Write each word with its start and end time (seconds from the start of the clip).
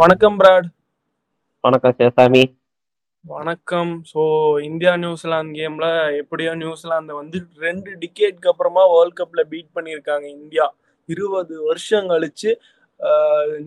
வணக்கம் 0.00 0.36
பிராட். 0.40 0.66
வணக்கம் 1.64 1.94
சிவசாமி 1.98 2.42
வணக்கம். 3.24 3.90
ஸோ 4.12 4.20
இந்தியா 4.68 4.92
நியூசிலாந்து 4.96 5.58
கேம்ல 5.58 5.86
எப்படியோ 6.20 6.54
நியூசிலாந்து 6.54 7.12
வந்து 7.18 7.38
ரெண்டு 7.64 7.90
டிகேட்க்கு 8.02 8.50
அப்புறமா 8.52 8.82
வேர்ல்ட் 8.92 9.18
கப்ல 9.20 9.42
பீட் 9.50 9.74
பண்ணியிருக்காங்க 9.76 10.26
இந்தியா. 10.38 10.66
இருபது 11.08 11.54
வருஷம் 11.68 12.08
கழிச்சு 12.12 12.50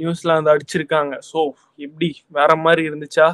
நியூசிலாந்து 0.01 0.51
அடிச்சிருக்காங்க. 0.53 1.13
ஸோ 1.31 1.39
எப்படி? 1.77 2.09
வேற 2.27 2.55
மாதிரி 2.55 2.83
இருந்துச்சா? 2.89 3.27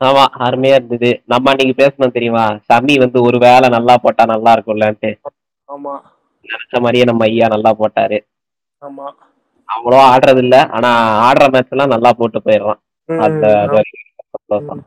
ஆமா 0.00 0.24
அருமையா 0.46 0.78
இருந்தது. 0.78 1.10
நம்ம 1.26 1.50
அன்னைக்கு 1.52 1.76
பேசணும் 1.82 2.16
தெரியுமா? 2.16 2.46
சமி 2.70 2.96
வந்து 2.98 3.20
ஒரு 3.22 3.38
வேளை 3.38 3.68
நல்லா 3.68 3.96
போட்டா 3.96 4.26
நல்லா 4.34 4.52
இருக்கும்லன்ட்டு. 4.56 5.12
ஆமா. 5.68 5.94
நினைச்ச 6.46 6.80
மாதிரியே 6.80 7.04
நம்ம 7.04 7.24
ஐயா 7.24 7.48
நல்லா 7.48 7.72
போட்டாரு. 7.82 8.20
ஆமா. 8.82 9.08
அவ்வளோ 9.72 9.98
ஆடுறது 10.08 10.38
இல்ல 10.38 10.56
ஆனா 10.72 10.90
ஆடுற 11.22 11.44
மேட்ச் 11.50 11.70
எல்லாம் 11.70 11.94
நல்லா 11.94 12.10
போட்டு 12.12 12.40
போயிடுறான். 12.40 12.80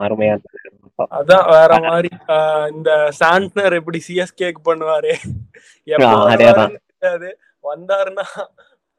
அருமையா 0.06 0.36
அதான் 1.12 1.48
வேற 1.50 1.72
மாதிரி 1.86 2.10
இந்த 2.72 2.92
சாண்ட்னர் 3.20 3.78
எப்படி 3.80 4.00
சிஎஸ்கேக்கு 4.08 4.62
பண்ணுவாரு? 4.66 5.14
தெரியாது. 6.34 7.30
வந்தாருன்னா 7.64 8.26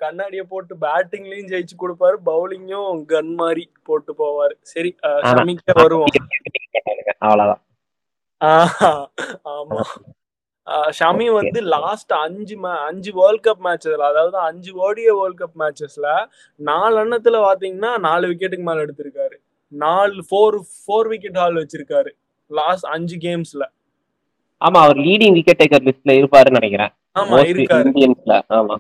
கண்ணாடிய 0.01 0.43
போட்டு 0.43 0.75
பேட்டிங்லயும் 0.77 1.51
ஜெயிச்சு 1.53 1.77
கொடுப்பாரு 1.77 2.17
பவுலிங்கும் 2.27 2.99
கன் 3.13 3.33
மாதிரி 3.35 3.65
போட்டு 3.83 4.13
போவாரு. 4.19 4.55
சரி. 4.65 4.91
ஷமிக்கே 5.31 5.75
வருவோம். 5.79 6.13
அவ்வளவுதான். 7.27 7.63
ஆமா. 9.53 9.81
ஷமி. 10.99 11.27
வந்து 11.33 11.61
லாஸ்ட் 11.75 12.13
அஞ்சு 12.19 12.55
அஞ்சு 12.87 13.11
வேர்ல்ட் 13.15 13.45
கப் 13.45 13.63
மேட்சஸ்ல 13.67 14.07
அதாவது 14.11 14.37
அஞ்சு 14.47 14.71
ஓடிய 14.87 15.09
வேர்ல்ட் 15.15 15.41
கப் 15.43 15.57
மேட்சஸ்ல 15.63 16.09
நாலு 16.61 16.97
எண்ணத்துல 17.05 17.41
பாத்தீங்கன்னா 17.47 17.93
நாலு 18.01 18.27
விக்கெட்டுக்கு 18.29 18.67
மேல 18.69 18.85
எடுத்திருக்காரு. 18.87 19.37
நாலு 19.73 20.23
ஃபோர் 20.29 20.57
ஃபோர் 20.77 21.09
விக்கெட் 21.09 21.39
ஹால் 21.39 21.59
வச்சிருக்காரு. 21.63 22.13
லாஸ்ட் 22.51 22.87
அஞ்சு 22.89 23.17
கேம்ஸ்ல 23.19 23.65
ஆமா 24.61 24.79
அவர் 24.85 24.99
லீடிங் 24.99 25.35
விக்கெட் 25.35 25.61
டேக்கர் 25.63 25.87
லிஸ்ட்ல 25.87 26.13
இருப்பாருன்னு 26.21 26.59
நினைக்கிறேன். 26.61 26.93
ஆமா 27.19 27.37
இருக்காரு. 27.53 27.91
ஆமா. 28.59 28.77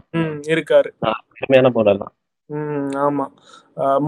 இருக்காரு. 0.48 0.91
அருமையான 1.34 1.70
போலர் 1.70 2.00
தான். 2.02 2.12
ம் 2.50 2.91
ஆமா. 3.06 3.25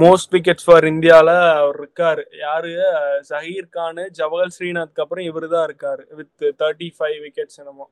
மோஸ்ட் 0.02 0.32
விக்கெட்ஸ் 0.34 0.66
ஃபார் 0.66 0.84
இந்தியால 0.84 1.30
அவர் 1.60 1.78
இருக்காரு. 1.80 2.22
யாரு? 2.44 2.72
ஜஹீர் 3.30 3.72
கான் 3.76 4.02
ஜவஹர் 4.18 4.54
ஸ்ரீநாத்க்கு 4.56 5.02
அப்புறம் 5.04 5.24
இவரு 5.30 5.48
தான் 5.54 5.66
இருக்காரு. 5.68 6.02
வித் 6.18 6.44
தேர்ட்டி 6.62 6.88
ஃபைவ் 6.98 7.18
விக்கெட்ஸ் 7.26 7.58
என்னமோ 7.62 7.86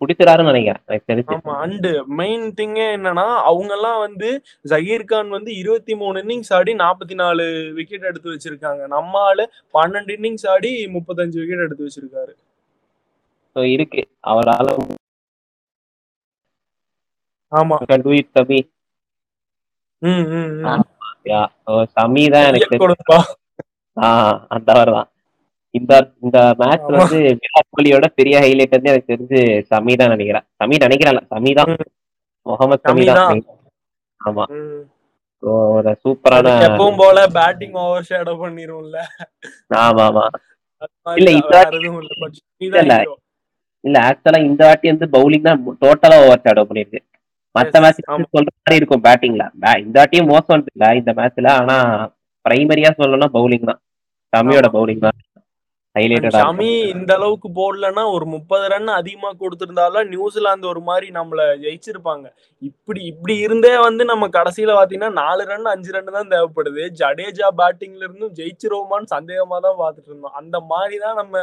பிடிச்சிடாருன்னு 0.00 0.50
நினைக்கிறேன். 0.50 1.22
ஆமா 1.32 1.54
அண்டு. 1.64 1.90
மெயின் 2.20 2.44
திங்கே 2.60 2.86
என்னன்னா 2.98 3.24
அவங்க 3.50 3.72
எல்லாம் 3.74 3.98
வந்து 4.04 4.28
ஜஹீர் 4.72 5.04
கான் 5.04 5.34
வந்து 5.36 5.50
இருபத்தி 5.62 5.94
மூணு 6.02 6.22
இன்னிங்ஸ் 6.24 6.52
ஆடி 6.58 6.74
நாற்பத்தி 6.74 7.16
நாலு 7.22 7.44
விக்கெட் 7.78 8.08
எடுத்து 8.10 8.34
வச்சிருக்காங்க. 8.34 8.82
நம்ம 8.94 9.20
ஆளு 9.30 9.44
பன்னெண்டு 9.78 10.14
இன்னிங்ஸ் 10.18 10.46
ஆடி 10.54 10.72
முப்பத்தஞ்சு 10.86 11.38
விக்கெட் 11.42 11.64
எடுத்து 11.66 11.88
வச்சிருக்காரு. 11.88 12.34
இருக்கு. 13.76 14.04
அவரால 14.26 14.68
ஆமா. 17.52 17.76
டூ 18.04 18.12
இட் 18.18 18.32
சமி 18.36 18.58
ம் 20.02 20.24
ம் 20.32 20.48
ம். 20.62 20.82
யா 21.30 21.42
சமி 21.96 22.24
தான் 22.34 22.46
எனக்கு 22.48 22.66
தெரிஞ்சு 22.66 22.82
கொடுப்பா. 22.84 23.18
அந்த 24.54 24.68
தான். 24.88 25.08
இந்த 25.74 25.92
இந்த 26.24 26.38
மேட்ச். 26.60 26.88
வந்து 26.94 27.18
விராட் 27.40 27.70
கோலியோட 27.70 28.06
பெரிய 28.18 28.36
ஹைலைட் 28.44 28.76
வந்து 28.76 28.90
எனக்கு 28.92 29.12
தெரிஞ்சு 29.12 29.40
சமி 29.72 29.94
தான் 30.00 30.12
நினைக்கிறேன். 30.14 30.46
சமி 30.60 30.76
நினைக்கிறேன் 30.84 31.28
சமி 31.32 31.52
தான். 31.58 31.70
ம். 31.74 31.88
முகமது 32.46 32.84
சமி 32.84 33.02
சமி 33.02 33.06
தான் 33.10 33.40
தான். 33.46 33.62
ஆமா. 34.20 34.44
ம். 34.56 34.84
So, 35.42 35.50
ஒரு 35.72 35.90
சூப்பரான 36.02 36.38
அதுக்கு 36.42 36.66
எப்பவும் 36.68 37.00
போல 37.00 37.18
பேட்டிங் 37.34 37.74
ஓவர் 37.82 38.06
ஷேடோ 38.08 38.32
பண்ணிரும்ல 38.38 38.98
ஆமா. 39.80 40.06
ஆமா 40.06 40.24
இல்ல, 41.16 41.28
இந்த 41.32 41.52
வேற 41.54 41.66
எதுவும் 41.78 41.98
இல்ல 42.02 42.14
பட் 42.22 42.38
இல்ல, 42.60 42.76
இல்ல. 42.84 42.94
இல்ல 43.84 43.96
ஆக்சுவலா 44.06 44.40
இந்த 44.46 44.62
வாட்டி 44.68 44.86
வந்து 44.92 45.06
பவுலிங் 45.14 45.46
தான் 45.48 45.60
டோட்டலா 45.82 46.16
ஓவர் 46.24 46.42
ஷேடோ 46.46 46.64
பண்ணிருக்கு. 46.68 47.00
மத்த 47.56 47.80
மேட்ச். 47.82 48.00
சொல்ற 48.34 48.50
மாதிரி 48.56 48.78
இருக்கும் 48.80 49.04
பேட்டிங்ல 49.06 49.44
இந்த 49.84 49.96
வாட்டியும் 50.00 50.32
மோசம் 50.32 50.64
இல்ல. 50.72 50.86
இந்த 51.00 51.12
மேட்ச்ல 51.18 51.50
ஆனா 51.60 51.76
பிரைமரியா 52.44 52.90
சொல்லணும்னா 53.00 53.30
பவுலிங் 53.36 53.70
தான். 53.70 53.80
சமியோட 54.32 54.66
ஆமா. 54.66 54.74
பவுலிங் 54.76 55.06
தான். 55.06 55.18
ஹைலைட்டடா 55.96 56.40
ஷமி 56.40 56.70
இந்த 56.94 57.10
அளவுக்கு 57.18 57.48
போடலன்னா 57.58 58.02
ஒரு 58.14 58.26
முப்பது 58.32 58.64
ரன் 58.72 58.90
அதிகமா 58.98 59.28
கொடுத்திருந்தாலும் 59.42 60.10
நியூசிலாந்து 60.12 60.66
ஒரு 60.72 60.80
மாதிரி 60.88 61.06
நம்மள 61.16 61.42
ஜெயிச்சிருப்பாங்க. 61.62 62.26
இப்படி 62.62 63.00
இப்படி 63.12 63.34
இருந்தே 63.46 63.72
வந்து 63.86 64.04
நம்ம 64.10 64.28
கடைசியில 64.36 64.74
பாத்தீங்கன்னா 64.78 65.12
நாலு 65.20 65.44
ரன் 65.52 65.72
அஞ்சு 65.72 65.94
ரன் 65.96 66.12
தான் 66.18 66.32
தேவைப்படுது. 66.34 66.82
ஜடேஜா 67.00 67.48
பேட்டிங்ல 67.60 68.06
இருந்தும் 68.06 68.36
ஜெயிச்சிருவோமான்னு 68.40 69.14
சந்தேகமா 69.16 69.58
தான் 69.66 69.80
பாத்துட்டு 69.82 70.10
இருந்தோம். 70.12 70.36
அந்த 70.42 70.58
மாதிரி 70.72 70.98
தான் 71.06 71.18
நம்ம 71.22 71.34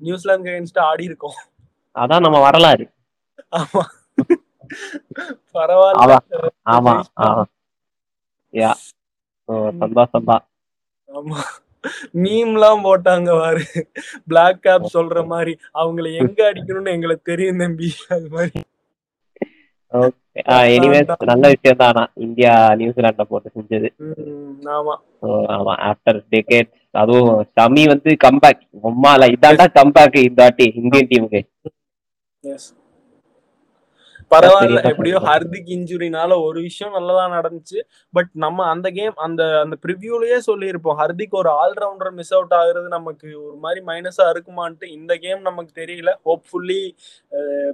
நியூசிலாந்து 0.00 0.50
அகைன்ஸ்ட் 0.52 0.80
ஆடி 0.88 1.04
இருக்கோம். 1.10 1.38
அதான் 1.96 2.24
நம்ம 2.26 2.40
வரலாறு. 2.48 2.86
ஆமா. 3.60 3.84
பரவாயில்ல. 5.54 6.16
ஆமா. 6.76 6.94
ஆமா. 7.26 7.44
யா. 8.54 8.72
சந்தோஷம் 9.80 10.28
தான் 10.30 10.44
ஆமா. 11.08 11.40
மீம்லாம் 12.22 12.84
போட்டாங்க 12.84 13.30
பாரு. 13.40 13.64
பிளாக் 14.28 14.62
கேப் 14.62 14.94
சொல்ற 14.94 15.26
மாதிரி. 15.26 15.52
அவங்கள 15.74 16.06
எங்க 16.22 16.40
அடிக்கணும்னு 16.50 16.94
எங்களுக்கு 16.96 17.30
தெரியும் 17.32 17.60
தம்பி. 17.62 17.90
அது 18.08 18.28
மாதிரி. 18.30 18.62
ஓகே 19.92 20.40
எனிவேஸ் 20.74 21.10
நல்ல 21.30 21.44
விஷயம் 21.48 21.80
தான். 21.82 22.10
இந்தியா 22.26 22.52
நியூசிலாண்ட 22.80 23.24
போட்டு 23.28 23.48
செஞ்சது. 23.56 23.88
ஆமா. 24.76 24.94
ஆஃப்டர் 25.90 26.18
டெக்கேட் 26.32 26.70
அதுவும் 26.94 27.30
ஷமி 27.56 27.82
வந்து 27.88 28.10
கம்பேக் 28.24 28.60
உம்மால 28.88 29.28
இதாண்டா 29.34 29.66
கம்பேக் 29.78 30.18
இந்த 30.28 30.42
வாட்டி 30.42 30.66
இந்தியன் 30.82 31.10
டீமுக்கு 31.12 31.40
எஸ் 32.44 32.68
பரவாயில்ல. 34.30 34.80
எப்படியோ 34.90 35.18
ஹர்திக் 35.26 35.68
இன்ஜுரினால 35.76 36.32
ஒரு 36.46 36.58
விஷயம் 36.60 36.94
நல்லதா 36.96 37.24
நடந்துச்சு. 37.34 37.78
பட் 38.14 38.30
நம்ம 38.44 38.66
அந்த 38.72 38.88
கேம் 38.90 39.16
அந்த 39.26 39.42
அந்த 39.64 39.76
ப்ரிவியூலயே 39.84 40.38
சொல்லியிருப்போம். 40.48 40.98
ஹர்திக் 41.02 41.36
ஒரு 41.40 41.50
ஆல்ரவுண்டர் 41.62 42.12
மிஸ் 42.18 42.34
அவுட் 42.34 42.56
ஆகுறது 42.60 42.88
நமக்கு 42.96 43.28
ஒரு 43.44 43.56
மாதிரி 43.64 43.82
மைனஸா 43.90 44.26
இருக்குமான்ட்டு 44.34 44.88
இந்த 44.98 45.14
கேம் 45.24 45.42
நமக்கு 45.48 45.72
தெரியல. 45.82 46.12
ஹோப்ஃபுல்லி 46.28 46.80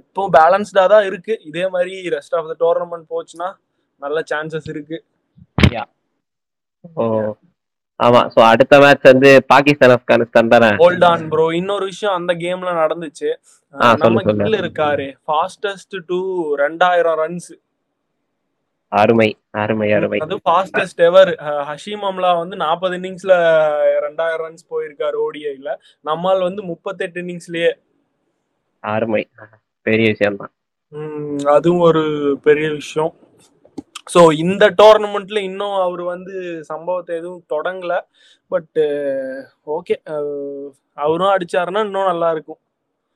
இப்போ 0.01 0.29
பேலன்ஸ்டா 0.37 0.85
தான் 0.95 1.07
இருக்கு. 1.11 1.35
இதே 1.51 1.65
மாதிரி 1.75 1.95
ரெஸ்ட் 2.15 2.37
ஆஃப் 2.39 2.51
த 2.51 2.57
டோர்னமெண்ட் 2.65 3.07
போச்சுன்னா 3.15 3.49
நல்ல 4.01 4.19
சான்சஸ் 4.33 4.69
இருக்கு. 4.75 4.99
ஓ. 6.95 7.03
ஆமா 7.99 8.21
சோ 8.33 8.39
அடுத்த 8.51 8.75
மேட்ச் 8.83 9.09
வந்து 9.11 9.29
பாகிஸ்தான் 9.51 9.91
ஆப்கானிஸ்தான் 9.95 10.53
தானே? 10.53 10.69
ஹோல்ட் 10.83 11.05
ஆன் 11.09 11.25
ப்ரோ 11.31 11.45
இன்னொரு 11.59 11.85
விஷயம் 11.91 12.15
அந்த 12.19 12.31
கேம்ல 12.43 12.71
நடந்துச்சு. 12.79 13.29
நம்ம. 14.03 14.23
கில் 14.41 14.59
இருக்காரு. 14.61 15.05
ஃபாஸ்டஸ்ட் 15.27 15.95
டு 16.09 16.17
ரெண்டாயிரம் 16.63 17.19
ரன்ஸ் 17.23 17.51
அருமை 18.91 19.27
அருமை 19.61 19.87
அருமை. 19.97 20.17
அது 20.23 20.35
ஃபாஸ்டஸ்ட் 20.47 21.01
எவர் 21.07 21.31
ஹஷீம் 21.69 22.03
அம்லா 22.09 22.31
வந்து 22.41 22.55
நாற்பது 22.63 22.97
இன்னிங்ஸ்ல 22.99 23.35
ரெண்டாயிரம் 24.05 24.45
ரன்ஸ் 24.47 24.65
போயிருக்காரு 24.73 25.17
ஓடிஐல. 25.25 25.69
நம்மால் 26.05 26.45
வந்து 26.47 26.63
முப்பத்தெட்டு 26.71 27.21
இன்னிங்ஸ்லயே 27.23 27.71
அருமை. 28.83 29.23
பெரிய 29.85 30.07
விஷயம் 30.13 30.39
தான் 30.41 30.53
அதுவும் 31.55 31.85
ஒரு 31.89 32.03
பெரிய 32.43 32.67
விஷயம். 32.71 33.13
ஸோ 34.07 34.21
இந்த 34.43 34.65
டோர்னமெண்ட்ல 34.81 35.41
இன்னும் 35.49 35.75
அவர் 35.85 36.03
வந்து 36.13 36.33
சம்பவத்தை 36.71 37.11
எதுவும் 37.19 37.43
தொடங்கல. 37.53 37.93
பட் 38.51 38.79
ஓகே 39.77 39.95
அவரும் 41.05 41.33
அடிச்சாருன்னா 41.35 41.83
இன்னும் 41.87 42.11
நல்லா 42.11 42.29
இருக்கும். 42.35 42.59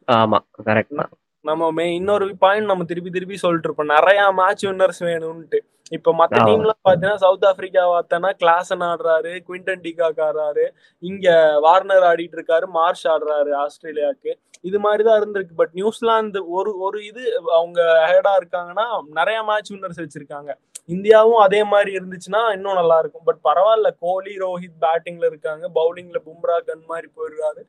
ஆமா 0.08 0.40
கரெக்ட் 0.68 1.02
நம்ம 1.46 1.66
மே 1.78 1.84
இன்னொரு 1.98 2.26
பாயிண்ட் 2.44 2.70
நம்ம 2.70 2.86
திருப்பி 2.92 3.10
திருப்பி 3.16 3.36
சொல்லிட்டு 3.44 3.68
இருப்போம். 3.70 3.94
நிறைய 3.96 4.22
மேட்ச் 4.40 4.64
வின்னர்ஸ் 4.68 5.02
வேணும்ட்டு 5.10 5.60
இப்ப 5.98 6.12
மத்த. 6.20 6.40
டீம்ல 6.48 6.72
பாத்தீங்கன்னா 6.88 7.22
சவுத் 7.24 7.46
ஆப்பிரிக்கா 7.50 7.84
பார்த்தனா 7.92 8.30
கிளாசன் 8.42 8.84
ஆடுறாரு 8.88 9.32
குவிண்டன் 9.48 9.84
டிகாக் 9.86 10.20
ஆடுறாரு. 10.26 10.66
இங்க 11.04 11.28
வார்னர் 11.66 12.06
ஆடிட்டு 12.10 12.38
இருக்காரு 12.40 12.66
மார்ஷ் 12.78 13.06
ஆடுறாரு 13.14 13.52
ஆஸ்திரேலியாவுக்கு. 13.64 14.32
இது 14.70 14.78
மாதிரி 14.86 15.04
தான் 15.08 15.20
இருந்திருக்கு. 15.20 15.56
பட் 15.62 15.74
நியூசிலாந்து 15.80 16.40
ஒரு 16.58 16.72
ஒரு 16.88 17.00
இது 17.10 17.24
அவங்க 17.60 17.80
ஹெடா 18.12 18.34
இருக்காங்கன்னா 18.42 18.88
நிறைய 19.20 19.40
மேட்ச் 19.50 19.72
வின்னர்ஸ் 19.74 20.04
வச்சிருக்காங்க. 20.04 20.52
இந்தியாவும் 20.90 21.42
அதே 21.46 21.62
மாதிரி 21.72 21.92
இருந்துச்சுன்னா 21.98 22.42
இன்னும் 22.56 22.80
நல்லா 22.80 22.98
இருக்கும். 23.00 23.26
பட் 23.26 23.40
பரவாயில்ல 23.48 23.90
கோலி 24.04 24.34
ரோஹித் 24.44 24.78
பேட்டிங்ல 24.84 25.26
இருக்காங்க. 25.32 25.66
பவுலிங்ல 25.78 26.20
பும்ரா 26.28 26.58
கன் 26.68 26.86
மாதிரி 26.92 27.08
போயிருக்காரு 27.18 27.62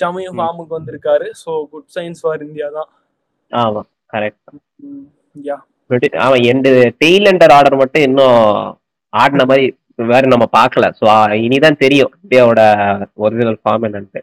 ஷமியும் 0.00 0.34
ம். 0.34 0.40
ஃபார்முக்கு 0.40 0.78
வந்திருக்காரு. 0.78 1.28
So 1.42 1.52
good 1.72 1.90
signs 1.96 2.22
for 2.24 2.44
India 2.48 2.68
தான். 2.78 2.90
ஆமா 3.52 3.82
கரெக்ட் 4.14 4.58
யா 5.44 5.58
அவன் 6.26 6.42
எண்டு 6.50 6.70
டெய்லண்டர் 7.02 7.54
ஆர்டர் 7.56 7.80
மட்டும் 7.80 8.04
இன்னும் 8.08 8.38
ஆடின 9.12 9.44
மாதிரி 9.50 9.64
வேற 10.12 10.22
நம்ம 10.26 10.46
பார்க்கல. 10.58 10.86
ஸோ 10.98 11.06
இனிதான் 11.46 11.82
தெரியும் 11.82 12.12
இந்தியாவோட 12.22 12.60
ஒரிஜினல் 13.24 13.58
ஃபார்ம் 13.62 13.86
என்னன்ட்டு. 13.88 14.20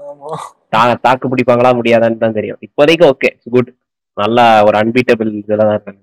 ஆமா. 0.00 0.30
தா 0.74 0.82
தாக்கு 1.06 1.30
பிடிப்பாங்களா 1.32 1.70
முடியாதான்னு 1.78 2.22
தான் 2.24 2.36
தெரியும். 2.38 2.60
இப்போதைக்கு 2.66 3.04
ஓகே 3.10 3.30
குட் 3.54 3.70
நல்லா 4.16 4.44
ஒரு 4.68 4.76
அன்பீட்டபிள் 4.82 5.30
இதில் 5.40 5.60
தான் 5.62 5.74
இருக்காங்க 5.74 6.02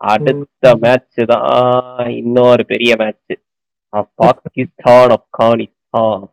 அடுத்த 0.00 0.74
மேட்ச் 0.84 1.20
தான் 1.32 2.08
இன்னொரு 2.20 2.62
பெரிய 2.72 2.92
மேட்ச் 3.02 3.34
பாகிஸ்தான் 4.20 5.12
ஆப்கானிஸ்தான். 5.16 6.24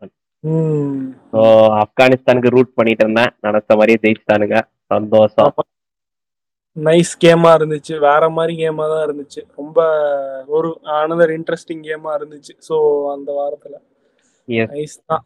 ஸோ 1.31 1.41
ஆப்கானிஸ்தானுக்கு 1.81 2.53
ரூட் 2.55 2.77
பண்ணிட்டு 2.77 3.03
இருந்தேன். 3.05 3.33
நினைச்ச 3.47 3.75
மாதிரியே 3.79 4.01
ஜெயிச்சிட்டானுங்க. 4.05 4.59
சந்தோஷம். 4.93 5.53
நைஸ் 6.77 7.13
கேமா 7.23 7.49
இருந்துச்சு. 7.59 7.93
வேற 8.09 8.23
மாதிரி 8.29 8.53
கேமா 8.61 8.83
தான் 8.91 9.05
இருந்துச்சு. 9.07 9.41
ரொம்ப 9.59 9.79
ஒரு 10.57 10.69
அனதர் 10.99 11.33
இன்ட்ரெஸ்டிங் 11.37 11.83
கேமா 11.89 12.11
இருந்துச்சு. 12.19 12.53
ஸோ 12.69 12.75
அந்த 13.15 13.29
வாரத்துல. 13.39 13.75
நைஸ் 14.47 14.97
தான். 15.11 15.25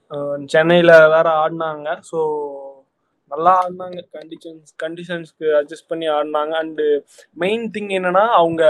சென்னையில 0.53 0.91
வேற 1.15 1.27
ஆடினாங்க. 1.43 1.89
ஸோ 2.09 2.19
நல்லா 3.31 3.51
ஆடினாங்க. 3.61 3.99
கண்டிஷன்ஸ் 4.17 4.71
கண்டிஷன்ஸ்க்கு 4.83 5.47
அட்ஜஸ்ட் 5.59 5.87
பண்ணி 5.91 6.07
ஆடினாங்க. 6.15 6.53
அண்டு 6.63 6.85
மெயின் 7.43 7.63
திங் 7.75 7.91
என்னன்னா 7.97 8.23
அவங்க 8.39 8.63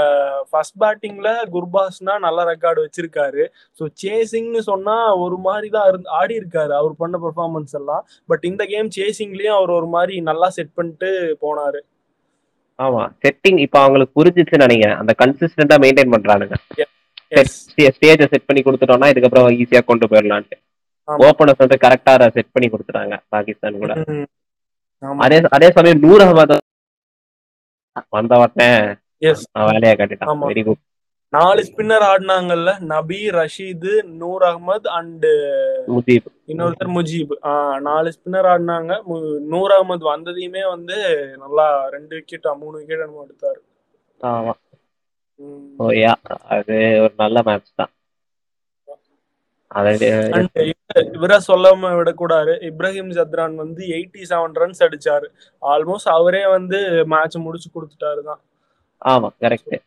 ஃபர்ஸ்ட் 0.52 0.78
பேட்டிங்ல 0.84 1.32
குர்பாஸ்னா 1.56 2.14
நல்ல 2.26 2.46
ரெக்கார்டு 2.52 2.86
வச்சிருக்காரு. 2.86 3.44
ஸோ 3.80 3.86
சேசிங்னு 4.04 4.62
சொன்னா 4.72 4.96
ஒரு 5.26 5.40
மாதிரி 5.48 5.70
தான் 5.76 5.90
இருந்து 5.92 6.10
ஆடி 6.20 6.36
இருக்காரு 6.42 6.74
அவர் 6.82 6.96
பண்ண 7.02 7.18
பெர்ஃபார்மன்ஸ் 7.26 7.76
எல்லாம். 7.82 8.06
பட் 8.32 8.46
இந்த 8.52 8.66
கேம் 8.74 8.96
சேசிங்லயும் 9.00 9.58
அவர் 9.60 9.74
ஒரு 9.80 9.90
மாதிரி 9.98 10.16
நல்லா 10.30 10.50
செட் 10.58 10.76
பண்ணிட்டு 10.80 11.10
போனாரு. 11.46 11.82
ஆமா. 12.80 13.04
செட்டிங் 13.24 13.60
இப்ப 13.66 13.78
அவங்களுக்கு 13.82 14.18
புரிஞ்சிச்சுன்னு 14.20 14.66
நினைக்கிறேன். 14.68 15.00
அந்த 15.02 15.16
கன்சிஸ்டன்டா 15.24 15.78
மெயின்டைன் 15.86 16.14
பண்றானுங்க. 16.16 16.56
ஸ்டேஜ 17.96 18.22
செட் 18.32 18.48
பண்ணி 18.48 18.62
கொடுத்துட்டோம்னா 18.64 19.10
இதுக்கப்புறம் 19.12 19.48
ஈஸியா 19.62 19.82
கொண்டு 19.92 20.10
போயிடலான்ட்டு. 20.12 20.58
ஓப்பனர்ஸ் 21.28 21.64
வந்து 21.64 21.78
கரெக்டா 21.84 22.14
செட் 22.36 22.54
பண்ணி 22.56 22.68
கொடுத்துட்டாங்க 22.74 23.16
பாகிஸ்தான் 23.34 23.80
கூட. 23.84 23.94
அதே 25.26 25.38
அதே 25.50 25.72
சமயம் 25.72 26.00
நூர் 26.00 26.22
அகமது 26.22 26.58
வந்த. 28.44 28.98
அவன் 29.52 29.74
வேலையை 29.74 29.96
கட்டிட்டான். 29.98 30.42
வெரி 30.50 30.64
குட் 30.64 30.82
நாலு 31.34 31.62
ஸ்பின்னர் 31.62 32.04
ஆடினாங்கல்ல 32.10 32.80
நபி 32.92 33.30
ரஷீது 33.30 34.04
நூர் 34.20 34.42
அகமது 34.42 34.88
அண்ட் 34.98 35.26
முஜீப். 35.88 36.28
இன்னொருத்தர் 36.48 36.94
முஜீப். 36.98 37.34
நாலு 37.80 38.14
ஸ்பின்னர் 38.18 38.50
ஆடினாங்க. 38.54 38.92
நூர் 39.54 39.72
அகமது 39.72 40.06
வந்ததையுமே 40.12 40.68
வந்து 40.68 40.98
நல்லா 41.40 41.68
ரெண்டு 41.88 42.16
விக்கெட் 42.16 42.48
மூணு 42.60 42.78
விக்கெட் 42.78 43.00
என்னமோ 43.00 43.26
எடுத்தாரு. 43.26 43.62
ஆமா. 44.22 44.54
அது 46.56 46.76
ஒரு 47.02 47.14
நல்ல 47.18 47.42
மேட்ச் 47.46 47.76
தான். 47.76 47.92
இவர- 51.14 51.40
சொல்லாம 51.48 51.96
விடக்கூடாது. 51.96 52.52
இப்ராஹிம் 52.62 53.12
ஜத்ரான் 53.12 53.56
வந்து 53.56 53.86
எயிட்டி 53.88 54.22
செவன் 54.30 54.54
ரன்ஸ் 54.56 54.80
அடிச்சாரு. 54.80 55.26
ஆல்மோஸ்ட் 55.62 56.10
அவரே 56.10 56.48
வந்து 56.48 57.06
மேட்ச் 57.06 57.36
முடிச்சு 57.36 57.70
கொடுத்துட்டாரு 57.70 58.22
தான். 58.24 58.40
ஆமா 59.06 59.30
கரெக்ட் 59.42 59.80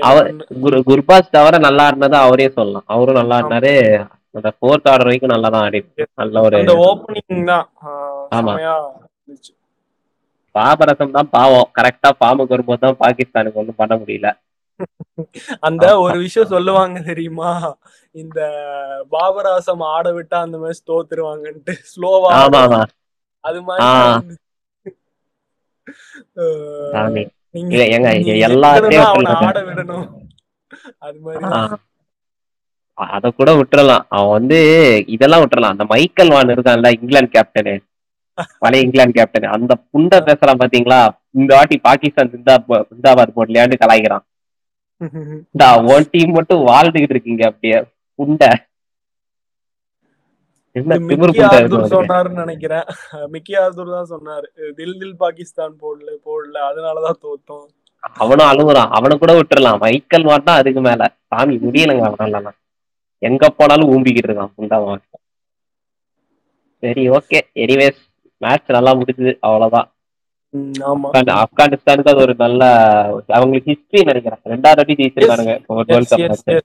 அவர். 0.00 0.46
குரு 0.60 0.82
குர்பாஸ் 0.86 1.30
தவிர 1.30 1.58
நல்லா 1.58 1.90
ஆடினதா 1.90 2.14
அவரே 2.14 2.48
சொல்லலாம். 2.48 2.84
அவரும் 2.86 3.14
நல்லா 3.14 3.38
ஆடினாரு. 3.38 4.06
அந்த 4.32 4.52
ஃபோர்த் 4.52 4.88
ஆர்டர் 4.88 5.02
வரைக்கும் 5.02 5.30
நல்லா 5.30 5.48
தான் 5.48 5.62
ஆடி 5.62 5.84
நல்ல 6.14 6.40
ஒரு 6.40 6.56
அந்த 6.56 6.72
ஓப்பனிங் 6.72 7.44
தான். 7.44 7.70
ஆமா. 8.30 8.54
பாபரசம் 10.50 11.10
தான் 11.10 11.30
பாவம். 11.30 11.70
கரெக்டா 11.80 12.10
ஃபார்முக்கு 12.20 12.48
வரும்போது 12.48 12.80
தான் 12.80 12.96
பாகிஸ்தானுக்கு 13.00 13.52
ஒன்றும் 13.52 13.74
பண்ண 13.76 13.96
முடியல. 13.96 14.32
அந்த 15.60 15.98
ஒரு 15.98 16.18
விஷயம் 16.18 16.48
சொல்லுவாங்க 16.48 17.00
தெரியுமா? 17.00 17.76
இந்த 18.16 18.40
பாபராசம் 19.14 19.82
ஆட 19.94 20.06
விட்டா 20.16 20.38
அந்த 20.46 20.56
மாதிரி 20.62 20.78
தோத்துருவாங்கன்ட்டு 20.90 21.74
ஸ்லோவா 21.92 22.30
அது 23.44 23.60
மாதிரி 23.68 23.84
நீங்க. 27.54 27.74
ஆட 29.48 29.58
விடணும்? 29.68 30.06
அது 31.06 31.18
மாதிரி. 31.24 31.42
தான். 31.54 31.74
அத 33.16 33.30
கூட 33.38 33.50
விட்டுறலாம். 33.58 34.04
அவன் 34.16 34.34
வந்து 34.36 34.58
இதெல்லாம் 35.14 35.42
விட்டுறலாம். 35.42 35.74
அந்த 35.74 35.84
மைக்கேல் 35.92 36.32
வான் 36.34 36.54
இருக்கான்ல 36.54 36.90
இங்கிலாந்து 36.98 37.34
கேப்டனு 37.36 37.74
பழைய 38.62 38.84
இங்கிலாந்து 38.86 39.16
கேப்டன் 39.18 39.54
அந்த 39.56 39.72
புண்டை 39.92 40.18
பேசுறான் 40.28 40.60
பாத்தீங்களா? 40.62 41.00
இந்த 41.40 41.50
வாட்டி 41.56 41.76
பாகிஸ்தான் 41.86 42.32
ஜிந்தா 42.32 42.54
ஜிந்தாபாத் 42.90 43.36
போடலையான்னு 43.36 43.80
கலாய்க்கிறான். 43.82 44.24
உன் 45.92 46.10
டீம் 46.14 46.36
மட்டும் 46.38 46.64
வாழ்ந்துகிட்டு 46.70 47.14
இருக்கீங்க 47.16 47.44
அப்படியே. 47.50 47.78
சொன்னாருன்னு 51.94 52.42
நினைக்கிறேன். 52.44 52.86
மிக்கி 53.34 53.54
ஆர்தூர் 53.62 53.96
தான் 53.96 54.12
சொன்னாரு. 54.14 54.46
தில் 54.78 54.98
தில் 55.00 55.20
பாகிஸ்தான் 55.22 55.74
போடல 55.82 56.10
போடல 56.28 56.56
அதனாலதான் 56.70 57.20
தோத்தோம். 57.26 57.66
அவனும் 58.22 58.50
அழுகுறான். 58.50 58.90
அவனை 58.96 59.14
கூட 59.18 59.32
விட்டுறலாம். 59.38 59.80
மைக்கேல் 59.84 60.28
தான் 60.48 60.58
அதுக்கு 60.60 60.82
மேல. 60.88 61.02
சாமி 61.32 61.54
முடியலங்க 61.66 62.04
அவனால 62.10 62.52
எங்க 63.22 63.44
போனாலும் 63.58 63.90
ஊம்பிக்கிட்டு 63.92 64.28
இருக்கான் 64.30 64.54
புண்டா 64.56 64.78
வான் 64.84 65.04
சரி 66.82 67.04
ஓகே. 67.16 67.38
எனிவேஸ் 67.64 68.00
மேட்ச் 68.42 68.74
நல்லா 68.76 68.92
முடிஞ்சது 69.00 69.32
அவ்வளவுதான். 69.46 69.88
ஆப்கானிஸ்தானுக்கு 71.42 72.12
அது 72.12 72.24
ஒரு 72.24 72.34
நல்ல 72.42 72.62
அவங்களுக்கு 73.38 73.70
ஹிஸ்டரி 73.72 74.02
நினைக்கிறேன். 74.10 74.42
ரெண்டாவது 74.52 74.82
கப் 76.10 76.22
yes. 76.24 76.64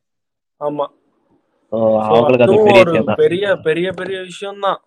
ஆமா. 0.61 0.85
அவங்களுக்கு 1.71 2.45
அது 2.47 2.55
பெரிய 2.69 3.11
பெரிய 3.21 3.45
பெரிய 3.67 3.87
பெரிய 3.99 4.17
விஷயம் 4.29 4.63
தான் 4.65 4.79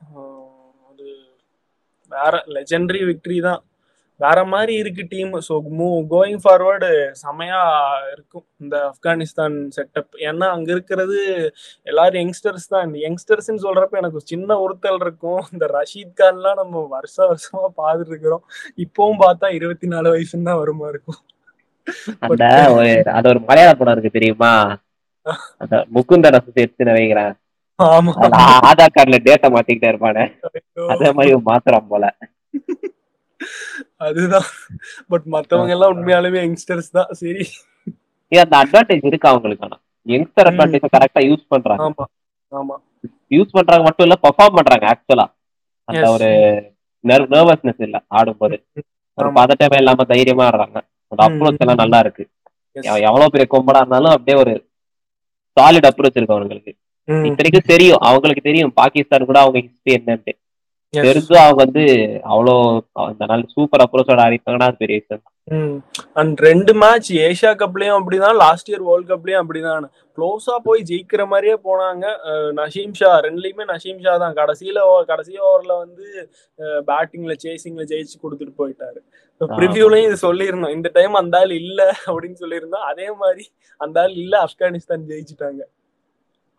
அது 0.91 1.07
வேற 2.13 2.35
லெஜெண்டரி 2.57 3.01
விக்டரி 3.11 3.39
தான். 3.49 3.63
வேற 4.21 4.41
மாதிரி 4.51 4.73
இருக்கு 4.81 5.03
டீம் 5.13 5.33
ஸோ 5.47 5.55
மூ 5.79 5.87
கோயிங் 6.13 6.41
ஃபார்வர்டு 6.43 6.89
செமையா 7.23 7.61
இருக்கும் 8.13 8.45
இந்த 8.63 8.75
ஆப்கானிஸ்தான் 8.91 9.57
செட்டப் 9.77 10.13
ஏன்னா 10.29 10.47
அங்க 10.57 10.69
இருக்கிறது 10.75 11.17
எல்லாரும் 11.91 12.21
யங்ஸ்டர்ஸ் 12.23 12.71
தான். 12.75 12.85
இந்த 12.89 12.99
யங்ஸ்டர்ஸ்னு 13.07 13.65
சொல்றப்ப 13.67 14.01
எனக்கு 14.03 14.21
சின்ன 14.33 14.59
உறுத்தல் 14.65 15.01
இருக்கும். 15.05 15.43
இந்த 15.55 15.67
ரஷீத் 15.77 16.15
கான்லாம் 16.21 16.61
நம்ம 16.63 16.85
வருஷ 16.95 17.17
வருஷமா 17.33 17.67
பார்த்துட்டு 17.81 18.13
இருக்கிறோம் 18.15 18.45
இப்பவும் 18.85 19.23
பார்த்தா 19.25 19.51
இருபத்தி 19.59 19.89
நாலு 19.95 20.13
வயசுன்னு 20.15 20.49
தான் 20.51 20.61
வருமா 20.63 20.87
இருக்கும். 20.95 21.21
அது 23.19 23.29
ஒரு 23.33 23.41
மலையாள 23.51 23.73
படம் 23.81 23.95
இருக்கு 23.97 24.17
தெரியுமா? 24.19 24.53
முகுந்தன் 25.95 26.37
அசோசியேட்ஸ் 26.39 26.89
நினைக்கிறேன் 26.89 27.33
ஆதார் 28.69 28.95
கார்டுல 28.97 29.19
டேட்டா 29.25 29.49
மாத்திக்கிட்டே 29.55 29.91
இருப்பானே. 29.93 30.25
அதே 30.93 31.09
மாதிரி 31.13 31.37
மாத்திரம் 31.49 31.89
போல. 31.89 32.05
அதுதான். 34.07 34.49
பட் 35.11 35.27
மத்தவங்க 35.35 35.73
எல்லாம் 35.77 35.93
உண்மையாலுமே 35.95 36.43
யங்ஸ்டர்ஸ் 36.43 36.91
தான். 36.91 37.11
சரி. 37.21 37.45
அந்த 38.33 38.55
அட்வான்டேஜ் 38.63 39.07
இருக்கு 39.07 39.29
அவங்களுக்கு 39.29 39.65
ஆனா? 39.65 39.77
யங்ஸ்டர் 40.07 40.49
அட்வான்டேஜ் 40.51 40.87
கரெக்டா 40.95 41.21
யூஸ் 41.29 41.45
பண்றாங்க. 41.49 41.85
ஆமா. 41.87 42.05
ஆமா. 42.53 42.77
யூஸ் 43.31 43.55
பண்றாங்க 43.57 43.85
மட்டும் 43.85 44.07
இல்ல 44.07 44.17
பெர்ஃபார்ம் 44.25 44.57
பண்றாங்க 44.57 44.87
ஆக்சுவலா 44.93 45.27
அந்த. 45.89 46.05
ஒரு 46.15 46.29
நர்வஸ்னஸ் 47.05 47.83
இல்ல 47.87 47.97
ஆடும்போது. 48.19 48.57
ஒரு. 49.19 49.29
பதட்டமே 49.39 49.77
இல்லாம 49.77 50.05
தைரியமா 50.13 50.45
ஆடுறாங்க. 50.47 50.79
அந்த 51.13 51.21
அப்ரோச் 51.27 51.63
எல்லாம். 51.65 51.83
நல்லா 51.83 51.99
இருக்கு. 51.99 52.25
எவ்வளவு 53.09 53.33
பெரிய 53.33 53.47
கொம்படா 53.51 53.81
இருந்தாலும் 53.83 54.15
அப்படியே 54.15 54.37
ஒரு 54.41 54.53
சாலிட் 55.57 55.89
அப்ரோச் 55.91 56.19
இருக்கு 56.19 56.37
அவங்களுக்கு. 56.37 56.73
இத்தனைக்கும் 57.29 57.71
தெரியும். 57.75 58.03
அவங்களுக்கு 58.09 58.49
தெரியும். 58.49 58.73
பாகிஸ்தான் 58.81 59.29
கூட 59.31 59.41
அவங்க 59.45 59.59
ஹிஸ்டரி 59.67 59.95
என்னன்ட்டு. 59.99 60.35
தெரிஞ்சும் 60.95 61.45
அவங்க 61.45 61.61
வந்து 61.65 61.85
அவ்வளோ 62.33 62.53
அந்த 63.05 63.27
நல்ல 63.31 63.45
சூப்பர் 63.55 63.83
அப்ரோச்சோட 63.85 64.21
ஆடிட்டாங்கன்னா 64.25 64.69
அது 64.71 64.83
பெரிய 64.83 64.99
விஷயம். 65.01 65.23
அண்ட் 66.21 66.37
ரெண்டு 66.47 66.73
மேட்ச் 66.83 67.09
ஏஷியா 67.25 67.51
கப்லயும் 67.63 67.97
அப்படிதான் 67.99 68.39
லாஸ்ட் 68.43 68.69
இயர் 68.71 68.85
வேர்ல்ட் 68.89 69.11
கப்லயும் 69.13 69.43
அப்படிதான். 69.43 69.87
க்ளோஸா 70.19 70.55
போய் 70.67 70.87
ஜெயிக்கிற 70.91 71.23
மாதிரியே 71.33 71.57
போனாங்க. 71.69 72.05
நசீம் 72.61 72.95
ஷா 73.01 73.11
ரெண்டுலயுமே 73.27 73.65
நசீம் 73.73 74.01
ஷா 74.05 74.15
தான். 74.23 74.37
கடைசியில 74.41 74.79
கடைசி 75.11 75.35
ஓவர்ல 75.49 75.75
வந்து 75.85 76.07
பேட்டிங்ல 76.91 77.35
சேசிங்ல 77.45 77.85
ஜெயிச்சு 77.93 78.17
கொடுத்துட்டு 78.23 78.55
போயிட்டாரு. 78.63 79.03
ப்ரிவியூலையும் 79.41 80.09
இது 80.09 80.17
சொல்லியிருந்தோம். 80.27 80.71
இந்த 80.71 80.91
டைம் 80.93 81.15
அந்த 81.15 81.39
ஆள் 81.39 81.51
இல்ல 81.53 81.81
அப்படின்னு 82.07 82.41
சொல்லியிருந்தோம். 82.41 82.87
அதே 82.91 83.11
மாதிரி 83.13 83.45
அந்த 83.81 84.01
ஆள் 84.01 84.15
இல்ல 84.15 84.45
ஆப்கானிஸ்தான் 84.45 85.09
ஜெயிச்சுட்டாங்க. 85.11 85.63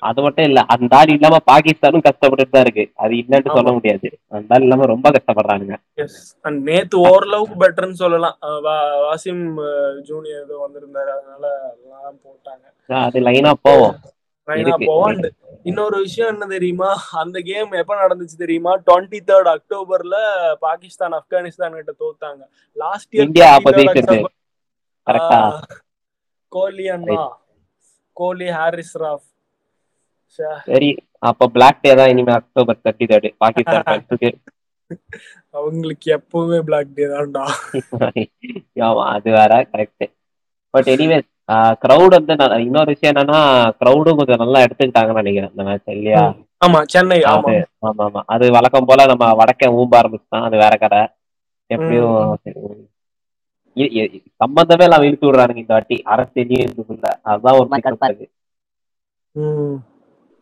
அது 0.02 0.22
மட்டும் 0.22 0.46
இல்ல 0.46 0.62
அந்த 0.66 0.96
ஆள் 0.98 1.08
இல்லாம 1.08 1.36
பாகிஸ்தானும் 1.52 2.06
கஷ்டப்பட்டுட்டு 2.08 2.50
தான் 2.50 2.66
இருக்கு. 2.66 2.92
அது 2.96 3.14
இல்லைன்னு 3.14 3.54
சொல்ல. 3.54 3.72
முடியாது. 3.72 4.08
அந்த 4.28 4.56
ஆள் 4.56 4.62
இல்லாம 4.62 4.86
ரொம்ப 4.86 5.12
அண்ட் 6.42 6.62
நேத்து 6.62 7.00
ஓரளவுக்கு 7.12 7.56
பெட்டர்னு 7.64 8.02
சொல்லலாம். 8.04 8.36
வாசிம் 9.06 9.44
ஜூனியர் 10.02 10.44
ஏதோ 10.44 10.58
வந்திருந்தாரு. 10.66 11.12
அதனால 11.18 11.46
போட்டாங்க. 12.26 12.66
அது 12.90 13.20
லைனா 13.20 13.54
போவோம். 13.62 13.96
இருக்கு. 14.48 14.86
போவோம். 14.86 15.20
இன்னொரு 15.66 15.98
விஷயம் 16.02 16.32
என்ன 16.34 16.46
தெரியுமா? 16.48 16.90
அந்த 17.22 17.38
கேம் 17.48 17.72
எப்ப 17.80 17.94
நடந்துச்சு 18.02 18.36
தெரியுமா? 18.38 18.74
டுவெண்ட்டி 18.88 19.20
தேர்ட் 19.30 19.50
அக்டோபர்ல 19.54 20.18
பாகிஸ்தான் 20.62 21.16
ஆப்கானிஸ்தான் 21.20 21.78
கிட்ட 21.80 21.94
தோத்தாங்க 22.02 22.44
லாஸ்ட் 22.78 23.14
இயர் 23.16 23.32
கோலி 26.52 26.86
அண்ணா. 26.90 27.24
கோலி 28.18 28.48
ஹாரிஸ் 28.58 28.96
ராஃப். 28.98 29.26
சரி 30.68 30.90
அப்ப 31.24 31.48
பிளாக் 31.48 31.82
டே 31.82 31.92
தான் 31.96 32.12
இனிமே 32.14 32.34
அக்டோபர் 32.34 32.82
தேர்ட்டி 32.86 33.06
தேர்ட் 33.12 33.30
பாகிஸ்தான் 33.38 33.86
அவங்களுக்கு 35.54 36.08
எப்பவுமே 36.16 36.58
பிளாக் 36.62 36.96
டே 36.96 37.06
தான்டா. 37.08 37.44
அது 39.14 39.30
வேற 39.32 39.54
கரெக்ட் 39.72 40.06
பட் 40.74 40.90
எனிவே 40.94 41.18
கிரௌட் 41.82 42.08
வந்து 42.08 42.36
நான் 42.36 42.60
இன்னொரு 42.60 42.86
விஷயம் 42.86 43.16
என்னன்னா 43.16 43.40
கிரௌடும் 43.80 44.16
கொஞ்சம் 44.16 44.42
நல்லா 44.44 44.60
எடுத்துக்கிட்டாங்கன்னு 44.60 45.14
நினைக்கிறேன் 45.14 45.50
இந்த 45.50 45.64
மேட்ச் 45.64 45.88
இல்லையா? 45.88 46.24
ஆமா 46.66 46.82
சென்னை 46.86 47.22
ஆமா 47.24 47.44
அது 47.44 47.56
ஆமா. 47.88 48.04
ஆமா 48.06 48.22
அது 48.26 48.52
வழக்கம் 48.52 48.86
போல 48.86 49.06
நம்ம 49.06 49.34
வடக்கே 49.34 49.68
ஊம்ப 49.72 49.94
ஆரம்பிச்சுட்டான் 49.94 50.44
அது 50.44 50.58
வேற 50.58 50.78
கதை. 50.78 51.02
எப்படியும் 51.70 52.18
இ- 53.78 53.92
இ- 53.96 54.22
சம்பந்தமே 54.36 54.84
எல்லாம் 54.84 55.04
இழுத்து 55.04 55.28
விடுறானுங்க 55.28 55.58
இந்த 55.58 55.74
வாட்டி. 55.74 56.04
அரசியலையும் 56.06 56.66
இருக்குல்ல 56.66 57.10
அதுதான் 57.22 57.56
ஒரு. 57.56 58.28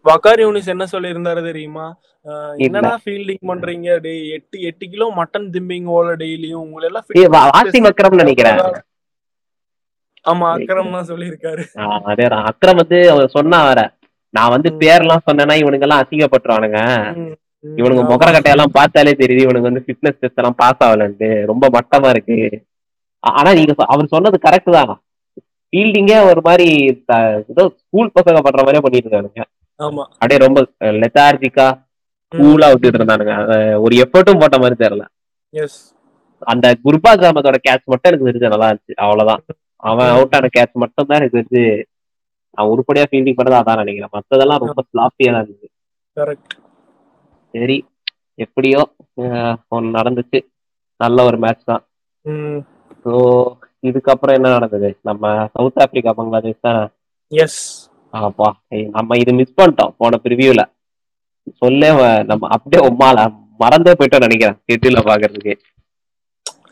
வக்கார் 0.05 0.41
யூனிஸ் 0.41 0.67
என்ன 0.67 0.85
சொல்லியிருந்தாரு 0.91 1.41
தெரியுமா. 1.43 1.85
என்னடா 2.57 2.99
ஃபீல்டிங் 3.05 3.47
பண்றீங்க? 3.47 3.99
டேய் 3.99 4.31
எட்டு 4.31 4.61
எட்டு 4.61 4.89
கிலோ 4.89 5.11
மட்டன் 5.15 5.47
திம்பிங்க 5.53 5.89
ஓல 5.93 6.15
டெய்லியும். 6.15 6.63
உங்களை 6.65 6.87
எல்லாம் 6.87 7.05
நினைக்கிறேன். 8.15 8.59
ஆமா 10.25 10.47
அக்கரம் 10.55 10.95
தான் 10.95 11.09
சொல்லியிருக்காரு. 11.09 11.63
அதேதான். 12.11 12.45
அக்ரம் 12.49 12.79
வந்து 12.81 12.97
அவன் 13.11 13.35
சொன்னா 13.37 13.59
வேற. 13.67 13.81
நான் 14.33 14.53
வந்து 14.55 14.69
ம். 14.71 14.77
பேர்லாம் 14.81 15.25
சொன்னேன்னா 15.27 15.55
இவனுங்க 15.61 15.87
எல்லாம் 15.87 16.03
அசிங்கப்பட்டுருவானுங்க 16.03 16.79
இவனுங்க. 17.79 18.03
முகர 18.11 18.29
கட்டையெல்லாம் 18.31 18.75
பார்த்தாலே 18.77 19.11
தெரியுது 19.19 19.45
இவனுக்கு 19.45 19.69
வந்து 19.69 19.83
ஃபிட்னஸ் 19.85 20.19
டெஸ்ட் 20.21 20.39
எல்லாம் 20.41 20.59
பாஸ் 20.61 20.83
ஆகலன்ட்டு. 20.85 21.29
ரொம்ப 21.51 21.65
மட்டமா 21.75 22.09
இருக்கு. 22.09 22.37
ஆனா 23.23 23.49
நீங்க 23.53 23.73
அவர் 23.93 24.13
சொன்னது 24.15 24.37
கரெக்ட் 24.47 24.77
தான். 24.77 24.93
ஃபீல்டிங்கே 25.73 26.17
ஒரு 26.29 26.41
மாதிரி 26.47 26.65
ஏதோ 27.51 27.63
ஸ்கூல் 27.79 28.15
பசங்க 28.17 28.39
பண்ற 28.45 28.61
மாதிரியே 28.61 28.83
பண்ணிட்டு 28.85 29.07
இருக்கானுங்க 29.07 29.43
அப்படியே 30.13 30.39
ரொம்ப 30.45 30.59
லெத்தார்ஜிக்கா 31.01 31.67
கூலா 32.31 32.67
விட்டுட்டு 32.71 32.99
இருந்தானுங்க. 32.99 33.33
ஒரு 33.85 33.93
எஃபர்ட்டும் 34.03 34.41
போட்ட 34.41 34.57
மாதிரி 34.59 34.75
தெரியல. 34.83 35.05
அந்த 36.47 36.67
குர்பாஸ் 36.85 37.23
அகமதோட 37.23 37.57
கேட்ச் 37.67 37.89
மட்டும் 37.91 38.09
எனக்கு 38.09 38.27
தெரிஞ்சு 38.29 38.53
நல்லா 38.53 38.69
இருந்துச்சு. 38.71 38.95
அவ்வளவுதான். 39.03 39.43
அவன். 39.83 40.11
அவுட் 40.15 40.35
ஆன 40.37 40.49
கேட்ச் 40.55 40.81
மட்டும் 40.83 41.07
தான் 41.09 41.19
எனக்கு 41.19 41.37
தெரிஞ்சு 41.37 41.63
அவன் 42.57 42.71
உருப்படியா 42.73 43.05
ஃபீல்டிங் 43.09 43.37
பண்ணது 43.37 43.57
அதான் 43.59 43.81
நினைக்கிறேன். 43.81 44.13
மத்ததெல்லாம் 44.17 44.61
ரொம்ப 44.63 44.81
ஸ்லாப்பியா 44.89 45.31
தான் 45.37 45.49
கரெக்ட் 46.17 46.53
சரி 47.53 47.77
எப்படியோ 48.39 48.81
ஒண்ணு 49.75 49.89
நடந்துச்சு. 49.97 50.39
நல்ல 50.99 51.23
ஒரு 51.29 51.37
மேட்ச் 51.43 51.69
தான். 51.71 51.83
ஸோ 53.03 53.13
இதுக்கப்புறம் 53.89 54.37
என்ன 54.37 54.51
நடந்தது? 54.55 54.89
நம்ம 55.09 55.23
சவுத் 55.55 55.81
ஆப்பிரிக்கா 55.83 56.11
பங்களாதேஷ் 56.19 56.65
தான். 56.67 56.83
எஸ் 57.31 57.61
ஆப்பா 58.13 58.47
நம்ம 58.97 59.17
இது 59.21 59.31
மிஸ் 59.39 59.57
பண்ணிட்டோம் 59.59 59.93
போன 60.01 60.19
ப்ரிவியூல 60.25 60.61
சொல்லே 61.61 61.89
நம்ம 62.31 62.49
அப்படியே 62.55 62.81
உம்மால 62.89 63.23
மறந்தே 63.63 63.93
போயிட்டோம் 63.99 64.25
நினைக்கிறேன். 64.25 64.57
ஷெட்யூல 64.67 65.01
பாக்குறதுக்கு. 65.09 65.53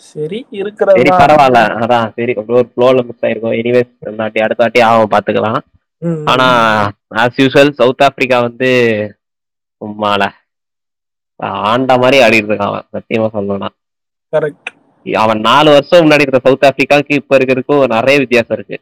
சரி 0.06 0.40
சரி 0.42 0.60
இருக்கிறதா 0.62 1.18
பரவாயில்ல. 1.22 1.62
அதான் 1.84 2.08
சரி 2.18 2.34
ஒரு 2.42 2.68
ஃப்ளோல 2.72 3.04
மிஸ் 3.08 3.24
ஆயிருக்கும். 3.26 3.58
எனிவேஸ் 3.62 3.92
நாட்டி 4.22 4.44
அடுத்த 4.46 4.64
வாட்டி 4.64 4.82
ஆகும் 4.90 5.14
பாத்துக்கலாம் 5.14 5.60
ஆனா 6.32 6.48
ஆஸ் 7.22 7.40
யூஸ்வல் 7.42 7.78
சவுத் 7.80 8.06
ஆப்பிரிக்கா 8.08 8.38
வந்து 8.48 8.70
உம்மால 9.82 10.24
ஆண்ட 11.70 11.92
மாதிரி 12.02 12.18
ஆடிட்டு 12.26 12.50
இருக்கான் 12.52 12.72
அவன் 12.72 12.88
சத்தியமா 12.96 13.28
சொல்லணும்னா. 13.36 13.70
கரெக்ட் 14.34 14.70
அவன் 15.06 15.40
நாலு 15.48 15.70
வருஷம் 15.76 16.04
முன்னாடி 16.04 16.26
இருக்க 16.26 16.42
சவுத் 16.46 16.66
ஆப்பிரிக்காவுக்கு 16.68 17.20
இப்ப 17.22 17.38
இருக்கிறதுக்கும் 17.38 17.94
நிறைய 17.94 18.18
வித்தியாசம் 18.24 18.56
இருக்கு. 18.58 18.78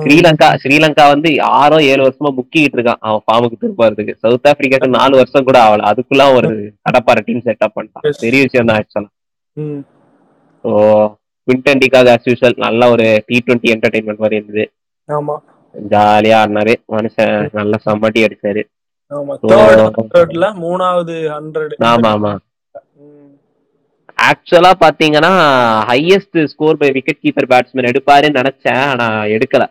ஸ்ரீலங்கா 0.00 0.48
ஸ்ரீலங்கா 0.62 1.04
வந்து 1.12 1.28
ஆறோ 1.58 1.78
ஏழு 1.90 2.02
வருஷமா 2.04 2.30
முக்கிட்டு 2.38 2.76
இருக்கான் 2.78 3.00
அவன் 3.06 3.24
ஃபார்முக்கு 3.26 3.60
திருப்பாறதுக்கு 3.62 4.14
சவுத் 4.24 4.48
ஆப்பிரிக்காக்கு 4.50 4.88
நாலு 4.98 5.14
வருஷம் 5.20 5.46
கூட 5.48 5.58
ஆகல. 5.66 5.86
அதுக்குள்ள 5.90 6.24
ஒரு 6.38 6.50
கடப்பார 6.86 7.18
டீம் 7.28 7.44
செட்டப் 7.46 7.76
பண்ணிட்டான். 7.76 8.04
பெரிய 8.24 8.40
விஷயம் 8.46 8.68
தான் 8.70 8.80
ஆக்சுவலா 8.80 9.10
ஸோ 10.64 10.70
குவிண்டன்டிக்காக 11.48 12.12
ஆஸ் 12.16 12.28
யூஸ்வல் 12.30 12.62
நல்ல 12.66 12.88
ஒரு 12.94 13.06
டி 13.28 13.36
டுவெண்ட்டி 13.46 13.72
என்டர்டைன்மெண்ட் 13.74 14.22
மாதிரி 14.24 14.38
இருந்தது. 14.40 14.64
ஆமா. 15.08 15.36
ஜாலியா 15.74 16.38
ஆடினாரு. 16.42 16.74
மனுஷன் 16.94 17.34
நல்ல 17.58 17.78
சம்மட்டி 17.86 18.20
அடிச்சாரு. 18.26 18.62
மூணாவது 20.64 21.14
ஹண்ட்ரட் 21.36 21.74
ஆமா 21.92 22.10
ஆமா. 22.16 22.32
ஆக்சுவலா 24.30 24.72
பாத்தீங்கன்னா 24.82 25.30
highest 25.90 26.38
score 26.52 26.80
by 26.80 26.88
wicket 26.96 27.22
keeper 27.24 27.48
batsman 27.52 27.88
எடுப்பாருன்னு 27.90 28.40
நினைச்சேன். 28.40 28.82
ஆனா 28.92 29.06
எடுக்கல. 29.36 29.64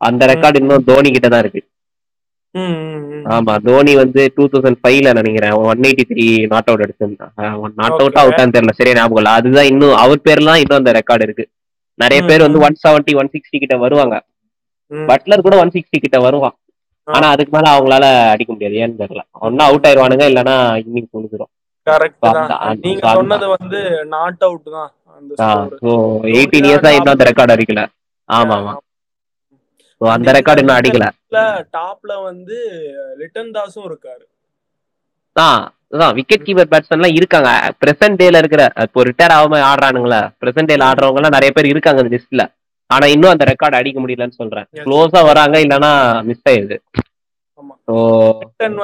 அந்த 0.00 0.22
ரெக்கார்டு 0.32 0.60
இன்னும் 0.62 0.86
தோனி 0.90 1.10
கிட்ட 1.14 1.28
தான் 1.28 1.42
இருக்கு. 1.44 1.62
ஆமா 3.34 3.54
தோனி 3.66 3.92
வந்து 3.94 4.22
டூ 4.36 4.44
தௌசண்ட் 4.52 4.80
ஃபைவ்ல 4.82 5.12
நினைக்கிறேன். 5.18 5.54
One 5.68 5.84
eighty 5.88 6.04
three 6.10 6.26
not 6.52 6.68
out 6.70 6.84
எடுத்திருந்தான். 6.86 7.32
Not 7.80 7.96
out. 7.96 8.18
அவுட்டான்னு 8.22 8.54
தெரியல. 8.56 8.74
சரியா 8.80 8.94
ஞாபகம் 8.94 9.20
இல்ல. 9.22 9.32
அதுதான் 9.38 9.68
இன்னும் 9.72 9.96
அவர் 10.02 10.24
பேர்லாம் 10.28 10.60
இன்னும் 10.62 10.80
அந்த 10.80 10.92
ரெக்கார்டு 10.92 11.26
இருக்கு. 11.28 11.44
நிறைய 11.98 12.20
பேர் 12.28 12.46
வந்து 12.46 12.60
ஒன் 12.66 12.76
செவன்ட்டி 12.84 13.14
ஒன் 13.20 13.32
சிக்ஸ்டி 13.34 13.58
கிட்ட 13.58 13.76
வருவாங்க. 13.84 14.14
பட்லர் 15.10 15.44
கூட 15.46 15.56
ஒன் 15.60 15.74
சிக்ஸ்டி 15.74 15.98
கிட்ட 15.98 16.18
வருவான். 16.26 16.56
ஆனா 17.08 17.26
அதுக்கு 17.30 17.52
மேல 17.56 17.68
அவங்களால 17.74 18.04
அடிக்க 18.32 18.50
முடியாது. 18.52 18.76
ஏன்னு 18.82 19.00
தெரியல. 19.02 19.22
ஒன்னா 19.46 19.64
அவுட் 19.68 19.86
ஆயிருவானுங்க 19.88 20.26
இல்லைன்னா 20.30 20.54
இன்னிங் 20.82 21.08
முடிஞ்சிடும் 21.14 21.52
நீங்க 22.84 23.00
சொன்னது 23.16 23.46
வந்து 23.54 23.78
நாட் 24.14 24.44
அவுட் 24.46 24.68
தான் 24.76 24.90
அந்த 25.16 25.32
இயர்ஸா 26.68 26.90
இன்னும் 26.98 27.26
ரெக்கார்டு 27.30 27.54
அடிக்கல. 27.56 27.82
ஆமா. 28.28 28.56
ஆமா. 28.60 28.72
அந்த 29.98 30.32
ரெக்கார்டு 30.32 30.58
இன்னும் 30.58 30.76
அடிக்கல. 30.76 31.08
டாப்ல 31.72 32.22
வந்து 32.22 32.56
ரிட்டன் 33.18 33.50
தாஸும் 33.52 33.86
இருக்காரு. 33.86 34.24
அதான் 35.90 36.14
விக்கெட் 36.14 36.40
கீப்பர் 36.40 36.70
பேட்ஸ்மேன்லாம் 36.70 37.14
இருக்காங்க. 37.14 37.74
பிரசன்ட் 37.86 38.12
டேல 38.12 38.36
இருக்கிற 38.36 38.70
இப்போ 38.76 39.02
ரிட்டையர் 39.02 39.30
ஆகாம 39.30 39.72
ஆடுறானுங்களா. 39.72 40.30
பிரசன்ட் 40.40 40.70
டேல 40.70 40.84
ஆடுறவங்க 40.84 41.14
எல்லாம் 41.14 41.30
நிறைய 41.30 41.50
பேர் 41.50 41.66
இருக்காங்க 41.66 42.02
அந்த 42.02 42.16
லிஸ்ட்ல 42.16 42.54
ஆனா 42.86 43.06
இன்னும் 43.06 43.30
அந்த 43.30 43.44
ரெக்கார்டு 43.44 43.74
அடிக்க 43.74 44.00
முடியலன்னு 44.00 44.30
சொல்றேன். 44.30 44.66
க்ளோஸா 44.72 45.22
வராங்க 45.24 45.58
இல்லனா 45.58 46.22
மிஸ் 46.22 46.48
ஆயிடுது. 46.50 46.78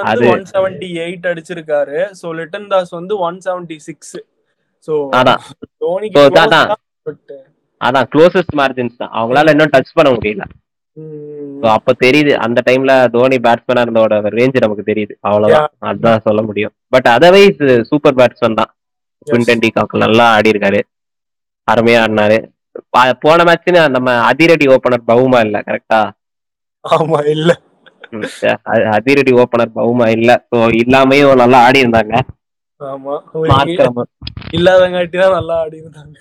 அது- 0.05 0.31
ஒன் 0.31 0.43
செவன்டி 0.53 0.93
எயிட் 0.95 1.27
அடிச்சிருக்காரு. 1.27 2.13
சோ 2.23 2.27
லிட்டன் 2.27 2.69
தாஸ் 2.69 2.89
வந்து 2.89 3.19
ஒன் 3.19 3.41
செவன்டி 3.45 3.77
சிக்ஸ் 3.77 4.17
சோ 4.87 5.09
அதான் 5.13 5.37
அதான். 7.85 8.05
க்ளோசஸ்ட் 8.15 8.57
மார்ஜின்ஸ் 8.57 8.97
தான். 8.99 9.11
அவங்களால 9.13 9.51
இன்னும் 9.51 9.71
டச் 9.73 9.85
பண்ண 9.93 10.19
முடியல. 10.19 10.43
அப்ப 11.73 11.93
தெரியுது. 12.03 12.33
அந்த 12.45 12.59
டைம்ல 12.67 12.93
தோனி 13.15 13.37
பேட்ஸ்மேனா 13.47 13.83
இருந்தோட 13.85 14.15
ரேஞ்ச் 14.37 14.65
நமக்கு 14.65 14.85
தெரியுது. 14.91 15.15
அவ்வளவுதான். 15.29 15.69
அதுதான் 15.89 16.25
சொல்ல 16.27 16.41
முடியும். 16.43 16.75
பட் 16.95 17.09
அதர்வைஸ் 17.15 17.61
சூப்பர் 17.91 18.19
பேட்ஸ்மேன் 18.21 18.59
தான். 18.61 18.71
குவிண்டன் 19.27 19.63
டி 19.63 19.69
காக்கு 19.71 20.05
நல்லா 20.05 20.27
ஆடி 20.37 20.53
இருக்காரு 20.53 20.81
அருமையா 21.69 21.99
ஆடினாரு. 22.05 22.39
போன 23.25 23.39
மேட்ச் 23.49 23.65
நம்ம 23.97 24.11
அதிரடி 24.31 24.67
ஓபனர் 24.75 25.09
பவுமா 25.11 25.39
இல்ல 25.47 25.59
கரெக்டா 25.69 26.01
ஆமா 26.85 27.19
இல்ல. 27.35 27.51
அதிரடி 28.97 29.33
ஓபனர் 29.43 29.77
பவுமா 29.79 30.07
இல்ல. 30.17 30.31
சோ 30.51 30.59
இல்லாமையும் 30.81 31.41
நல்லா 31.43 31.59
ஆடி 31.67 31.83
இருந்தாங்க 31.85 32.15
இல்லாதங்காட்டி 34.57 35.17
தான் 35.23 35.37
நல்லா 35.39 35.55
ஆடி 35.65 35.77
இருந்தாங்க 35.83 36.17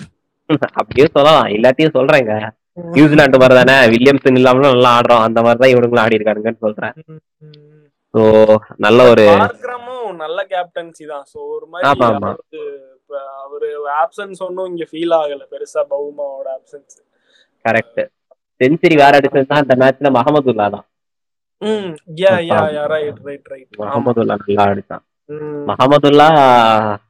அப்படியே 0.80 1.06
சொல்லலாம். 1.16 1.44
எல்லாத்தையும் 1.56 1.96
சொல்றேங்க. 1.98 2.34
நியூசிலாந்து 2.96 3.40
மாதிரி 3.42 3.56
தானே 3.60 3.76
வில்லியம்சன் 3.94 4.40
இல்லாமலும் 4.40 4.74
நல்லா 4.74 4.92
ஆடுறோம் 4.98 5.26
அந்த 5.28 5.40
மாதிரி 5.46 5.62
தான் 5.62 5.74
இவனுங்களும் 5.74 6.04
ஆடி 6.04 6.18
இருக்கானுங்கன்னு 6.20 6.64
சொல்றேன். 6.66 6.96
சோ 8.14 8.22
நல்ல 8.86 9.00
ஒரு 9.14 9.26
நல்ல 10.22 10.40
கேப்டன்சி 10.54 11.04
தான். 11.12 11.26
சோ 11.32 11.40
ஒரு 11.56 11.66
மாதிரி 11.74 12.62
அவரு 13.44 13.68
ஆப்சன்ஸ் 14.04 14.40
ஒன்னும் 14.46 14.70
இங்க 14.72 14.86
ஃபீல் 14.92 15.16
ஆகல. 15.20 15.44
பெருசா 15.54 15.82
பவுமாவோட 15.94 16.48
ஆப்சன்ஸ் 16.58 16.96
கரெக்ட் 17.66 18.02
செஞ்சுரி 18.62 18.96
வேற 19.02 19.14
அடிச்சதுதான் 19.20 19.64
இந்த 19.66 19.76
மேட்ச்ல 19.82 20.10
மஹமதுல்லா 20.18 20.68
தான். 20.76 20.86
ம் 21.62 21.92
yeah 22.22 22.34
yeah 22.50 22.60
yeah 22.76 22.84
right 22.94 23.22
right 23.28 23.48
right 23.54 23.80
Mahmudullah 23.82 24.36
நல்லா 24.44 24.66
அடிச்சான் 24.72 25.04
மஹமதுல்லா 25.70 26.28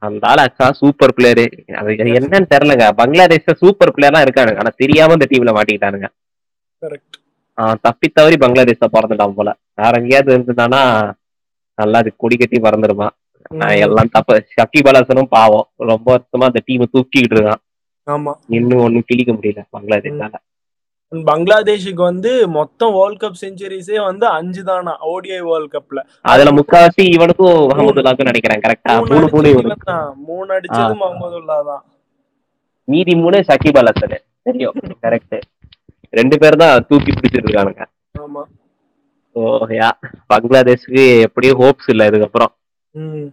அந்த 0.06 0.24
ஆள் 0.30 0.42
ஆக்சுவலா 0.42 0.72
சூப்பர் 0.80 1.14
பிளேயரு 1.16 1.44
அது 1.80 1.90
என்னன்னு 2.18 2.50
தெரியலங்க. 2.52 2.86
பங்களாதேஷ்ல 3.00 3.52
சூப்பர் 3.62 3.94
பிளேயர்லாம் 3.96 4.24
இருக்கானுங்க 4.26 4.62
ஆனா 4.62 4.72
தெரியாம 4.82 5.16
இந்த 5.18 5.28
டீம்ல 5.30 5.54
மாட்டிக்கிட்டானுங்க. 5.56 6.08
தப்பி 7.86 8.08
தவறி 8.08 8.36
பங்களாதேஷ்ல 8.36 8.88
பிறந்துட்டான் 8.94 9.38
போல. 9.38 9.50
வேற 9.74 9.92
எங்கேயாவது 10.00 10.30
இருந்துட்டானா 10.34 10.82
நல்லா 11.78 11.98
அது 12.02 12.10
கொடி 12.16 12.36
கட்டி 12.36 12.58
பறந்துருப்பான் 12.58 13.14
ஆஹ் 13.60 13.78
எல்லாம் 13.84 14.12
தப்பு. 14.16 14.34
ஷக்கீப் 14.54 14.88
அலாசனும் 14.90 15.32
பாவம். 15.36 15.66
ரொம்ப 15.90 16.08
வருஷமா 16.14 16.48
அந்த 16.50 16.60
டீம் 16.66 16.92
தூக்கிட்டு 16.94 17.36
இருக்கான். 17.36 17.62
இன்னும் 18.56 18.82
ஒண்ணும் 18.84 19.06
கிழிக்க 19.08 19.30
முடியல 19.32 19.60
பங்களாதேஷால 19.74 20.34
பங்களாதேஷுக்கு 21.12 22.02
வந்து 22.02 22.30
மொத்தம் 22.56 22.92
வேர்ல்ட் 22.96 23.20
கப் 23.22 23.40
செஞ்சுரிஸே 23.40 23.96
வந்து 24.04 24.26
அஞ்சு 24.36 24.62
தானா 24.68 24.92
ஓடிஐ 25.10 25.40
வேர்ல்ட் 25.48 25.72
கப்ல 25.72 26.00
அதுல 26.24 26.50
முக்காவாசி 26.58 27.04
இவனுக்கும் 27.16 27.56
மஹமதுல்லாக்கும் 27.70 28.30
நினைக்கிறேன் 28.30 28.62
கரெக்டா 28.64 28.94
மூணு 29.02 29.26
மூணு. 29.34 29.50
மூணு 30.28 30.50
அடிச்சது 30.58 30.94
முகமதுல்லா 31.00 31.58
தான் 31.70 31.82
மீதி 32.88 33.14
மூணு 33.22 33.38
ஷக்கீப் 33.48 33.80
அலாசனு 33.80 34.18
தெரியும். 34.46 34.76
கரெக்ட் 35.04 35.36
ரெண்டு 36.12 36.36
பேர் 36.42 36.62
தான் 36.62 36.84
தூக்கி 36.88 37.10
பிடிச்சிட்டு 37.12 37.46
இருக்கானுங்க. 37.46 37.82
ஆமா. 38.22 38.42
So 39.36 39.40
yeah. 39.76 39.90
பங்களாதேஷ்க்கு 40.30 41.02
எப்படியும் 41.26 41.60
ஹோப்ஸ் 41.60 41.90
இல்லை 41.92 42.06
இதுக்கப்புறம். 42.10 42.52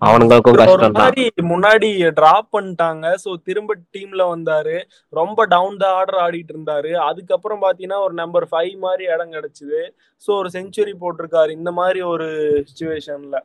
அவனுங்களுக்கும் 0.07 0.57
கஷ்டம் 0.59 0.97
தான் 0.97 1.47
முன்னாடி 1.51 1.87
டிராப் 2.19 2.49
பண்ணிட்டாங்க. 2.55 3.05
சோ 3.23 3.29
திரும்ப 3.47 3.75
டீம்ல 3.95 4.23
வந்தாரு. 4.33 4.75
ரொம்ப 5.13 5.45
டவுன் 5.53 5.79
த 5.83 5.85
ஆர்டர் 5.99 6.19
ஆடிட்டு 6.25 6.53
இருந்தாரு. 6.55 6.91
அதுக்கப்புறம் 7.09 7.63
பாத்தீங்கன்னா 7.65 7.99
ஒரு 8.07 8.15
நம்பர் 8.21 8.47
ஃபைவ் 8.51 8.75
மாதிரி 8.85 9.05
இடம் 9.13 9.35
கிடைச்சது. 9.37 9.81
சோ 10.23 10.31
ஒரு 10.41 10.51
செஞ்சுரி 10.57 10.93
போட்டிருக்காரு. 11.03 11.51
இந்த 11.59 11.73
மாதிரி 11.79 12.01
ஒரு 12.13 12.27
சுச்சுவேஷன்ல 12.69 13.39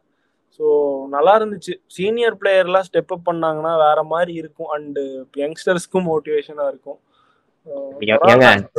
ஸோ 0.60 0.66
நல்லா 1.14 1.32
இருந்துச்சு. 1.38 1.74
சீனியர் 1.96 2.38
பிளேயர்லாம் 2.40 2.86
ஸ்டெப் 2.88 3.12
அப் 3.14 3.28
பண்ணாங்கன்னா 3.28 3.72
வேற 3.86 4.00
மாதிரி 4.12 4.32
இருக்கும். 4.42 4.70
அண்ட் 4.76 4.98
யங்ஸ்டர்ஸ்க்கும் 5.42 6.08
மோட்டிவேஷனா 6.12 6.66
இருக்கும். 6.72 6.98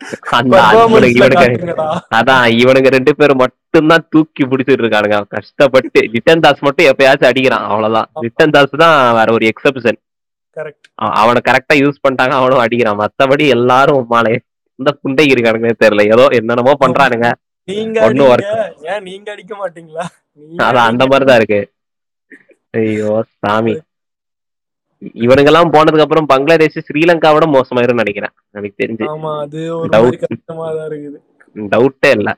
அதான் 2.17 2.45
இவனுங்க 2.61 2.89
ரெண்டு 2.97 3.11
பேரும் 3.15 3.41
மட்டும்தான் 3.43 4.05
தூக்கி 4.09 4.43
பிடிச்சிட்டு 4.43 4.83
இருக்கானுங்க 4.83 5.19
கஷ்டப்பட்டு 5.35 5.99
லிட்டன் 6.13 6.43
தாஸ் 6.45 6.65
மட்டும் 6.67 6.89
எப்பயாச்சும் 6.91 7.29
அடிக்கிறான். 7.31 7.67
அவ்வளவுதான். 7.71 8.09
லிட்டன் 8.23 8.53
தாஸ் 8.55 8.81
தான் 8.83 8.95
வேற 9.19 9.27
ஒரு 9.37 9.45
எக்ஸப்ஷன் 9.51 9.99
அவனை 11.19 11.41
கரெக்டா 11.49 11.75
யூஸ் 11.81 12.01
பண்ணிட்டாங்க 12.03 12.35
அவனும் 12.39 12.63
அடிக்கிறான். 12.63 12.99
மத்தபடி 13.03 13.45
எல்லாரும் 13.57 14.07
மாலை 14.13 14.33
இந்த 14.79 14.91
புண்டை 15.01 15.25
இருக்கானுங்க 15.31 15.71
தெரியல. 15.83 16.03
ஏதோ 16.15 16.25
என்னென்னமோ 16.39 16.73
பண்றானுங்க. 16.83 17.27
நீங்க 17.67 19.29
அடிக்க 19.35 19.53
மாட்டீங்களா? 19.61 20.05
அதான் 20.65 20.89
அந்த. 20.91 21.03
மாதிரிதான் 21.11 21.39
இருக்கு. 21.41 21.61
ஐயோ 22.79 23.13
சாமி. 23.41 23.73
இவனுங்கெல்லாம் 25.23 25.71
போனதுக்கு 25.73 26.05
அப்புறம் 26.05 26.29
பங்களாதேஷ் 26.31 26.77
ஸ்ரீலங்காவோட 26.87 27.45
மோசமாயிரும்னு 27.55 28.03
நினைக்கிறேன். 28.03 28.33
எனக்கு 28.57 28.81
தெரிஞ்சு. 28.83 29.05
டவுட்டே 31.73 32.09
இல்ல. 32.17 32.29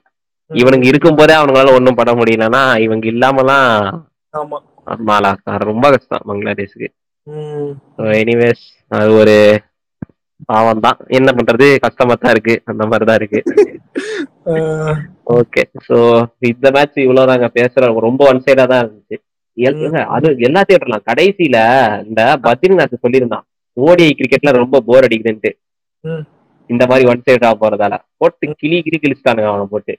இவனுங்க 0.51 0.85
இருக்கும் 0.91 1.15
போதே 1.15 1.33
அவனுங்களால 1.35 1.73
ஒண்ணும் 1.77 1.97
பண்ண 1.99 2.11
முடியலன்னா 2.19 2.63
இவங்க 2.85 3.05
இல்லாமலாம் 3.11 3.69
ரொம்ப 5.69 5.89
கஷ்டம் 5.93 6.27
பங்களாதேஷுக்கு. 6.29 6.89
எனிவேஸ் 8.21 8.63
அது 8.97 9.11
ஒரு 9.13 9.35
பாவம் 10.45 10.83
தான் 10.85 10.97
என்ன 11.17 11.29
பண்றது? 11.37 11.67
கஷ்டமா 11.85 12.13
தான் 12.13 12.33
இருக்கு. 12.35 12.55
அந்த 12.65 12.83
மாதிரிதான் 12.85 13.19
இருக்கு. 13.21 13.41
ஓகே 15.35 15.63
சோ 15.87 15.97
இந்த 16.51 16.71
மேட்ச் 16.71 16.97
இவ்வளவு 17.05 17.29
நாங்க 17.31 17.49
பேசுறோம் 17.59 18.05
ரொம்ப 18.07 18.21
ஒன் 18.31 18.43
சைடா 18.45 18.65
தான் 18.71 18.83
இருந்துச்சு. 18.83 19.17
அது 20.15 20.27
எல்லாத்தையும் 20.47 20.77
விட்டுறலாம் 20.77 21.07
கடைசியில 21.09 21.57
இந்த 22.07 22.21
பத்ரிநாத் 22.45 23.03
சொல்லியிருந்தான். 23.03 23.45
ஓடிஐ 23.77 24.11
கிரிக்கெட்ல 24.19 24.51
ரொம்ப 24.61 24.81
போர் 24.87 25.05
அடிக்குதுன்ட்டு. 25.07 25.51
இந்த 26.69 26.83
மாதிரி 26.89 27.07
ஒன் 27.11 27.25
சைடா 27.27 27.49
போறதால. 27.61 27.93
போட்டு 28.19 28.53
கிளி 28.61 28.77
கிளி 28.85 28.97
கிழிச்சிட்டானுங்க 28.97 29.51
அவனை 29.51 29.65
போட்டு. 29.73 29.93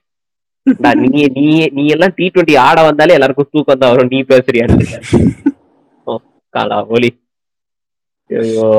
நீ 1.05 1.21
நீ 1.37 1.45
நீ 1.75 1.83
எல்லாம் 1.95 2.13
டி 2.17 2.25
டுவெண்ட்டி 2.27 2.55
ஆட 2.65 2.77
வந்தாலே 2.87 3.15
எல்லாருக்கும் 3.17 3.51
தூக்கம் 3.51 3.81
தான் 3.81 3.91
வரும். 3.93 4.11
நீ 4.13 4.19
பேசுறியா? 4.31 4.65
காலா 6.53 6.77
ஒலி. 6.95 7.09
ஐயோ. 8.29 8.69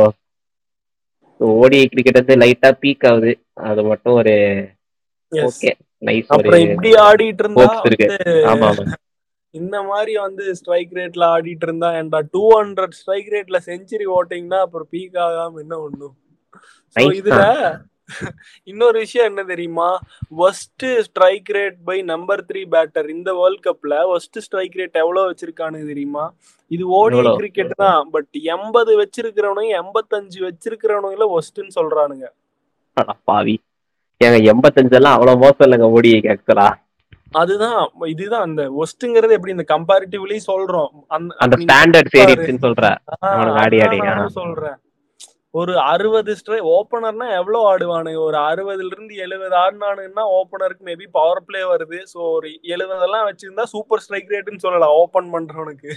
ஓடிஐ 1.40 1.86
கிரிக்கெட் 1.86 2.20
வந்து 2.20 2.36
லைட்டா 2.42 2.70
பீக் 2.82 3.06
ஆகுது. 3.10 3.32
அது 3.68 3.82
மட்டும் 3.90 4.16
ஒரு. 4.20 4.34
ஓகே 5.32 5.70
நைஸ் 6.02 6.30
இப்படி 6.64 6.90
ஆடிட்டு 7.06 7.42
இருந்தா 7.44 7.66
ஆமா 8.52 8.66
ஆமா. 8.70 8.84
இந்த 9.60 9.76
மாதிரி 9.88 10.12
வந்து 10.26 10.44
ஸ்ட்ரைக் 10.58 10.92
ரேட்ல 10.98 11.24
ஆடிட்டு 11.34 11.66
இருந்தா 11.68 11.88
ஏன்டா 11.98 12.20
டூ 12.34 12.44
ஹண்ட்ரட் 12.58 12.96
ஸ்ட்ரைக் 13.00 13.28
ரேட்ல 13.34 13.58
செஞ்சுரி 13.70 14.06
ஓட்டிங்கன்னா 14.18 14.60
அப்புறம் 14.66 14.88
பீக் 14.94 15.18
ஆகாம 15.26 15.60
என்ன 15.64 15.76
ஒண்ணும்? 15.86 16.14
இதுல 17.20 17.42
இன்னொரு 18.70 18.96
விஷயம் 19.04 19.28
என்ன 19.30 19.42
தெரியுமா? 19.50 19.88
Worst 20.46 20.84
strike 21.06 21.48
rate 21.56 21.78
by 21.88 21.96
number 22.10 22.42
three 22.48 22.60
batter 22.74 23.08
இந்த 23.14 23.30
வேர்ல்ட் 23.40 23.64
கப்ல 23.66 23.94
ஒஸ்ட் 24.14 24.38
ஸ்ட்ரைக் 24.46 24.76
ரேட் 24.80 25.00
எவ்வளவு 25.02 25.28
வச்சிருக்கானு 25.30 25.80
தெரியுமா? 25.92 26.24
இது 26.70 26.84
ஓடி? 26.98 27.18
கிரிக்கெட் 27.40 27.74
தான். 27.84 28.00
பட் 28.14 28.30
எண்பது 28.56 28.92
வச்சிருக்கிறவனுங்க 29.02 29.74
எண்பத்தஞ்சு 29.82 30.40
வச்சிருக்கிறவனுங்கள 30.48 31.26
ஒஸ்ட்னு 31.38 31.76
சொல்றானுங்க. 31.78 32.26
பாவி 33.30 33.56
ஏங்க 34.20 34.38
எண்பத்தஞ்சு 34.52 34.96
எல்லாம் 34.98 35.16
அவ்வளவு 35.16 35.42
மோசம் 35.44 35.66
இல்லைங்க 35.66 35.88
ஓடி 35.96 36.12
ஆக்சுவலா 36.34 36.68
அதுதான் 37.32 37.78
இதுதான் 38.12 38.44
அந்த 38.48 38.62
ஒஸ்ட்ங்கிறது 38.82 39.36
எப்படி 39.36 39.54
இந்த 39.54 39.66
கம்பேரிட்டிவ்லி 39.74 40.38
சொல்றோம். 40.50 40.92
அந்த 41.14 41.56
ஸ்டாண்டர்ட் 41.62 42.10
பாரு. 42.12 42.16
சேரிட்ஸ்னு 42.16 42.64
சொல்ற 42.66 42.86
ஆடி 43.62 43.78
ஆடி, 43.86 43.98
சொல்றேன். 44.40 44.76
ஒரு 45.54 45.74
அறுபது 45.90 46.32
ஸ்ட்ரை 46.38 46.58
ஓப்பனர்னா 46.72 47.26
எவ்வளவு 47.38 47.66
ஆடுவானுங்க 47.70 48.20
ஒரு 48.28 48.38
அறுபதுல 48.48 48.90
இருந்து 48.94 49.14
எழுபது 49.24 49.54
ஆடினானுங்கன்னா 49.62 50.24
ஓப்பனருக்கு 50.38 50.82
மேபி 50.88 51.06
பவர் 51.18 51.44
பிளே 51.46 51.62
வருது. 51.72 51.98
ஸோ 52.12 52.18
ஒரு 52.36 52.48
எழுபதெல்லாம் 52.74 53.26
வச்சிருந்தா 53.28 53.64
சூப்பர் 53.74 54.02
ஸ்ட்ரைக் 54.04 54.32
ரேட்னு 54.34 54.64
சொல்லலாம் 54.66 54.96
ஓப்பன் 55.02 55.30
பண்றவனுக்கு. 55.34 55.92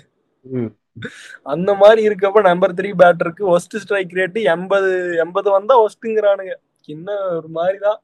அந்த 1.53 1.71
மாதிரி 1.73 2.01
இருக்கப்ப 2.07 2.41
நம்பர் 2.49 2.77
த்ரீ 2.77 2.89
பேட்டருக்கு 3.01 3.43
ஒஸ்ட் 3.55 3.79
ஸ்ட்ரைக் 3.83 4.15
ரேட்டு 4.19 4.39
எண்பது 4.55 4.91
எண்பது 5.25 5.49
வந்தா 5.57 5.75
ஒஸ்ட்டுங்கிறானுங்க 5.85 6.55
என்ன 6.89 7.17
ஒரு 7.37 7.49
மாதிரிதான். 7.57 7.99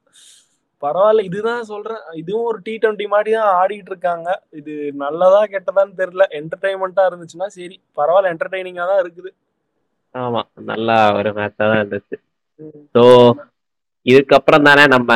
பரவாயில்ல 0.86 1.26
இதுதான் 1.28 1.62
சொல்றேன். 1.72 2.02
இதுவும் 2.22 2.48
ஒரு 2.50 2.58
டி 2.66 2.74
டுவெண்ட்டி 2.82 3.06
மாதிரி 3.14 3.30
தான் 3.36 3.50
ஆடிட்டு 3.60 3.90
இருக்காங்க. 3.92 4.28
இது 4.60 4.72
நல்லதா 5.04 5.42
கெட்டதான்னு 5.54 5.98
தெரியல. 6.02 6.26
என்டர்டைன்மெண்ட்டா 6.40 7.04
இருந்துச்சுன்னா 7.10 7.48
சரி 7.56 7.76
பரவாயில்ல 7.98 8.32
என்டர்டைனிங்கா 8.34 8.86
தான் 8.92 9.02
இருக்குது. 9.04 9.30
ஆமா 10.14 10.40
நல்லா 10.70 10.96
ஒரு 11.18 11.30
மேட்சா 11.38 11.64
தான் 11.70 11.80
இருந்துச்சு. 11.82 12.16
ஸோ 12.94 13.02
இதுக்கப்புறம் 14.06 14.66
தானே 14.68 14.84
நம்ம 14.94 15.12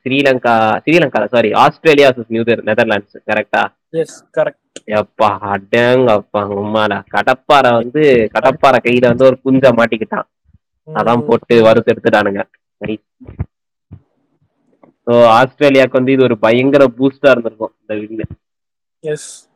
Sri Lanka 0.00 0.54
Sri Lanka 0.84 1.20
sorry 1.34 1.50
Australia 1.64 2.08
new 2.34 2.42
Netherlands 2.70 3.16
கரெக்டா 3.30 3.62
எஸ் 4.02 4.18
கரெக்ட் 4.36 4.58
எப்பா 5.00 5.28
அடங்கப்பா 5.52 6.42
உம்மாடா. 6.60 6.98
கடப்பாறை 7.14 7.70
வந்து 7.80 8.02
கடப்பாறை 8.36 8.78
கையில 8.86 9.10
வந்து 9.12 9.28
ஒரு 9.30 9.36
குஞ்ச 9.46 9.72
மாட்டிக்கிட்டான். 9.78 10.26
அதான் 10.88 11.26
போட்டு 11.28 11.54
வறுத்து 11.66 11.92
எடுத்துட்டானுங்க. 11.92 12.42
ஸோ 15.06 15.12
ஆஸ்திரேலியாவுக்கு 15.38 16.00
வந்து 16.00 16.14
இது 16.16 16.26
ஒரு 16.28 16.36
பயங்கர 16.46 16.84
பூஸ்டா 16.98 17.30
இருந்திருக்கும் 17.34 17.74
இந்த 17.80 17.94
வின்னு 18.00 18.26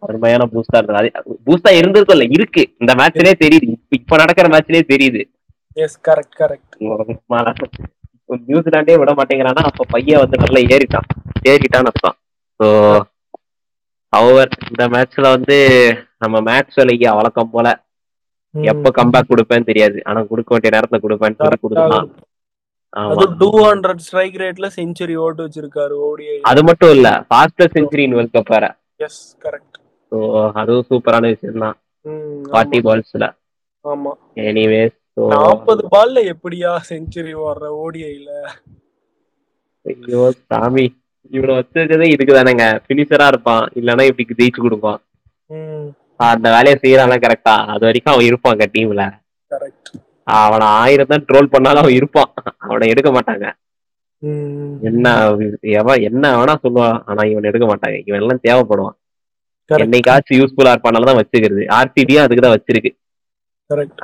அருமையான 0.06 0.44
பூஸ்டா 0.52 0.78
இருந்தது. 0.78 1.10
அது 1.18 1.34
பூஸ்டா 1.46 1.70
இருந்திருக்கும் 1.80 2.16
இல்ல 2.16 2.26
இருக்கு. 2.36 2.62
இந்த 2.82 2.92
மேட்ச்லயே 3.00 3.34
தெரியுது. 3.44 3.66
இப்ப 3.98 4.16
நடக்கிற 4.22 4.46
மேட்ச்லயே 4.54 4.84
தெரியுது. 4.92 5.20
எஸ் 5.84 5.98
கரெக்ட் 6.08 6.36
கரெக்ட் 6.40 6.74
நியூசிலாண்டே 8.50 8.94
விட 9.00 9.10
மாட்டேங்கிறானா 9.18 9.62
அப்ப 9.68 9.86
பையன் 9.92 10.22
வந்து 10.22 10.40
நல்லா 10.44 10.60
ஏறிட்டான். 10.74 11.06
ஏறிட்டான்னு 11.52 11.90
அர்த்தம். 11.90 12.16
ஸோ 12.60 12.66
அவர் 14.12 14.50
இந்த 14.70 14.84
மேட்ச்ல 14.94 15.26
வந்து 15.36 15.56
நம்ம 16.22 16.40
மேட்ச் 16.48 16.78
விலையா 16.80 17.10
வழக்கம் 17.18 17.52
போல 17.54 17.66
எப்ப 18.54 18.90
கம்பேக் 18.98 19.30
கொடுப்பேன்னு 19.30 19.68
தெரியாது. 19.70 19.98
ஆனா 20.08 20.18
கொடுக்க 20.32 20.50
வேண்டிய 20.54 20.72
நேரத்துல 20.76 21.00
கொடுப்பேன்னு 21.04 21.38
சொல்லி 21.40 21.58
கொடுக்கலாம். 21.64 22.08
டூ 23.40 23.48
ஹண்ட்ரட் 23.68 24.02
ஸ்ட்ரைக் 24.06 24.36
ரேட்ல 24.42 24.66
செஞ்சுரி 24.76 25.14
ஓட்டு 25.24 25.40
வச்சிருக்காரு 25.46 25.94
ஓடிஐ. 26.08 26.36
அது 26.50 26.60
மட்டும் 26.68 26.92
இல்ல 26.96 27.08
ஃபாஸ்டஸ்ட் 27.30 27.76
செஞ்சுரின் 27.78 28.14
வேர்ல்ட் 28.18 28.36
கப் 28.36 28.52
வேற. 28.54 28.66
எஸ் 29.06 29.22
கரெக்ட் 29.44 29.76
அதுவும் 30.60 30.86
சூப்பரான 30.90 31.30
விஷயம் 31.34 31.64
தான் 31.64 31.76
ஃபார்ட்டி 32.50 32.78
பால்ஸ்ல. 32.86 33.26
ஆமா. 33.84 34.12
எனிவேஸ் 34.48 34.96
நாற்பது 35.32 35.82
பால்ல 35.94 36.22
எப்படியா 36.32 36.70
செஞ்சுரி 36.90 37.32
ஓடுற 37.46 37.66
ஓடிஐல? 37.82 38.30
ஐயோ 39.86 40.22
சாமி. 40.50 40.86
இவனை 41.32 41.52
வச்சிருக்கதே 41.58 42.06
இதுக்கு 42.14 42.32
தானேங்க. 42.38 42.66
பினிஷரா 42.88 43.26
இருப்பான். 43.32 43.64
இல்லைன்னா 43.78 44.04
இப்படி 44.10 44.36
ஜெயிச்சு 44.40 44.60
கொடுப்பான். 44.64 45.00
அந்த 46.32 46.46
வேலையை 46.56 46.76
செய்யறான்ல 46.82 47.16
கரெக்டா 47.24 47.54
அது 47.72 47.82
வரைக்கும் 47.88 48.14
அவன் 48.14 48.28
இருப்பாங்க 48.30 48.66
டீம்ல 48.74 49.02
கரெக்ட் 49.50 49.90
அவனை 50.26 50.66
ஆயிரம் 50.82 51.10
தான் 51.12 51.26
ட்ரோல் 51.28 51.52
பண்ணாலும் 51.54 51.82
அவன் 51.82 51.96
இருப்பான். 51.98 52.30
அவனை 52.66 52.86
எடுக்க 52.92 53.10
மாட்டாங்க. 53.16 53.46
என்ன 54.88 55.06
எவன் 55.80 56.04
என்ன 56.08 56.24
வேணா 56.38 56.54
சொல்லுவான் 56.64 56.96
ஆனா 57.10 57.22
இவன் 57.32 57.48
எடுக்க 57.50 57.66
மாட்டாங்க. 57.70 57.98
இவன் 58.08 58.22
எல்லாம் 58.22 58.44
தேவைப்படுவான். 58.46 58.96
என்னைக்காச்சும் 59.70 60.38
யூஸ்ஃபுல்லா 60.40 60.72
இருப்பானால 60.74 61.08
தான் 61.08 61.20
வச்சுக்கிறது. 61.20 61.62
ஆர்சிபியும் 61.78 62.24
அதுக்கு 62.24 62.44
தான் 62.44 62.56
வச்சிருக்கு. 62.56 62.90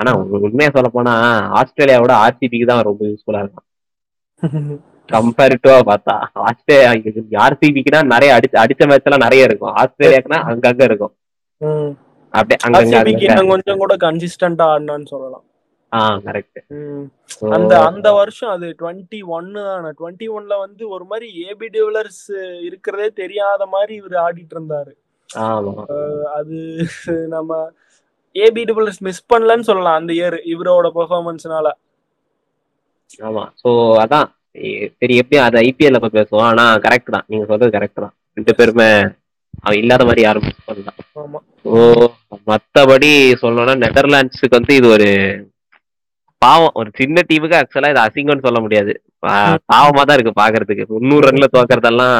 ஆனா 0.01 0.11
உங்களுக்கு 0.21 0.49
உண்மையா 0.49 0.71
சொல்ல 0.77 0.89
போனா 0.97 1.13
ஆஸ்திரேலியாவோட 1.59 2.15
ஆர்சிபிக்கு 2.25 2.67
தான் 2.71 2.87
ரொம்ப 2.89 3.03
யூஸ்ஃபுல்லா 3.11 3.43
இருக்கும். 3.45 3.67
கம்பேரிட்டிவா 5.09 5.79
பார்த்தா 5.91 6.15
ஆஸ்திரேலியா 6.49 7.43
ஆர்சிபிக்குனா 7.47 8.01
நிறைய 8.15 8.31
அடிச்ச 8.39 8.57
அடிச்ச 8.65 8.89
மேட்ச் 8.91 9.09
எல்லாம் 9.09 9.25
நிறைய 9.27 9.49
இருக்கும். 9.49 9.75
ஆஸ்திரேலியாக்குனா 9.83 10.41
அங்கங்க 10.53 10.83
இருக்கும். 10.91 11.15
அப்படியே 12.35 12.59
அங்கங்க. 12.67 13.01
இன்னும் 13.29 13.53
கொஞ்சம் 13.55 13.83
கூட 13.85 13.95
கன்சிஸ்டன்டா 14.07 14.67
ஆடினான்னு 14.75 15.09
சொல்லலாம். 15.15 15.45
கரெக்ட். 16.27 16.59
அந்த 17.57 17.73
அந்த 17.89 18.09
வருஷம் 18.19 18.53
அது 18.55 18.67
டுவெண்ட்டி 18.81 19.21
ஒன்னு 19.37 19.61
தானே. 19.69 19.91
டுவெண்ட்டி 19.99 20.27
ஒன்ல 20.37 20.55
வந்து 20.65 20.83
ஒரு 20.95 21.05
மாதிரி 21.11 21.27
ஏபி 21.51 21.69
டிவிலர்ஸ் 21.77 22.23
இருக்கிறதே 22.69 23.09
தெரியாத 23.23 23.67
மாதிரி 23.75 23.95
இவர் 23.95 24.17
ஆடிட்டு 24.27 24.55
இருந்தாரு. 24.57 24.93
ஆமா. 25.31 25.75
அது 26.39 26.59
நம்ம 27.29 27.51
ஏபி 28.37 28.63
டிவிலர்ஸ் 28.71 29.03
மிஸ் 29.09 29.29
பண்ணலன்னு 29.33 29.69
சொல்லலாம் 29.71 29.99
அந்த 30.01 30.13
இயர் 30.21 30.39
இவரோட 30.55 30.89
பெர்ஃபார்மன்ஸ்னால 30.99 31.69
ஆமா. 33.29 33.45
சோ 33.63 33.71
அதான். 34.03 34.29
சரி 35.01 35.15
எப்படியும் 35.21 35.47
அது 35.47 35.57
ஐபிஎல்ல 35.67 35.99
போய் 36.03 36.17
பேசுவோம். 36.19 36.47
ஆனா 36.51 36.65
கரெக்ட் 36.87 37.15
தான். 37.15 37.27
நீங்க 37.31 37.45
சொல்றது 37.51 37.77
கரெக்ட் 37.77 38.03
தான். 38.05 38.15
ரெண்டு 38.37 38.53
பேருமே 38.59 38.89
அவன் 39.65 39.81
இல்லாத 39.83 40.03
மாதிரி 40.09 40.23
யாரும் 40.23 40.47
ஓ 41.71 41.79
மத்தபடி 42.49 43.11
சொல்லணும்னா 43.43 43.75
நெதர்லாண்ட்ஸுக்கு 43.85 44.59
வந்து 44.59 44.75
இது 44.81 44.89
ஒரு 44.89 45.09
பாவம் 46.45 46.77
ஒரு 46.81 46.91
சின்ன 47.01 47.23
டீமுக்கு 47.29 47.59
ஆக்சுவலா 47.61 47.91
இது 47.93 48.05
அசிங்கம்னு 48.07 48.47
சொல்ல 48.47 48.61
முடியாது. 48.65 48.93
பாவமா 49.73 50.03
தான் 50.07 50.17
இருக்கு 50.19 50.41
பாக்குறதுக்கு. 50.43 50.85
முந்நூறு 50.95 51.27
ரன்ல 51.29 51.49
தோக்கறதெல்லாம் 51.57 52.17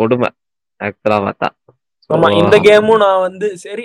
கொடுமை. 0.00 0.30
ஆக்சுவலா 0.80 1.18
பார்த்தா. 1.26 1.48
ஆமா 2.10 2.28
இந்த 2.40 2.56
கேமும் 2.66 3.02
நான் 3.02 3.22
வந்து 3.26 3.46
சரி 3.62 3.84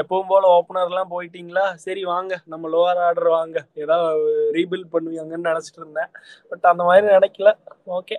எப்பவும் 0.00 0.28
போல 0.32 0.50
ஓப்பனர் 0.56 0.90
எல்லாம் 0.90 1.10
போயிட்டீங்களா? 1.14 1.64
சரி 1.84 2.02
வாங்க. 2.10 2.32
நம்ம 2.52 2.68
லோவர் 2.74 3.00
ஆர்டர் 3.06 3.30
வாங்க. 3.36 3.56
ஏதாவது 3.82 4.20
ரீபில்ட் 4.56 4.92
பண்ணுவீங்கன்னு 4.94 5.48
நினைச்சிட்டு 5.50 5.80
இருந்தேன். 5.82 6.10
பட் 6.50 6.70
அந்த 6.72 6.84
மாதிரி 6.88 7.06
நினைக்கல 7.16 7.52
ஓகே 7.98 8.18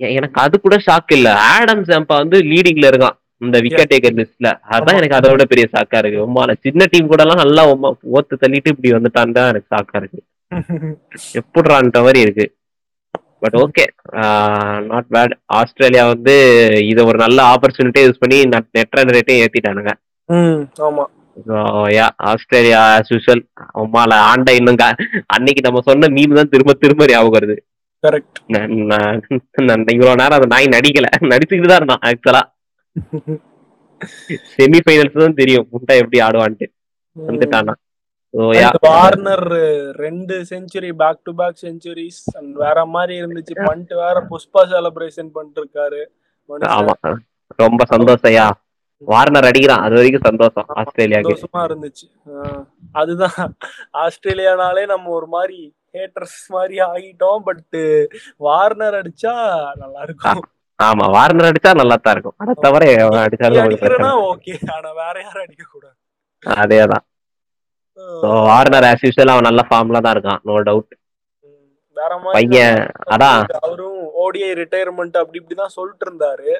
எனக்கு 0.00 0.38
அது 0.44 0.56
கூட 0.60 0.76
ஷாக் 0.86 1.12
இல்ல. 1.16 1.28
ஆடம் 1.54 1.82
சாம்பா 1.88 2.14
வந்து 2.22 2.38
லீடிங்ல 2.50 2.90
இருக்கான். 2.92 3.16
இந்த 3.42 3.56
விக்கெட் 3.64 3.92
டேக்கர் 3.92 4.16
லிஸ்ட்ல 4.18 4.48
அதான். 4.72 4.98
எனக்கு 5.00 5.18
அதை 5.18 5.28
விட 5.32 5.44
பெரிய 5.52 5.66
ஷாக்கா 5.72 5.98
இருக்கு. 6.02 6.18
உமால 6.26 6.54
சின்ன 6.66 6.86
டீம் 6.92 7.10
கூட 7.12 7.22
எல்லாம் 7.24 7.42
நல்லா 7.44 7.62
ஓத்து 8.16 8.40
தள்ளிட்டு 8.42 8.72
இப்படி 8.74 8.92
வந்துட்டான் 8.96 9.36
தான் 9.38 9.50
எனக்கு 9.52 9.72
ஷாக்கா 9.74 9.96
இருக்கு. 10.02 10.20
எப்படிறான்ற 11.40 12.00
மாதிரி 12.06 12.20
இருக்கு. 12.26 12.46
But 13.42 13.56
okay 13.62 13.84
not 14.90 15.08
bad 15.14 15.32
Australia 15.60 16.04
வந்து 16.12 16.34
இதை 16.90 17.02
ஒரு 17.04 17.18
நல்ல 17.24 17.38
ஆப்பர்ச்சுனிட்டி 17.52 18.02
யூஸ் 18.04 18.22
பண்ணி 18.22 18.38
நெட் 18.76 18.96
ரன் 18.98 19.12
ரேட்டையும் 19.16 19.42
ஏத்திட்டானுங்க. 19.44 19.92
ஆமா. 20.86 21.04
Australia 22.30 22.80
as 22.98 23.08
usual. 23.16 23.40
உமால 23.82 24.18
ஆண்ட 24.30 24.48
இன்னும் 24.58 24.80
அன்னைக்கு 25.36 25.66
நம்ம 25.66 25.82
சொன்ன 25.88 26.10
மீன் 26.16 26.38
தான் 26.38 26.52
திரும்ப 26.54 26.74
திரும்ப 26.84 27.06
ஞாபகம் 27.10 27.36
வருது. 27.38 27.56
இவ்வளவு 29.94 30.20
நேரம் 30.20 30.38
அந்த 30.38 30.48
நாய் 30.54 30.74
நடிக்கல. 30.76 31.08
நடிச்சுக்கிட்டு 31.32 31.70
தான் 31.72 31.80
இருந்தான் 31.80 32.04
ஆக்சுவலா 32.08 32.42
செமிஃபைனல்ஸ் 34.56 35.18
தான் 35.18 35.34
தெரியும் 35.34 35.68
முட்டை 35.70 35.98
எப்படி 35.98 36.20
ஆடுவான்ட்டு. 36.20 36.66
வந்துட்டானா. 37.26 37.72
வார்னர் 38.80 39.46
ரெண்டு 39.92 40.44
century 40.50 40.92
back 40.92 41.22
to 41.22 41.34
back 41.34 41.56
centuries 41.62 42.36
and 42.36 42.54
வேற 42.54 42.84
மாதிரி 42.84 43.20
இருந்துச்சு. 43.22 43.64
பண்ணிட்டு 43.64 43.96
வேற 43.96 44.26
புஷ்பா 44.30 44.62
செலிப்ரேஷன் 44.62 45.30
பண்ணிட்டு 45.32 45.64
இருக்காரு. 45.64 46.06
ஆமா. 46.48 47.16
ரொம்ப 47.46 47.96
சந்தோஷம்யா. 47.96 48.50
வார்னர் 48.98 49.44
அடிக்கிறான். 49.44 49.80
அது 49.80 49.94
வரைக்கும் 49.94 50.24
சந்தோஷம் 50.24 50.66
ஆஸ்திரேலியாக்கு 50.74 51.34
சந்தோஷமா 51.34 51.56
இருந்துச்சு. 51.56 52.06
ஆஹ் 52.26 52.66
அதுதான். 52.92 53.56
ஆஸ்திரேலியானாலே 53.92 54.86
நம்ம 54.86 55.10
ஒரு 55.10 55.26
மாதிரி 55.26 55.74
ஹேட்டர்ஸ் 55.92 56.46
மாதிரி 56.48 56.78
ஆகிட்டோம் 56.78 57.38
பட் 57.38 57.76
வார்னர் 58.36 58.94
அடிச்சா 58.94 59.34
நல்லா 59.74 60.02
இருக்கும். 60.02 60.42
ஆமா 60.88 61.06
வார்னர் 61.16 61.48
அடிச்சா 61.50 61.70
நல்லா 61.80 61.96
தான் 61.98 62.14
இருக்கும். 62.16 62.36
அதை 62.42 62.52
தவிர 62.66 62.82
அடிச்சாலும். 63.24 64.22
ஓகே 64.32 64.54
ஆனா 64.76 64.90
வேற 65.02 65.14
யாரும் 65.26 65.44
அடிக்க 65.46 65.64
கூடாது 65.66 65.96
அதேதான் 66.62 67.04
வார்னர் 68.50 68.88
ஆஸ் 68.90 69.04
யூஸ்வல் 69.06 69.32
அவன் 69.34 69.48
நல்ல 69.48 69.62
ஃபார்ம்ல 69.68 70.00
தான் 70.04 70.14
இருக்கான் 70.16 70.42
நோ 70.48 70.56
டவுட் 70.68 70.92
பையன் 72.36 72.78
அதான். 73.14 73.40
அவரும் 73.66 73.98
ஓடிஐ 74.22 74.48
ரிட்டையர்மெண்ட் 74.60 75.16
அப்படி 75.20 75.40
இப்படிதான் 75.40 75.74
சொல்லிட்டு 75.76 76.04
இருந்தாரு. 76.06 76.52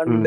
அண்ட் 0.00 0.26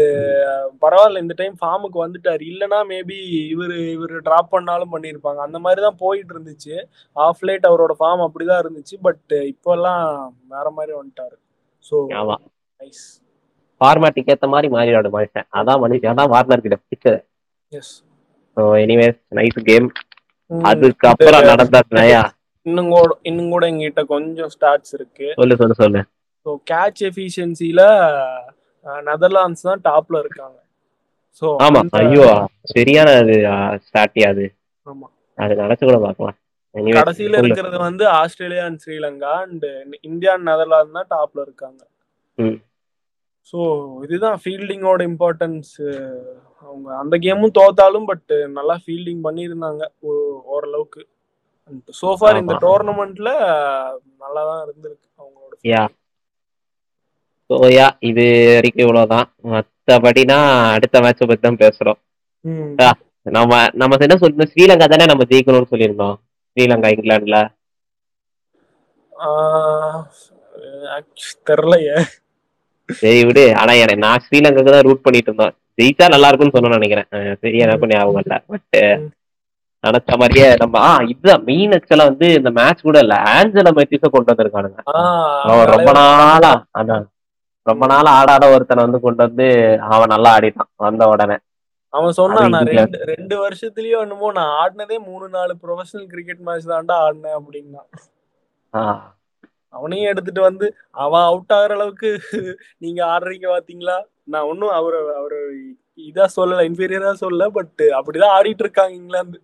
பரவாயில்ல 0.84 1.24
இந்த 1.24 1.36
டைம் 1.42 1.56
ஃபார்முக்கு 1.62 2.00
வந்துட்டாரு. 2.04 2.44
இல்லனா 2.52 2.80
மேபி 2.92 3.18
இவரு 3.54 3.78
இவரு 3.96 4.22
டிராப் 4.28 4.54
பண்ணாலும் 4.56 4.94
பண்ணிருப்பாங்க 4.94 5.42
அந்த 5.48 5.60
மாதிரி 5.66 5.82
தான் 5.88 6.00
போயிட்டு 6.04 6.34
இருந்துச்சு. 6.36 6.76
ஆஃப் 7.16 7.44
லைட் 7.50 7.70
அவரோட 7.72 7.96
ஃபார்ம் 8.00 8.26
அப்படிதான் 8.28 8.64
இருந்துச்சு. 8.64 8.98
பட் 9.08 9.36
இப்போல்லாம் 9.54 10.06
வேற 10.56 10.66
மாதிரி 10.78 10.94
வந்துட்டாரு. 11.00 11.38
ஸோ 11.86 11.96
நைஸ் 12.80 13.06
ஃபார்மேட்டுக்கு 13.82 14.34
ஏத்த 14.34 14.48
மாதிரி 14.54 14.68
மாறிடாடு 14.76 15.10
மனுஷன். 15.16 15.48
அதான் 15.60 15.82
மனுஷன். 15.84 16.12
அதான் 16.14 16.32
வார்னர் 16.34 16.66
கிட்ட 16.66 16.78
பிடிச்சது. 16.82 17.20
ஸோ 18.58 18.64
எனிவேஸ் 18.84 19.20
நைஸ் 19.40 19.60
கேம் 19.70 19.88
அதுக்கப்புறம் 20.52 21.48
நடந்த 21.52 21.82
நயா. 22.00 22.22
இன்னும் 22.66 22.92
கூட 22.94 23.10
இன்னும் 23.30 23.52
கூட 23.54 23.64
எங்கிட்ட 23.72 24.04
கொஞ்சம் 24.14 24.52
ஸ்டாட்ஸ் 24.56 24.94
இருக்கு. 24.98 25.28
சொல்லு 25.40 25.58
சொல்லு 25.62 25.76
சொல்லு. 25.82 26.02
ஸோ 26.46 26.52
கேட்ச் 26.72 27.02
எஃபிஷியன்சில 27.10 27.82
நெதர்லாண்ட்ஸ் 29.10 29.68
தான் 29.70 29.84
டாப்ல 29.90 30.16
இருக்காங்க. 30.24 30.58
ஸோ 31.42 31.48
ஆமா. 31.66 31.80
ஐயோ 32.02 32.26
சரியான 32.74 33.14
அது 33.22 33.36
ஸ்டார்டியா 33.88 34.30
அது. 34.34 34.46
ஆமா. 34.88 35.08
அது 35.38 35.54
நினைச்சு 35.64 35.86
கூட 35.90 36.00
பார்க்கலாம். 36.06 36.38
கடைசியில. 36.98 37.40
இருக்கிறது 37.42 37.78
வந்து 37.88 38.06
Australia 38.20 38.64
and 38.70 38.82
Sri Lanka 38.84 39.34
and 39.44 39.66
India 40.10 40.32
and 40.36 40.48
Netherlands 40.52 40.98
தான் 41.00 41.12
டாப்ல 41.16 41.40
இருக்காங்க. 41.48 41.82
ஸோ 43.54 43.58
இதுதான் 44.06 44.38
ஃபீல்டிங்கோட 44.42 45.02
இம்பார்ட்டன்ஸ் 45.10 45.74
அவங்க 46.64 46.88
அந்த 47.02 47.16
கேமும் 47.24 47.58
தோத்தாலும் 47.58 48.08
பட் 48.10 48.30
நல்லா 48.56 48.76
ஃபீல்டிங் 48.84 49.22
பண்ணியிருந்தாங்க 49.26 49.84
ஓரளவுக்கு 50.52 51.02
சோஃபார் 52.00 52.40
இந்த. 52.40 52.54
டோர்னமெண்ட்ல 52.64 53.30
நல்லா 54.24 54.42
தான் 54.50 54.64
இருந்திருக்கு 54.66 55.08
அவங்களோட. 55.20 55.54
ஸோ 57.50 57.56
யா 57.74 57.88
இது 58.10 58.24
வரைக்கும் 58.50 58.86
இவ்வளவுதான் 58.86 59.28
மற்றபடினா 59.52 60.38
அடுத்த 60.76 61.02
மேட்ச் 61.02 61.22
பத்தி 61.24 61.44
தான் 61.44 61.62
பேசுறோம் 61.62 62.00
ம். 62.46 62.72
நம்ம 63.26 63.52
நம்ம 63.82 64.00
என்ன 64.00 64.18
சொல்லிருந்தோம் 64.18 64.52
ஸ்ரீலங்கா 64.52 64.88
தானே 64.88 65.06
நம்ம 65.12 65.26
ஜெயிக்கணும்னு 65.30 65.72
சொல்லியிருந்தோம் 65.72 66.16
ஸ்ரீலங்கா 66.58 66.90
இங்கிலாந்துல 66.94 67.38
தெரியலையே 71.48 71.98
சரி 72.90 73.26
விடு. 73.26 73.56
ஆனா 73.56 73.74
எனக்கு 73.76 74.02
நான் 74.02 74.24
ஸ்ரீலங்காக்கு 74.26 74.72
தான் 74.72 74.88
ரூட் 74.88 75.02
பண்ணிட்டு 75.02 75.30
இருந்தோம். 75.30 75.54
ஜெயிச்சா 75.78 76.06
நல்லா 76.10 76.28
இருக்கும்னு 76.28 76.56
சொன்னோம்னு 76.56 76.80
நினைக்கிறேன். 76.80 77.08
அஹ் 77.16 77.38
சரியா 77.42 77.66
எனக்கும் 77.66 77.90
ஞாபகம் 77.90 78.24
இல்ல. 78.24 78.36
பட். 78.50 78.78
நினைச்ச 79.84 80.12
மாதிரியே 80.18 80.48
நம்ம 80.56 80.78
ஆ 80.82 80.92
இதுதான் 81.06 81.44
மெயின் 81.44 81.74
ஆக்சுவலா 81.74 82.06
வந்து 82.06 82.28
இந்த 82.38 82.50
மேட்ச் 82.52 82.82
கூட 82.82 82.98
இல்ல. 83.00 83.16
ஆஞ்சலா 83.34 83.72
மேத்யூஸ 83.78 84.10
கொண்டு 84.10 84.32
வந்திருக்கானுங்க. 84.32 84.80
அவன் 85.50 85.68
ரொம்ப 85.74 85.92
நாளா 86.00 86.52
அதான் 86.80 87.06
ரொம்ப 87.68 87.86
நாளா 87.88 88.12
ஆடாத 88.12 88.46
ஒருத்தனை 88.50 88.82
வந்து 88.84 89.00
கொண்டு 89.00 89.22
வந்து 89.24 89.46
அவன் 89.90 90.08
நல்லா 90.08 90.32
ஆடிட்டான் 90.36 90.72
வந்த 90.84 91.04
உடனே. 91.08 91.38
அவன் 91.94 92.14
சொன்னான் 92.14 92.56
ரெண்டு 92.72 93.00
ரெண்டு 93.12 93.36
வருஷத்துலயோ 93.44 94.00
என்னமோ 94.02 94.32
நான் 94.32 94.56
ஆடினதே 94.62 94.98
மூணு 95.08 95.30
நாலு 95.30 95.54
ப்ரொஃபஷனல் 95.64 96.08
கிரிக்கெட் 96.08 96.40
மேட்ச் 96.40 96.72
தான்டா 96.72 96.96
ஆடினேன் 97.06 97.38
அப்படின்னா 97.40 97.84
அவனையும் 99.76 100.12
எடுத்துட்டு 100.12 100.42
வந்து 100.42 100.66
அவன் 101.06 101.26
அவுட் 101.30 101.54
ஆகுற 101.58 101.74
அளவுக்கு 101.78 102.10
நீங்க 102.84 103.02
ஆடுறீங்க 103.14 103.48
பாத்தீங்களா? 103.56 103.98
நான் 104.34 104.48
ஒன்னும் 104.52 104.76
அவரு 104.80 105.00
அவரு 105.20 105.40
இதா 106.10 106.26
சொல்லல 106.38 106.64
இன்ஃபீரியரா 106.70 107.12
சொல்லல 107.24 107.48
பட் 107.58 107.84
அப்படிதான் 107.98 108.36
ஆடிட்டு 108.38 108.64
இருக்காங்க 108.66 108.96
இங்கிலாந்து. 109.00 109.38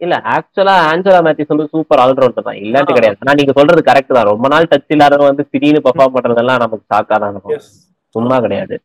இல்ல 0.00 0.14
ஆக்சுவலா 0.34 0.74
ஆஞ்சலா 0.90 1.20
மேத்யூஸ் 1.26 1.52
வந்து 1.52 1.66
சூப்பர் 1.74 2.00
ஆல்ரவுண்டர் 2.04 2.46
தான். 2.48 2.58
இல்லாட்டி. 2.62 2.92
கிடையாது. 2.96 3.18
ஆனா 3.22 3.34
நீங்க 3.40 3.52
சொல்றது 3.58 3.82
கரெக்ட் 3.90 4.16
தான். 4.16 4.30
ரொம்ப 4.32 4.46
நாள் 4.52 4.70
டச் 4.72 4.94
இல்லாதவன் 4.94 5.30
வந்து 5.30 5.44
திடீர்னு 5.52 5.84
பெர்ஃபார்ம் 5.86 6.14
பண்றதெல்லாம் 6.16 6.62
நமக்கு 6.64 6.84
ஷாக்கா 6.92 7.16
தான் 7.22 7.32
இருக்கும். 7.34 7.62
சும்மா 8.14 8.38
கிடையாது. 8.46 8.76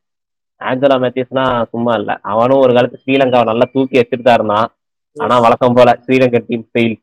ஆஞ்சலா 0.62 0.96
மேத்யூஸ்னா 1.04 1.46
சும்மா 1.74 1.94
இல்ல. 2.00 2.12
அவனும் 2.32 2.62
ஒரு 2.66 2.72
காலத்து 2.78 3.02
ஸ்ரீலங்காவை 3.04 3.48
நல்லா 3.52 3.66
தூக்கி 3.76 4.00
வச்சுட்டு 4.00 4.28
தான் 4.28 4.38
இருந்தான். 4.40 4.70
ஆனா 5.18 5.36
வழக்கம் 5.46 5.78
போல 5.78 5.92
ஸ்ரீலங்கா 6.06 6.42
டீம் 6.50 6.66
ஃபெயில் 6.72 6.98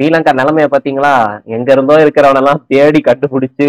ஸ்ரீலங்கா 0.00 0.32
நிலைமைய 0.38 0.66
பாத்தீங்களா 0.72 1.10
எங்க 1.56 1.68
இருந்தோ 1.72 1.96
இருக்கிறவனெல்லாம் 2.04 2.62
தேடி 2.72 3.00
கண்டுபிடிச்சு 3.08 3.66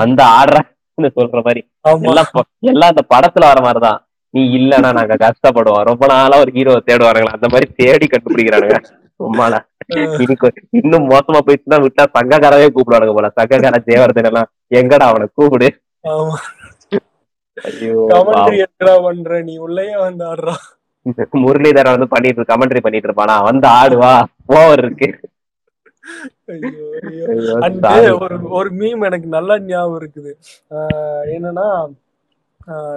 வந்து 0.00 0.22
ஆடுறன்னு 0.36 1.08
சொல்ற 1.16 1.38
மாதிரி. 1.46 1.60
எல்லாம் 2.08 2.28
எல்லாம் 2.70 2.92
அந்த 2.92 3.02
படத்துல 3.14 3.48
வர 3.50 3.60
மாதிரிதான். 3.66 3.98
நீ 4.34 4.42
இல்லன்னா 4.58 4.90
நாங்க 4.98 5.14
கஷ்டப்படுவோம். 5.24 5.86
ரொம்ப 5.90 6.04
நாளா 6.12 6.36
ஒரு 6.42 6.50
ஹீரோ 6.56 6.74
தேடுவாருங்களா 6.88 7.36
அந்த 7.38 7.48
மாதிரி 7.52 7.66
தேடி 7.80 8.06
கண்டுபிடிக்கிறானுங்க. 8.06 8.76
இன்னைக்கு 10.16 10.48
இன்னும் 10.80 11.08
மோசமா 11.10 11.40
போயிட்டுனா 11.46 11.78
விட்டா 11.84 12.04
சங்கக்காரவே 12.16 12.68
கூப்பிடுவானுங்க 12.70 13.14
போல. 13.18 13.30
சங்கக்கார 13.38 13.80
ஜெயவர்தன் 13.88 14.28
எல்லாம் 14.30 14.48
எங்கடா 14.80 15.08
அவனை 15.12 15.28
கூப்பிடு. 15.34 15.68
முரளிதரன் 21.42 21.94
வந்து 21.94 22.06
பண்ணிட்டு 22.12 22.50
கமெண்ட்ரி 22.50 22.80
பண்ணிட்டு 22.84 23.08
இருப்பானா. 23.08 23.36
வந்து 23.48 23.66
ஆடுவா. 23.78 24.12
ஓவர் 24.48 24.80
இருக்கு. 24.84 25.08
ஒரு 28.22 28.36
ஒரு 28.58 28.70
மீம் 28.80 29.04
எனக்கு 29.08 29.28
நல்லா 29.36 29.54
ஞாபகம் 29.68 29.98
இருக்குது. 30.00 30.32
என்னன்னா 31.34 31.66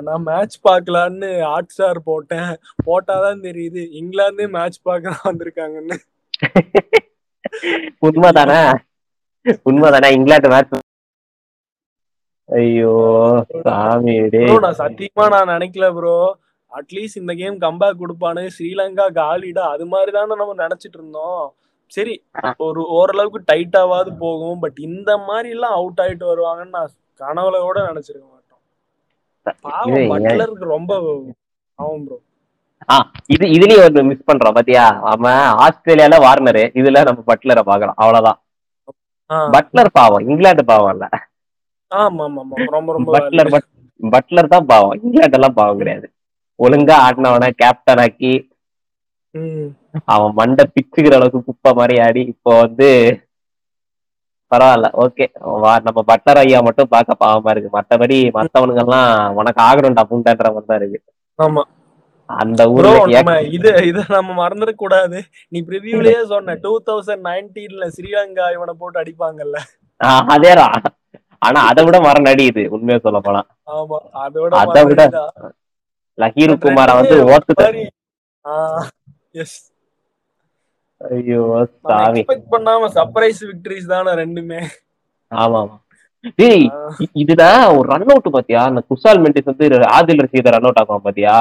நான் 0.08 0.26
மேட்ச் 0.30 0.56
பார்க்கலான்னு 0.68 1.30
ஹாட் 1.50 1.72
ஸ்டார் 1.74 2.00
போட்டேன். 2.10 2.52
போட்டாதான் 2.88 3.46
தெரியுது 3.48 3.84
இங்கிலாந்தே 4.00 4.48
மேட்ச் 4.56 4.80
பார்க்க 4.90 5.30
வந்திருக்காங்கன்னு. 5.30 5.98
உண்மைதானே 8.08 8.60
உண்மைதானே 9.70 10.10
இங்கிலாந்து 10.18 10.52
மேட்ச் 10.56 10.74
ஐயோ 12.50 12.96
சாமி 13.68 14.16
நான் 14.66 14.82
சத்தியமா 14.82 15.26
நான் 15.34 15.52
நினைக்கல 15.54 15.86
ப்ரோ 15.98 16.18
அட்லீஸ்ட் 16.78 17.22
இந்த 17.22 17.34
கேம் 17.42 17.58
கம்பேக் 17.66 18.02
கொடுப்பானு 18.02 18.44
ஸ்ரீலங்கா 18.56 19.06
காலிடா 19.20 19.66
அது 19.76 19.86
மாதிரி 19.94 20.12
தானே 20.18 20.36
நம்ம 20.42 20.56
நினைச்சிட்டு 20.64 20.98
இருந்தோம். 21.00 21.46
சரி 21.92 22.14
ஒரு 22.68 22.82
ஓரளவுக்கு 22.98 23.40
டைட்டாவாவது 23.52 24.12
போகும் 24.24 24.62
பட் 24.64 24.80
இந்த 24.90 25.12
மாதிரி 25.28 25.50
எல்லாம் 25.56 25.76
அவுட் 25.80 26.02
ஆயிட்டு 26.04 26.26
வருவாங்கன்னு 26.32 26.76
நான் 26.78 26.94
கனவுல 27.20 27.60
கூட 27.68 27.80
நினைச்சிருக்க 27.90 28.26
மாட்டோம். 28.28 28.62
பாவம் 29.68 30.10
பட்லருக்கு 30.14 30.74
ரொம்ப 30.78 30.94
பாவம் 31.80 32.06
ப்ரோ 32.08 32.18
இது 33.36 33.46
இதுலயும் 33.56 33.84
ஒரு 33.84 34.02
மிஸ் 34.10 34.28
பண்றோம் 34.30 34.56
பாத்தியா? 34.58 34.84
அவன் 35.12 35.40
ஆஸ்திரேலியால 35.66 36.18
வார்னரு 36.26 36.64
இதுல 36.80 37.04
நம்ம 37.10 37.24
பட்லரை 37.30 37.62
பாக்கலாம் 37.70 38.00
அவ்வளவுதான். 38.02 38.40
பட்லர் 39.56 39.96
பாவம் 40.00 40.26
இங்கிலாந்து 40.30 40.64
பாவம் 40.72 40.92
இல்ல. 40.96 41.06
ஆமா 41.92 42.26
ஆமா 42.28 42.44
ரொம்ப 42.76 42.90
ரொம்ப 42.98 43.10
பட்லர் 43.16 43.54
பட் 43.56 43.68
பட்லர் 44.00 44.54
தான் 44.54 44.68
பாவம் 44.74 44.98
இங்கிலாந்து 45.04 45.38
எல்லாம் 45.40 45.58
பாவம் 45.60 45.82
கிடையாது. 45.82 46.08
ஒழுங்கா 46.60 46.96
ஆடினவன 47.06 47.50
கேப்டன் 47.62 48.02
ஆக்கி. 48.06 48.34
அவன் 50.14 50.36
மண்டை 50.40 50.64
பிச்சுக்கிற 50.76 51.16
அளவுக்கு 51.18 51.40
குப்பை 51.50 51.72
மாதிரி 51.80 51.96
ஆடி 52.06 52.22
இப்போ 52.34 52.52
வந்து 52.64 52.90
பரவாயில்ல 54.52 54.88
ஓகே 55.04 55.26
நம்ம 55.88 56.02
பட்லர் 56.10 56.40
ஐயா 56.42 56.60
மட்டும் 56.68 56.92
பார்க்க 56.94 57.22
பாவமா 57.24 57.52
இருக்கு. 57.54 57.70
மத்தபடி 57.78 58.18
மத்தவனுங்க 58.38 58.84
எல்லாம் 58.86 59.10
உனக்கு 59.40 59.60
ஆகணும்டா 59.68 60.04
புண்டன்ற 60.12 60.50
மாதிரி 60.56 60.70
தான் 60.72 60.80
இருக்கு. 60.82 61.00
ஆமா. 61.40 61.64
அந்த 62.30 62.62
ஊர்ல 62.76 63.24
இது 63.56 63.72
இத 63.90 64.04
நம்ம 64.16 64.36
மறந்துட 64.42 64.72
கூடாது. 64.84 65.18
நீ 65.52 65.58
ப்ரிவியூலயே 65.68 66.22
சொன்ன 66.34 66.56
டூ 66.64 66.72
தௌசண்ட் 66.88 67.26
நைன்டீன்ல 67.30 67.88
ஸ்ரீலங்கா 67.96 68.46
இவனை 68.56 68.74
போட்டு 68.82 69.02
அடிப்பாங்கல்ல. 69.02 69.58
அதேதான். 70.36 70.78
ஆனா 71.46 71.60
அதை 71.70 71.82
விட 71.88 71.98
மரம் 72.08 72.30
அடியுது 72.32 72.64
உண்மையா 72.76 73.00
சொல்ல 73.06 73.20
போனா. 73.28 73.42
ஆமா 73.76 73.98
அதோட 74.26 74.52
அதை 74.64 74.84
விட 74.90 75.02
லஹீரு 76.18 76.54
குமார 76.64 76.90
வந்து 76.98 77.16
எஸ் 79.36 79.58
ஐயோ 81.02 81.40
சாமி. 81.84 82.20
எக்ஸ்பெக்ட் 82.20 82.52
பண்ணாம 82.54 82.90
சர்ப்ரைஸ் 82.98 83.42
விக்டரிஸ் 83.48 83.90
தானே 83.94 84.12
ரெண்டுமே. 84.20 84.60
ஆமா 85.32 85.60
ஆமா 85.64 85.76
டேய் 86.40 86.64
இதுதான் 87.22 87.64
ஒரு 87.78 87.88
ரன் 87.94 88.12
அவுட் 88.12 88.36
பாத்தியா? 88.36 88.62
அந்த 88.70 88.82
குஷால் 88.90 89.22
மெண்டிஸ் 89.24 89.50
வந்து 89.52 89.66
ஆதில் 89.96 90.24
ரசீத 90.24 90.54
ரன் 90.56 90.68
அவுட் 90.68 90.82
ஆகும் 90.82 91.06
பாத்தியா? 91.08 91.36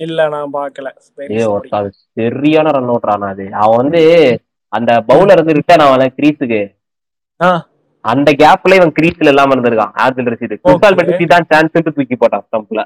இல்ல 0.00 0.20
நான் 0.28 0.54
பாக்கல 0.54 0.88
சரியான 2.16 2.72
ரன் 2.76 2.90
அவுட் 2.92 3.10
ஆனா 3.12 3.28
அது. 3.34 3.46
அவன் 3.62 3.80
வந்து 3.82 4.02
அந்த 4.72 4.92
பவுலர் 5.10 5.40
வந்து 5.40 5.58
ரிட்டர்ன் 5.58 5.84
ஆகல 5.84 6.06
கிரீஸுக்கு. 6.16 6.62
ஆ. 7.40 7.50
அந்த 8.12 8.30
கேப்ல 8.40 8.76
இவன் 8.78 8.92
கிரீஸ்ல 8.96 9.32
இல்லாம 9.32 9.54
இருந்திருக்கான். 9.54 9.92
ஆதில் 10.04 10.30
ரசீது 10.32 10.56
குஷால் 10.64 10.94
Okay. 10.94 10.98
மெண்டிஸ் 10.98 11.30
தான் 11.32 11.46
சான்ஸ் 11.52 11.94
தூக்கி 11.96 12.16
போட்டான் 12.22 12.44
ஸ்டம்ப்ல. 12.46 12.82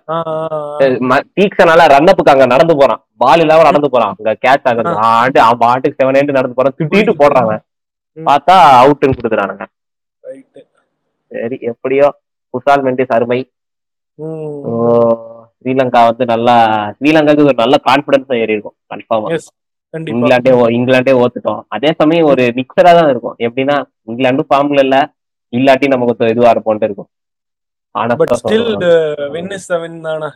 தீக்ஷனால 1.39 1.87
ரன் 1.95 2.11
அப்புக்கு 2.13 2.33
அங்க 2.35 2.47
நடந்து 2.55 2.77
போறான். 2.81 3.01
பால் 3.23 3.43
இல்லாம 3.45 3.65
நடந்து 3.69 3.91
போறான். 3.95 4.13
அங்க 4.19 4.35
கேட்ச் 4.45 4.69
ஆகுது. 4.73 4.93
ஆண்டு 5.11 5.41
அவன் 5.47 5.63
பாட்டுக்கு 5.65 5.99
செவன் 6.01 6.21
எண்டு 6.21 6.39
நடந்து 6.39 6.59
போறான். 6.59 6.77
திட்டிட்டு 6.81 7.15
போடுறாங்க. 7.23 7.55
பார்த்தா 8.17 8.57
அவுட்னு 8.83 9.19
கொடுக்குறானுங்க. 9.19 9.67
சரி 11.33 11.59
எப்படியோ 11.73 12.07
குஷால் 12.55 12.85
மெண்டிஸ் 12.89 13.15
அருமை. 13.19 13.41
ஸ்ரீலங்கா 15.61 16.01
வந்து 16.09 16.25
நல்லா 16.33 16.55
ஸ்ரீலங்காக்கு 16.97 17.45
ஒரு 17.49 17.55
நல்ல 17.63 17.77
கான்பிடன்ஸ் 17.89 18.39
ஏறி 18.43 18.55
இருக்கும் 18.57 18.77
கன்ஃபார்மா 18.93 19.31
இங்கிலாண்டே 19.95 20.53
ஓ- 20.61 20.73
இங்கிலாண்டே 20.77 21.13
ஓத்துட்டோம். 21.23 21.61
அதே 21.69 21.93
சமயம் 21.93 22.27
ஒரு 22.27 22.43
மிக்சரா 22.59 22.93
தான் 22.99 23.09
இருக்கும். 23.09 23.37
எப்படின்னா 23.39 23.77
இங்கிலாண்டும் 24.07 24.49
ஃபார்ம்ல 24.51 24.83
இல்ல 24.83 24.97
இல்லாட்டி 25.53 25.87
நமக்கு 25.89 26.25
ஒரு 26.25 26.31
இதுவா 26.31 26.51
இருப்போம்ட்டு 26.51 26.89
இருக்கும். 26.89 27.11
ஆனா 27.95 28.15
but 28.15 28.35
still 28.41 28.67
win 29.33 29.51
is 29.51 29.67
the 29.67 29.79
win 29.79 30.01
தானே? 30.01 30.29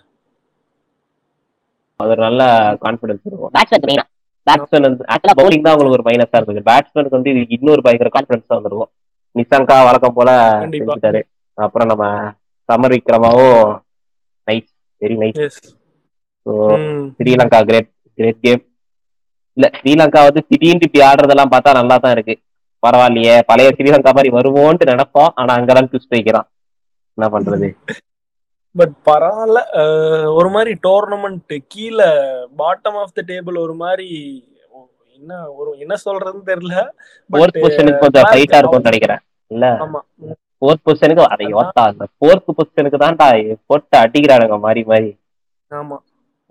அது 2.00 2.16
நல்ல 2.16 2.42
கான்பிடன்ஸ் 2.84 3.26
இருக்கும். 3.28 3.52
பேட்ஸ்மேன் 3.56 3.86
மெயினா 3.90 4.04
பேட்ஸ்மேன் 4.46 4.86
வந்து 4.86 5.04
ஆக்சுவலா 5.08 5.36
பவுலிங் 5.40 5.66
தான் 5.66 5.74
உங்களுக்கு 5.74 5.98
ஒரு 5.98 6.06
மைனஸா 6.08 6.38
இருக்குது 6.40 6.62
பேட்ஸ்மேனுக்கு 6.70 7.18
வந்து 7.18 7.30
இது 7.32 7.42
இன்னொரு 7.48 7.82
பயங்கர 7.82 8.10
கான்பிடன்ஸ் 8.16 8.48
தான் 8.48 8.60
வந்துருக்கும். 8.60 8.90
நிசங்கா 9.36 9.76
வழக்கம் 9.84 10.14
போல. 10.14 10.30
செஞ்சுட்டாரு. 10.74 11.20
அப்புறம் 11.58 11.90
நம்ம 11.92 12.04
சமர் 12.68 12.94
விக்ரமாவும் 12.94 13.60
nice 14.46 14.70
very 15.00 15.16
nice 15.22 15.40
yes 15.46 15.60
so 16.46 16.52
Sri Lanka 17.16 17.60
great 17.68 17.88
great 18.18 18.40
game 18.40 18.62
இல்ல 19.56 19.66
ஸ்ரீலங்கா 19.78 20.20
வந்து 20.28 20.42
திடீர்னு 20.48 20.86
இப்படி 20.86 21.04
ஆடுறதெல்லாம் 21.08 21.52
பார்த்தா 21.54 21.78
நல்லா 21.80 21.96
தான் 21.96 22.14
இருக்கு. 22.16 22.34
பரவாயில்லையே 22.82 23.34
பழைய 23.50 23.68
ஸ்ரீலங்கா 23.76 24.12
மாதிரி 24.12 24.30
வருவோன்ட்டு 24.36 24.90
நினைப்போம். 24.92 25.32
ஆனா 25.40 25.52
அங்கதான் 25.58 25.88
ட்விஸ்ட் 25.90 26.14
வைக்கிறான். 26.16 26.48
என்ன 27.18 27.26
பண்றது? 27.34 27.68
பட் 28.74 28.94
பரவாயில்ல 29.08 29.60
ஒரு 30.38 30.50
மாதிரி 30.50 30.72
டோர்னமெண்ட் 30.86 31.54
கீழே 31.74 32.08
பாட்டம் 32.60 32.98
ஆஃப் 33.02 33.16
த 33.18 33.22
டேபிள் 33.32 33.58
ஒரு 33.58 33.74
மாதிரி 33.82 34.08
என்ன 35.18 35.32
ஒரு 35.58 35.70
என்ன 35.78 35.94
சொல்றதுன்னு 36.04 36.48
தெரியல. 36.52 36.76
ஃபோர்த் 37.30 37.58
பொசிஷனுக்கு 37.62 38.02
கொஞ்சம் 38.04 38.28
ஃபைட்டா 38.30 38.58
இருக்கும்னு 38.60 38.90
நினைக்கிறேன். 38.90 39.22
இல்ல? 39.50 39.66
ஆமா. 39.84 40.00
ஃபோர்த் 40.58 40.84
பொசிஷனுக்கு 40.86 41.24
அதை 41.34 41.46
யோத்தா 41.54 41.82
அந்த 41.90 42.04
ஃபோர்த் 42.16 42.48
பொசிஷனுக்கு 42.56 43.02
தான்டா 43.04 43.26
போட்டு 43.70 43.96
அடிக்கிறானுங்க 44.04 44.58
மாறி 44.66 44.82
மாறி. 44.90 45.10
ஆமா. 45.70 45.98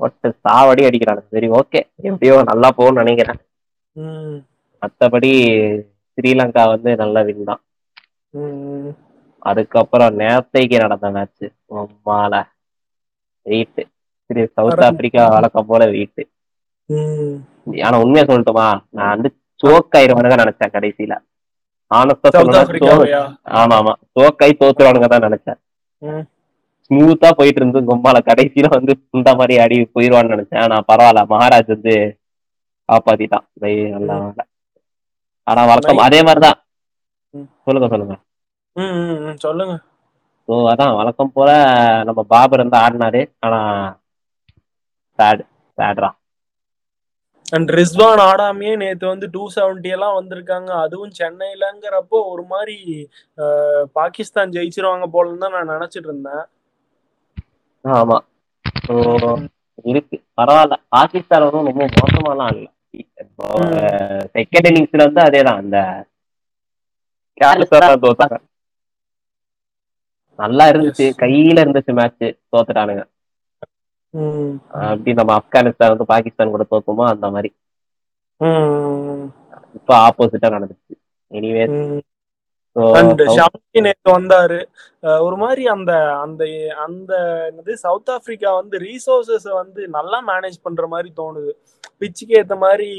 போட்டு 0.01 0.27
சாவடி 0.43 0.81
அடிக்கிறானுங்க 0.87 1.29
சரி 1.29 1.47
ஓகே. 1.59 1.79
எப்படியோ 2.07 2.35
நல்லா 2.49 2.69
போகும்னு 2.77 3.01
நினைக்கிறேன். 3.03 3.39
ம். 3.95 4.37
மத்தபடி 4.81 5.31
ஸ்ரீலங்கா 6.17 6.63
வந்து 6.71 6.91
நல்ல 7.01 7.17
வின் 7.27 7.43
தான். 7.45 7.61
அதுக்கப்புறம் 9.45 10.17
நேத்தைக்கு 10.19 10.77
நடந்த 10.83 11.07
மேட்ச் 11.15 11.45
ரொம்பால 11.71 12.33
வெயிட் 13.45 13.81
சரி 14.29 14.41
சவுத் 14.55 14.83
ஆப்பிரிக்கா 14.87 15.23
வழக்கம் 15.33 15.69
போல 15.69 15.83
வெயிட் 15.91 16.21
ம். 16.89 17.35
ஆனா 17.81 17.97
உண்மையா 18.03 18.23
சொல்லட்டுமா? 18.25 18.67
நான் 18.89 19.13
வந்து 19.13 19.29
சோக்காயிருவானுங்க 19.59 20.37
நினைச்சேன் 20.43 20.73
கடைசியில. 20.75 21.13
ஆனஸ்டா 21.91 22.29
சொல்லணும் 22.31 23.11
ஆமா 23.59 23.75
ஆமா. 23.79 23.93
சோக்காய் 24.15 24.59
தோத்துருவானுங்க 24.61 25.07
தான் 25.09 25.25
நினைச்சேன். 25.27 25.59
ஸ்மூத்தா 26.91 27.29
போயிட்டு 27.39 27.59
இருந்து 27.61 27.79
கும்பால 27.89 28.17
கடைசியில 28.29 28.69
வந்து 28.75 28.93
இந்த 29.17 29.29
மாதிரி 29.39 29.55
அடி 29.63 29.77
போயிருவான்னு 29.95 30.33
நினைச்சேன். 30.35 30.63
ஆனா 30.65 30.77
பரவாயில்ல. 30.89 31.21
மகாராஜ் 31.33 31.75
வந்து 31.75 31.93
காப்பாத்திட்டான். 32.89 33.45
நல்லா. 33.95 34.17
ஆனா 35.47 35.61
வழக்கம் 35.69 36.05
அதே 36.07 36.19
மாதிரிதான். 36.27 36.57
சொல்லுங்க 37.65 37.87
சொல்லுங்க. 37.93 38.15
சொல்லுங்க. 39.45 39.75
ஸோ 40.47 40.53
அதான். 40.71 40.95
வழக்கம் 40.99 41.33
போல 41.37 41.49
நம்ம 42.07 42.21
பாபர் 42.33 42.63
வந்து 42.63 42.77
ஆடினாரு. 42.83 43.21
ஆனா 43.45 43.59
சேட் 45.19 45.43
சேட்ரா 45.77 46.09
அண்ட் 47.45 47.69
ரிஸ்வான் 47.77 48.21
ஆடாமையே 48.27 48.73
நேத்து 48.81 49.05
வந்து 49.11 49.27
டூ 49.33 49.43
செவன்டி 49.55 49.89
எல்லாம் 49.95 50.17
வந்திருக்காங்க. 50.19 50.69
அதுவும் 50.83 51.13
சென்னையிலங்கிறப்போ 51.19 52.17
ஒரு 52.33 52.43
மாதிரி 52.53 52.77
பாகிஸ்தான் 53.99 54.53
ஜெயிச்சிருவாங்க 54.55 55.07
போலன்னு 55.15 55.43
தான் 55.45 55.55
நான் 55.57 55.73
நினைச்சிட்டு 55.75 56.09
இருந்தேன். 56.11 56.43
ஆமா. 57.85 58.17
ஸோ 58.85 58.95
இருக்கு. 59.85 60.17
பரவாயில்ல. 60.37 60.75
பாகிஸ்தான் 60.89 61.45
வந்து 61.45 61.59
ரொம்ப 61.61 61.87
மோசமாலாம் 61.97 62.51
இல்ல. 62.55 62.67
இப்போ 63.03 63.45
செகண்ட் 64.35 64.69
இன்னிங்ஸ்ல 64.69 65.07
வந்து 65.07 65.21
அதேதான். 65.27 65.61
அந்த 65.61 65.77
தோத்தாங்க 68.03 68.37
நல்லா 70.39 70.65
இருந்துச்சு. 70.71 71.05
கையில 71.21 71.63
இருந்துச்சு 71.63 71.93
மேட்ச் 71.93 72.23
தோத்துட்டானுங்க. 72.51 73.03
அப்படி 74.83 75.11
நம்ம 75.13 75.33
ஆப்கானிஸ்தான் 75.37 75.93
வந்து 75.93 76.09
பாகிஸ்தான் 76.09 76.53
கூட 76.53 76.65
தோத்துமோ 76.71 77.05
அந்த 77.09 77.27
மாதிரி. 77.31 77.49
இப்போ 79.77 79.93
ஆப்போசிட்டா 80.01 80.49
நடந்துச்சு. 80.53 80.93
எனிவே. 81.31 81.63
அண்ட் 82.99 83.21
ஷாமி 83.35 83.81
நேத்து 83.85 84.09
வந்தாரு. 84.17 84.59
ஒரு 85.25 85.35
மாதிரி 85.43 85.63
அந்த 85.75 85.91
அந்த 86.23 86.43
அந்த 86.85 87.13
என்னது 87.49 87.73
சவுத் 87.85 88.11
ஆப்பிரிக்கா 88.15 88.51
வந்து 88.61 88.75
ரீசோர்சஸ் 88.87 89.47
வந்து 89.61 89.81
நல்லா 89.97 90.19
மேனேஜ் 90.31 90.57
பண்ற 90.67 90.87
மாதிரி 90.93 91.11
தோணுது. 91.21 91.51
பிச்சுக்கு 92.01 92.37
ஏத்த 92.39 92.55
மாதிரி 92.65 92.89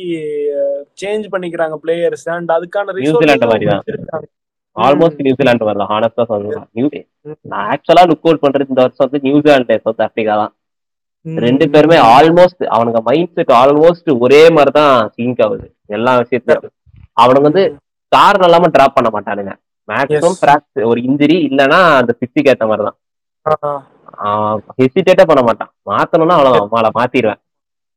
சேஞ்ச் 1.03 1.27
பண்ணிக்கிறாங்க 1.35 1.77
பிளேயர்ஸ் 1.85 2.27
அண்ட் 2.37 2.53
அதுக்கான 2.57 2.95
நியூசிலாந்து 3.01 3.51
மாதிரி 3.53 3.69
தான். 3.73 4.27
ஆல்மோஸ்ட் 4.77 5.25
நியூசிலாந்து 5.27 5.69
வரலாம். 5.69 5.91
ஹானஸ்டா 5.95 6.25
சொல்லலாம். 6.33 6.67
நான் 7.51 7.67
ஆக்சுவலா 7.73 8.05
லுக் 8.11 8.27
அவுட் 8.29 8.45
பண்றது 8.45 8.71
இந்த 8.73 8.83
வருஷம் 8.85 9.07
வந்து 9.07 9.25
நியூசிலாந்து 9.27 9.77
சவுத் 9.85 10.05
ஆப்பிரிக்கா 10.07 10.37
தான். 10.43 10.53
ரெண்டு 11.47 11.65
பேருமே 11.73 11.99
ஆல்மோஸ்ட் 12.15 12.63
அவனுங்க 12.77 13.01
மைண்ட் 13.09 13.35
செட் 13.39 13.53
ஆல்மோஸ்ட் 13.63 14.09
ஒரே 14.25 14.43
மாதிரி 14.57 14.73
தான் 14.79 14.95
சிங்க் 15.17 15.43
ஆகுது. 15.47 15.67
எல்லா 15.97 16.13
விஷயத்தையும் 16.23 16.73
அவனுங்க 17.23 17.47
வந்து 17.49 17.65
காரணம் 18.13 18.49
இல்லாம 18.49 18.71
டிராப் 18.75 18.97
பண்ண 18.97 19.09
மாட்டானுங்க. 19.15 19.53
மேக்ஸிமம். 19.89 20.39
பிராக்டிஸ் 20.43 20.89
ஒரு 20.91 21.01
இன்ஜுரி 21.09 21.37
இல்லைன்னா 21.49 21.79
அந்த 22.01 22.13
பிச்சுக்கு 22.21 22.53
ஏத்த 22.53 22.67
மாதிரி 22.71 22.85
தான் 22.89 22.99
ஹெசிடேட்டே 24.79 25.25
பண்ண 25.29 25.43
மாட்டான். 25.47 25.73
மாத்தணும்னா 25.91 26.37
அவ்வளவுதான். 26.39 26.73
மாலை 26.75 26.91
மாத்திடுவேன் 26.99 27.41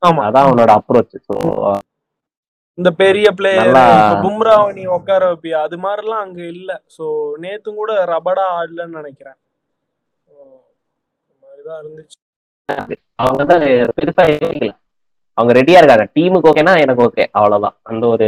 ஆமா. 0.01 0.21
அதான் 0.27 0.45
அவனோட 0.47 0.71
அப்ரோச் 0.79 1.17
ஸோ 1.27 1.35
இந்த 2.77 2.89
பெரிய 2.99 3.27
பிளேயர் 3.37 3.69
பும்ராவை 4.23 4.69
நீ 4.77 4.83
உட்கார 4.95 5.21
வைப்பியா? 5.29 5.59
அது 5.67 5.77
மாதிரிலாம் 5.83 6.23
அங்க 6.25 6.41
இல்ல. 6.55 6.71
சோ 6.95 7.03
நேத்தும் 7.43 7.79
கூட 7.81 7.91
ரபடா 8.11 8.45
ஆடலன்னு 8.57 8.99
நினைக்கிறேன். 8.99 9.37
மாதிரிதான் 11.43 11.79
இருந்துச்சு. 11.81 12.17
அவங்க 13.19 13.43
தான் 13.51 13.63
பெருசா 13.97 14.23
அவங்க 15.37 15.51
ரெடியா 15.57 15.79
இருக்காங்க. 15.79 16.05
டீமுக்கு 16.15 16.49
ஓகேனா 16.51 16.73
எனக்கு 16.83 17.05
ஓகே 17.07 17.23
அவ்வளவுதான். 17.37 17.77
அந்த 17.83 18.03
ஒரு 18.13 18.27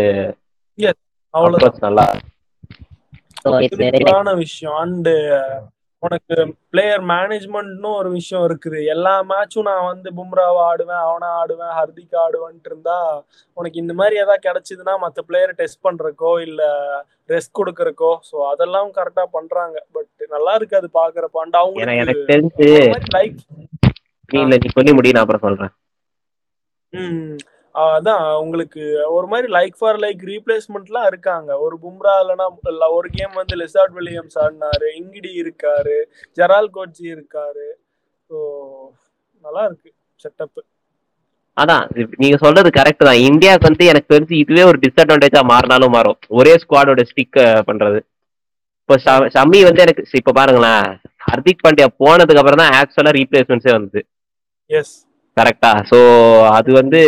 அவ்வளவுதான். 1.33 2.13
விஷயம். 4.37 4.75
அண்ட் 4.75 5.09
உனக்கு 6.03 6.35
பிளேயர் 6.69 7.03
மேனேஜ்மெண்ட்னு 7.03 7.89
ஒரு 7.95 8.09
விஷயம் 8.09 8.43
இருக்குது. 8.47 8.85
எல்லா 8.85 9.23
மேட்சும் 9.23 9.67
நான் 9.67 9.85
வந்து 9.85 10.09
பும்ராவை 10.11 10.59
ஆடுவேன் 10.69 11.03
அவனை 11.05 11.27
ஆடுவேன் 11.27 11.73
ஹர்திக் 11.77 12.17
ஆடுவேன்ட்டு 12.23 12.65
இருந்தா 12.65 12.97
உனக்கு 13.53 13.79
இந்த 13.79 13.93
மாதிரி 13.93 14.15
ஏதாவது 14.15 14.45
கிடைச்சதுன்னா 14.47 14.97
மற்ற 14.97 15.23
பிளேயரை 15.29 15.51
டெஸ்ட் 15.51 15.83
பண்றக்கோ 15.83 16.41
இல்ல 16.41 16.61
ரெஸ்ட் 17.29 17.57
கொடுக்கறக்கோ 17.59 18.11
ஸோ 18.31 18.35
அதெல்லாம் 18.49 18.91
கரெக்டா 18.91 19.25
பண்றாங்க. 19.31 19.85
பட் 19.91 20.27
நல்லா 20.29 20.53
இருக்கு 20.53 20.77
அது 20.77 20.89
பாக்குறப்ப 20.93 21.43
அண்ட் 21.45 21.55
அவங்க 21.55 21.95
எனக்கு 21.95 22.31
தெரிஞ்சு 22.33 22.69
லைக் 23.15 23.37
நீ 24.31 24.57
சொல்லி 24.73 24.93
முடி 24.93 25.11
நான் 25.11 25.25
அப்புறம் 25.25 25.45
சொல்றேன். 25.47 25.73
ம். 26.93 27.37
அதான் 27.77 28.23
உங்களுக்கு 28.43 28.83
ஒரு 29.15 29.27
மாதிரி 29.31 29.47
லைக் 29.55 29.75
ஃபார் 29.79 29.99
லைக் 30.03 30.21
ரீப்ளேஸ்மெண்ட்லாம் 30.31 31.09
இருக்காங்க. 31.11 31.49
ஒரு 31.65 31.75
பும்ரா 31.83 32.13
இல்லைன்னா 32.21 32.47
இல்ல 32.71 32.85
ஒரு 32.97 33.09
கேம் 33.17 33.33
வந்து 33.41 33.55
லெசார்ட் 33.61 33.93
வில்லியம்ஸ் 33.97 34.37
ஆடினாரு 34.43 34.87
இங்கிடி 35.01 35.31
இருக்காரு 35.43 35.97
ஜெரால் 36.37 36.73
கோச்சி 36.77 37.05
இருக்காரு. 37.15 37.67
ஸோ 38.29 38.37
நல்லா 39.43 39.63
இருக்கு 39.69 39.89
செட்டப் 40.25 40.59
அதான் 41.57 41.85
நீங்க 42.21 42.37
சொல்றது 42.43 42.69
கரெக்ட் 42.77 43.07
தான். 43.07 43.21
இந்தியாவுக்கு 43.29 43.67
வந்து 43.69 43.85
எனக்கு 43.91 44.11
தெரிஞ்சு 44.13 44.35
இதுவே 44.41 44.63
ஒரு 44.71 44.77
டிஸ்அட்வான்டேஜா 44.83 45.41
மாறினாலும் 45.51 45.93
மாறும். 45.95 46.19
ஒரே 46.39 46.53
ஸ்குவாடோட 46.63 47.03
ஸ்டிக் 47.11 47.39
பண்றது. 47.69 47.99
இப்போ 48.81 48.95
ஷமி 49.35 49.59
வந்து 49.67 49.83
எனக்கு 49.85 50.03
இப்ப 50.19 50.33
பாருங்களேன். 50.39 50.85
ஹர்திக் 51.27 51.63
பாண்டியா 51.65 51.87
போனதுக்கு 52.01 52.41
அப்புறம் 52.41 52.61
தான் 52.63 52.75
ஆக்சுவலா 52.79 53.13
ரீப்ளேஸ்மெண்ட்ஸே 53.19 53.73
வந்தது. 53.77 54.01
எஸ் 54.69 54.93
கரெக்டா 55.37 55.71
சோ 55.91 55.97
அது 56.57 56.69
வந்து 56.81 57.01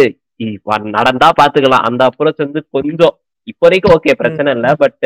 நடந்தா 0.98 1.30
பாத்துக்கலாம். 1.40 1.86
அந்த 1.90 2.02
அப்ரோச் 2.10 2.46
வந்து 2.46 2.62
கொஞ்சம் 2.76 3.14
இப்போ 3.48 3.66
வரைக்கும் 3.66 3.94
ஓகே 3.96 4.14
பிரச்சனை 4.22 4.50
இல்ல 4.58 4.68
பட் 4.84 5.06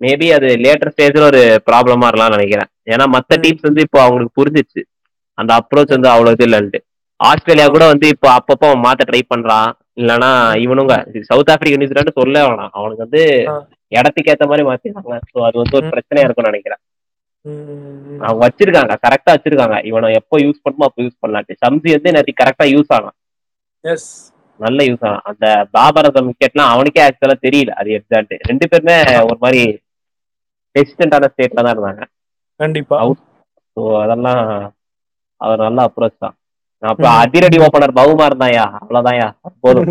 மேபி 0.00 0.26
அது 0.36 0.48
லேட்டர் 0.64 0.92
ஸ்டேஜ்ல 0.94 1.26
ஒரு 1.30 1.40
ப்ராப்ளமா 1.68 2.06
இருக்கலாம்னு 2.08 2.36
நினைக்கிறேன். 2.36 2.70
ஏன்னா 2.92 3.04
மத்த. 3.14 3.38
டீம்ஸ் 3.44 3.68
வந்து 3.68 3.84
இப்போ 3.86 3.98
அவங்களுக்கு 4.04 4.38
புரிஞ்சிச்சு. 4.40 4.80
அந்த 5.38 5.50
அப்ரோச் 5.60 5.94
வந்து 5.96 6.10
அவ்வளவு 6.12 6.36
இது 6.36 6.46
இல்லைன்ட்டு. 6.48 6.80
ஆஸ்திரேலியா 7.20 7.66
கூட 7.74 7.84
வந்து 7.92 8.06
இப்போ 8.14 8.28
அப்பப்போ 8.38 8.66
அவன் 8.68 8.84
மாத்த 8.86 9.06
ட்ரை 9.10 9.22
பண்றான். 9.32 9.70
இல்லனா 10.00 10.30
இவனுங்க 10.64 10.94
சவுத் 11.30 11.52
ஆப்பிரிக்கா 11.52 11.80
நியூசிலாந்து 11.80 12.18
சொல்ல 12.20 12.38
வேணாம். 12.46 12.72
அவனுக்கு 12.78 13.04
வந்து. 13.06 13.22
இடத்துக்கு 13.92 14.32
ஏத்த 14.32 14.46
மாதிரி 14.50 14.64
மாத்திருக்காங்க 14.68 15.16
ஸோ 15.32 15.38
அது 15.48 15.56
வந்து 15.62 15.76
ஒரு. 15.78 15.86
பிரச்சனையா 15.94 16.26
இருக்கும்னு 16.26 16.52
நினைக்கிறேன். 16.52 16.80
அவங்க 18.24 18.40
வச்சிருக்காங்க. 18.44 18.94
கரெக்டா 19.04 19.30
வச்சிருக்காங்க. 19.34 19.76
இவனை 19.90 20.08
எப்போ 20.20 20.36
யூஸ் 20.44 20.64
பண்ணுமோ 20.64 20.86
அப்போ 20.88 21.00
யூஸ் 21.06 21.20
பண்ணலாட்டு 21.22 21.54
சம்சி 21.64 21.90
வந்து 21.96 22.14
நேற்று 22.16 22.40
கரெக்டா 22.42 22.66
யூஸ் 22.74 22.90
எஸ் 22.96 23.12
நல்ல 24.60 24.80
யூஸ் 24.88 25.04
ஆகும் 25.08 25.26
அந்த 25.30 25.46
பாபரதம் 25.76 26.28
விக்கெட்லாம் 26.30 26.72
அவனுக்கே 26.74 27.02
ஆக்சுவலா 27.06 27.36
தெரியல. 27.46 27.72
அது 27.80 27.90
எக்ஸாக்ட் 27.98 28.34
ரெண்டு 28.50 28.66
பேருமே 28.72 28.96
ஒரு 29.30 29.38
மாதிரி 29.44 29.62
ஹெசிடண்டான 30.74 31.28
ஸ்டேட்ல 31.32 31.64
தான் 31.64 31.74
இருந்தாங்க. 31.74 32.02
கண்டிப்பா. 32.60 32.98
ஸோ 33.76 33.82
அதெல்லாம் 34.02 34.42
அவர் 35.40 35.64
நல்ல 35.66 35.80
அப்ரோச் 35.88 36.22
தான். 36.24 36.36
அப்புறம். 36.82 37.16
அதிரடி 37.22 37.58
ஓப்பனர் 37.66 37.98
பவுமா 38.00 38.24
இருந்தாயா? 38.30 38.64
அவ்வளவுதான்யா 38.80 39.28
போதும். 39.64 39.90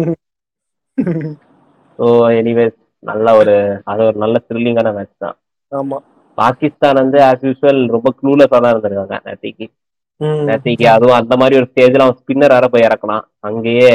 ஸோ 2.00 2.06
எனிவேஸ் 2.40 2.78
நல்ல 3.04 3.28
ஒரு 3.40 3.56
அது 3.92 4.02
ஒரு 4.10 4.18
நல்ல 4.24 4.36
த்ரில்லிங்கான 4.48 4.92
மேட்ச் 4.98 5.24
தான். 5.24 5.36
ஆமா. 5.72 5.98
பாகிஸ்தான் 6.38 7.00
வந்து 7.02 7.18
ஆஸ் 7.28 7.46
யூஸ்வல் 7.48 7.82
ரொம்ப 7.96 8.10
க்ளூலஸா 8.20 8.58
தான் 8.60 8.74
இருந்திருக்காங்க 8.74 9.18
நேற்றுக்கு 9.28 9.66
ம். 10.24 10.44
நேற்றுக்கு 10.48 10.88
அதுவும் 10.92 11.20
அந்த 11.20 11.34
மாதிரி 11.40 11.58
ஒரு 11.60 11.70
ஸ்டேஜ்ல 11.70 12.06
அவன் 12.06 12.20
ஸ்பின்னர் 12.20 12.56
வேற 12.56 12.68
போய் 12.74 12.88
இறக்கலாம் 12.88 13.26
அங்கேயே 13.50 13.94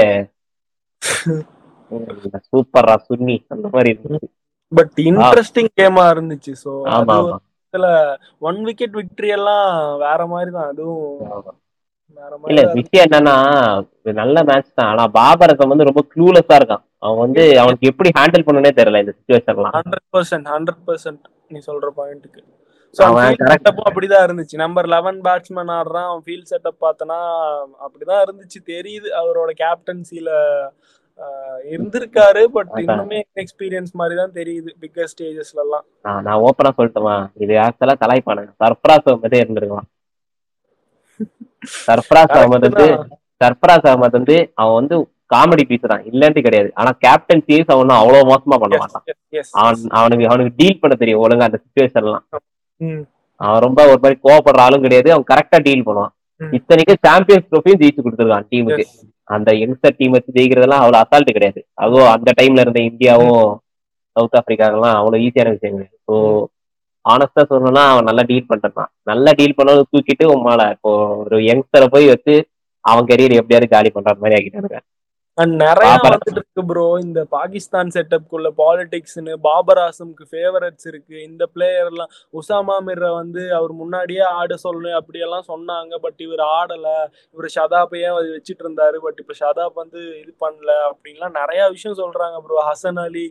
சூப்பர்ரா 2.48 2.94
சுன்னி 3.04 3.36
அந்த 3.52 3.66
மாதிரி 3.72 3.90
இருந்துச்சு. 3.92 4.28
பட் 4.72 4.96
இன்ட்ரெஸ்டிங் 5.04 5.70
கேமா 5.78 6.04
இருந்துச்சு. 6.14 6.52
ஸோ 6.62 6.70
ஆமா 6.94 7.14
இதுல 7.74 7.86
ஒன் 8.42 8.58
விக்கெட் 8.66 8.98
விக்டரி 8.98 9.30
எல்லாம் 9.36 9.70
வேற 10.04 10.20
மாதிரி 10.32 10.50
தான். 10.56 10.68
அதுவும் 10.72 11.56
இல்ல 12.44 12.60
விஷயம் 12.76 13.06
என்னன்னா 13.06 13.34
நல்ல 14.20 14.36
மேட்ச் 14.48 14.70
தான். 14.72 14.90
ஆனா 14.92 15.04
பாபரகம் 15.16 15.72
வந்து 15.72 15.88
ரொம்ப 15.88 16.02
க்ளூலெஸ்ஸா 16.12 16.58
இருக்கான். 16.60 16.84
அவன் 17.02 17.22
வந்து 17.24 17.42
அவனுக்கு 17.62 17.90
எப்படி 17.90 18.10
ஹேண்டில் 18.16 18.46
பண்ணனே 18.46 18.70
தெரியல 18.78 19.02
இந்த 19.04 19.14
சுச்சுவேஷன்லாம் 19.18 19.76
ஹண்ட்ரட் 19.78 20.06
பர்சன்ட் 20.14 20.48
ஹண்ட்ரட் 20.54 20.82
பர்சன்ட் 20.88 21.24
நீ 21.50 21.60
சொல்ற 21.68 21.90
பாயிண்ட்டுக்கு 21.98 22.40
செட்டப்பும் 22.96 23.88
அப்படிதான் 23.88 24.24
இருந்துச்சு. 24.26 24.56
நம்பர் 24.62 24.88
லெவன் 24.94 25.18
பேட்ஸ்மேன் 25.26 25.72
ஆடுறான். 25.78 26.08
அவன் 26.10 26.22
ஃபீல்ட் 26.26 26.50
செட்டப் 26.52 26.82
பார்த்தனா 26.84 27.18
அப்படிதான் 27.84 28.22
இருந்துச்சு. 28.26 28.60
தெரியுது 28.74 29.08
அவரோட 29.22 29.50
கேப்டன்சில 29.62 30.30
இருந்திருக்காரு. 31.74 32.42
பட். 32.56 32.72
இன்னுமே 32.84 33.20
எக்ஸ்பீரியன்ஸ் 33.42 33.92
மாதிரி 34.00 34.16
தான் 34.20 34.34
தெரியுது 34.38 34.70
பிக்கர் 34.82 35.10
ஸ்டேஜஸ்ல 35.12 35.62
எல்லாம் 35.66 35.84
நான் 36.26 36.42
ஓப்பனா 36.46 36.72
சொல்லட்டுமா? 36.78 37.16
இது 37.44 37.54
ஆக்சுவலா 37.66 37.96
கலாய்ப்பானுங்க 38.02 38.52
சர்ஃப்ராஸ் 38.64 39.08
அகமதே 39.10 39.40
இருந்திருக்கலாம் 39.44 39.88
சர்ஃப்ராஸ் 41.86 42.34
அகமது 42.38 42.66
வந்து 42.68 42.88
சர்ஃப்ராஸ் 43.42 43.86
அகமது 43.88 44.16
வந்து 44.18 44.36
அவன் 44.60 44.78
வந்து 44.80 44.96
காமெடி 45.32 45.64
பீஸ் 45.70 45.90
தான். 45.92 46.04
இல்லன்ட்டு 46.10 46.44
கிடையாது. 46.44 46.70
ஆனா 46.80 46.90
கேப்டன் 47.04 47.42
சீஸ் 47.48 47.72
அவன் 47.74 47.90
அவ்வளவு 48.02 48.28
மோசமா 48.30 48.56
பண்ண 48.62 48.76
மாட்டான். 48.82 49.04
அவன் 49.62 49.82
அவனுக்கு 49.98 50.28
அவனுக்கு 50.30 50.52
டீல் 50.60 50.80
பண்ண 50.82 50.94
தெரியும் 51.02 51.22
ஒழுங்கா 51.24 51.48
அந்த 51.48 51.60
சுச்சுவேஷன்லாம் 51.64 52.24
அவன் 53.40 53.64
ரொம்ப 53.66 53.80
ஒரு 53.90 54.00
மாதிரி 54.02 54.16
கோவப்படுற 54.24 54.62
ஆளும் 54.66 54.84
கிடையாது. 54.84 55.08
அவன் 55.14 55.28
கரெக்டா 55.30 55.58
டீல் 55.66 55.86
பண்ணுவான். 55.88 56.12
ம். 56.40 56.52
இத்தனைக்கும் 56.56 57.02
சாம்பியன்ஸ் 57.06 57.48
ட்ரோஃபியும் 57.50 57.80
ஜெயிச்சு 57.82 58.04
கொடுத்துருக்கான் 58.04 58.48
டீமுக்கு. 58.52 58.84
அந்த 59.30 59.50
யங்ஸ்டர் 59.60 59.96
டீம் 59.98 60.14
வச்சு 60.16 60.36
ஜெயிக்கிறதெல்லாம் 60.36 60.82
அவ்வளவு 60.82 61.02
அசால்ட் 61.04 61.36
கிடையாது. 61.36 61.60
அதுவும் 61.76 62.10
அந்த 62.14 62.30
டைம்ல 62.38 62.64
இருந்த 62.64 62.80
இந்தியாவும் 62.90 63.40
சவுத் 64.16 64.38
ஆப்பிரிக்காக்கெல்லாம் 64.38 64.96
அவ்வளவு 65.00 65.24
ஈஸியான 65.26 65.52
விஷயம் 65.56 65.74
கிடையாது 65.74 65.96
ஸோ 66.08 66.14
ஆனஸ்டா 67.04 67.42
சொல்லணும்னா 67.50 67.82
அவன் 67.90 68.08
நல்லா 68.08 68.22
டீல் 68.30 68.48
பண்ணிட்டான். 68.48 68.90
நல்லா 69.06 69.30
டீல் 69.38 69.58
பண்ணது 69.58 69.82
தூக்கிட்டு 69.92 70.24
உமால 70.34 70.62
இப்போ 70.74 70.90
ஒரு 71.22 71.36
யங்ஸ்டரை 71.48 71.88
போய் 71.94 72.12
வச்சு 72.12 72.34
அவன் 72.84 73.08
கெரியர் 73.10 73.40
எப்படியாவது 73.40 73.68
காலி 73.74 73.90
பண்ற 73.90 74.14
மாதிரி 74.22 74.36
ஆகிட்டாங்க 74.38 74.76
அண்ட் 74.78 74.88
நிறைய. 75.38 75.90
வந்துட்டு 76.04 76.30
இருக்கு 76.34 76.62
ப்ரோ 76.68 76.84
இந்த 77.02 77.20
பாகிஸ்தான் 77.34 77.90
செட்டப்குள்ள 77.96 78.48
பாலிடிக்ஸ்னு 78.60 79.32
பாபர் 79.44 79.80
ஆசம்க்கு 79.84 80.24
ஃபேவரட்ஸ் 80.30 80.86
இருக்கு. 80.90 81.16
இந்த 81.26 81.44
பிளேயர் 81.54 81.88
எல்லாம் 81.90 82.10
உசாமா 82.38 82.76
மிர்ர 82.86 83.08
வந்து 83.18 83.42
அவர் 83.58 83.72
முன்னாடியே 83.80 84.24
ஆட 84.38 84.56
சொல்லணும் 84.64 84.96
அப்படியெல்லாம் 85.00 85.46
சொன்னாங்க. 85.50 85.92
பட் 86.04 86.20
இவர் 86.26 86.42
ஆடல. 86.58 86.86
இவர் 87.34 87.48
ஷதாப்பையே 87.56 88.08
வச்சுட்டு 88.18 88.64
இருந்தாரு 88.66 88.98
பட் 89.06 89.20
இப்ப 89.24 89.36
ஷதாப் 89.42 89.76
வந்து 89.82 90.00
இது 90.22 90.32
பண்ணல 90.44 90.70
அப்படின்லாம் 90.90 91.36
நிறைய 91.40 91.60
விஷயம் 91.76 91.98
சொல்றாங்க 92.02 92.38
ப்ரோ 92.46 92.58
ஹசன் 92.70 93.00
அலி 93.04 93.26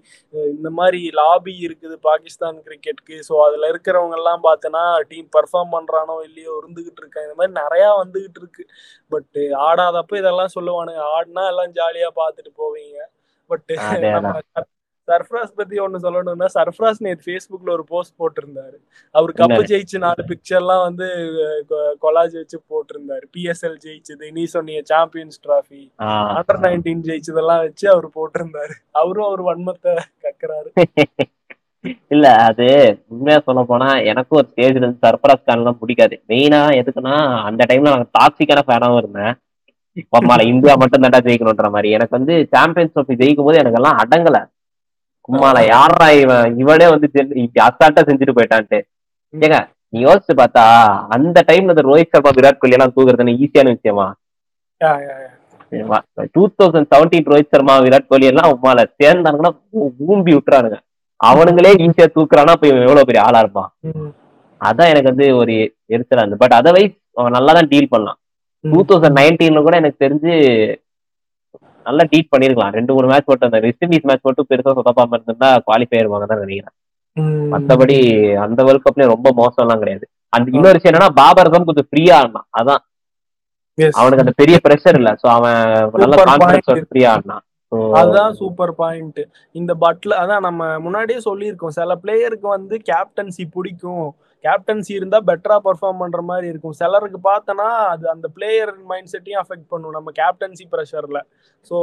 இந்த 0.53 0.71
மாதிரி 0.79 1.01
லாபி 1.19 1.55
இருக்குது 1.67 1.97
பாகிஸ்தான் 2.09 2.59
கிரிக்கெட்க்கு 2.67 3.19
ஸோ 3.29 3.35
அதுல 3.47 3.71
இருக்கிறவங்க 3.73 4.17
எல்லாம் 4.21 4.45
பார்த்தனா 4.47 4.83
டீம் 5.11 5.29
பெர்ஃபார்ம் 5.37 5.73
பண்றானோ 5.77 6.17
இல்லையோ 6.29 6.51
இருந்துகிட்டு 6.61 7.01
இருக்காங்க. 7.03 7.27
இந்த 7.29 7.37
மாதிரி 7.39 7.55
நிறைய 7.61 7.85
வந்துகிட்டு 8.01 8.41
இருக்கு. 8.43 8.65
பட் 9.09 9.37
ஆடாதப்ப 9.67 10.17
இதெல்லாம் 10.17 10.55
சொல்லுவானுங்க. 10.55 11.03
ஆடினா 11.17 11.45
எல்லாம் 11.51 11.75
ஜாலியா 11.79 12.09
பார்த்துட்டு 12.21 12.51
போவீங்க. 12.63 12.97
பட் 13.49 13.71
சர்ஃப்ராஸ் 15.07 15.51
பத்தி 15.55 15.75
ஒண்ணு 15.79 15.99
சொல்லணும்னா 16.05 16.47
சர்ஃப்ராஸ் 16.53 16.99
நேத்து 16.99 17.25
ஃபேஸ்புக்ல 17.25 17.69
ஒரு 17.69 17.83
போஸ்ட் 17.83 18.13
போட்டிருந்தாரு. 18.21 18.77
அவர் 19.11 19.31
கப்பு? 19.31 19.59
ஜெயிச்சு 19.69 19.97
நாலு 19.97 20.23
பிக்சர்லாம் 20.31 20.81
வந்து 20.81 21.07
கொலாஜ் 22.01 22.35
வச்சு 22.39 22.59
போட்டிருந்தாரு. 22.71 23.25
பிஎஸ்எல் 23.37 23.77
ஜெயிச்சது 23.85 24.31
நீ 24.31 24.43
சொன்னீங்க 24.55 24.81
சாம்பியன்ஸ் 24.85 25.39
டிராஃபி 25.47 25.81
அண்டர் 26.39 26.61
நைன்டீன் 26.65 27.05
ஜெயிச்சதெல்லாம் 27.09 27.63
வச்சு 27.67 27.87
அவர் 27.93 28.09
போட்டிருந்தாரு. 28.17 28.75
அவரும் 28.91 29.29
அவர் 29.29 29.43
வன்மத்தை 29.49 29.95
கக்குறாரு. 30.25 30.71
இல்ல 32.13 32.25
அது 32.47 32.67
உண்மையா 33.13 33.39
சொல்ல 33.47 33.61
போனா 33.71 33.89
எனக்கும் 34.11 34.37
ஒரு 34.39 34.47
ஸ்டேஜ்ல 34.51 34.79
இருந்து 34.79 35.03
சர்பராஸ் 35.05 35.47
கான்லாம் 35.49 35.79
பிடிக்காது. 35.81 36.15
மெயினா 36.29 36.59
எதுக்குன்னா 36.79 37.15
அந்த 37.49 37.61
டைம்ல 37.69 37.93
நான் 37.95 38.11
டாக்ஸிக்கான 38.19 38.63
ஃபேனாவும் 38.67 38.99
இருந்தேன். 39.01 39.33
பம்மால 40.13 40.41
இந்தியா 40.51 40.73
மட்டும் 40.81 41.03
தாண்டா 41.03 41.19
ஜெயிக்கணுன்ற 41.27 41.69
மாதிரி. 41.75 41.89
எனக்கு 41.97 42.17
வந்து 42.17 42.33
சாம்பியன்ஸ் 42.53 42.93
ட்ரோஃபி 42.95 43.15
ஜெயிக்கும் 43.21 43.47
போது 43.47 43.61
எனக்கு 43.61 43.79
எல்லாம் 43.79 43.99
அடங்கல. 44.03 44.39
கும்மால 45.27 45.61
யாரா 45.73 46.07
இவன்? 46.23 46.57
இவனே 46.63 46.87
வந்து 46.93 47.07
அசால்ட்டா 47.67 48.03
செஞ்சுட்டு 48.09 48.37
போயிட்டான்ட்டு. 48.37 48.79
ஏங்க 49.33 49.57
நீ 49.93 49.97
யோசிச்சு 50.05 50.33
பார்த்தா 50.41 50.63
அந்த 51.15 51.43
டைம்ல 51.47 51.73
இந்த 51.75 51.83
ரோஹித் 51.89 52.13
சர்மா 52.13 52.31
விராட் 52.37 52.61
கோலி 52.61 52.75
எல்லாம் 52.77 52.93
தூக்குறது 52.95 53.35
ஈஸியான 53.45 53.73
விஷயமா. 53.75 54.07
Two 56.35 56.43
thousand 56.59 56.89
seventeen 56.93 57.29
Rohit 57.31 57.53
Sharma 57.55 57.75
Virat 57.85 58.11
Kohli 58.11 58.25
எல்லாம் 58.31 58.51
உமால 58.55 58.85
சேர்ந்தானுங்கன்னா 59.01 59.51
ஊம்பி 60.07 60.33
விட்டுறானுங்க. 60.37 60.77
அவனுங்களே 61.19 61.71
ஈஸியா 61.85 62.07
தூக்குறானா 62.15 62.55
இப்ப 62.57 62.67
இவன் 62.71 62.85
எவ்வளவு 62.87 63.07
பெரிய 63.09 63.21
ஆளா 63.27 63.39
இருப்பான். 63.43 63.69
அதான் 64.61 64.91
எனக்கு 64.93 65.11
வந்து 65.11 65.27
ஒரு 65.39 65.53
எரிச்சலா 65.95 66.23
இருந்து 66.23 66.41
பட் 66.43 66.55
அதர்வைஸ் 66.59 66.95
அவன் 67.19 67.35
நல்லா 67.37 67.51
தான் 67.57 67.69
டீல் 67.73 67.93
பண்ணலாம் 67.93 68.19
டூ 68.63 68.79
தௌசண்ட் 68.89 69.17
நைன்டீன்ல 69.19 69.61
கூட 69.67 69.75
எனக்கு 69.81 70.03
தெரிஞ்சு 70.05 70.33
நல்லா 71.85 72.03
டீல் 72.11 72.31
பண்ணிருக்கலாம். 72.33 72.73
ரெண்டு 72.77 72.93
மூணு 72.95 73.07
மேட்ச் 73.11 73.29
மட்டும் 73.31 73.49
அந்த 73.49 73.59
வெஸ்ட் 73.65 73.83
இண்டீஸ் 73.85 74.07
மேட்ச் 74.09 74.27
மட்டும் 74.27 74.47
பெருசா 74.51 74.71
சொதப்பாம 74.79 75.15
இருந்திருந்தா 75.15 75.49
குவாலிஃபை 75.67 75.97
ஆயிருவாங்க 75.99 76.27
தான் 76.31 76.43
நினைக்கிறேன். 76.43 76.75
மத்தபடி 77.53 77.97
அந்த 78.45 78.59
வேர்ல்ட் 78.67 78.85
கப்லயும் 78.85 79.13
ரொம்ப 79.15 79.29
மோசம் 79.41 79.63
எல்லாம் 79.65 79.81
கிடையாது. 79.83 80.05
அந்த 80.35 80.47
இன்னொரு 80.57 80.77
விஷயம் 80.77 80.91
என்னன்னா 80.91 81.11
பாபரகம் 81.21 81.67
கொஞ்சம் 81.69 81.87
ஃப்ரீயா 81.89 82.15
ஆடினான் 82.21 82.47
அதான். 82.59 82.81
அவனுக்கு 84.01 84.23
அந்த 84.23 84.33
பெரிய 84.41 84.57
பிரஷர் 84.65 84.97
இல்ல. 84.99 85.09
சோ 85.21 85.27
அவன் 85.37 85.57
நல்ல 86.03 86.15
கான்பிடன்ஸ். 86.29 86.89
ஃப்ரீயா 86.91 87.11
ஆடினான் 87.15 87.43
அதுதான் 87.97 88.33
சூப்பர் 88.39 88.73
பாயிண்ட் 88.81 89.19
இந்த 89.55 89.71
பட்ல 89.83 90.17
அதான் 90.23 90.45
நம்ம 90.47 90.67
முன்னாடியே 90.85 91.19
சொல்லியிருக்கோம். 91.27 91.75
சில 91.79 91.95
பிளேயருக்கு 92.03 92.47
வந்து 92.57 92.75
கேப்டன்சி 92.91 93.43
பிடிக்கும். 93.55 94.07
கேப்டன்சி 94.43 94.91
இருந்தா 94.97 95.19
பெட்டரா 95.29 95.57
பெர்ஃபார்ம் 95.67 96.01
பண்ற 96.03 96.21
மாதிரி 96.29 96.47
இருக்கும். 96.53 96.77
சிலருக்கு 96.81 97.19
பார்த்தனா 97.29 97.67
அது 97.93 98.05
அந்த 98.15 98.27
பிளேயர் 98.37 98.71
மைண்ட் 98.91 99.11
செட்டையும் 99.13 99.41
அஃபெக்ட் 99.43 99.69
பண்ணும். 99.73 99.95
நம்ம 99.97 100.11
கேப்டன்சி 100.21 100.65
ப்ரெஷர்ல 100.73 101.21
ஸோ 101.71 101.77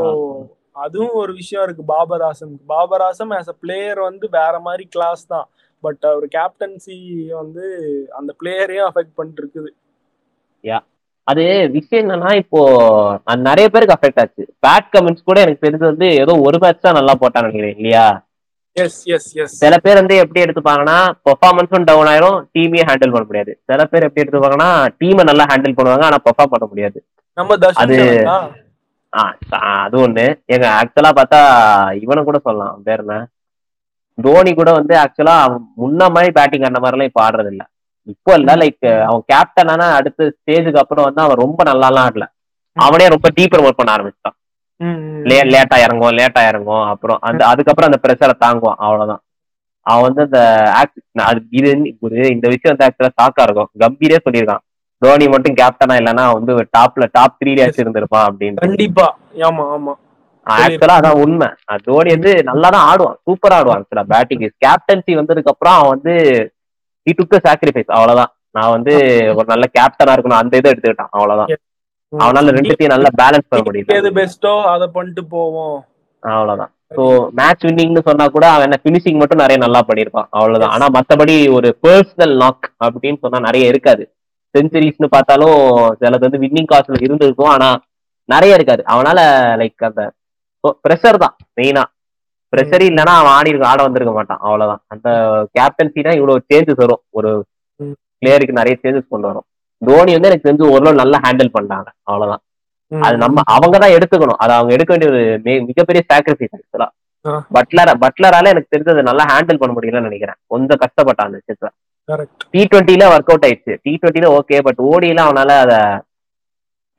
அதுவும் 0.84 1.16
ஒரு 1.22 1.32
விஷயம் 1.40 1.64
இருக்கு. 1.66 1.84
Babar 1.94 2.24
Azam 2.28 2.54
Babar 2.72 3.04
Azam 3.08 3.32
as 3.38 3.52
a 3.54 3.56
player 3.64 4.00
வந்து 4.08 4.26
வேற 4.38 4.54
மாதிரி 4.68 4.84
கிளாஸ் 4.96 5.24
தான். 5.34 5.46
பட் 5.84 6.04
அவர் 6.10 6.26
கேப்டன்சி 6.36 6.96
வந்து 7.40 7.64
அந்த 8.20 8.30
பிளேயரையும் 8.40 8.88
அஃபெக்ட் 8.90 9.16
பண்ணிட்டு 9.18 9.42
இருக்குது. 9.44 9.70
அது 11.28 11.42
விஷயம் 11.74 12.02
என்னன்னா 12.04 12.30
இப்போ 12.36 12.60
நிறைய 13.44 13.66
பேருக்கு 13.68 13.96
அஃபெக்ட் 13.96 14.20
ஆச்சு. 14.20 14.42
பேட் 14.64 14.88
கமெண்ட்ஸ் 14.94 15.24
கூட 15.24 15.38
எனக்கு 15.40 15.64
தெரிஞ்சு 15.66 15.86
வந்து 15.86 16.06
ஏதோ 16.22 16.32
ஒரு 16.46 16.58
மேட்ச் 16.62 16.80
தான் 16.80 16.98
நல்லா 16.98 17.14
போட்டான்னு 17.20 17.48
நினைக்கிறேன் 17.48 17.76
இல்லையா? 17.76 18.06
சில 19.56 19.74
பேர் 19.82 20.00
வந்து 20.00 20.14
எப்படி 20.16 20.42
எடுத்துப்பாங்கன்னா 20.42 20.96
பெர்ஃபார்மன்ஸும் 21.26 21.84
டவுன் 21.84 22.10
ஆயிரும் 22.12 22.38
டீமையும் 22.54 22.88
ஹேண்டில் 22.88 23.12
பண்ண 23.12 23.26
முடியாது. 23.26 23.52
சில 23.68 23.84
பேர் 23.84 24.06
எப்படி 24.06 24.22
எடுத்துப்பாங்கன்னா 24.24 24.68
டீமை 25.00 25.24
நல்லா 25.24 25.44
ஹேண்டில் 25.50 25.76
பண்ணுவாங்க 25.76 26.04
ஆனா 26.04 26.18
பெர்ஃபார்ம் 26.24 26.52
பண்ண 26.54 26.66
முடியாது. 26.66 26.98
அது- 29.12 29.48
அது 29.80 29.96
ஒண்ணு. 30.00 30.24
எங்க 30.46 30.66
ஆக்சுவலா 30.78 31.12
பார்த்தா 31.16 31.40
இவனை 32.00 32.22
கூட 32.24 32.38
சொல்லலாம் 32.40 32.82
பேர் 32.82 33.02
என்ன? 33.02 33.16
தோனி 34.18 34.50
கூட 34.54 34.70
வந்து 34.72 34.94
ஆக்சுவலா 34.98 35.36
முன்ன 35.78 36.10
மாதிரி 36.12 36.32
பேட்டிங் 36.32 36.68
அந்த 36.68 36.80
மாதிரிலாம் 36.80 37.10
இப்போ 37.10 37.22
ஆடுறது 37.24 37.50
இல்ல 37.50 37.62
இப்போ 38.06 38.30
இல்ல 38.34 38.52
லைக் 38.60 38.78
அவன் 39.08 39.22
கேப்டன் 39.30 39.70
ஆனா 39.74 39.86
அடுத்த 39.98 40.28
ஸ்டேஜுக்கு 40.34 40.82
அப்புறம் 40.82 41.06
வந்து 41.08 41.22
அவன் 41.22 41.42
ரொம்ப 41.44 41.60
நல்லாலாம் 41.64 42.06
ஆடல. 42.06 42.24
அவனே 42.76 43.06
ரொம்ப 43.08 43.28
டீப்பர் 43.36 43.64
ஒர்க் 43.64 43.80
பண்ண 43.80 43.94
ஆரம்பிச்சிட்டான். 43.94 44.36
லேட்டா 45.52 45.76
இறங்கும் 45.84 46.16
லேட்டா 46.18 46.42
இறங்கும். 46.48 46.84
அப்புறம் 46.92 47.20
அந்த 47.28 47.42
அதுக்கப்புறம் 47.52 47.90
அந்த 47.90 48.00
ப்ரெஷரை 48.04 48.34
தாங்குவான் 48.38 48.80
அவ்வளவுதான். 48.84 49.22
அவன் 49.86 50.06
வந்து 50.08 50.22
அந்த 50.26 50.40
அது 51.24 51.40
இது 51.52 51.70
ஒரு 52.00 52.18
இந்த 52.34 52.46
விஷயம் 52.52 52.72
வந்து 52.72 52.86
ஆக்சுவலா 52.86 53.16
ஷாக்கா 53.18 53.44
இருக்கும். 53.46 53.70
கம்பீரே 53.82 54.18
சொல்லியிருக்கான். 54.26 54.62
தோனி 55.02 55.26
மட்டும் 55.28 55.56
கேப்டனா 55.56 55.94
இல்லைன்னா 56.00 56.24
வந்து 56.36 56.52
டாப்ல 56.76 57.06
டாப் 57.12 57.38
த்ரீலயாச்சும் 57.40 57.84
இருந்திருப்பான் 57.84 58.26
அப்படின்னு 58.28 58.62
கண்டிப்பா. 58.64 59.06
ஆமா 59.48 59.64
ஆமா. 59.74 59.94
ஆக்சுவலா 60.46 60.96
அதான் 61.00 61.20
உண்மை. 61.22 61.48
தோனி 61.86 62.10
வந்து 62.16 62.32
நல்லா 62.50 62.68
தான் 62.70 62.86
ஆடுவான். 62.90 63.18
சூப்பரா 63.26 63.58
ஆடுவான் 63.58 63.78
ஆக்சுவலா 63.78 64.06
பேட்டிங் 64.12 64.44
கேப்டன்சி 64.64 65.12
வந்ததுக்கு 65.20 65.52
அப்புறம் 65.54 65.76
அவன் 65.78 65.94
வந்து 65.94 66.14
ஹி 67.06 67.12
டுக் 67.20 67.36
சாக்ரிஃபைஸ் 67.46 67.90
அவ்வளவுதான். 67.96 68.32
நான் 68.56 68.74
வந்து 68.76 68.92
ஒரு 69.38 69.46
நல்ல 69.52 69.64
கேப்டனா 69.76 70.12
இருக்கணும். 70.14 70.40
அந்த 70.42 70.60
இதை 70.60 70.68
எடுத்துக்கிட்டான். 70.72 71.12
அவ்வளவுதான். 71.16 71.50
அவனால 72.12 72.52
ரெண்டுத்தையும் 72.56 72.94
நல்லா 72.94 73.10
பேலன்ஸ் 73.20 73.48
பண்ண 73.50 73.62
முடியல 73.66 73.96
எது 74.00 74.10
பெஸ்டோ 74.18 74.52
அத 74.72 74.84
பண்ணிட்டு 74.96 75.22
போவோம். 75.34 75.78
அவ்வளவுதான். 76.22 76.70
ஸோ 76.96 77.04
மேட்ச் 77.38 77.64
வின்னிங்னு 77.66 78.02
சொன்னா 78.08 78.24
கூட 78.34 78.44
அவன் 78.52 78.66
என்ன 78.66 78.76
பினிஷிங் 78.84 79.20
மட்டும் 79.20 79.42
நிறைய 79.42 79.58
நல்லா 79.62 79.80
பண்ணியிருப்பான். 79.88 80.28
அவ்வளவுதான். 80.36 80.74
ஆனா 80.74 80.86
மத்தபடி 80.96 81.34
ஒரு 81.56 81.68
பர்சனல் 81.84 82.34
நாக் 82.42 82.68
அப்படின்னு 82.86 83.22
சொன்னா 83.24 83.40
நிறைய 83.48 83.72
இருக்காது. 83.72 84.04
செஞ்சுரிஸ்னு 84.54 85.08
பார்த்தாலும் 85.14 85.56
சிலது 86.00 86.26
வந்து 86.26 86.42
வின்னிங் 86.44 86.70
காஸ்ட்ல 86.72 87.00
இருந்திருக்கும். 87.06 87.52
ஆனா 87.54 87.68
நிறைய 88.28 88.58
இருக்காது. 88.58 88.82
அவனால 88.94 89.18
லைக் 89.62 89.88
அந்த 89.90 90.02
ப்ரெஷர் 90.84 91.22
தான் 91.24 91.34
மெயினா 91.58 91.82
ப்ரெஷர் 92.54 92.84
இல்லைன்னா 92.88 93.14
அவன் 93.20 93.34
ஆடி 93.36 93.50
ஆட 93.70 93.80
வந்திருக்க 93.82 94.12
மாட்டான். 94.18 94.40
அவ்வளவுதான். 94.46 94.82
அந்த 94.92 95.08
கேப்டன்சி 95.56 96.00
தான் 96.06 96.18
இவ்வளவு 96.20 96.46
சேஞ்சஸ் 96.50 96.82
வரும். 96.84 97.02
ஒரு. 97.18 97.30
பிளேயருக்கு 98.22 98.58
நிறைய 98.58 98.74
சேஞ்சஸ் 98.82 99.12
கொண்டு 99.12 99.28
வரும். 99.30 99.46
தோனி 99.82 100.12
வந்து 100.16 100.28
எனக்கு 100.30 100.46
தெரிஞ்சு 100.46 100.72
ஓரளவு 100.74 101.00
நல்லா 101.02 101.18
ஹேண்டில் 101.24 101.54
பண்ணாங்க 101.56 101.88
அவ்வளவுதான். 102.08 102.42
அது 102.92 103.16
நம்ம 103.24 103.42
அவங்க 103.54 103.76
தான் 103.78 103.94
எடுத்துக்கணும். 103.96 104.40
அது 104.42 104.52
அவங்க 104.58 104.72
எடுக்க 104.76 104.90
வேண்டிய 104.92 105.10
ஒரு 105.12 105.22
மிகப்பெரிய 105.68 106.02
சாக்ரிஃபைஸ் 106.10 106.54
ஆக்சுவலா. 106.56 106.88
பட்லர் 107.56 107.90
பட்லரால 108.04 108.50
எனக்கு 108.54 108.72
தெரிஞ்சது 108.74 109.08
நல்லா 109.08 109.24
ஹேண்டில் 109.30 109.60
பண்ண 109.60 109.72
முடியலன்னு 109.76 110.08
நினைக்கிறேன். 110.08 110.38
கொஞ்சம் 110.52 110.80
கஷ்டப்பட்டான் 110.82 111.28
அந்த 111.28 111.38
விஷயத்துல. 111.40 111.70
டி 112.52 112.62
டுவெண்ட்டில 112.72 113.04
ஒர்க் 113.12 113.30
அவுட் 113.32 113.46
ஆயிடுச்சு. 113.48 113.74
டி 113.84 113.92
டுவெண்ட்டில 114.00 114.30
ஓகே 114.38 114.58
பட் 114.66 114.80
ஓடியில 114.90 115.22
அவனால 115.28 115.50
அத 115.64 115.74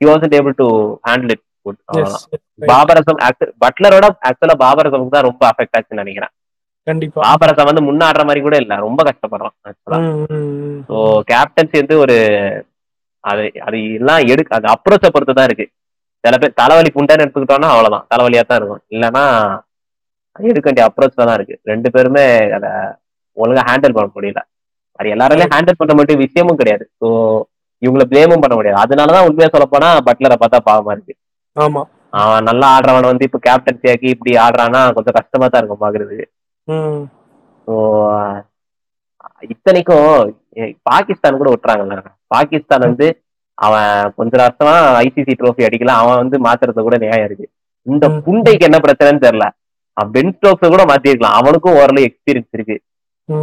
he 0.00 0.06
wasn't 0.08 0.36
able 0.38 0.56
to 0.60 0.66
handle 1.08 1.32
it 1.34 1.44
good 1.66 1.80
அவ்வளவுதான். 1.90 2.24
பாபரசம் 2.58 3.18
பட்லரோட 3.62 4.06
ஆக்சுவலா 4.28 4.56
பாபரசமுக்கு 4.62 5.16
தான் 5.16 5.28
ரொம்ப 5.28 5.42
அஃபெக்ட் 5.50 5.76
ஆச்சுன்னு 5.78 6.02
நினைக்கிறேன். 6.02 6.32
கண்டிப்பா. 6.86 7.20
பாபரசம் 7.26 7.68
வந்து 7.70 7.82
முன்னாடுற 7.88 8.22
மாதிரி 8.24 8.40
கூட 8.40 8.56
இல்ல 8.62 8.74
ரொம்ப 8.84 9.00
கஷ்டப்படுறான் 9.08 9.54
ஆக்சுவலா 9.68 9.98
ம், 10.02 10.20
ம், 10.30 10.44
ம். 10.66 10.80
ஸோ 10.88 10.96
கேப்டன்சி 11.30 11.76
வந்து 11.80 11.96
ஒரு 12.04 12.16
அது 13.24 13.44
அது 13.66 13.78
எல்லாம் 13.98 14.22
எடுக்க 14.32 14.58
அது 14.58 14.68
அப்ரோச்சை 14.74 15.08
பொறுத்து 15.10 15.34
தான் 15.38 15.48
இருக்கு. 15.48 15.66
சில 16.24 16.36
பேர் 16.38 16.58
தலைவலி 16.60 16.90
புண்டான்னு 16.92 17.24
எடுத்துக்கிட்டோம்னா 17.24 17.70
அவ்வளவுதான் 17.72 18.06
தலைவலியா 18.12 18.42
தான் 18.42 18.58
இருக்கும். 18.60 18.82
இல்லைன்னா 18.94 19.24
எடுக்க 20.36 20.66
வேண்டிய 20.68 20.86
அப்ரோச்ல 20.88 21.26
தான் 21.28 21.38
இருக்கு. 21.38 21.56
ரெண்டு 21.64 21.88
பேருமே 21.94 22.24
அதை 22.56 22.70
ஒழுங்கா 23.36 23.62
ஹேண்டில் 23.68 23.96
பண்ண 23.96 24.08
முடியல. 24.16 24.40
அது 24.98 25.08
எல்லாராலையும் 25.14 25.54
ஹேண்டில் 25.54 25.78
பண்ண 25.80 25.94
வேண்டிய 25.98 26.16
விஷயமும் 26.24 26.58
கிடையாது. 26.60 26.84
ஸோ 27.00 27.08
இவங்கள 27.82 28.04
பிளேமும் 28.10 28.42
பண்ண 28.42 28.54
முடியாது. 28.56 28.78
அதனாலதான் 28.84 29.26
உண்மையா 29.28 29.48
சொல்ல 29.48 29.66
போனா 29.66 29.88
பட்லரை 30.08 30.36
பார்த்தா 30.42 30.60
பாவமா 30.68 30.92
இருக்கு. 30.96 31.14
ஆமா. 31.56 31.82
அவன் 32.20 32.46
நல்லா 32.48 32.66
ஆடுறவன் 32.76 33.10
வந்து 33.10 33.26
இப்ப 33.28 33.38
கேப்டன்சி 33.46 33.86
ஆக்கி 33.92 34.08
இப்படி 34.14 34.32
ஆடுறான்னா 34.44 34.80
கொஞ்சம் 34.96 35.16
கஷ்டமா 35.18 35.46
தான் 35.48 35.60
இருக்கும். 35.62 35.82
ஸோ 37.66 37.74
இத்தனைக்கும் 39.52 40.08
பாகிஸ்தான் 40.88 41.40
கூட 41.40 41.50
விட்டுறாங்கல்ல 41.52 41.96
பாகிஸ்தான் 42.34 42.86
வந்து 42.88 43.06
அவன் 43.58 43.90
கொஞ்ச 44.18 44.32
வருஷமா 44.42 44.74
ஐசிசி 45.04 45.34
ட்ரோஃபி 45.40 45.66
அடிக்கல. 45.66 45.92
அவன் 46.02 46.20
வந்து 46.22 46.36
மாத்துறது 46.46 46.86
கூட 46.86 46.96
நியாயம் 47.04 47.26
இருக்கு. 47.28 47.46
இந்த. 47.86 48.04
புண்டைக்கு 48.26 48.66
என்ன 48.68 48.78
பிரச்சனைன்னு 48.86 49.24
தெரியல. 49.26 49.46
அவன் 49.96 50.12
பென் 50.16 50.34
ஸ்டோக்ஸ் 50.36 50.72
கூட 50.74 50.84
மாத்திருக்கலாம். 50.90 51.36
அவனுக்கும் 51.40 51.78
ஓரளவு 51.80 52.06
எக்ஸ்பீரியன்ஸ் 52.08 52.56
இருக்கு. 52.56 52.76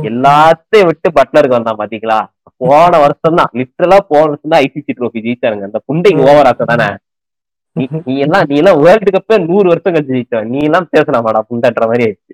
எல்லாத்தையும் 0.10 0.90
விட்டு 0.90 1.08
பட்லருக்கு 1.18 1.58
வந்தான் 1.58 1.80
பாத்தீங்களா? 1.82 2.20
போன 2.62 2.92
வருஷம் 3.04 3.40
தான் 3.40 3.52
லிட்டரலா 3.60 3.98
போன 4.12 4.26
வருஷம் 4.32 4.54
தான் 4.54 4.64
ஐசிசி 4.66 4.92
ட்ரோஃபி 5.00 5.24
ஜெயிச்சானுங்க. 5.26 5.68
அந்த 5.70 5.82
புண்டைக்கு. 5.88 6.22
ஓவர் 6.32 6.50
ஆக்க 6.52 6.66
தானே 6.74 6.88
நீ 7.76 7.86
நீ 8.08 8.16
எல்லாம் 8.26 8.46
நீ 8.50 8.56
எல்லாம் 8.62 8.80
வேர்ல்டு 8.86 9.12
கப்பே 9.14 9.38
நூறு 9.50 9.68
வருஷம் 9.72 9.94
கழிச்சு 9.94 10.16
ஜெயிச்சவன் 10.16 10.52
நீ 10.56 10.60
எல்லாம் 10.68 10.90
பேசலாமாடா 10.96 11.40
புண்டன்ற 11.50 11.86
மாதிரி 11.90 12.04
ஆயிடுச்சு. 12.08 12.34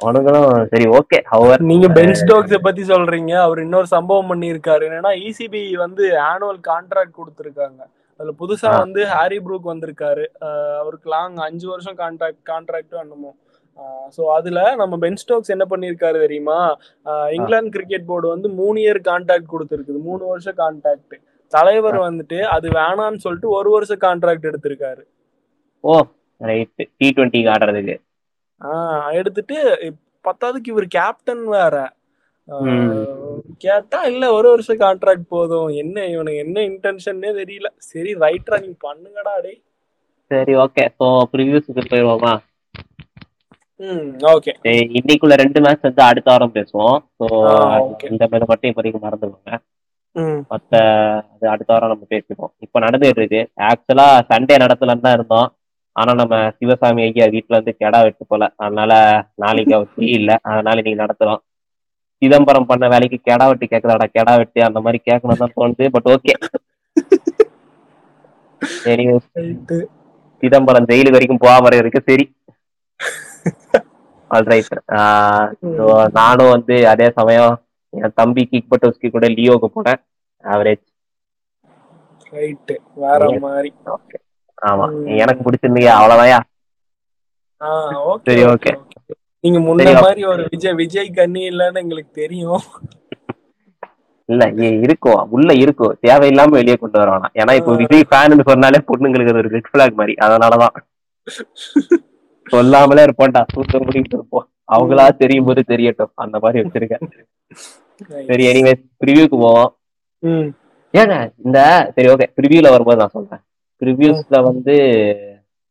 அவனுங்களும் 0.00 0.52
சரி 0.70 0.86
ஓகே 0.98 1.18
அவர் 1.36 1.60
நீங்க 1.70 1.88
பென் 1.96 2.16
ஸ்டோக்ஸ 2.20 2.56
பத்தி 2.66 2.82
சொல்றீங்க. 2.92 3.32
அவர் 3.46 3.58
இன்னொரு 3.64 3.88
சம்பவம் 3.96 4.30
பண்ணியிருக்காரு. 4.32 4.82
என்னன்னா 4.88 5.12
இசிபி 5.28 5.62
வந்து 5.84 6.04
ஆனுவல் 6.30 6.60
கான்ட்ராக்ட் 6.70 7.18
கொடுத்துருக்காங்க. 7.18 7.80
அதுல 8.20 8.34
புதுசா. 8.42 8.70
வந்து 8.84 9.02
ஹாரி 9.14 9.38
ப்ரூக் 9.44 9.72
வந்திருக்காரு. 9.72 10.24
அவருக்கு 10.82 11.08
லாங் 11.14 11.38
அஞ்சு 11.48 11.66
வருஷம் 11.72 11.98
கான்ட்ராக்ட் 12.02 12.42
கான்ட்ராக்டும் 12.52 13.02
என்னமோ. 13.04 13.32
ஸோ 14.16 14.22
அதுல 14.38 14.60
நம்ம 14.80 14.94
பென் 15.04 15.20
ஸ்டோக்ஸ் 15.22 15.52
என்ன 15.54 15.64
பண்ணியிருக்காரு 15.70 16.18
தெரியுமா? 16.24 16.58
இங்கிலாந்து 17.36 17.74
கிரிக்கெட் 17.76 18.08
போர்டு 18.10 18.34
வந்து 18.34 18.48
மூணு 18.60 18.78
இயர் 18.86 19.00
கான்ட்ராக்ட் 19.10 19.52
கொடுத்துருக்குது. 19.54 20.00
மூணு 20.08 20.24
வருஷம் 20.32 20.58
கான்ட்ராக்ட் 20.62 21.16
தலைவர் 21.52 21.98
வந்துட்டு 22.06 22.38
அது 22.54 22.66
வேணான்னு 22.70 23.22
சொல்லிட்டு 23.24 23.48
ஒரு 23.58 23.70
வருஷம் 23.70 24.02
கான்ட்ராக்ட் 24.04 24.48
எடுத்திருக்காரு. 24.50 25.02
ஓ 25.84 25.94
ரைட் 26.40 26.82
டி 26.98 27.08
டுவெண்ட்டிக்கு 27.16 27.52
ஆடுறதுக்கு 27.54 27.96
ஆஹ் 28.60 29.10
எடுத்துட்டு 29.18 29.56
பத்தாவதுக்கு 30.24 30.72
இவர் 30.74 30.94
கேப்டன் 30.98 31.44
வேற. 31.56 31.76
கேட்டா 33.64 33.98
இல்ல 34.10 34.24
ஒரு 34.32 34.48
வருஷம் 34.52 34.80
கான்ட்ராக்ட் 34.82 35.26
போதும். 35.28 35.68
என்ன 35.82 36.06
இவனுக்கு 36.06 36.42
என்ன 36.44 36.60
இன்டென்ஷன்னே 36.70 37.30
தெரியல. 37.40 37.68
சரி 37.90 38.12
ரைட்ரா 38.24 38.56
நீ 38.64 38.70
பண்ணுங்கடா 38.86 39.34
டே 39.44 39.52
சரி 40.30 40.52
ஓகே 40.64 40.84
ஸோ 40.98 41.06
ப்ரிவியூஸுக்கு 41.32 41.82
போயிடுவோமா? 41.90 42.32
ம் 43.80 44.08
ஓகே 44.32 44.52
இன்னைக்குள்ள 44.98 45.34
ரெண்டு 45.42 45.60
மேட்ச் 45.60 45.86
வந்து 45.86 46.02
அடுத்த 46.08 46.28
வாரம் 46.30 46.56
பேசுவோம். 46.56 46.98
Okay. 47.82 48.08
இந்த 48.12 48.24
மேல 48.32 48.44
மட்டும் 48.50 48.70
இப்போதைக்கு 48.70 49.00
மறந்துடுவாங்க 49.06 49.52
ம். 50.16 50.40
மற்ற 50.50 50.72
அது 51.32 51.46
அடுத்த 51.52 51.70
வாரம் 51.72 51.92
நம்ம 51.92 52.06
பேசிப்போம். 52.10 52.52
இப்போ 52.64 52.78
நடந்துட்டு 52.84 53.20
இருக்கு 53.20 53.40
ஆக்சுவலா 53.68 54.06
சண்டே 54.30 54.56
நடத்தலன்னு 54.62 55.04
தான் 55.06 55.16
இருந்தோம். 55.16 55.48
ஆனா 55.96 56.12
நம்ம 56.20 56.34
சிவசாமி 56.58 57.02
ஐயா 57.04 57.26
வீட்டுல 57.34 57.56
இருந்து 57.56 57.74
கெடா 57.76 57.98
வெட்டு 58.04 58.24
போல. 58.26 58.44
அதனால 58.58 58.92
நாளைக்கு 59.36 59.74
அவர் 59.74 59.90
ஃப்ரீ 59.92 60.08
இல்ல. 60.18 60.30
அதனால 60.50 60.76
இன்னைக்கு 60.76 61.02
நடத்துறோம். 61.02 61.40
சிதம்பரம் 62.22 62.68
பண்ண 62.68 62.84
வேலைக்கு 62.88 63.18
கெடா 63.20 63.46
வெட்டி 63.50 63.66
கேட்கலாடா 63.66 64.06
கெடா 64.10 64.34
வெட்டி 64.40 64.60
அந்த 64.68 64.80
மாதிரி 64.84 64.98
கேட்கணும் 65.02 65.42
தான் 65.42 65.56
தோணுது. 65.56 65.86
பட் 65.94 66.10
ஓகே 66.14 66.34
சரி 68.78 69.04
சிதம்பரம் 70.42 70.88
ஜெயிலு 70.90 71.14
வரைக்கும் 71.14 71.42
போகாம 71.42 71.74
இருக்கு 71.76 72.00
சரி. 72.04 72.24
ஆல்ரைட் 74.30 74.72
நானும் 76.18 76.52
வந்து 76.54 76.76
அதே 76.92 77.08
சமயம் 77.18 77.54
என் 77.96 78.12
தம்பி 78.14 78.44
கிக் 78.44 78.70
பட்டோஸ்கி 78.70 79.10
கூட 79.10 79.26
லியோக்கு 79.28 79.68
போனேன். 79.74 80.00
ஆவரேஜ் 80.42 80.84
ரைட்டு 82.30 82.76
வேற 82.94 83.38
மாதிரி. 83.40 83.74
ஓகே 83.86 84.18
ஆமா. 84.62 85.16
எனக்கு 85.16 85.50
பிடிச்சிருந்தீங்க 85.50 85.90
அவ்வளவுதான்யா. 85.98 86.40
சரி, 88.24 88.42
ஓகே 88.44 88.72
நீங்க 89.40 89.58
முன்ன. 89.58 90.00
மாதிரி 90.00 90.24
ஒரு 90.24 90.46
விஜய் 90.50 90.74
விஜய் 90.74 91.10
கண்ணி 91.10 91.48
இல்லைன்னு 91.48 91.74
எங்களுக்கு 91.74 92.12
தெரியும். 92.12 92.60
இல்ல 94.24 94.48
இருக்கும். 94.86 95.30
உள்ள 95.30 95.52
இருக்கும். 95.54 95.98
தேவையில்லாம 96.06 96.48
வெளியே 96.48 96.74
கொண்டு 96.74 96.98
வரணும் 97.00 97.30
ஏன்னா 97.34 97.54
இப்போ. 97.56 97.74
விஜய் 97.76 98.06
ஃபேன் 98.10 98.48
சொன்னாலே 98.48 98.78
பொண்ணுங்களுக்கு 98.78 99.36
ஒரு 99.36 99.48
ரெட் 99.48 99.70
ஃபிளாக் 99.72 99.94
மாதிரி. 99.94 100.14
அதனாலதான். 100.20 100.74
சொல்லாமலே 102.46 103.04
இருப்போம்டா. 103.04 103.44
சூத்த 103.54 103.72
முடிக்கிட்டு 103.72 104.16
இருப்போம். 104.18 104.48
அவங்களா 104.72 105.16
தெரியும் 105.16 105.44
போது 105.44 105.64
தெரியட்டும். 105.68 106.12
அந்த 106.14 106.38
மாதிரி 106.38 106.68
வச்சிருக்கேன். 106.68 107.06
சரி 108.22 108.44
எனிவேஸ் 108.50 108.82
ப்ரிவியூக்கு 109.00 109.36
போவோம். 109.38 109.70
ஏங்க 110.94 111.14
இந்த 111.44 111.58
சரி 111.94 112.08
ஓகே 112.12 112.26
ப்ரிவியூல 112.36 112.70
வரும்போது 112.72 113.00
நான் 113.00 113.16
சொல்றேன். 113.16 113.42
ப்ரிவியூஸ்ல 113.82 114.36
வந்து 114.48 114.74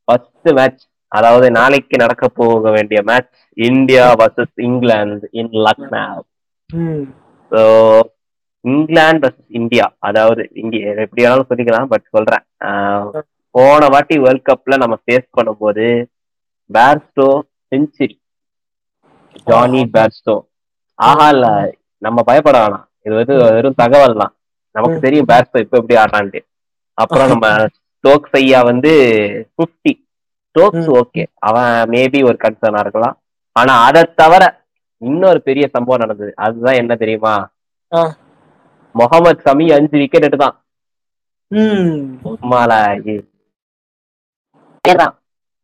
ஃபர்ஸ்ட் 0.08 0.50
மேட்ச் 0.58 0.84
அதாவது 1.12 1.48
நாளைக்கு 1.58 1.96
நடக்க 1.98 2.26
போக 2.38 2.72
வேண்டிய 2.72 3.00
match 3.08 3.32
India 3.58 4.06
versus 4.22 4.56
England 4.68 5.28
in 5.34 5.52
Lucknow 5.66 6.04
ம். 6.70 7.04
ஸோ 7.52 7.62
இங்கிலாந்து 8.66 9.24
வர்சஸ் 9.24 9.52
இந்தியா 9.60 9.86
அதாவது 10.08 10.42
இங்க 10.62 10.76
எப்படி 11.04 11.24
வேணாலும் 11.24 11.50
சொல்லிக்கலாம் 11.50 11.92
பட் 11.94 12.06
சொல்றேன். 12.10 12.44
போன 13.56 13.88
வாட்டி 13.94 14.16
வேர்ல்ட் 14.24 14.48
கப்ல 14.50 14.78
நம்ம 14.84 14.96
ஃபேஸ் 15.02 15.28
பண்ணும்போது 15.38 15.86
பேர்ஸ்டோ 16.70 17.28
செஞ்சுரி 17.72 18.16
ஜானி 19.48 19.82
பேர்ஸ்டோ 19.94 20.36
ஆஹா 21.00 21.28
இல்ல 21.34 21.48
நம்ம 22.02 22.20
பயப்பட 22.30 22.58
வேணாம். 22.64 22.86
இது 23.06 23.14
வந்து 23.20 23.36
வெறும் 23.56 23.80
தகவல் 23.82 24.22
தான் 24.22 24.34
நமக்கு 24.76 24.98
தெரியும் 25.06 25.30
பேர்ஸ்டோ 25.32 25.62
இப்ப 25.64 25.80
எப்படி 25.80 25.98
ஆடுறான்ட்டு 26.04 26.42
அப்புறம் 26.98 27.32
நம்ம 27.34 27.48
ஸ்டோக்ஸ் 27.98 28.36
ஐயா 28.40 28.60
வந்து 28.72 28.92
50 29.62 29.92
ஸ்டோக்ஸ். 30.50 30.88
ஓகே 31.00 31.24
அவன் 31.48 31.74
மேபி 31.94 32.20
ஒரு 32.30 32.38
கன்சர்னா 32.44 32.84
இருக்கலாம். 32.86 33.16
ஆனா 33.56 33.74
அதை 33.88 34.02
தவிர 34.22 34.44
இன்னொரு 35.02 35.40
பெரிய 35.48 35.66
சம்பவம் 35.76 36.04
நடந்தது. 36.04 36.32
அதுதான் 36.46 36.80
என்ன 36.82 36.94
தெரியுமா. 37.04 37.36
முகமது 38.96 39.46
சமி 39.48 39.66
அஞ்சு 39.78 39.96
விக்கெட் 40.02 40.28
எடுத்தான். 40.28 40.56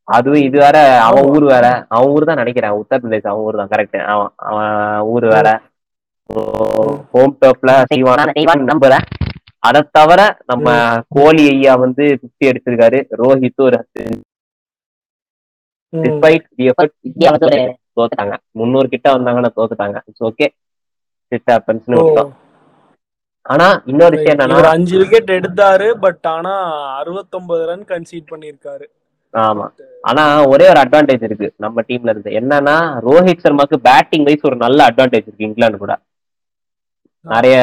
அதுவும் 0.07 0.43
இது 0.47 0.57
வேற 0.63 0.77
அவன். 1.07 1.25
ஊர் 1.33 1.45
வேற. 1.53 1.67
அவன் 1.93 2.11
ஊர் 2.15 2.27
தான் 2.29 2.41
நினைக்கிறேன். 2.41 2.75
உத்தரப்பிரதேஷ் 2.81 3.29
அவன் 3.31 3.45
ஊர் 3.47 3.59
தான். 3.61 3.71
கரெக்ட் 3.73 3.97
அவன் 4.13 4.31
அவன் 4.49 4.75
ஊர் 5.13 5.25
வேற. 5.35 5.47
ஹோம் 7.11 7.33
டர்ஃப்ல 7.41 7.71
நம்புறேன் 8.71 9.05
அதை 9.67 9.81
தவிர 9.91 10.21
நம்ம 10.45 10.67
கோலி 11.15 11.43
ஐயா 11.49 11.73
வந்து 11.83 12.03
பிப்டி 12.21 12.49
அடிச்சிருக்காரு 12.49 12.99
ரோஹித் 13.21 13.63
ஒரு 13.63 13.79
தோத்துட்டாங்க. 17.97 18.35
முந்நூறு 18.51 18.87
கிட்ட 18.89 19.07
வந்தாங்கன்னா 19.13 19.51
தோத்துட்டாங்க. 19.55 19.97
இட்ஸ் 20.05 20.25
ஓகே 20.29 20.47
இட் 21.31 21.49
ஹேப்பன்ஸ்னு. 21.51 21.97
விட்டோம் 21.99 22.33
ஆனா 23.45 23.67
இன்னொரு 23.85 24.15
விஷயம் 24.15 24.35
என்னன்னா 24.35 24.71
அஞ்சு 24.75 24.95
விக்கெட் 25.01 25.35
எடுத்தாரு 25.37 25.87
பட் 25.97 26.25
ஆனா 26.27 26.53
69 27.01 27.67
ரன் 27.69 27.85
கன்சீட் 27.91 28.31
பண்ணிருக்காரு 28.31 28.85
ஆமா. 29.33 29.65
ஆனா 30.01 30.23
ஒரே 30.45 30.65
ஒரு 30.69 30.79
அட்வான்டேஜ் 30.83 31.23
இருக்கு 31.23 31.47
நம்ம 31.57 31.81
டீம்ல 31.87 32.09
இருந்து. 32.09 32.29
என்னன்னா 32.39 32.75
ரோஹித் 33.05 33.43
சர்மாக்கு 33.45 33.77
பேட்டிங் 33.87 34.23
வைஸ் 34.23 34.47
ஒரு 34.49 34.55
நல்ல 34.55 34.79
அட்வான்டேஜ் 34.89 35.27
இருக்கு 35.27 35.47
இங்கிலாந்து 35.47 35.77
கூட. 35.77 35.93
நிறைய 37.33 37.55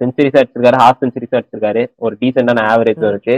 செஞ்சுரிஸ் 0.00 0.38
அடிச்சிருக்காரு 0.40 0.78
ஹாஃப் 0.82 1.00
செஞ்சுரிஸ் 1.02 1.36
அடிச்சிருக்காரு 1.38 1.82
ஒரு 2.04 2.14
டீசென்டான 2.20 2.64
ஆவரேஜ் 2.72 3.04
இருக்கு. 3.12 3.36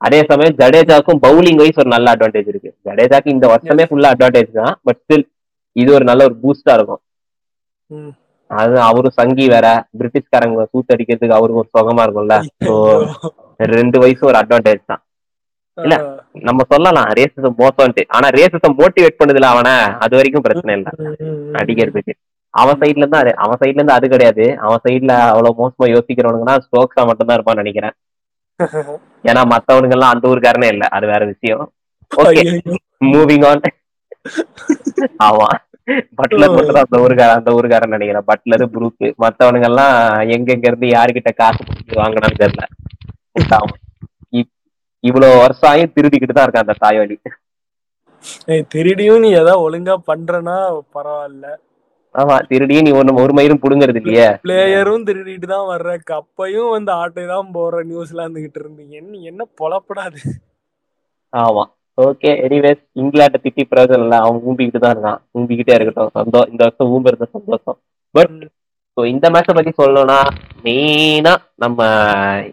அதே 0.00 0.20
சமயம் 0.30 0.56
ஜடேஜாக்கும் 0.60 1.20
பவுலிங் 1.26 1.60
வைஸ் 1.62 1.80
ஒரு 1.82 1.90
நல்ல 1.94 2.12
அட்வான்டேஜ் 2.14 2.50
இருக்கு. 2.52 2.70
ஜடேஜாக்கு 2.88 3.34
இந்த 3.36 3.46
வருஷமே 3.52 3.84
ஃபுல்லா 3.90 4.10
அட்வான்டேஜ் 4.14 4.50
தான் 4.60 4.74
பட் 4.86 5.00
ஸ்டில் 5.02 5.26
இது 5.76 5.90
ஒரு 5.98 6.04
நல்ல 6.10 6.24
ஒரு 6.28 6.36
பூஸ்டா 6.42 6.74
இருக்கும். 6.78 7.02
அது 8.50 8.74
அவரும் 8.88 9.16
சங்கி 9.20 9.44
வேற 9.54 9.66
பிரிட்டிஷ்காரங்க 9.98 10.66
சூத்து 10.72 10.94
அடிக்கிறதுக்கு 10.94 11.38
அவருக்கு 11.38 11.62
ஒரு 11.62 11.70
சுகமா 11.76 12.02
இருக்கும்ல. 12.06 12.36
ஸோ 12.66 12.72
ரெண்டு 13.78 13.96
வயசு 14.02 14.22
ஒரு 14.30 14.38
அட்வான்டேஜ் 14.42 14.82
தான். 14.92 15.02
இல்ல. 15.78 15.94
நம்ம 16.48 16.64
சொல்லலாம் 16.72 17.08
ரேசிசம் 17.18 17.56
மோசம்ட்டு 17.62 18.02
ஆனா 18.16 18.26
ரேசிசம் 18.38 18.76
மோட்டிவேட் 18.80 19.18
பண்ணுதுல 19.20 19.48
அவனை 19.54 19.72
அது 20.04 20.14
வரைக்கும் 20.18 20.46
பிரச்சனை 20.46 20.74
இல்ல. 20.78 20.88
அடிக்கிறதுக்கு 21.60 22.14
அவன் 22.54 22.78
சைட்ல 22.80 23.02
இருந்து 23.02 23.20
அது 23.20 23.32
அவன் 23.44 23.60
சைட்ல 23.60 23.78
இருந்து 23.78 23.96
அது 23.96 24.06
கிடையாது. 24.08 24.44
அவன் 24.64 24.82
சைட்ல 24.84 25.12
அவ்வளவு 25.28 25.58
மோசமா 25.60 25.86
யோசிக்கிறவனுங்கன்னா 25.94 26.56
ஸ்டோக்ஸா 26.64 27.04
மட்டும் 27.08 27.28
தான் 27.28 27.38
இருப்பான்னு 27.38 27.62
நினைக்கிறேன். 27.64 27.94
ஏன்னா 29.28 29.42
மத்தவனுங்க 29.52 29.96
எல்லாம் 29.96 30.14
அந்த 30.14 30.30
ஊருக்காரனே 30.30 30.68
இல்ல. 30.74 30.84
அது 30.96 31.06
வேற 31.12 31.22
விஷயம். 31.32 31.62
ஓகே. 32.12 32.42
மூவிங் 33.06 33.46
ஆன் 33.48 33.62
ஆமா. 35.26 35.46
பட்லர் 36.18 36.54
மட்டும் 36.56 36.82
அந்த 36.82 36.98
ஊருக்காரன் 37.04 37.38
அந்த 37.38 37.50
ஊருக்காரன் 37.56 37.94
நினைக்கிறேன். 37.94 38.26
பட்லர் 38.30 38.64
புரூக் 38.74 38.94
மத்தவனுங்க 39.22 39.68
எல்லாம் 39.70 39.94
எங்க 40.36 40.48
எங்க 40.54 40.66
இருந்து 40.70 40.88
யாருகிட்ட 40.90 41.30
காசு 41.34 41.60
கொடுத்து 41.62 42.00
வாங்கினான்னு 42.00 42.40
தெரியல. 42.42 42.64
இவ்வளவு 45.04 45.40
வருஷம் 45.42 45.70
ஆகி 45.70 45.84
திருடிக்கிட்டு 45.96 46.36
தான் 46.36 46.46
இருக்கான் 46.46 46.66
அந்த 46.66 46.76
ஏய், 48.48 48.64
திருடியும் 48.72 49.22
நீ 49.22 49.30
ஏதாவது 49.34 49.62
ஒழுங்கா 49.64 49.94
பண்றனா 50.08 50.56
பரவாயில்ல. 50.94 51.46
ஆமா 52.14 52.34
திருடியும் 52.50 52.86
நீ 52.86 52.90
ஒண்ணு 52.98 53.12
ஒரு 53.22 53.32
மயிரும் 53.36 53.60
புடுங்கறது 53.62 54.00
இல்லையே? 54.00 54.26
பிளேயரும் 54.44 55.06
திருடிட்டு 55.08 55.46
தான் 55.52 55.68
வர்ற. 55.70 55.92
கப்பையும் 56.10 56.72
வந்து 56.74 56.90
ஆட்டை 57.02 57.24
தான் 57.32 57.48
போற 57.56 57.80
நியூஸ்லாந்து 57.90 58.42
கிட்ட 58.44 58.58
இருந்தீங்க. 58.62 58.94
என்ன 59.02 59.22
என்ன 59.30 59.42
பொழப்படாது 59.60 60.20
ஆமா. 61.32 61.64
ஓகே 61.98 62.30
எனிவேஸ் 62.46 62.82
இங்கிலாண்டை 63.00 63.38
திட்டி 63.44 63.62
பிரயோஜனம் 63.70 64.04
இல்ல 64.06 64.16
அவன் 64.24 64.38
ஊம்பிக்கிட்டு 64.48 64.80
தான் 64.84 64.94
இருக்கான். 64.94 65.20
ஊம்பிக்கிட்டே 65.38 65.74
இருக்கட்டும். 65.76 66.12
சந்தோஷம் 66.18 66.50
இந்த 66.52 66.62
வருஷம் 66.66 66.92
ஊம்புறது 66.94 67.26
சந்தோஷம். 67.36 67.78
பட் 68.14 68.36
ஸோ 68.96 69.02
இந்த 69.12 69.26
மேட்சை 69.34 69.52
பத்தி 69.56 69.72
சொல்லணும்னா 69.80 70.18
மெயினா 70.64 71.32
நம்ம 71.62 71.78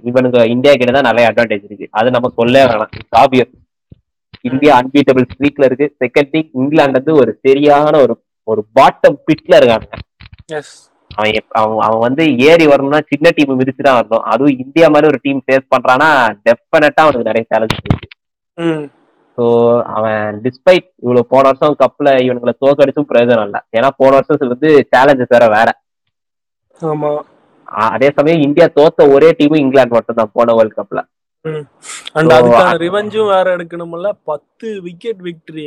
இவனுக்கு 0.10 0.40
இந்தியா 0.56 0.74
கிட்ட 0.76 0.92
தான் 0.96 1.10
நிறைய 1.10 1.30
அட்வான்டேஜ் 1.32 1.68
இருக்கு. 1.68 1.88
அது 2.00 2.08
நம்ம 2.16 2.30
சொல்லவே 2.40 2.66
வேணாம். 2.72 2.94
ஆபியஸ் 3.24 3.54
இந்தியா 4.50 4.74
அன்பீட்டபிள் 4.82 5.30
ஸ்ட்ரீக்ல 5.32 5.68
இருக்கு. 5.70 5.88
செகண்ட் 6.04 6.32
திங் 6.34 6.50
இங்கிலாந்து 6.62 7.00
வந்து 7.00 7.14
ஒரு 7.22 7.32
சரியான 7.48 7.94
ஒரு 8.06 8.14
ஒரு 8.52 8.62
பாட்டம் 8.76 9.18
பிட்ல 9.28 9.60
இருக்காங்க. 9.60 9.90
அவன் 11.12 11.32
அவன் 11.60 11.82
அவன் 11.86 12.04
வந்து 12.06 12.24
ஏறி 12.48 12.66
வரணும்னா 12.68 13.00
சின்ன 13.12 13.32
டீம் 13.38 13.58
மிதிச்சு 13.60 13.84
தான் 13.88 13.98
வரணும். 14.00 14.26
அதுவும் 14.32 14.60
இந்தியா 14.64 14.88
மாதிரி 14.90 15.10
ஒரு 15.12 15.20
டீம் 15.26 15.42
ஃபேஸ் 15.46 15.72
பண்றான்னா 15.74 16.10
டெஃபினட்டா 16.48 17.04
அவனுக்கு 17.06 17.30
நிறைய 17.30 17.46
சேலஞ்ச் 17.52 17.76
இருக்கு. 17.78 18.08
ஸோ 19.38 19.44
அவன் 19.96 20.40
டிஸ்பைட் 20.46 20.88
இவ்வளவு 21.04 21.30
போன 21.30 21.44
வருஷம் 21.50 21.78
கப்ல 21.82 22.10
இவனுங்களை 22.26 22.54
தோக்கடிச்சும் 22.64 23.10
பிரயோஜனம் 23.12 23.48
இல்லை. 23.48 23.62
ஏன்னா 23.78 23.90
போன 24.00 24.12
வருஷம் 24.18 24.54
வந்து 24.54 24.72
சேலஞ்சஸ் 24.94 25.34
வேற 25.36 25.46
வேற. 25.56 25.70
ஆமா. 26.80 27.12
அதே 27.90 28.08
சமயம் 28.18 28.46
இந்தியா 28.48 28.68
தோத்த 28.78 29.08
ஒரே 29.14 29.30
டீமும் 29.40 29.64
இங்கிலாந்து 29.64 29.98
மட்டும் 29.98 30.20
தான் 30.20 30.34
போன 30.34 30.54
வேர்ல்ட் 30.54 30.78
கப்ல 30.80 31.02
அண்ட் 32.16 32.30
So, 32.30 32.36
அதுக்கான 32.38 32.74
ரிவெஞ்சும் 32.84 33.30
வேற 33.32 33.46
எடுக்கணும்ல. 33.56 34.10
பத்து 34.30 34.68
விக்கெட் 34.88 35.22
விக்டரி 35.28 35.66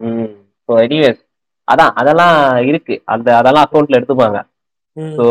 ம். 0.00 0.28
ஸோ 0.68 0.72
எனிவேஸ் 0.84 1.22
அதான் 1.68 1.92
அதெல்லாம் 2.00 2.36
இருக்கு. 2.70 2.94
அந்த 3.14 3.28
அதெல்லாம் 3.40 3.66
அக்கௌண்ட்ல 3.66 3.98
எடுத்துப்பாங்க. 3.98 4.38
ஸோ 5.18 5.24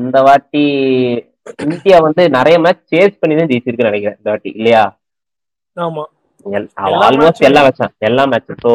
இந்த 0.00 0.16
வாட்டி 0.26 0.64
இந்தியா 1.66 1.96
வந்து 2.06 2.22
நிறைய 2.36 2.56
மேட்ச் 2.64 2.90
சேஸ் 2.92 3.20
பண்ணி 3.20 3.34
தான் 3.36 3.50
ஜெயிச்சிருக்குன்னு 3.52 3.92
நினைக்கிறேன் 3.92 4.18
இந்த 4.18 4.30
வாட்டி. 4.32 4.50
இல்லையா? 4.58 4.82
ஆமா. 5.76 6.04
ஆல்மோஸ்ட். 7.06 7.46
எல்லா 7.48 7.62
மேட்சும் 7.66 7.94
எல்லா 8.08 8.24
மேட்சும் 8.32 8.60
ஸோ 8.64 8.72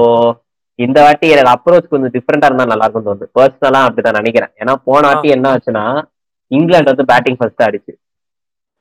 இந்த 0.79 0.97
வாட்டி 1.05 1.27
எனக்கு 1.33 1.53
அப்ரோச் 1.53 1.91
கொஞ்சம் 1.91 2.13
டிஃப்ரெண்டா 2.15 2.47
இருந்தா 2.49 2.71
நல்லா 2.71 2.85
இருக்கும் 2.85 3.07
தோணுது. 3.07 3.27
பர்சனலா 3.37 3.81
அப்படிதான் 3.87 4.19
நினைக்கிறேன். 4.19 4.53
ஏன்னா 4.61 4.73
போன 4.87 5.01
வாட்டி 5.09 5.29
என்ன 5.35 5.51
ஆச்சுன்னா 5.53 5.83
இங்கிலாந்து 6.51 6.91
வந்து 6.93 7.05
பேட்டிங் 7.11 7.37
ஃபர்ஸ்ட் 7.39 7.63
ஆடிச்சு. 7.67 7.93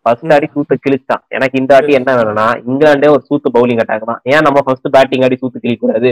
ஃபர்ஸ்ட் 0.07 0.33
ஆடி 0.37 0.47
சூத்து 0.55 0.75
கிழிச்சான் 0.85 1.23
எனக்கு 1.37 1.57
இந்த 1.61 1.73
வாட்டி 1.75 1.93
என்ன 1.99 2.11
வேணும்னா 2.19 2.47
இங்கிலாந்தே 2.71 3.11
ஒரு 3.15 3.23
சூத்து 3.29 3.49
பவுலிங் 3.57 3.83
அட்டாக் 3.83 4.11
தான். 4.11 4.23
ஏன் 4.33 4.45
நம்ம 4.47 4.63
ஃபர்ஸ்ட் 4.67 4.89
பேட்டிங் 4.97 5.25
ஆடி 5.27 5.37
சூத்து 5.43 5.63
கிழிக்க 5.63 5.83
கூடாது 5.85 6.11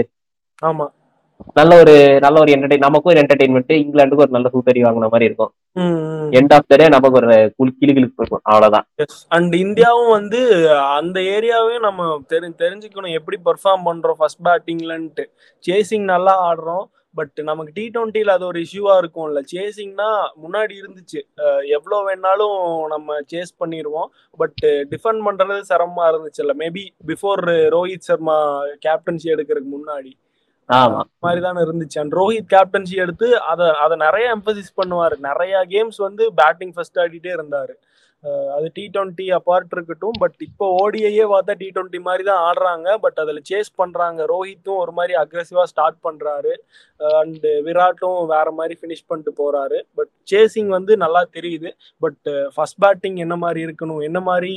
ஆமா. 0.62 0.86
நல்ல 1.54 1.78
ஒரு 1.78 2.18
நல்ல 2.20 2.40
ஒரு 2.40 2.52
என்டர்டைன் 2.52 2.78
நமக்கும் 2.78 3.14
ஒரு 3.14 3.26
என்டர்டைன்மெண்ட் 3.26 3.72
இங்கிலாந்துக்கு 3.72 4.16
ஒரு 4.16 4.30
நல்ல 4.30 4.50
சூத்தடி 4.52 4.76
வாங்கின 4.76 4.98
மாதிரி 4.98 5.24
இருக்கும். 5.24 5.52
எண்ட் 6.30 6.52
ஆஃப் 6.52 6.64
த 6.66 6.76
டே 6.76 6.88
நமக்கு 6.88 7.26
ஒரு 7.26 7.52
குளி 7.56 7.76
கிளி 7.78 7.92
கிழிப்பு 7.92 8.12
இருக்கும் 8.16 8.40
அவ்வளவுதான் 8.42 8.86
அண்ட் 9.28 9.54
இந்தியாவும் 9.54 10.10
வந்து 10.10 10.70
அந்த 10.78 11.20
ஏரியாவையும் 11.20 11.80
நம்ம 11.80 12.22
தெரி 12.26 12.54
தெரிஞ்சுக்கணும். 12.58 13.12
எப்படி 13.12 13.40
பெர்ஃபார்ம் 13.44 13.84
பண்றோம்? 13.84 14.12
ஃபர்ஸ்ட் 14.12 14.44
பேட்டிங்லன்ட்டு 14.44 15.24
சேசிங் 15.66 16.04
நல்லா 16.04 16.52
ஆடுறோம். 16.52 16.84
பட் 17.14 17.40
நமக்கு 17.42 17.72
டி 17.74 17.90
டுவெண்ட்டில 17.94 18.30
அது 18.30 18.46
ஒரு 18.46 18.60
இஷ்யூவா 18.60 18.92
இருக்கும்ல. 19.00 19.40
சேசிங்னா 19.54 20.10
முன்னாடி 20.44 20.72
இருந்துச்சு. 20.82 21.20
அஹ் 21.36 21.66
எவ்வளவு 21.66 22.10
வேணாலும் 22.10 22.86
நம்ம 22.86 23.20
சேஸ் 23.32 23.62
பண்ணிடுவோம் 23.64 24.06
பட் 24.36 24.58
டிஃபெண்ட் 24.64 25.20
பண்றது 25.26 25.60
சிரமமா 25.68 26.02
இருந்துச்சுல்ல. 26.12 26.52
Maybe 26.58 26.86
before 27.06 27.44
Rohit 27.76 28.06
Sharma 28.08 28.62
captaincy 28.64 29.24
எடுக்கிறதுக்கு 29.24 29.74
முன்னாடி. 29.76 30.12
மாதிரிதான் 30.68 31.62
இருந்துச்சு. 31.64 31.98
அண்ட் 32.02 32.14
ரோஹித் 32.20 32.52
கேப்டன்சி 32.54 32.96
எடுத்து 33.04 33.28
அதை 33.52 33.68
அதை 33.84 33.96
நிறைய 34.06 34.26
எம்பசிஸ் 34.36 34.76
பண்ணுவாரு. 34.80 35.16
நிறைய 35.30 35.64
கேம்ஸ் 35.74 35.98
வந்து 36.08 36.26
பேட்டிங் 36.42 36.74
ஃபர்ஸ்ட் 36.76 37.00
ஆடிட்டே 37.04 37.32
இருந்தாரு. 37.38 37.74
அது 38.56 38.66
டி 38.74 38.82
டுவெண்ட்டி 38.94 39.24
அப்பார்ட் 39.36 39.72
இருக்கட்டும் 39.76 40.18
பட் 40.22 40.36
இப்போ 40.46 40.66
ஓடிஐயே 40.82 41.24
பார்த்தா 41.32 41.54
டி 41.60 41.68
டுவெண்ட்டி 41.76 42.00
மாதிரி 42.00 42.24
தான் 42.28 42.42
ஆடுறாங்க. 42.48 42.94
பட் 43.04 43.18
அதில் 43.22 43.40
சேஸ் 43.50 43.70
பண்ணுறாங்க 43.80 44.26
ரோஹித்தும் 44.32 44.80
ஒரு 44.82 44.92
மாதிரி 44.98 45.14
அக்ரெசிவாக 45.22 45.70
ஸ்டார்ட் 45.72 45.98
பண்ணுறாரு 46.06 46.52
அண்டு 47.20 47.52
விராட்டும் 47.66 48.20
வேற 48.34 48.50
மாதிரி 48.58 48.76
ஃபினிஷ் 48.80 49.04
பண்ணிட்டு 49.06 49.34
போகிறாரு 49.40 49.80
பட் 49.98 50.12
சேசிங் 50.32 50.70
வந்து 50.76 50.94
நல்லா 51.04 51.24
தெரியுது. 51.36 51.72
பட் 51.98 52.32
ஃபஸ்ட் 52.54 52.80
பேட்டிங் 52.84 53.18
என்ன 53.26 53.36
மாதிரி 53.44 53.60
இருக்கணும்? 53.66 54.02
என்ன 54.08 54.20
மாதிரி 54.30 54.54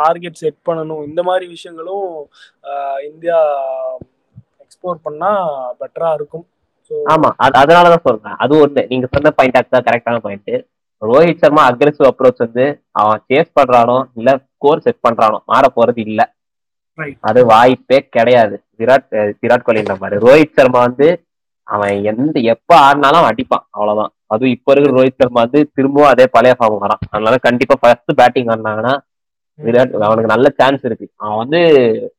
டார்கெட் 0.00 0.42
செட் 0.42 0.60
பண்ணணும்? 0.70 1.06
இந்த 1.10 1.22
மாதிரி 1.30 1.48
விஷயங்களும் 1.56 2.12
இந்தியா 3.10 3.40
எக்ஸ்ப்ளோர் 4.78 5.04
பண்ணா 5.06 5.30
பெட்டரா 5.80 6.08
இருக்கும். 6.14 6.44
ஆமா 7.06 7.28
அது 7.36 7.54
அதனாலதான் 7.58 8.06
சொல்றேன். 8.06 8.36
அது 8.38 8.54
ஒண்ணு. 8.58 8.82
நீங்க 8.90 9.06
சொன்ன 9.14 9.32
பாயிண்ட் 9.38 9.58
அதுதான் 9.60 9.86
கரெக்டான 9.88 10.20
point 10.26 10.52
Rohit 11.02 11.42
Sharma 11.42 11.62
aggressive 11.70 12.08
approach 12.08 12.44
வந்து 12.44 12.64
அவன் 13.00 13.20
சேஸ் 13.28 13.50
பண்றானோ 13.58 13.98
இல்ல 14.16 14.30
ஸ்கோர் 14.46 14.84
செட் 14.86 15.04
பண்றானோ 15.06 15.38
மாற 15.50 15.64
போறது 15.76 16.00
இல்ல. 16.06 16.20
அது 17.24 17.40
வாய்ப்பே 17.50 17.98
கிடையாது. 18.16 18.56
விராட் 18.80 19.06
விராட் 19.42 19.66
கோலின்ற 19.66 19.94
மாதிரி. 20.00 20.16
ரோஹித் 20.26 20.56
சர்மா 20.58 20.80
வந்து 20.86 21.08
அவன் 21.68 21.94
எந்த 22.10 22.36
எப்ப 22.52 22.70
ஆடினாலும் 22.86 23.28
அடிப்பான். 23.30 23.64
அவ்வளவுதான். 23.70 24.12
அதுவும் 24.26 24.54
இப்ப 24.56 24.72
இருக்கிற 24.72 24.94
ரோஹித் 24.98 25.20
சர்மா 25.22 25.40
வந்து 25.40 25.60
திரும்பவும் 25.76 26.10
அதே 26.10 26.26
பழைய 26.36 26.54
ஃபார்ம் 26.58 26.82
வரான். 26.84 27.02
அதனால 27.10 27.36
கண்டிப்பா 27.46 27.76
ஃபர்ஸ்ட் 27.82 28.18
பேட்டிங் 28.20 28.50
ஆடினாங்கன்னா 28.54 28.94
விராட் 29.58 29.94
அவனுக்கு 30.06 30.34
நல்ல 30.34 30.48
சான்ஸ் 30.58 30.82
இருக்கு. 30.84 31.06
அவன் 31.16 31.40
வந்து 31.42 31.60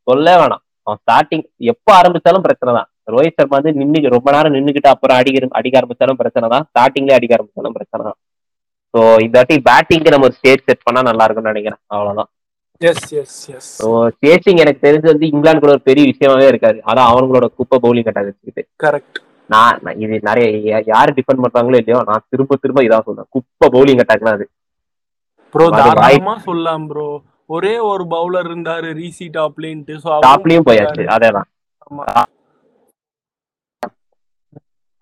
சொல்ல 0.07 0.27
வேணாம். 0.39 0.63
அவன் 0.89 1.01
ஸ்டார்டிங் 1.03 1.45
எப்ப 1.73 1.87
ஆரம்பிச்சாலும் 1.99 2.45
பிரச்சனை 2.47 2.71
தான். 2.77 2.89
ரோஹித் 3.13 3.37
சர்மா 3.39 3.55
வந்து 3.59 3.71
நின்னு 3.81 4.09
ரொம்ப 4.15 4.29
நேரம் 4.35 4.55
நின்னுக்கிட்டு 4.55 4.91
அப்புறம் 4.93 5.17
அடிக்க 5.19 5.47
அடிக்க 5.59 5.75
ஆரம்பிச்சாலும் 5.79 6.19
பிரச்சனை 6.21 6.47
தான். 6.55 6.65
ஸ்டார்டிங்ல 6.69 7.15
அடிக்க 7.17 7.37
ஆரம்பிச்சாலும் 7.37 7.77
பிரச்சனை 7.77 8.01
தான். 8.09 8.17
ஸோ 8.93 8.99
இந்த 9.25 9.35
வாட்டி 9.39 9.55
பேட்டிங்க்கு 9.69 10.13
நம்ம 10.13 10.27
ஒரு 10.29 10.37
ஸ்டேஜ் 10.39 10.67
செட் 10.67 10.85
பண்ணா 10.87 11.01
நல்லா 11.09 11.25
இருக்கும்னு 11.27 11.53
நினைக்கிறேன். 11.53 11.81
ஸோ 13.79 13.87
சேசிங் 14.23 14.61
எனக்கு 14.63 14.85
தெரிஞ்சு 14.85 15.07
வந்து 15.11 15.25
இங்கிலாந்து 15.31 15.63
கூட 15.63 15.73
ஒரு 15.77 15.83
பெரிய 15.89 16.03
விஷயமாவே 16.11 16.45
இருக்காது. 16.51 16.77
அதான் 16.89 17.09
அவங்களோட 17.13 17.47
குப்பை 17.57 17.77
பவுலிங் 17.85 18.07
கட்டாக 18.07 18.29
வச்சுக்கிட்டு 18.29 18.63
கரெக்ட் 18.85 19.19
நான் 19.49 19.99
இது 20.03 20.15
நிறைய 20.29 20.47
யாரு 20.93 21.11
டிஃபெண்ட் 21.17 21.43
பண்றாங்களோ 21.45 21.79
இல்லையோ 21.81 21.99
நான் 22.09 22.25
திரும்ப 22.31 22.57
திரும்ப 22.63 22.83
இதான் 22.87 23.05
சொல்றேன். 23.07 23.29
குப்பை 23.35 23.67
பவுலிங் 23.75 24.01
அட்டாக் 24.03 24.27
தான் 24.27 24.37
அது 24.39 24.47
ப்ரோ 25.53 25.67
தாராளமா 25.77 26.35
சொல்லலாம் 26.47 26.85
ப்ரோ 26.89 27.05
ஒரே 27.49 27.79
ஒரு 27.79 28.03
பவுலர் 28.03 28.47
இருந்தாரு 28.49 28.89
ரீசி 28.93 29.27
டாப்லேன்ட்டு 29.33 29.95
ஸோ 30.03 30.17
டாப்லயும் 30.21 30.67
போயாச்சு. 30.69 31.03
அதேதான். 31.07 31.47
ஆமா. 31.87 32.03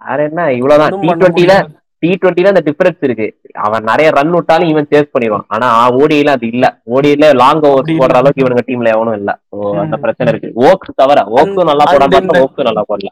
வேற 0.02 0.24
என்ன? 0.24 0.54
இவ்வளவுதான். 0.54 1.02
டி 1.02 1.08
டுவெண்ட்டில. 1.14 1.54
டி 2.00 2.10
டுவெண்ட்டில 2.10 2.48
அந்த 2.48 2.64
டிஃபரன்ஸ் 2.66 3.04
இருக்கு. 3.08 3.28
அவன் 3.54 3.84
நிறைய 3.84 4.12
ரன் 4.12 4.30
விட்டாலும் 4.30 4.70
இவன் 4.70 4.88
சேஸ் 4.92 5.12
பண்ணிடுவான். 5.14 5.46
ஆனா 5.48 5.68
ஓடியில 5.90 6.30
அது 6.36 6.48
இல்ல. 6.48 6.66
ஓடியில 6.96 7.36
லாங் 7.36 7.62
ஓவர்ஸ் 7.62 8.00
போடுற. 8.02 8.18
அளவுக்கு 8.22 8.46
இவனுங்க 8.46 8.66
டீம்ல 8.68 8.94
எவனும் 8.96 9.14
இல்ல. 9.14 9.32
அந்த. 9.84 9.98
பிரச்சனை 9.98 10.34
இருக்கு. 10.34 10.62
ஓக்ஸ் 10.68 10.94
தவிர 10.96 11.22
ஓக்ஸும் 11.22 11.70
நல்லா 11.72 11.86
போட 11.94 12.44
ஓக்ஸும் 12.44 12.68
நல்லா 12.70 12.84
போடல. 12.92 13.12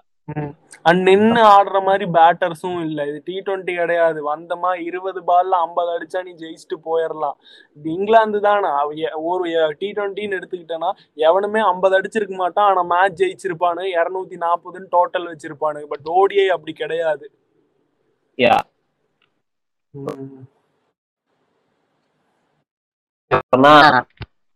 அண்ட் 0.81 1.01
நின்னு 1.01 1.41
ஆடுற 1.43 1.77
மாதிரி 1.85 2.05
பேட்டர்ஸும் 2.15 2.79
இல்ல. 2.85 3.07
இது 3.07 3.21
டி 3.25 3.41
டுவெண்ட்டி 3.45 3.73
கிடையாது. 3.75 4.19
வந்தமா 4.35 4.71
இருபது 4.81 5.21
பால்ல 5.27 5.55
ஐம்பது 5.65 5.89
அடிச்சா 5.95 6.23
நீ 6.23 6.31
ஜெயிச்சுட்டு 6.41 6.75
போயிடலாம். 6.87 7.37
இங்கிலாந்து 7.83 8.39
தானே. 8.41 8.67
ஒரு 9.13 9.43
டி 9.79 9.91
டுவெண்ட்டின்னு 9.95 10.37
எடுத்துக்கிட்டேன்னா 10.39 10.91
எவனுமே 11.13 11.59
ஐம்பது 11.59 12.01
அடிச்சிருக்க 12.01 12.35
மாட்டான். 12.43 12.69
ஆனா 12.69 12.81
மேட்ச் 12.93 13.23
ஜெயிச்சிருப்பானு. 13.23 13.83
இருநூத்தி 13.99 14.37
நாற்பதுன்னு 14.45 14.91
டோட்டல் 14.97 15.29
வச்சிருப்பானு. 15.31 15.83
பட் 15.93 16.05
ஓடிஐ 16.17 16.47
அப்படி 16.57 16.73
கிடையாது. 16.73 17.31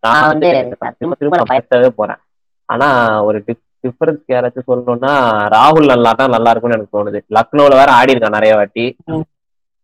நான் 0.03 0.27
வந்து 0.31 0.49
திரும்ப 0.99 1.15
திரும்ப 1.19 1.37
நான் 1.39 1.51
பயப்படவே 1.53 1.89
போறேன். 1.99 2.19
ஆனா 2.69 2.87
ஒரு 3.27 3.37
டிஃபரன்ஸ் 3.83 4.31
யாராச்சும் 4.33 4.69
சொல்லணும்னா 4.69 5.11
ராகுல் 5.55 5.91
நல்லா 5.93 6.11
தான் 6.19 6.33
நல்லா 6.35 6.51
இருக்கும்னு 6.51 6.77
எனக்கு 6.77 6.95
தோணுது. 6.97 7.19
லக்னோல 7.37 7.77
வேற 7.81 7.89
ஆடி 7.99 8.13
இருக்கான் 8.13 8.37
நிறைய 8.37 8.53
வாட்டி. 8.59 8.85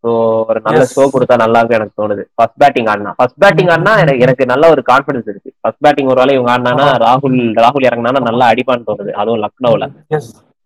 ஸோ 0.03 0.09
ஒரு 0.49 0.59
நல்ல. 0.65 0.81
ஷோ 0.93 1.03
கொடுத்தா 1.13 1.35
நல்லா 1.43 1.59
இருக்கும் 1.59 1.79
எனக்கு 1.79 1.99
தோணுது. 2.01 2.23
ஃபர்ஸ்ட் 2.37 2.59
பேட்டிங் 2.63 2.89
ஆடினா. 2.93 3.11
ஃபர்ஸ்ட் 3.19 3.39
பேட்டிங் 3.43 3.71
ஆடினா 3.73 3.93
எனக்கு 4.03 4.23
எனக்கு 4.25 4.45
நல்ல 4.51 4.65
ஒரு 4.73 4.81
கான்ஃபிடன்ஸ் 4.91 5.29
இருக்கு. 5.31 5.51
ஃபர்ஸ்ட் 5.61 5.83
பேட்டிங் 5.85 6.11
ஒரு 6.13 6.21
வேளை 6.21 6.33
இவங்க 6.37 6.51
ஆடினானா 6.55 6.87
ராகுல் 7.05 7.37
ராகுல் 7.65 7.87
இறங்கினா 7.89 8.25
நல்லா 8.29 8.47
அடிப்பான்னு 8.53 8.87
தோணுது. 8.89 9.13
அதுவும் 9.21 9.43
லக்னோல. 9.45 9.87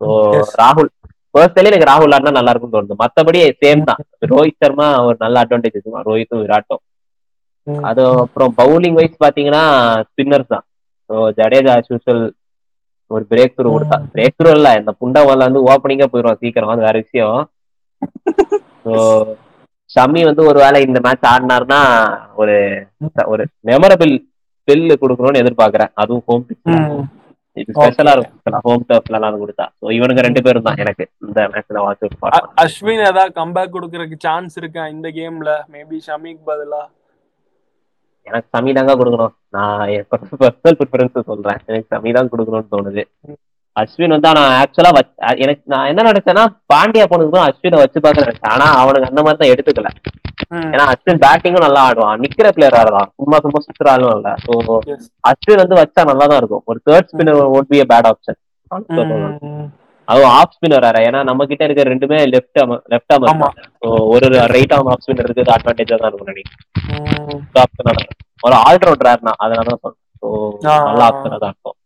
ஸோ. 0.02 0.08
ராகுல் 0.62 0.90
பர்சனலி 1.36 1.69
எனக்கு 1.71 1.89
ராகுல் 1.91 2.15
ஆடினா 2.15 2.32
நல்லா 2.38 2.51
இருக்கும்னு 2.53 2.75
தோணுது. 2.75 3.01
மத்தபடி 3.03 3.39
சேம் 3.63 3.88
தான். 3.89 4.01
ரோஹித் 4.32 4.61
சர்மா 4.63 4.88
ஒரு 5.07 5.17
நல்ல 5.23 5.43
அட்வான்டேஜ் 5.43 5.75
இருக்கும் 5.75 6.07
ரோஹித்தும் 6.09 6.43
விராட்டும். 6.45 6.82
அது 7.89 8.01
அப்புறம் 8.23 8.51
பவுலிங் 8.59 8.97
வைஸ் 8.99 9.21
பாத்தீங்கன்னா 9.23 9.63
ஸ்பின்னர்ஸ் 10.09 10.53
தான். 10.53 10.65
ஸோ 11.09 11.15
ஜடேஜா 11.39 11.75
யூஸ்வல் 11.89 12.23
ஒரு 13.11 13.23
பிரேக் 13.32 13.55
த்ரூ 13.57 13.69
கொடுத்தா. 13.75 13.97
பிரேக் 14.15 14.38
த்ரூ 14.39 14.49
இல்ல 14.57 14.71
இந்த 14.80 14.91
புண்டவால 15.01 15.45
வந்து 15.47 15.61
ஓப்பனிங்கா 15.71 16.07
போயிடும் 16.13 16.41
சீக்கிரம். 16.43 16.73
அது 16.73 16.88
வேற 16.88 16.95
விஷயம். 17.03 17.38
ஸோ 18.86 18.93
ஷமி 19.89 20.21
வந்து 20.30 20.41
ஒரு 20.49 20.57
வேளை 20.63 20.80
இந்த 20.88 20.99
மேட்ச் 21.05 21.30
ஆடினார்னா 21.34 21.80
ஒரு 22.41 22.57
ஒரு 23.34 23.43
மெமரபிள் 23.69 24.13
ஸ்பெல் 24.59 24.86
கொடுக்கணும்னு 25.03 25.41
எதிர்பார்க்கறேன். 25.43 25.91
அதுவும் 26.01 26.25
ஹோம் 26.27 26.45
இது 27.62 27.74
ஸ்பெஷலா 27.76 28.14
இருக்கும். 28.16 28.62
ஹோம் 28.68 28.86
டர்ஃப்ல 28.89 29.18
எல்லாம் 29.20 29.41
கொடுத்தா. 29.43 29.66
ஸோ 29.82 29.88
இவனுங்க 29.97 30.22
ரெண்டு 30.28 30.41
பேரும் 30.45 30.68
தான் 30.68 30.80
எனக்கு 30.84 31.05
இந்த 31.28 31.47
மேட்ச்ல 31.53 31.84
வாட்ச் 31.86 32.55
அஸ்வின் 32.64 33.03
ஏதாவது 33.10 33.34
கம்பேக் 33.41 33.76
கொடுக்கறதுக்கு 33.76 34.26
சான்ஸ் 34.28 34.57
இருக்கா 34.62 34.86
இந்த 34.95 35.10
கேம்ல 35.20 35.51
மேபி 35.76 35.99
ஷமிக்கு 36.07 36.43
பதிலா. 36.51 36.82
எனக்கு 38.28 38.49
சமி 38.55 38.72
தாங்க 38.78 38.93
கொடுக்கணும். 39.01 39.34
நான் 39.55 39.84
என் 39.93 40.07
பர்சனல் 40.14 40.78
ப்ரிஃபரன்ஸ் 40.80 41.30
சொல்றேன். 41.30 41.62
எனக்கு 41.70 41.88
சமி 41.93 42.10
தான் 42.18 42.32
கொடுக்கணும்னு 42.34 42.72
தோணுது. 42.74 43.03
அஸ்வின் 43.80 44.13
வந்து 44.15 44.30
ஆனா 44.30 44.43
ஆக்சுவலா 44.59 44.91
எனக்கு 45.43 45.63
நான் 45.67 45.89
என்ன 45.91 46.05
நினைச்சேன்னா 46.07 46.43
பாண்டியா 46.71 47.05
போனதுக்கு 47.09 47.41
அஸ்வினை 47.45 47.80
வச்சு 47.82 47.99
பார்க்க 47.99 48.25
நினைச்சேன். 48.25 48.53
ஆனா 48.53 48.67
அவனுக்கு 48.82 49.09
அந்த 49.09 49.21
மாதிரி 49.25 49.41
தான் 49.41 49.53
எடுத்துக்கல. 49.53 49.89
ஏன்னா 50.73 50.86
அஸ்வின் 50.91 51.21
பேட்டிங்கும் 51.23 51.65
நல்லா 51.65 51.82
ஆடுவான். 51.88 52.21
நிக்கிற 52.23 52.49
பிளேயர் 52.55 52.80
ஆடுவான் 52.80 53.09
சும்மா 53.17 53.39
சும்மா 53.43 53.59
ஆளும் 53.93 54.13
இல்ல. 54.15 54.30
ஸோ. 54.45 54.53
அஸ்வின் 55.23 55.61
வந்து 55.63 55.80
வச்சா 55.82 56.03
நல்லா 56.09 56.27
தான் 56.32 56.39
இருக்கும். 56.41 56.63
ஒரு 56.69 56.80
third 56.88 57.11
spinner 57.11 57.41
would 57.55 57.69
be 57.71 57.82
bad 57.91 58.09
option 58.11 58.39
அதுவும் 60.07 60.32
ஆஃப் 60.34 60.53
ஸ்பின்னர் 60.55 60.86
வேற. 60.86 60.97
ஏன்னா 61.07 61.19
நம்ம 61.27 61.45
கிட்ட 61.49 61.63
இருக்க 61.67 61.84
ரெண்டுமே 61.89 62.19
லெஃப்ட் 62.32 62.59
லெஃப்ட் 62.93 63.13
ஆம். 63.15 63.25
ஆமா. 63.32 63.49
ஒரு 64.13 64.27
ரைட் 64.53 64.73
ஆம் 64.77 64.89
ஆஃப் 64.93 65.03
ஸ்பின்னர் 65.03 65.27
இருக்குது. 65.27 65.51
அட்வான்டேஜா 65.55 65.97
தான் 65.97 66.09
இருக்கும் 66.09 66.32
நினைக்கிறேன் 66.32 67.43
ஆப்ஷன் 67.61 68.01
ஒரு 68.43 68.55
ஆல்ரவுண்டர் 68.65 69.25
நான் 69.27 69.41
அதனால 69.43 69.67
தான் 69.71 69.82
சொல்றேன் 69.84 69.99
ஸோ 70.21 70.27
நல்ல 70.86 71.01
ஆ, 71.01 71.09
ஆப்ஷனா 71.09 71.38
தான் 71.43 71.53
இருக்கும். 71.53 71.77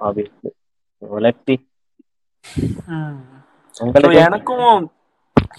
ஆப்வியஸ்லி 0.00 0.50
உங்களுக்கு 3.80 4.24
எனக்கும் 4.24 4.90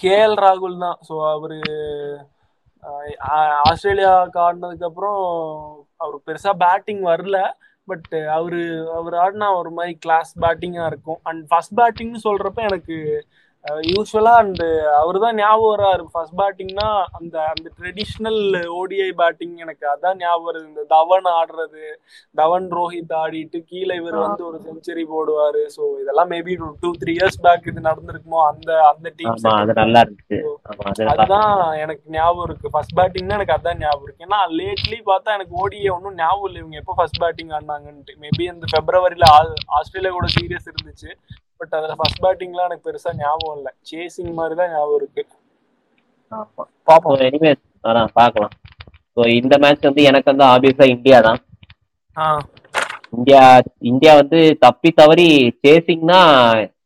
கேஎல் 0.00 0.36
ராகுல் 0.36 0.78
தான். 0.78 0.98
ஸோ 1.08 1.30
அவரு 1.30 1.58
ஆஹ், 2.82 3.30
ஆ- 3.30 3.62
ஆஸ்திரேலியாவுக்கு 3.70 4.38
ஆடினதுக்கு 4.38 4.84
அப்புறம் 4.84 5.18
அவருக்கு 5.96 6.32
பெருசா 6.32 6.52
பேட்டிங் 6.58 7.02
வரல. 7.04 7.38
பட் 7.84 8.14
அவரு 8.30 8.92
அவர் 8.94 9.14
ஆடினா 9.14 9.56
ஒரு 9.56 9.70
மாதிரி 9.70 9.94
கிளாஸ் 9.94 10.38
பேட்டிங்கா 10.38 10.86
இருக்கும். 10.86 11.20
அண்ட் 11.22 11.48
ஃபர்ஸ்ட் 11.48 11.80
பேட்டிங்னு 11.80 12.16
சொல்றப்ப 12.24 12.54
எனக்கு 12.54 13.26
யூஸ்வலா 13.88 14.32
அண்ட் 14.42 14.60
அவர் 14.98 15.16
தான் 15.24 15.36
ஞாபகம் 15.40 15.72
வர்றாரு. 15.72 16.04
ஃபர்ஸ்ட் 16.12 16.36
பேட்டிங்னா 16.38 16.86
அந்த 17.18 17.36
அந்த 17.50 17.66
ட்ரெடிஷ்னல் 17.78 18.38
ஓடிஐ 18.78 19.08
பேட்டிங் 19.18 19.56
எனக்கு 19.64 19.84
அதான் 19.92 20.18
ஞாபகம் 20.22 20.46
வருது. 20.48 20.64
இந்த 20.70 20.84
தவன் 20.94 21.26
ஆடுறது 21.38 21.82
தவன் 22.40 22.68
ரோஹித் 22.78 23.12
ஆடிட்டு 23.22 23.58
கீழே 23.70 23.96
இவர் 24.00 24.16
வந்து 24.24 24.42
ஒரு 24.48 24.60
செஞ்சுரி 24.68 25.04
போடுவாரு. 25.12 25.62
ஸோ 25.76 25.82
இதெல்லாம் 26.02 26.30
maybe 26.34 26.54
two 26.84 26.92
three 27.02 27.14
years 27.18 27.40
back 27.46 27.68
இது 27.72 27.82
நடந்திருக்குமோ 27.88 28.40
அந்த 28.52 28.70
அந்த 28.92 29.12
டீம் 29.18 29.36
அதுதான் 31.12 31.52
எனக்கு 31.82 32.16
ஞாபகம் 32.16 32.46
இருக்கு. 32.48 32.72
ஃபர்ஸ்ட் 32.76 32.96
பேட்டிங்னா 33.00 33.38
எனக்கு 33.38 33.56
அதான் 33.58 33.82
ஞாபகம் 33.84 34.06
இருக்கு. 34.08 34.26
ஏன்னா 34.28 34.40
லேட்லி 34.60 35.00
பார்த்தா 35.10 35.36
எனக்கு 35.38 35.54
ஓடிஏ 35.64 35.92
ஒன்றும் 35.98 36.18
ஞாபகம் 36.22 36.48
இல்லை. 36.50 36.62
இவங்க 36.64 36.78
எப்போ 36.82 36.96
ஃபர்ஸ்ட் 37.00 37.22
பேட்டிங் 37.24 37.54
ஆடினாங்கன்ட்டு. 37.58 38.18
மேபி 38.24 38.46
இந்த 38.54 38.66
பிப்ரவரியில 38.74 39.28
ஆஸ்திரேலியா 39.80 40.14
கூட 40.18 40.28
சீரியஸ் 40.38 40.68
இருந்துச்சு. 40.72 41.12
பட் 41.60 41.74
அதுல 41.78 41.94
ஃபர்ஸ்ட் 41.98 42.22
பேட்டிங்லாம் 42.24 42.68
எனக்கு 42.68 42.86
பெருசா 42.86 43.10
ஞாபகம் 43.18 43.56
இல்லை. 43.58 43.72
சேசிங் 43.90 44.32
மாதிரி 44.38 44.54
தான் 44.60 44.72
ஞாபகம் 44.74 44.98
இருக்கு. 45.00 45.22
பாப்போம். 46.88 47.12
ஸோ 47.12 47.24
எனிவேஸ் 47.28 47.60
அதான் 47.84 48.12
பார்க்கலாம். 48.14 48.54
ஸோ 49.16 49.22
இந்த 49.38 49.54
மேட்ச் 49.62 49.88
வந்து 49.88 50.02
எனக்கு 50.02 50.30
வந்து 50.32 50.44
ஆப்வியஸா 50.52 50.86
இந்தியா 50.96 51.18
தான். 51.28 51.40
ஆ. 52.16 52.26
இந்தியா 53.16 53.42
இந்தியா 53.90 54.12
வந்து 54.20 54.40
தப்பி 54.64 54.90
தவறி 55.00 55.28
சேசிங்னா 55.64 56.18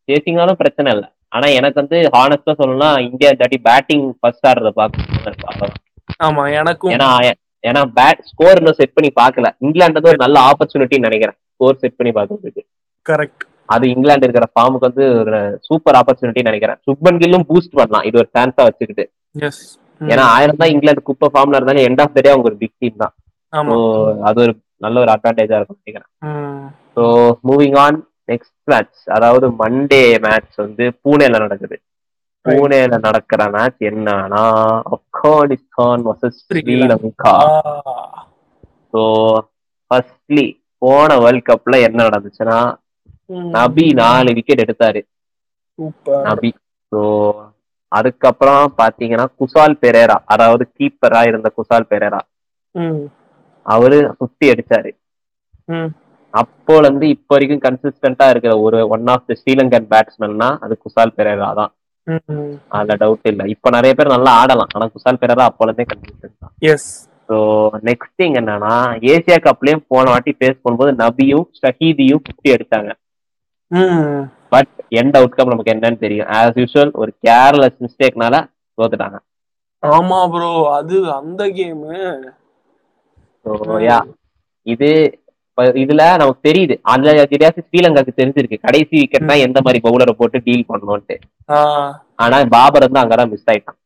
சேசிங்னாலும் 0.08 0.60
பிரச்சனை 0.62 0.88
இல்லை. 0.94 1.08
ஆனா 1.32 1.46
எனக்கு 1.58 1.80
வந்து 1.82 1.98
ஹானஸ்டா 2.16 2.52
சொல்லணும்னா 2.58 2.90
இந்தியா 3.08 3.30
தாட்டி 3.40 3.58
பேட்டிங் 3.68 4.04
ஃபர்ஸ்ட் 4.18 4.46
ஆடுறத 4.50 4.72
பார்க்க 4.80 5.72
ஆமா 6.26 6.42
எனக்கும். 6.60 6.92
ஏன்னா 6.94 7.08
ஏன்னா 7.64 7.82
பேட் 7.98 8.22
ஸ்கோர் 8.30 8.58
இன்னும் 8.60 8.78
செட் 8.80 8.96
பண்ணி 8.96 9.10
பார்க்கல. 9.20 9.48
இங்கிலாந்து 9.64 9.98
வந்து 9.98 10.12
ஒரு 10.12 10.20
நல்ல 10.24 10.36
ஆப்பர்ச்சுனிட்டின்னு 10.50 11.08
நினைக்கிறேன். 11.08 11.38
ஸ்கோர் 11.54 11.80
செட் 11.82 11.98
பண்ணி 11.98 12.12
பார்க்கறதுக்கு. 12.18 12.62
கரெக்ட் 13.06 13.44
அது 13.68 13.84
இங்கிலாந்து 13.92 14.26
இருக்கிற 14.26 14.46
ஃபார்முக்கு 14.52 14.88
வந்து 14.88 15.04
ஒரு 15.20 15.38
சூப்பர் 15.68 15.98
ஆப்பர்ச்சுனிட்டி 16.00 16.42
நினைக்கிறேன். 16.48 16.78
சுப்மன் 16.86 17.20
கில்லும் 17.22 17.46
பூஸ்ட் 17.50 17.78
பண்ணலாம். 17.78 18.06
இது 18.08 18.18
ஒரு 18.22 18.28
சான்ஸா 18.36 18.64
வச்சுக்கிட்டு. 18.68 19.04
ஏன்னா 20.12 20.24
ஆயிரம் 20.36 20.60
தான் 20.60 20.72
இங்கிலாந்து 20.74 21.08
குப்பை 21.08 21.28
ஃபார்ம்ல 21.32 21.58
இருந்தாலும் 21.58 21.86
எண்ட் 21.88 22.02
ஆஃப் 22.04 22.14
த 22.16 22.22
டே 22.24 22.32
அவங்க 22.32 22.50
ஒரு 22.50 22.58
பிக் 22.62 22.78
டீம் 22.82 23.02
தான். 23.04 23.14
அது 24.28 24.38
ஒரு 24.44 24.52
நல்ல 24.84 24.96
ஒரு 25.04 25.10
அட்வான்டேஜா 25.14 25.58
இருக்கும் 25.58 25.80
நினைக்கிறேன். 25.80 26.10
So 26.96 27.02
moving 27.50 27.78
on 27.84 27.98
next 28.32 28.56
match 28.72 29.00
அதாவது 29.16 29.46
மண்டே 29.62 30.04
மேட்ச் 30.26 30.56
வந்து 30.64 30.84
பூனேல 31.02 31.38
நடக்குது. 31.44 31.76
பூனேல 32.46 32.94
நடக்கிற 33.06 33.42
மேட்ச் 33.54 33.82
என்னன்னா 33.90 34.42
Afghanistan 34.94 36.02
versus 36.08 36.40
Sri Lanka. 36.42 37.34
So 38.92 39.02
firstly 39.90 40.46
போன 40.82 41.16
வேர்ல்ட் 41.24 41.48
கப்ல 41.50 41.76
என்ன 41.88 41.98
நடந்துச்சுன்னா. 42.08 42.58
நபி 43.54 43.86
நாலு 44.00 44.30
விக்கெட் 44.38 44.64
எடுத்தாரு. 44.64 45.00
நபி. 46.24 46.50
ஸோ 46.92 47.00
அதுக்கப்புறம் 47.92 48.64
பாத்தீங்கன்னா 48.78 49.26
குசால் 49.40 49.80
பெரேரா 49.82 50.16
அதாவது 50.34 50.64
கீப்பரா 50.70 51.20
இருந்த 51.30 51.48
குசால் 51.58 51.90
பெரேரா. 51.90 52.20
அவரு 53.66 53.98
ஃபிஃப்டி 54.16 54.46
அடிச்சாரு. 54.52 54.90
அப்போல 56.34 56.88
இருந்து 56.88 57.06
இப்போ 57.14 57.34
வரைக்கும் 57.34 57.62
கன்சிஸ்டன்டா 57.64 58.26
இருக்கிற 58.30 58.52
ஒரு 58.64 58.78
ஒன் 58.94 59.10
ஆஃப் 59.12 59.26
த 59.28 59.36
ஸ்ரீலங்கன் 59.40 59.88
பேட்ஸ்மேன்னா 59.92 60.50
அது 60.64 60.74
குசால் 60.84 61.16
பெரேரா 61.18 61.50
தான். 61.60 61.72
அதுல 62.74 62.94
டவுட் 63.00 63.28
இல்ல. 63.30 63.42
இப்ப 63.54 63.70
நிறைய 63.70 63.92
பேர் 63.94 64.14
நல்லா 64.14 64.32
ஆடலாம். 64.40 64.72
ஆனா 64.74 64.86
குசால் 64.94 65.20
பெரேரா 65.22 65.44
அப்போல 65.48 65.70
இருந்தே 65.70 65.86
கன்சிஸ்டன்ட் 65.92 66.38
தான் 66.38 66.54
ஸோ 67.28 67.36
நெக்ஸ்ட் 67.88 68.14
திங் 68.14 68.36
என்னன்னா 68.40 68.74
ஏசியா 69.12 69.38
கப்லயும் 69.46 69.86
போன 69.88 70.10
வாட்டி 70.10 70.32
ஃபேஸ் 70.36 70.62
பண்ணும்போது 70.62 70.92
நபியும் 70.98 71.46
ஷஹீதியும் 71.60 72.22
ஃபிஃப்டி 72.24 72.50
அடிச்சாங்க. 72.54 72.90
பட் 74.52 74.72
எண்ட் 75.00 75.16
அவுட்கம் 75.18 75.50
நமக்கு 75.52 75.72
என்னன்னு 75.74 75.98
தெரியும். 76.04 76.28
ஆஸ் 76.38 76.58
யூஷுவல் 76.62 76.92
ஒரு 77.02 77.10
கேர்லெஸ் 77.26 77.78
மிஸ்டேக்னால 77.84 78.34
தோத்துட்டாங்க. 78.78 79.18
ஆமா 79.82 80.18
ப்ரோ 80.32 80.50
அது 80.78 80.96
அந்த 81.18 81.42
கேமு 81.56 81.98
யா 83.88 83.98
இது 84.66 84.90
இதுல 85.82 86.02
நமக்கு 86.20 86.46
தெரியுது. 86.48 86.74
அதுல 86.92 87.24
தெரியாது 87.32 87.64
ஸ்ரீலங்காக்கு 87.66 88.12
தெரிஞ்சிருக்கு. 88.20 88.56
கடைசி 88.66 88.94
விக்கெட்னா 89.00 89.34
எந்த 89.46 89.58
மாதிரி 89.64 89.80
பவுலரை 89.86 90.14
போட்டு 90.20 90.38
டீல் 90.46 90.68
பண்ணணும்ட்டு 90.70 91.16
ஆனா 92.24 92.36
பாபர் 92.56 92.86
வந்து 92.86 93.02
அங்கதான் 93.02 93.32
மிஸ் 93.32 93.48
ஆயிட்டான். 93.50 93.78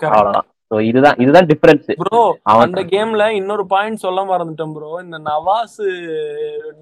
அவ்வளவுதான். 0.00 0.48
ஸோ 0.70 0.76
இதுதான் 0.88 1.18
இதுதான் 1.22 1.46
டிஃபரன்ஸ் 1.50 1.86
ப்ரோ 2.00 2.22
அந்த 2.54 2.80
கேம்ல 2.90 3.26
இன்னொரு 3.38 3.64
பாயிண்ட் 3.70 4.02
சொல்ல 4.02 4.22
மறந்துட்டேன் 4.30 4.74
ப்ரோ 4.74 4.90
இந்த 5.04 5.18
நவாஸ் 5.28 5.78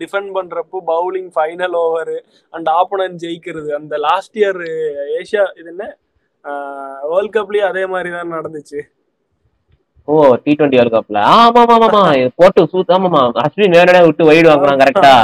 டிஃபெண்ட் 0.01 0.31
பண்றப்போ 0.37 0.79
bowling 0.91 1.31
final 1.37 1.77
over 1.83 2.15
and 2.53 2.69
opponent 2.79 3.21
ஜெயிக்கிறது. 3.25 3.71
அந்த 3.79 3.95
லாஸ்ட் 4.07 4.37
இயர் 4.43 4.61
ஏஷியா 5.21 5.45
இது 5.61 5.71
என்ன? 5.75 5.87
வேர்ல்ட் 7.13 7.35
கப்லயும் 7.37 7.71
அதே 7.71 7.85
மாதிரி 7.93 8.11
தான் 8.17 8.35
நடந்துச்சு. 8.37 8.81
ஓ 10.09 10.15
டி 10.43 10.53
டுவெண்ட்டி 10.53 10.79
வேர்ல்ட் 10.79 10.97
கப்ல 10.97 11.21
ஆமா 11.37 11.63
ஆமா 11.67 11.77
ஆமா 11.89 12.03
போட்டு 12.41 12.61
சூத் 12.73 12.93
ஆமாமா. 12.97 13.23
அஸ்வின் 13.45 13.75
நேரடியா 13.77 14.03
விட்டு 14.07 14.31
வைடு 14.31 14.49
வாங்குறான் 14.53 14.83
கரெக்டா 14.83 15.15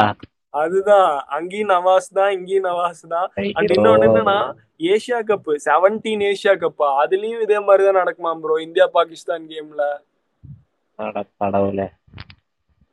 அதுதான். 0.54 1.10
அங்கேயும் 1.36 1.72
நவாஸ் 1.74 2.08
தான் 2.18 2.32
இங்கேயும் 2.36 2.66
நவாஸ் 2.68 3.02
தான். 3.14 3.28
அண்ட் 3.58 3.72
இன்னொன்னு 3.76 4.06
என்னன்னா 4.08 4.38
Asia 4.92 5.18
cup 5.28 5.50
seventeen 5.66 6.22
Asia 6.30 6.54
cup 6.62 6.84
அதுலயும் 7.02 7.42
இதே 7.46 7.58
மாதிரி 7.66 7.82
தான் 7.88 8.00
நடக்குமா 8.02 8.32
ப்ரோ 8.44 8.56
இந்தியா 8.66 8.86
பாகிஸ்தான் 8.96 9.44
கேம்ல 9.52 9.82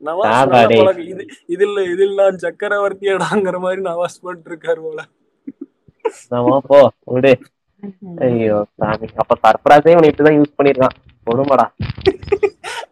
நவாஸ். 0.01 0.29
இது 1.11 1.23
இதில் 1.53 1.79
இதில் 1.93 2.19
நான் 2.21 2.41
சக்கரவர்த்தியடாங்கிற 2.45 3.57
மாதிரி 3.65 3.81
நவாஸ் 3.89 4.21
பண்ணிட்டு 4.25 4.51
இருக்காரு 4.51 4.81
போல 4.87 5.01
போ 6.69 6.77
விடு. 7.13 7.31
ஐயோ 8.25 8.55
சாமி. 8.79 9.07
அப்ப 9.21 9.35
சர்ப்ரைஸே 9.43 9.91
இவனை 9.93 10.07
இப்படிதான் 10.11 10.37
யூஸ் 10.39 10.55
பண்ணிருக்கான். 10.57 10.95
கொடுமாடா 11.27 11.65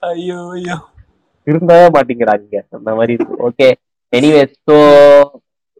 ஐயோ 0.10 0.40
ஐயோ. 0.58 0.78
திருந்தவே 1.48 1.88
மாட்டேங்கிறாங்க. 1.96 2.62
அந்த 2.78 2.92
மாதிரி 2.98 3.14
okay 3.48 3.68
anyways 4.14 4.56
so 4.62 4.78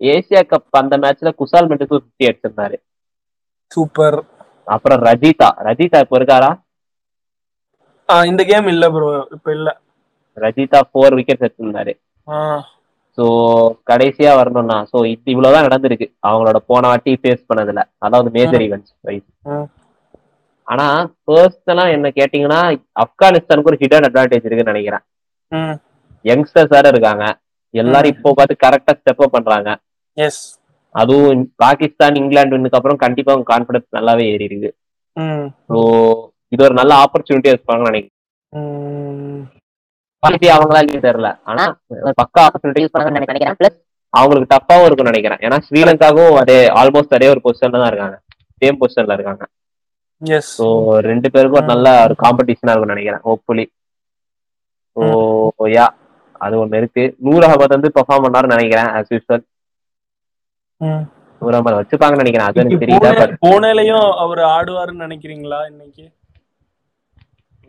Asia 0.02 0.42
cup 0.48 0.80
அந்த 0.80 0.96
மேட்ச்ல 1.04 1.32
குசால் 1.40 1.70
மெண்டுக்கு 1.70 1.96
ஃபிஃப்டி 1.96 2.28
அடிச்சிருந்தாரு. 2.30 2.78
சூப்பர். 3.72 4.20
அப்புறம் 4.68 5.02
ரஜிதா. 5.08 5.50
ரஜிதா 5.68 6.02
இப்ப 6.04 6.18
இருக்காரா? 6.20 6.52
இந்த 8.28 8.42
கேம் 8.46 8.68
இல்ல 8.72 8.86
ப்ரோ 8.92 9.08
இப்ப 9.36 9.48
இல்ல. 9.52 9.70
ரஜிதா 10.38 10.80
ஃபோர் 10.88 11.16
விக்கெட் 11.18 11.42
எடுத்திருந்தாரு. 11.42 11.94
ஸோ 13.18 13.26
கடைசியா 13.90 14.32
வரணும்னா 14.40 14.78
ஸோ 14.92 14.98
இது 15.06 15.32
இவ்வளவுதான் 15.34 15.68
நடந்திருக்கு. 15.68 16.08
அவங்களோட 16.28 16.58
போன 16.70 16.84
வாட்டி 16.88 17.14
ஃபேஸ் 17.22 17.48
பண்ணதுல. 17.50 17.84
அதாவது 18.00 18.30
மேஜர் 18.38 18.66
ஈவெண்ட்ஸ் 18.68 18.94
வைஸ். 19.04 19.28
ஆனா 20.68 20.86
பர்சனலா 21.28 21.86
என்ன 21.96 22.08
கேட்டீங்கன்னா 22.18 22.62
ஆப்கானிஸ்தானுக்கு 23.04 23.72
ஒரு 23.72 23.82
ஹிடன் 23.82 24.08
அட்வான்டேஜ் 24.08 24.48
இருக்குன்னு 24.48 24.74
நினைக்கிறேன். 24.74 25.04
யங்ஸ்டர்ஸ் 26.26 26.74
வேற 26.74 26.86
இருக்காங்க. 26.90 27.26
எல்லாரும் 27.74 28.14
இப்போ 28.16 28.30
பார்த்து 28.38 28.64
கரெக்டா 28.66 28.94
ஸ்டெப் 28.98 29.24
அப் 29.26 29.36
பண்றாங்க. 29.36 29.70
எஸ் 30.18 30.42
அதுவும் 30.96 31.42
பாகிஸ்தான் 31.64 32.20
இங்கிலாந்து 32.22 32.56
வின்னுக்கு 32.56 32.80
அப்புறம் 32.80 33.02
கண்டிப்பா 33.06 33.34
அவங்க 33.34 33.48
கான்பிடன்ஸ் 33.54 33.96
நல்லாவே 33.98 34.26
ஏறி 34.34 34.46
இருக்கு 34.50 34.70
ஸோ 35.70 35.78
இது 36.54 36.62
ஒரு 36.68 36.76
நல்ல 36.80 36.92
ஆப்பர்ச்சுனிட்டியா 37.04 37.54
இருப்பாங்கன்னு 37.56 37.92
நினைக்கிறேன். 37.92 38.14
அவங்களா 40.56 40.80
இல்லையும் 40.84 41.06
தெரியல. 41.08 41.30
ஆனா 41.50 41.64
பக்கா 42.22 42.42
ஆப்பர்ச்சுனிட்டி 42.46 42.84
நினைக்கிறேன் 43.18 43.58
பிளஸ் 43.60 43.78
அவங்களுக்கு 44.14 44.54
டஃப்பாவும் 44.54 44.86
இருக்கும்னு 44.88 45.12
நினைக்கிறேன். 45.12 45.42
ஏன்னா 45.46 45.58
ஸ்ரீலங்காவும் 45.68 46.36
அதே 46.42 46.58
ஆல்மோஸ்ட் 46.82 47.16
அதே 47.18 47.28
ஒரு 47.34 47.42
பொசிஷன்ல 47.46 47.82
தான் 47.82 47.92
இருக்காங்க. 47.92 48.18
சேம் 48.62 48.80
பொசிஷன்ல 48.82 49.18
இருக்காங்க. 49.18 49.44
எஸ் 50.22 50.52
ஸோ 50.60 50.66
ரெண்டு 51.10 51.28
பேருக்கும் 51.34 51.70
நல்ல 51.72 51.88
ஒரு 52.06 52.16
காம்படிஷனா 52.24 52.74
இருக்கும்னு 52.74 52.96
நினைக்கிறேன் 52.96 53.26
ஹோப்ஃபுல்லி 53.28 53.66
ஸோ 54.96 55.04
யா 55.76 55.86
அது 56.42 56.56
ஒண்ணு 56.62 56.80
இருக்கு. 56.82 57.04
நூர் 57.26 57.46
அகமது 57.48 57.76
வந்து 57.76 57.94
பெர்ஃபார்ம் 57.96 58.26
பண்ணாருன்னு 58.26 58.56
நினைக்கிறேன் 58.56 58.90
ஆஸ் 58.96 59.14
யூஸ்வல் 59.14 59.44
ம். 60.82 61.04
நூர் 61.42 61.56
அகமது 61.56 61.80
வச்சுப்பாங்கன்னு 61.80 62.24
நினைக்கிறேன். 62.24 62.50
அது 62.50 62.62
எனக்கு 62.64 62.84
தெரியல 62.84 63.10
பூனேலயும் 63.42 63.94
அவர் 64.24 64.42
ஆடுவாருன்னு 64.54 65.06
நினைக்கிறீங்களா 65.06 65.60
இன்னைக்கு? 65.72 66.06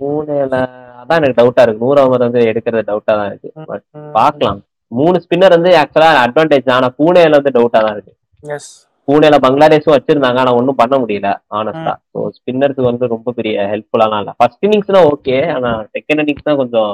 பூனேல 0.00 0.54
அதான் 1.00 1.18
எனக்கு 1.20 1.38
டவுட்டா 1.38 1.62
இருக்கு. 1.64 1.82
நூர் 1.84 2.00
அகமது 2.00 2.26
வந்து 2.26 2.40
எடுக்கிறது 2.50 2.82
டவுட்டா 2.90 3.12
தான் 3.18 3.30
இருக்கு. 3.30 3.48
பட் 3.70 3.84
ம். 3.94 4.10
பார்க்கலாம். 4.14 4.60
மூணு 4.92 5.16
ஸ்பின்னர் 5.24 5.56
வந்து 5.56 5.70
ஆக்சுவலா 5.80 6.10
அட்வான்டேஜ் 6.22 6.70
ஆனா 6.76 6.88
பூனேல 6.98 7.38
வந்து 7.38 7.56
டவுட்டா 7.56 7.80
தான் 7.80 7.96
இருக்கு. 7.96 8.12
எஸ் 8.44 8.70
பூனேல 9.08 9.36
பங்களாதேஷும் 9.42 9.94
வச்சிருந்தாங்க 9.94 10.40
ஆனா 10.40 10.52
ஒன்றும் 10.56 10.78
பண்ண 10.80 10.94
முடியல 11.02 11.28
ஆனஸ்டா 11.58 11.92
ஸோ 12.10 12.18
ஸ்பின்னருக்கு 12.36 12.82
வந்து 12.88 13.04
ரொம்ப 13.14 13.32
பெரிய 13.38 13.54
ஹெல்ப்ஃபுல்லாலாம் 13.70 14.20
இல்ல. 14.22 14.32
ஃபர்ஸ்ட் 14.38 14.64
இன்னிங்ஸ்னா 14.66 15.00
ஓகே 15.12 15.36
ஆனா 15.54 15.70
செகண்ட் 15.94 16.22
இன்னிங்ஸ் 16.22 16.48
தான் 16.48 16.60
கொஞ்சம் 16.60 16.92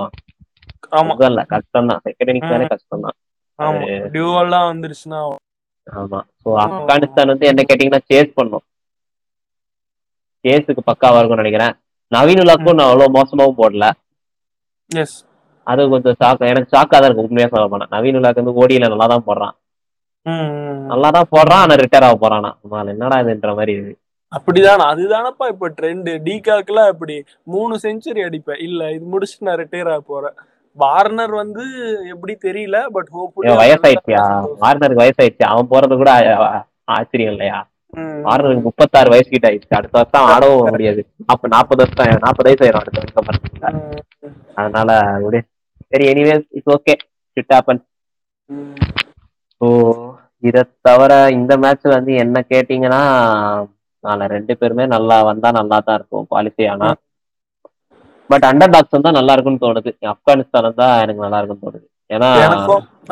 இல்ல 1.28 1.42
கஷ்டம் 1.52 1.90
தான் 1.90 2.02
செகண்ட் 2.06 2.42
கஷ்டம் 2.72 3.04
தான் 3.06 3.16
ஆமா. 3.58 3.80
டியூவெல்லாம் 4.14 4.68
வந்துருச்சுன்னா 4.70 5.20
ஆமா. 5.86 6.20
ஸோ 6.42 6.48
ஆப்கானிஸ்தான் 6.64 7.30
வந்து 7.32 7.48
என்ன 7.50 7.62
கேட்டீங்கன்னா 7.68 8.02
சேஸ் 8.10 8.36
பண்ணும். 8.38 8.64
சேஸுக்கு 10.44 10.82
பக்காவா 10.88 11.18
இருக்கும்னு 11.18 11.44
நினைக்கிறேன். 11.44 11.74
நவீனுலாக்கும் 12.12 12.78
நான் 12.78 12.90
அவ்வளவு 12.90 13.14
மோசமாவும் 13.16 13.60
போடல. 13.60 13.84
எஸ் 14.90 15.16
அது 15.66 15.82
கொஞ்சம் 15.92 16.16
ஷாக் 16.20 16.48
எனக்கு 16.50 16.72
ஷாக்கா 16.74 16.96
தான் 16.96 17.08
இருக்கு 17.08 17.26
உண்மையா 17.26 17.48
சொல்ல 17.52 17.66
போனா. 17.72 17.86
நவீனுலாக்கு 17.94 18.42
வந்து 18.42 18.58
ஓடியில 18.62 18.90
நல்லா 18.92 19.06
தான் 19.12 19.26
போடுறான் 19.28 19.54
நல்லா 20.90 21.08
தான் 21.16 21.30
போடுறான் 21.32 21.62
ஆனா 21.64 21.74
ரிட்டையர் 21.82 22.06
ஆக 22.08 22.16
போறானா. 22.22 22.50
என்னடா 22.94 23.16
இதுன்ற 23.24 23.52
மாதிரி 23.58 23.74
இருக்கு 23.76 23.94
அப்படிதான் 24.32 24.82
அதுதானப்பா 24.92 25.46
இப்ப 25.52 25.68
ட்ரெண்ட் 25.78 26.08
டிகாக்லாம் 26.26 26.90
இப்படி 26.94 27.16
மூணு 27.54 27.74
செஞ்சுரி 27.84 28.20
அடிப்பேன். 28.28 28.62
இல்ல 28.66 28.90
இது 28.96 29.04
முடிச்சுட்டு 29.12 29.48
நான் 29.48 29.60
ரிட்டையர் 29.62 29.92
ஆக 29.94 30.02
போறேன். 30.12 30.36
வார்னர் 30.76 31.34
வந்து 31.40 31.64
எப்படி 32.12 32.34
தெரியல 32.44 32.76
பட் 32.94 33.10
ஏன் 33.44 33.60
வயசாயிடுச்சியா? 33.60 34.22
வார்னருக்கு 34.62 35.02
வயசாயிடுச்சு? 35.02 35.44
அவன் 35.50 35.70
போறது 35.72 35.94
கூட 36.00 36.12
ஆச்சரியம் 36.94 37.32
இல்லையா? 37.34 37.58
வார்னருக்கு 38.26 38.66
முப்பத்தாறு 38.66 39.12
வயசு 39.12 39.28
கிட்ட 39.28 39.46
ஆயிடுச்சு. 39.50 39.76
அடுத்த 39.78 39.96
வருஷம் 40.00 40.28
ஆடவும் 40.30 40.70
முடியாது. 40.70 41.02
அப்ப 41.32 41.48
நாற்பது 41.54 41.82
வருஷம் 41.84 42.22
நாற்பது 42.24 42.48
வயசு 42.48 42.64
ஆயிரும் 42.64 42.82
அடுத்த 42.82 43.00
வருஷம் 43.00 43.78
அதனால 44.58 44.90
விடு. 45.24 45.40
சரி 45.92 46.04
anyway 46.12 46.34
it's 46.58 46.72
okay 46.74 46.94
shit 47.36 47.54
happen 47.54 47.80
so 49.60 49.66
இதை 50.42 50.62
தவிர 50.86 51.12
இந்த 51.36 51.52
மேட்ச்ல 51.62 51.96
வந்து 51.96 52.12
என்ன 52.24 52.38
கேட்டீங்கன்னா 52.50 53.02
நாளை 54.04 54.24
ரெண்டு 54.32 54.54
பேருமே 54.60 54.84
நல்லா 54.94 55.16
வந்தா 55.28 55.48
நல்லா 55.58 55.76
தான் 55.80 55.98
இருக்கும் 55.98 56.26
குவாலிஃபை 56.30 56.66
ஆனா. 56.72 56.88
பட் 58.30 58.44
அண்டர் 58.50 58.72
டாக்ஸ் 58.74 58.94
வந்தா 58.96 59.10
நல்லா 59.18 59.32
இருக்கும்னு 59.34 59.62
தோணுது. 59.64 59.90
ஆப்கானிஸ்தான் 60.12 60.66
வந்தா 60.68 60.86
எனக்கு 61.04 61.24
நல்லா 61.24 61.38
இருக்கும்னு 61.40 61.64
தோணுது. 61.66 61.86
ஏன்னா 62.14 62.28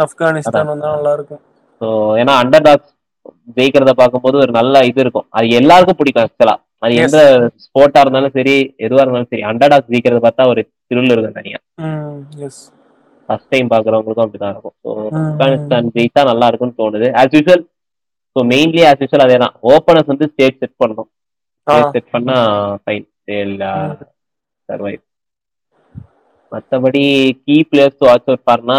ஆப்கானிஸ்தான் 0.05 0.71
வந்தா 0.73 0.91
நல்லா 0.97 1.13
இருக்கும் 1.19 1.43
ஸோ 1.81 1.89
ஏன்னா 2.23 2.35
அண்டர் 2.43 2.67
டாக்ஸ் 2.67 2.91
ஜெயிக்கிறத 3.57 3.93
பார்க்கும்போது 4.01 4.37
ஒரு 4.45 4.53
நல்ல 4.59 4.85
இது 4.91 5.01
இருக்கும். 5.05 5.27
அது 5.37 5.47
எல்லாருக்கும் 5.61 5.99
பிடிக்கும் 6.01 6.23
ஆக்சுவலா 6.25 6.55
அது. 6.85 6.93
எந்த 7.05 7.19
ஸ்போர்ட்டா 7.65 8.03
இருந்தாலும் 8.05 8.35
சரி 8.37 8.55
எதுவா 8.85 9.03
இருந்தாலும் 9.05 9.31
சரி 9.33 9.45
அண்டர் 9.51 9.73
டாக்ஸ் 9.73 9.91
ஜெயிக்கிறத 9.95 10.23
பார்த்தா 10.27 10.47
ஒரு 10.53 10.63
திருள் 10.89 11.13
இருக்கும் 11.15 11.39
தனியா. 11.41 11.59
ஃபர்ஸ்ட் 13.29 13.51
டைம் 13.53 13.69
பாக்குறவங்களுக்கும் 13.73 14.27
அப்படிதான் 14.27 14.55
இருக்கும். 14.55 14.75
ஸோ 14.85 14.91
ஆப்கானிஸ்தான் 15.21 15.93
ஜெயித்தா 15.97 16.23
நல்லா 16.31 16.49
இருக்கும்னு 16.51 16.79
தோணுது. 16.83 17.09
As 17.21 17.35
usual 17.37 17.65
so 18.37 18.43
mainly 18.53 18.83
as 18.91 19.03
usual 19.05 19.25
அதே 19.27 19.39
தான் 19.45 19.55
ஓப்பனர்ஸ் 19.73 20.11
வந்து 20.13 20.29
ஸ்டேட் 20.33 20.61
செட் 20.63 20.77
பண்ணணும். 20.83 21.11
ஸ்டேட் 21.67 21.95
செட் 21.97 22.13
பண்ணா 22.17 22.37
ஃபைன் 22.83 23.07
சர்வைவ் 24.69 25.03
மத்தபடி 26.53 27.03
கீ 27.45 27.57
பிளேயர்ஸ் 27.71 28.07
வாட்ச் 28.09 28.29
அவுட் 28.31 28.49
பாருனா 28.51 28.79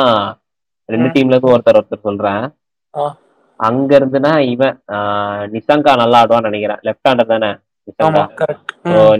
ரெண்டு. 0.89 1.07
டீம்ல 1.15 1.35
இருந்து 1.35 1.53
ஒருத்தர் 1.53 1.79
ஒருத்தர் 1.79 2.07
சொல்றேன். 2.07 2.43
அங்க 3.59 3.89
இருந்துனா 3.99 4.31
இவன் 4.53 4.75
நிசங்கா 5.55 5.91
நல்லா 6.01 6.19
ஆடுவான்னு 6.23 6.49
நினைக்கிறேன். 6.49 6.81
லெஃப்ட் 6.87 7.07
ஹேண்டர் 7.09 7.31
தானே 7.33 7.51
நிசங்கா 7.87 8.23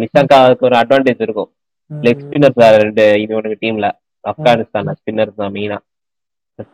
நிசங்காவுக்கு 0.04 0.68
ஒரு 0.70 0.76
அட்வான்டேஜ் 0.82 1.26
இருக்கும். 1.26 1.50
லெக் 1.92 2.24
ஸ்பின்னர்ஸ் 2.26 2.62
ரெண்டு 2.84 3.04
இவனுக்கு 3.24 3.58
டீம்ல 3.64 3.88
ஆப்கானிஸ்தான் 4.26 4.98
ஸ்பின்னர்ஸ் 5.00 5.40
தான் 5.42 5.54
மெயினா 5.58 5.78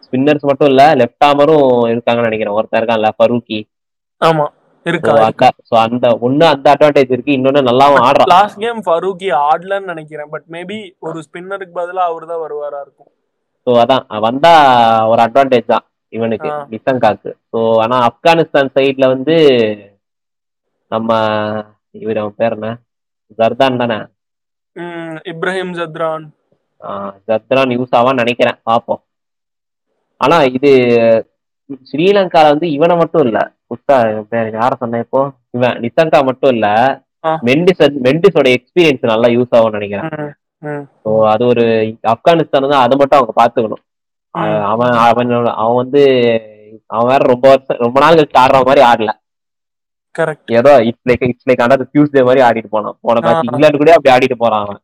ஸ்பின்னர்ஸ் 0.06 0.48
மட்டும் 0.50 0.70
இல்ல 0.72 0.84
லெஃப்ட் 1.02 1.26
ஆமரும் 1.28 1.68
இருக்காங்கன்னு 1.92 2.30
நினைக்கிறேன். 2.30 2.58
ஒருத்தர் 2.60 2.82
இருக்கான்ல 2.82 3.12
ஃபரூக்கி 3.18 3.60
ஆமா. 4.22 4.46
இருக்கா? 4.86 5.14
அந்த 5.86 6.08
ஒண்ணு 6.26 6.46
அந்த 6.54 6.68
அட்வான்டேஜ் 6.74 7.14
இருக்கு. 7.16 7.38
இன்னொன்னு 7.38 7.62
நல்லாவும் 7.70 8.04
ஆடுறான். 8.08 8.32
லாஸ்ட் 8.36 8.60
கேம் 8.64 8.82
ஃபரூக்கி 8.88 9.30
ஆடலன்னு 9.48 9.92
நினைக்கிறேன். 9.94 10.30
பட் 10.34 10.46
மேபி 10.56 10.78
ஒரு 11.08 11.20
ஸ்பின்னருக்கு 11.28 11.74
பதிலா 11.80 12.06
அவர் 12.12 12.30
தான் 12.32 12.44
வருவாரா 12.46 12.80
இருக்கும். 12.86 13.12
ஸோ 13.68 13.72
அதான். 13.84 14.06
வந்தா 14.28 14.54
ஒரு 15.12 15.22
அட்வான்டேஜ் 15.26 15.72
தான் 15.74 15.86
இவனுக்கு. 16.14 16.50
நிசங்காக்கு 16.74 17.32
ஸோ 17.52 17.60
ஆனா 17.84 17.96
ஆப்கானிஸ்தான் 18.08 18.74
சைட்ல 18.78 19.08
வந்து 19.16 19.36
நம்ம 20.92 21.10
இவர் 22.04 22.22
அவன் 22.22 22.40
பேர் 22.42 22.56
என்ன? 22.58 22.70
ஜர்தான் 23.40 23.82
தானே? 23.82 24.00
இப்ராஹிம் 25.32 25.74
ஜத்ரான். 25.80 26.26
ஜத்ரான் 27.30 27.74
யூஸ் 27.76 27.96
ஆவான்னு 28.00 28.24
நினைக்கிறேன். 28.24 28.60
பார்ப்போம் 28.70 29.02
ஆனா 30.22 30.38
இது 30.56 30.72
ஸ்ரீலங்கால 31.90 32.52
வந்து 32.54 32.68
இவனை 32.76 32.96
மட்டும் 33.02 33.26
இல்ல. 33.28 33.40
இவன் 34.10 34.30
பேர் 34.30 34.48
யார 34.56 34.72
சொன்னேன் 34.78 35.04
இப்போ? 35.06 35.22
இவன் 35.52 35.78
நிசங்கா 35.84 36.20
மட்டும் 36.26 36.54
இல்ல. 36.56 36.68
மெண்டிஸ் 37.44 37.84
மெண்டிஸோட 38.06 38.48
எக்ஸ்பீரியன்ஸ் 38.56 39.12
நல்லா 39.12 39.28
யூஸ் 39.30 39.56
ஆகும்னு 39.58 39.78
நினைக்கிறேன். 39.78 40.06
ஸோ 41.02 41.10
அது 41.30 41.44
ஒரு 41.46 41.64
ஆப்கானிஸ்தான் 42.12 42.66
தான் 42.66 42.84
அதை 42.86 42.96
மட்டும் 42.98 43.20
அவங்க 43.20 43.34
பாத்துக்கணும். 43.36 43.84
அவன் 44.70 44.94
அவனோட 45.06 45.50
அவன் 45.60 45.80
வந்து 45.82 46.02
அவன் 46.90 47.10
வேற 47.12 47.24
ரொம்ப 47.30 47.46
வருஷம் 47.48 47.82
ரொம்ப 47.84 47.98
நாள் 48.00 48.18
கழிச்சு 48.18 48.42
ஆடுற 48.42 48.60
மாதிரி 48.64 48.82
ஆடல. 48.88 49.12
கரெக்ட் 50.16 50.52
ஏதோ 50.58 50.72
it's 50.88 51.08
like 51.10 51.26
it's 51.28 51.48
like 51.50 51.64
under 51.64 51.90
Tuesday 51.92 52.24
மாதிரி 52.24 52.42
ஆடிட்டு 52.46 52.70
போனான். 52.70 52.96
போன 53.02 53.18
ஆ. 53.22 53.32
இங்கிலாந்து 53.50 53.82
கூட 53.82 53.92
அப்படி 53.96 54.14
ஆடிட்டு 54.16 54.38
போறான் 54.38 54.64
அவன். 54.66 54.80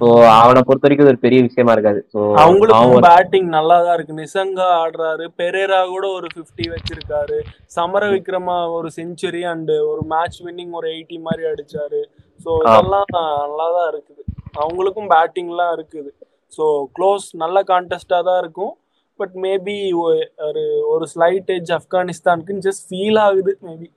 ஸோ 0.00 0.06
அவனை 0.38 0.60
பொறுத்த 0.66 0.84
வரைக்கும் 0.86 1.04
இது 1.04 1.12
ஒரு 1.12 1.20
பெரிய 1.24 1.38
விஷயமா 1.46 1.72
இருக்காது. 1.76 2.00
அவன் 2.14 2.40
அவங்களுக்கும் 2.42 3.06
பேட்டிங் 3.06 3.48
நல்லா 3.56 3.76
தான் 3.84 3.96
இருக்கு. 3.98 4.18
நிசங்கா 4.20 4.66
ஆடுறாரு. 4.80 5.24
பெரேரா 5.40 5.80
கூட 5.92 6.06
ஒரு 6.18 6.28
50 6.34 6.66
வச்சிருக்காரு. 6.74 7.38
சமர 7.76 8.10
விக்ரமா 8.14 8.56
ஒரு 8.78 8.90
செஞ்சுரி 8.98 9.42
அண்ட் 9.52 9.72
ஒரு 9.92 10.02
மேட்ச் 10.12 10.38
வின்னிங் 10.46 10.74
ஒரு 10.80 10.88
எயிட்டி 10.94 11.18
மாதிரி 11.26 11.46
அடிச்சாரு. 11.52 12.02
So 12.40 12.50
ah. 12.58 12.66
இதெல்லாம் 12.66 13.08
நல்லா 13.42 13.68
தான் 13.76 13.88
இருக்குது. 13.92 14.22
அவங்களுக்கும் 14.62 15.10
பேட்டிங்லாம் 15.14 15.72
இருக்குது. 15.78 16.10
ஸோ 16.52 16.64
க்ளோஸ் 16.96 17.26
நல்ல 17.36 17.58
கான்டெஸ்டா 17.72 18.20
தான் 18.28 18.40
இருக்கும். 18.44 18.74
பட் 19.20 19.34
மேபி 19.44 19.78
ஒரு 20.02 20.62
ஒரு 20.92 21.04
ஸ்லைட் 21.12 21.50
ஏஜ் 21.54 21.72
ஆப்கானிஸ்தானுக்குன்னு 21.78 22.66
ஜஸ்ட் 22.66 22.84
ஃபீல் 22.88 23.18
ஆகுது 23.24 23.52
மேபி 23.66 23.88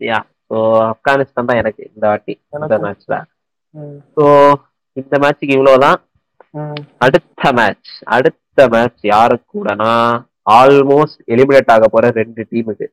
யா 0.00 0.18
ஸோ 0.50 0.56
ஆப்கானிஸ்தான் 0.88 1.48
தான் 1.50 1.60
எனக்கு 1.62 1.82
இந்த 1.90 2.04
வாட்டி 2.10 2.34
இந்த. 2.56 2.78
மேட்ச்ல 2.86 3.16
ஸோ 4.14 4.24
இந்த 4.96 5.14
மேட்ச்சுக்கு 5.22 5.56
இவ்வளவுதான். 5.56 5.98
அடுத்த 7.04 7.50
மேட்ச் 7.52 7.92
அடுத்த 8.16 8.42
மேட்ச் 8.68 9.02
யாரு 9.10 9.36
கூடனா 9.52 9.92
ஆல்மோஸ்ட் 10.54 11.20
எலிமினேட் 11.32 11.72
ஆக 11.74 11.88
போற 11.88 12.10
ரெண்டு 12.20 12.42
டீமுக்கு 12.50 12.86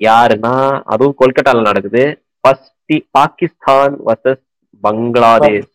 யாருன்னா 0.00 0.54
அதுவும் 0.92 1.18
கொல்கட்டால 1.18 1.62
நடக்குது. 1.68 2.02
First 2.40 2.70
Pakistan 3.14 3.94
versus 4.06 4.42
Bangladesh. 4.82 5.70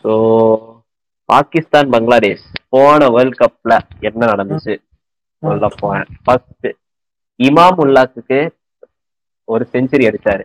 So 0.00 0.12
Pakistan 1.28 1.90
Bangladesh 1.92 2.44
போன 2.68 3.08
வேர்ல்ட் 3.14 3.40
கப்ல 3.40 3.72
என்ன 4.08 4.22
நடந்துச்சு? 4.32 4.74
சொல்ல 5.42 5.68
போறேன். 5.80 6.08
ஃபர்ஸ்ட் 6.24 6.68
இமாம் 7.40 7.80
உல்லாக்கு 7.84 8.40
ஒரு 9.48 9.64
செஞ்சுரி 9.72 10.04
அடிச்சாரு. 10.10 10.44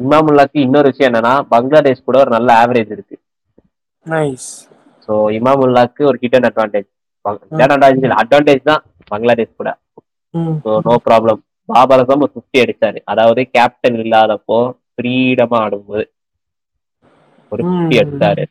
இமாம் 0.00 0.28
உல்லாக்கு 0.30 0.58
இன்னொரு 0.64 0.90
விஷயம் 0.90 1.10
என்னன்னா 1.10 1.34
பங்களாதேஷ் 1.52 2.06
கூட 2.06 2.18
ஒரு 2.22 2.30
நல்ல 2.36 2.50
ஆவரேஜ் 2.60 2.92
இருக்கு. 2.94 3.16
நைஸ் 4.06 4.48
ஸோ 5.08 5.14
இமாம் 5.36 5.62
உல்லாக்கு 5.64 6.02
ஒரு 6.10 6.18
hit 6.22 6.36
and 6.38 6.48
advantage 6.50 6.88
advantage 7.24 8.16
advantage 8.20 8.68
தான் 8.70 8.82
பங்களாதேஷ் 9.10 9.58
கூட. 9.60 9.70
ஸோ 10.62 10.70
நோ 10.86 10.94
ப்ராப்ளம் 11.06 11.40
பாபரசம் 11.68 12.22
ஒரு 12.24 12.32
ஃபிஃப்டி 12.34 12.58
அடிச்சாரு. 12.62 12.98
அதாவது 13.06 13.40
கேப்டன் 13.54 13.98
இல்லாதப்போ 14.02 14.58
ஃப்ரீடமா 14.92 15.58
ஆடும்போது 15.64 16.04
ஒரு 17.52 17.62
ஃபிஃப்டி. 17.64 17.96
அடிச்சாரு. 18.02 18.44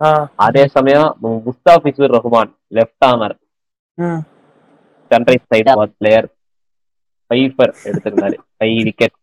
ஆ. 0.00 0.10
அதே 0.44 0.64
சமயம் 0.74 1.08
முஸ்தாபிசுர் 1.46 2.14
ரஹ்மான் 2.16 2.52
லெஃப்ட் 2.76 3.06
ஆமர் 3.08 3.34
ம். 3.98 4.20
Sunrise 5.10 5.48
side 5.50 5.70
player 5.94 6.28
fifer 7.30 7.72
எடுத்திருந்தாரு. 7.88 8.36
Five 8.56 8.78
wicket 8.86 9.16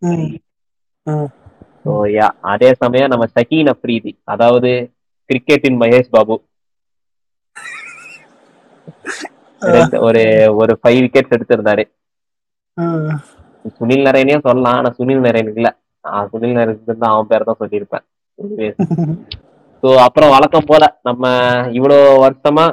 so 1.88 1.94
yeah 2.12 2.28
அதே 2.52 2.70
சமயம் 2.82 3.12
நம்ம 3.12 3.26
சகீன் 3.34 3.72
அப்ரீதி 3.74 4.12
அதாவது 4.34 4.72
கிரிக்கெட்டின் 5.30 5.80
மகேஷ் 5.82 6.14
பாபு. 6.16 6.36
ஒரு 10.08 10.24
ஒரு 10.60 10.74
ஃபைவ் 10.80 11.00
விக்கெட்ஸ் 11.04 11.36
எடுத்திருந்தாரு. 11.38 11.84
சுனில் 13.76 14.06
நரேனே 14.08 14.36
சொல்லலாம் 14.46 14.78
ஆனா 14.80 14.90
சுனில் 14.98 15.24
நரேன் 15.26 15.50
இல்ல. 15.54 15.68
சுனில் 16.32 16.58
நரேன் 16.58 16.78
தான் 16.96 17.14
அவன் 17.14 17.30
பேர் 17.32 17.48
தான் 17.50 17.62
சொல்லியிருப்பேன். 17.62 18.06
ஸோ 19.84 19.90
அப்புறம் 20.06 20.34
வழக்கம் 20.36 20.70
போல 20.70 20.84
நம்ம 21.08 21.26
இவ்வளோ 21.78 21.96
வருஷமா 22.24 22.66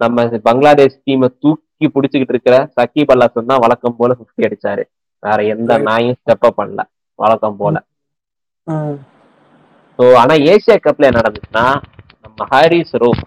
நம்ம 0.00 0.18
பங்களாதேஷ் 0.46 0.98
டீமை 1.00 1.28
தூக்கி 1.36 1.60
பிடிச்சிக்கிட்டு 1.94 2.34
இருக்கிற 2.34 2.56
சக்கீப் 2.76 3.12
அல்லாசன் 3.14 3.50
தான் 3.50 3.62
வழக்கம் 3.64 3.96
போல 3.98 4.16
ஃபிஃப்டி 4.18 4.46
அடிச்சாரு. 4.48 4.84
வேற 5.22 5.38
எந்த. 5.54 5.72
நாயும் 5.88 6.18
ஸ்டெப் 6.20 6.46
அப் 6.48 6.58
பண்ணல. 6.58 6.82
வழக்கம் 7.18 7.58
போல. 7.58 7.76
ஸோ 9.98 10.04
ஆனா 10.20 10.34
ஏசியா 10.50 10.76
கப்ல 10.80 11.08
என்ன 11.08 11.20
நடந்துச்சுன்னா 11.20 11.64
நம்ம 12.24 12.46
ஹாரிஸ் 12.50 12.94
ரோப் 13.02 13.22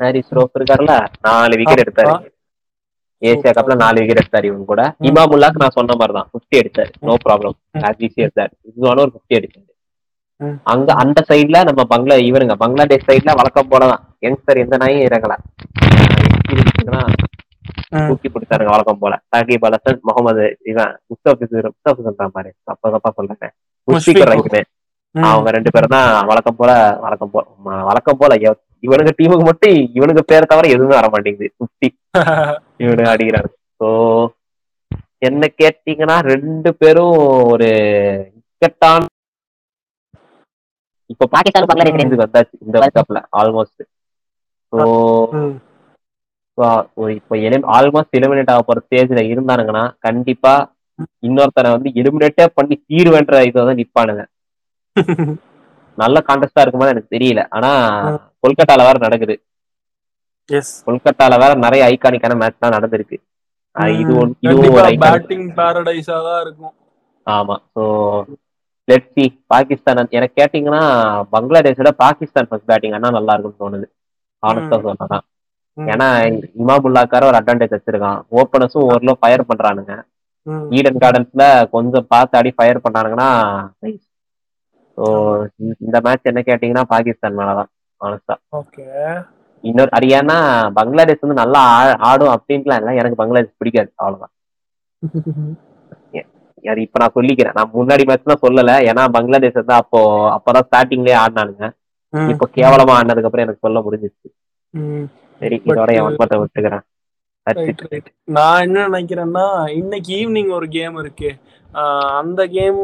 ஹாரிஸ் 0.00 0.34
ரோப் 0.36 0.56
இருக்காருல்ல 0.58 0.94
நாலு 1.26 1.54
விக்கெட் 1.60 1.82
எடுத்தாரு. 1.84 2.14
ஏசியா 3.22 3.52
கப்ல 3.54 3.74
நாலு 3.80 4.00
விக்கெட் 4.00 4.20
எடுத்தாரு 4.22 4.48
இவங்க 4.48 4.66
கூட. 4.66 4.82
இமாமுல்லாக்கு 5.08 5.62
நான் 5.62 5.76
சொன்ன 5.76 5.96
மாதிரி 5.96 6.14
தான் 6.14 6.28
ஃபிஃப்டி 6.30 6.58
அடிச்சாரு 6.60 6.92
நோ 7.02 7.14
ப்ராப்ளம் 7.24 7.56
ம். 7.72 7.82
ஆஸ் 7.88 8.02
ஈஸி 8.06 8.20
எடுத்தாரு. 8.24 8.52
இதுவான 8.70 9.02
ஒரு 9.04 9.12
ஃபிஃப்டி 9.14 9.36
ம். 10.40 10.56
அங்க 10.72 10.88
அந்த 11.02 11.20
சைடுல 11.28 11.60
நம்ம 11.68 11.84
பங்களா 11.92 12.16
இவருங்க 12.28 12.54
பங்களாதேஷ் 12.60 13.08
சைடுல 13.08 13.32
வழக்கம் 13.38 13.70
போலதான். 13.70 14.04
யங்ஸ்டர் 14.22 14.62
எந்த 14.64 14.76
நாயும் 14.78 15.06
இறங்கல. 15.06 15.34
தூக்கி 18.08 18.28
பிடிச்சாருங்க 18.28 18.72
வழக்கம் 18.74 19.02
போல. 19.02 19.14
சாகிப் 19.30 19.66
அலசன் 19.68 20.00
முகமது 20.08 20.44
இவன் 20.70 20.92
முஸ்தபிசுர் 21.10 21.68
முஸ்தபிசுர் 21.68 22.20
தான் 22.22 22.34
பாரு. 22.36 22.50
தப்பா 22.68 22.88
தப்பா 22.96 23.10
சொல்றேன். 23.18 23.54
ரஹீமே. 24.30 24.62
அவங்க 25.14 25.50
ரெண்டு 25.56 25.70
பேரும் 25.74 25.94
தான் 25.94 26.08
வழக்கம் 26.30 26.58
போல 26.58 26.70
வழக்கம் 27.04 27.32
போல 27.32 27.44
வழக்கம் 27.88 28.18
போல 28.20 28.32
இவனுங்க 28.86 29.12
டீமுக்கு 29.18 29.44
மட்டும் 29.46 29.76
இவனுக்கு 29.98 30.22
பேர் 30.30 30.50
தவிர 30.50 30.66
எதுவுமே 30.74 30.94
வர 30.98 31.06
மாட்டேங்குது. 31.14 31.48
ஃபிஃப்டி 31.56 31.88
இவனுக்கு 32.82 33.12
அடிக்கிறாங்க 33.12 33.48
ஸோ 33.80 33.88
என்ன 35.22 35.42
கேட்டீங்கன்னா 35.60 36.16
ரெண்டு 36.30 36.70
பேரும் 36.80 37.16
ஒரு 37.46 37.68
இக்கட்டான 38.40 39.06
இப்போ 41.10 41.26
பாகிஸ்தான் 41.32 41.68
வந்தாச்சு 42.22 42.56
இந்த 42.64 42.76
வேர்ல்ட் 42.76 42.98
கப்ல 42.98 43.20
ஆல்மோஸ்ட் 43.40 43.82
ஸோ 44.72 44.80
இப்போ 47.16 47.34
ஆல்மோஸ்ட் 47.72 48.16
எலிமினேட் 48.16 48.50
ஆக 48.50 48.62
போற 48.62 48.78
ஸ்டேஜ்ல 48.84 49.20
இருந்தானுங்கன்னா 49.32 49.84
கண்டிப்பா 49.98 50.54
இன்னொருத்தனை 51.22 51.70
வந்து 51.70 51.90
எலிமினேட்டே 51.94 52.46
பண்ணி 52.54 52.76
தீர்வேன்ற 52.84 53.42
இதை 53.42 53.60
தான் 53.62 53.80
நிப்பானுங்க. 53.80 54.22
நல்ல 55.98 56.22
கான்டெஸ்டா 56.26 56.60
இருக்குமா 56.60 56.88
எனக்கு 56.88 57.14
தெரியல. 57.16 57.40
ஆனா. 57.50 57.70
கொல்கட்டால 58.42 58.82
வேற 58.82 58.96
நடக்குது. 58.98 59.34
எஸ் 60.48 60.74
கொல்கட்டால 60.86 61.38
வேற 61.38 61.54
நிறைய 61.56 61.84
ஐகானிக்கான 61.88 62.36
மேட்ச் 62.36 62.58
தான் 62.58 62.74
நடந்திருக்கு. 62.76 63.16
இது 63.94 64.12
ஒன்- 64.20 64.36
இதுவும் 64.44 64.76
ஒரு 64.76 64.90
பேட்டிங் 65.04 65.48
பாரடைஸா 65.56 66.16
தான் 66.22 66.40
இருக்கும். 66.40 66.74
ஆமா 67.26 67.56
ஸோ 67.74 67.82
லெட் 68.88 69.10
சி 69.14 69.24
பாகிஸ்தான் 69.46 70.08
எனக்கு 70.10 70.38
கேட்டீங்கன்னா 70.40 70.82
பங்களாதேஷோட 71.32 71.90
பாகிஸ்தான் 71.96 72.48
ஃபர்ஸ்ட் 72.48 72.66
பேட்டிங் 72.66 72.92
ஆனா 72.92 73.10
நல்லா 73.10 73.34
இருக்கும்னு 73.34 73.62
தோணுது. 73.64 73.86
ஆனஸ்டா 74.42 74.76
சொன்னதான் 74.86 75.24
ம். 75.24 75.28
ஏன்னா 75.78 76.06
இமாமுல்லாக்கார 76.60 77.24
ஒரு 77.24 77.38
அட்வான்டேஜ் 77.40 77.76
வச்சிருக்கான். 77.76 78.20
ஓப்பனர்ஸும் 78.32 78.86
ஓரளவு 78.88 79.20
ஃபயர் 79.20 79.48
பண்றானுங்க. 79.50 79.94
ஈடன் 80.76 81.00
கார்டன்ஸ்ல 81.02 81.44
கொஞ்சம் 81.74 82.08
பார்த்து 82.08 82.38
அடி 82.40 82.50
ஃபயர் 82.56 82.84
பண்ணானுங்கன்னா 82.84 83.30
ஸோ 84.98 85.04
இந்த 85.84 85.96
மேட்ச் 86.06 86.30
என்ன 86.30 86.40
கேட்டீங்கன்னா 86.46 86.84
பாகிஸ்தான் 86.92 87.38
மேலதான் 87.40 87.70
ஓகே. 88.60 88.86
இன்னொரு 89.64 89.90
அரியானா 89.98 90.36
பங்களாதேஷ் 90.76 91.24
வந்து 91.24 91.40
நல்லா 91.42 91.62
ஆடும் 92.08 92.34
அப்படின்ட்டுலாம் 92.34 92.80
இல்லை. 92.80 92.92
எனக்கு 93.00 93.20
பங்களாதேஷ் 93.20 93.60
பிடிக்காது 93.60 93.90
அவ்வளவுதான். 93.96 94.34
அது 96.64 96.80
இப்ப 96.84 96.98
நான் 97.00 97.14
சொல்லிக்கிறேன். 97.16 97.56
நான் 97.58 97.74
முன்னாடி 97.74 98.04
மேட்ச் 98.06 98.30
தான் 98.30 98.44
சொல்லல. 98.44 98.72
ஏன்னா 98.88 99.02
பங்களாதேஷ் 99.16 99.60
வந்து 99.60 99.74
அப்போ 99.80 100.00
அப்பதான் 100.36 100.66
ஸ்டார்டிங்லயே 100.66 101.16
ஆடினானுங்க. 101.20 101.66
இப்போ 102.32 102.46
கேவலமா 102.56 102.94
ஆடினதுக்கு 102.96 103.28
அப்புறம் 103.28 103.46
எனக்கு 103.46 103.64
சொல்ல 103.66 103.78
முடிஞ்சிச்சு. 103.80 104.28
சரி 105.40 105.56
இதோட 105.68 105.90
என் 105.98 106.20
மட்டும் 106.20 106.42
விட்டுக்கிறேன் 106.42 106.84
நான் 108.36 108.62
என்ன 108.64 108.78
நினைக்கிறேன்னா 108.88 109.44
இன்னைக்கு 109.78 110.10
ஈவினிங் 110.18 110.50
ஒரு 110.56 110.66
கேம் 110.74 110.96
இருக்கு. 111.02 111.30
அந்த 112.20 112.40
கேம் 112.54 112.80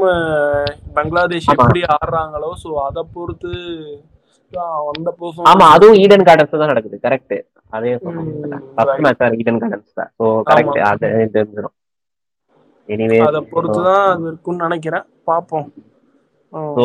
பங்களாதேஷ் 0.97 1.49
ஆமா. 1.49 1.57
எப்படி 1.57 1.81
ஆடுறாங்களோ 1.95 2.51
சோ 2.63 2.71
அத 2.87 2.99
பொறுத்து 3.15 3.53
அந்த 4.93 5.11
ஆமா 5.11 5.21
பெர்ஃபார்மன்ஸ் 5.21 5.75
அதுவும் 5.75 5.99
ஈடன் 6.03 6.27
கார்டன்ஸ் 6.27 6.61
தான் 6.61 6.73
நடக்குது 6.73 6.97
கரெக்ட் 7.05 7.35
அதே. 7.73 7.93
மேட்ச் 9.05 9.39
ஈடன் 9.41 9.61
கார்டன்ஸ் 9.63 9.95
தான். 9.99 10.11
ஸோ 10.19 10.25
கரெக்ட் 10.51 10.79
அது 10.91 11.07
தெரிஞ்சிடும் 11.37 11.75
எனிவே 12.89 13.19
அத 13.27 13.39
பொறுத்து 13.53 13.81
தான் 13.89 14.05
அது 14.09 14.25
இருக்கும்னு 14.31 14.67
நினைக்கிறேன். 14.67 15.07
பாப்போம் 15.29 15.69
so 16.77 16.85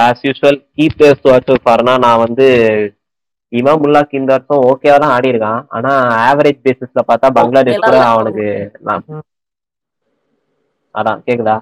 as 0.00 0.24
usual 0.26 0.60
keep 0.76 0.98
to 1.00 1.08
watch 1.24 1.52
ஃபார்னா 1.64 1.94
நான் 2.04 2.22
வந்து 2.24 2.46
இமாம் 3.54 3.82
முல்லாக் 3.82 4.12
இந்த 4.12 4.30
வருஷம் 4.34 4.64
ஓகேவா 4.68 4.96
தான் 4.98 5.12
ஆடி 5.12 5.32
இருக்கான் 5.32 5.60
ஆனா 5.70 5.90
ஆவரேஜ் 6.22 6.64
பேசிஸ்ல 6.64 7.02
பார்த்தா 7.04 7.28
பங்களாதேஷ் 7.36 7.80
கூட 7.80 7.98
அவனுக்கு. 8.12 8.46
அதான் 10.94 11.20
கேக்குதா? 11.26 11.56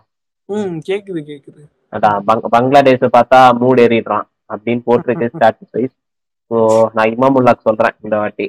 ம் 0.48 0.76
கேக்குது 0.86 1.20
கேக்குது. 1.28 1.62
அதான் 1.92 2.18
பங்- 2.26 2.48
பங்களாதேஷ் 2.52 3.04
பார்த்தா 3.14 3.40
மூடு 3.60 3.82
ஏறிடுறான் 3.84 4.26
அப்படின்னு 4.50 4.82
போட்டிருக்கு 4.86 5.30
ஸ்டாட்டிஸ் 5.32 5.74
வைஸ் 5.74 5.96
ஸோ 6.50 6.56
நான் 6.94 7.12
இமாம் 7.12 7.34
முல்லாக் 7.36 7.66
சொல்றேன் 7.66 7.96
இந்த 8.02 8.14
வாட்டி. 8.18 8.46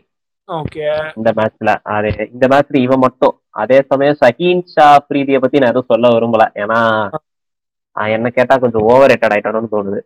இந்த 1.16 1.30
மேட்ச்ல 1.38 1.72
அது 1.92 2.10
இந்த 2.28 2.46
மேட்ச்ல 2.48 2.78
இவன் 2.80 3.04
மட்டும். 3.04 3.36
அதே 3.56 3.78
சமயம் 3.90 4.18
சஹீன் 4.22 4.64
ஷா 4.72 4.88
பிரீதியை 5.08 5.40
பத்தி 5.40 5.60
நான் 5.60 5.72
எதுவும் 5.72 5.92
சொல்ல 5.92 6.12
விரும்பல. 6.14 6.44
ஏன்னா 6.62 6.80
என்ன 8.14 8.28
கேட்டா 8.32 8.56
கொஞ்சம் 8.58 8.86
ஓவர் 8.88 9.12
ரேட்டட் 9.12 9.34
ஆயிட்டானு 9.34 9.74
தோணுது 9.74 10.00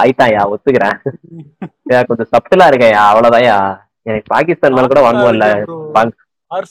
ஆயிட்டாயா 0.00 0.42
ஒத்துக்கிறேன் 0.52 0.98
கொஞ்சம் 2.08 2.32
சப்டிலா 2.32 2.66
இருக்கயா 2.70 3.02
அவ்வளவுதான்யா 3.08 3.58
எனக்கு 4.06 4.28
பாகிஸ்தான் 4.28 4.76
மேல 4.76 4.88
கூட 4.88 5.02
வாங்குவோம் 5.04 5.34
இல்ல 5.34 5.46
பங்- 5.96 6.16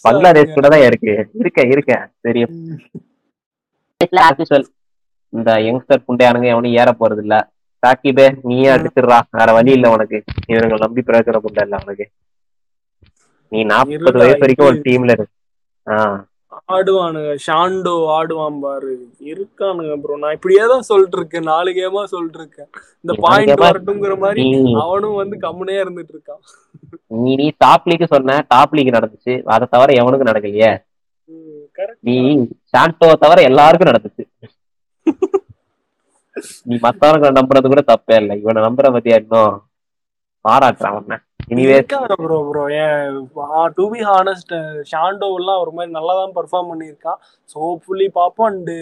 பங்களாதேஷ் 0.06 0.56
கூட 0.56 0.68
தான் 0.70 0.86
இருக்கு 0.86 1.12
இருக்க 1.40 1.60
இருக்க 1.70 1.92
usual, 4.42 4.64
இந்த 5.34 5.52
யங்ஸ்டர் 5.64 6.04
புண்டையானுங்க 6.06 6.48
எவனும் 6.48 6.78
ஏற 6.78 6.90
போறது 7.00 7.22
இல்ல 7.22 7.36
சாக்கிபே 7.84 8.26
நீயே 8.44 8.70
அடிச்சிடுறா 8.74 9.18
வேற 9.32 9.50
வழி 9.56 9.72
இல்ல 9.72 9.90
உனக்கு 9.92 10.18
இவனுங்க 10.48 10.78
நம்பி 10.82 11.02
பிரயோஜன 11.08 11.42
புண்டை 11.44 11.64
இல்ல 11.66 11.78
உனக்கு 11.84 12.06
நீ 13.52 13.60
நாற்பது 13.70 13.96
வயசு 14.22 14.42
வரைக்கும் 14.42 14.68
ஒரு 14.68 14.80
டீம்ல 14.86 15.12
இரு 15.12 15.26
ஆஹ் 15.26 15.39
ஆடுவானுங்க. 16.70 17.32
ஷாண்டோ 17.46 17.94
ஆடுவான் 18.16 18.60
பாரு. 18.60 18.94
இருக்கானுங்க 19.32 19.94
ப்ரோ 20.02 20.18
நான் 20.18 20.32
இப்படியே 20.32 20.64
தான் 20.68 20.82
சொல்லிட்டு 20.82 21.18
இருக்கேன் 21.18 21.44
நாலு 21.44 21.72
கேமா 21.72 22.04
சொல்லிட்டு 22.06 22.40
இருக்கேன் 22.40 22.70
இந்த 23.06 23.14
பாயிண்ட்? 23.20 23.54
வரட்டுங்கிற 23.64 24.18
மாதிரி 24.18 24.44
அவனும் 24.84 25.16
வந்து 25.16 25.38
கம்முனே 25.38 25.76
இருந்துட்டு 25.84 26.14
இருக்கான் 26.16 26.42
நீ 27.20 27.36
நீ 27.36 27.48
டாப் 27.58 27.88
லீக் 27.90 28.06
சொன்ன. 28.08 28.46
டாப் 28.48 28.76
லீக் 28.76 28.96
நடந்துச்சு. 28.98 29.34
அதை 29.46 29.68
தவிர 29.72 29.94
எவனுக்கும் 30.02 30.32
நடக்கலையே. 30.32 30.72
நீ 32.00 32.16
சாண்டோவை 32.74 33.16
தவிர 33.18 33.42
எல்லாருக்கும் 33.42 33.92
நடந்துச்சு. 33.92 34.24
நீ 36.66 36.76
மத்தவங்க 36.82 37.32
நம்புறது 37.32 37.68
கூட 37.68 37.82
தப்பே 37.88 38.16
இல்லை. 38.22 38.36
இவனை 38.42 38.62
நம்புற 38.64 38.88
பத்தியா 38.96 39.18
இன்னும்? 39.22 39.56
பாராட்டுறான் 40.46 40.94
அவன. 40.94 41.18
Bro 42.24 42.38
bro 42.50 42.64
to 43.78 43.84
be 43.94 44.02
honest 44.10 44.54
Shanto 44.92 45.28
எல்லாம் 45.40 45.62
ஒரு 45.64 45.72
மாதிரி 45.78 45.92
நல்லா 45.98 46.14
தான் 46.20 46.34
பெர்ஃபார்ம் 46.38 46.70
பண்ணியிருக்கான் 46.72 47.20
ஸோ 47.52 47.56
ஹோப்ஃபுல்லி 47.68 48.08
பார்ப்போம் 48.20 48.50
அண்டு 48.50 48.76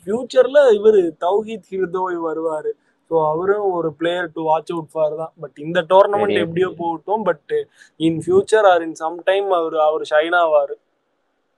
ஃபியூச்சர்ல 0.00 0.60
இவர் 0.78 1.00
தௌஹீத் 1.26 1.68
ஹிர்தோய் 1.74 2.18
வருவாரு. 2.28 2.72
ஸோ 3.10 3.14
அவரும் 3.32 3.66
ஒரு 3.78 3.88
player 4.00 4.28
to 4.36 4.42
watch 4.48 4.72
out 4.74 4.90
for 4.92 5.14
தான். 5.22 5.32
பட் 5.42 5.56
இந்த 5.66 5.78
டோர்னமெண்ட். 5.92 6.36
எப்படியோ 6.44 6.68
போகட்டும். 6.80 7.22
But 7.28 7.52
in 8.00 8.18
future 8.24 8.68
or 8.72 8.84
in 8.86 8.98
some 9.02 9.18
time 9.30 9.48
அவர் 9.58 9.76
அவர் 9.88 10.04
ஷைன் 10.12 10.36
ஆவாரு. 10.42 10.74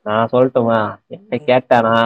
நான் 0.06 0.30
சொல்லட்டுமா? 0.34 0.80
என்ன 1.16 1.38
கேட்டானா 1.50 1.96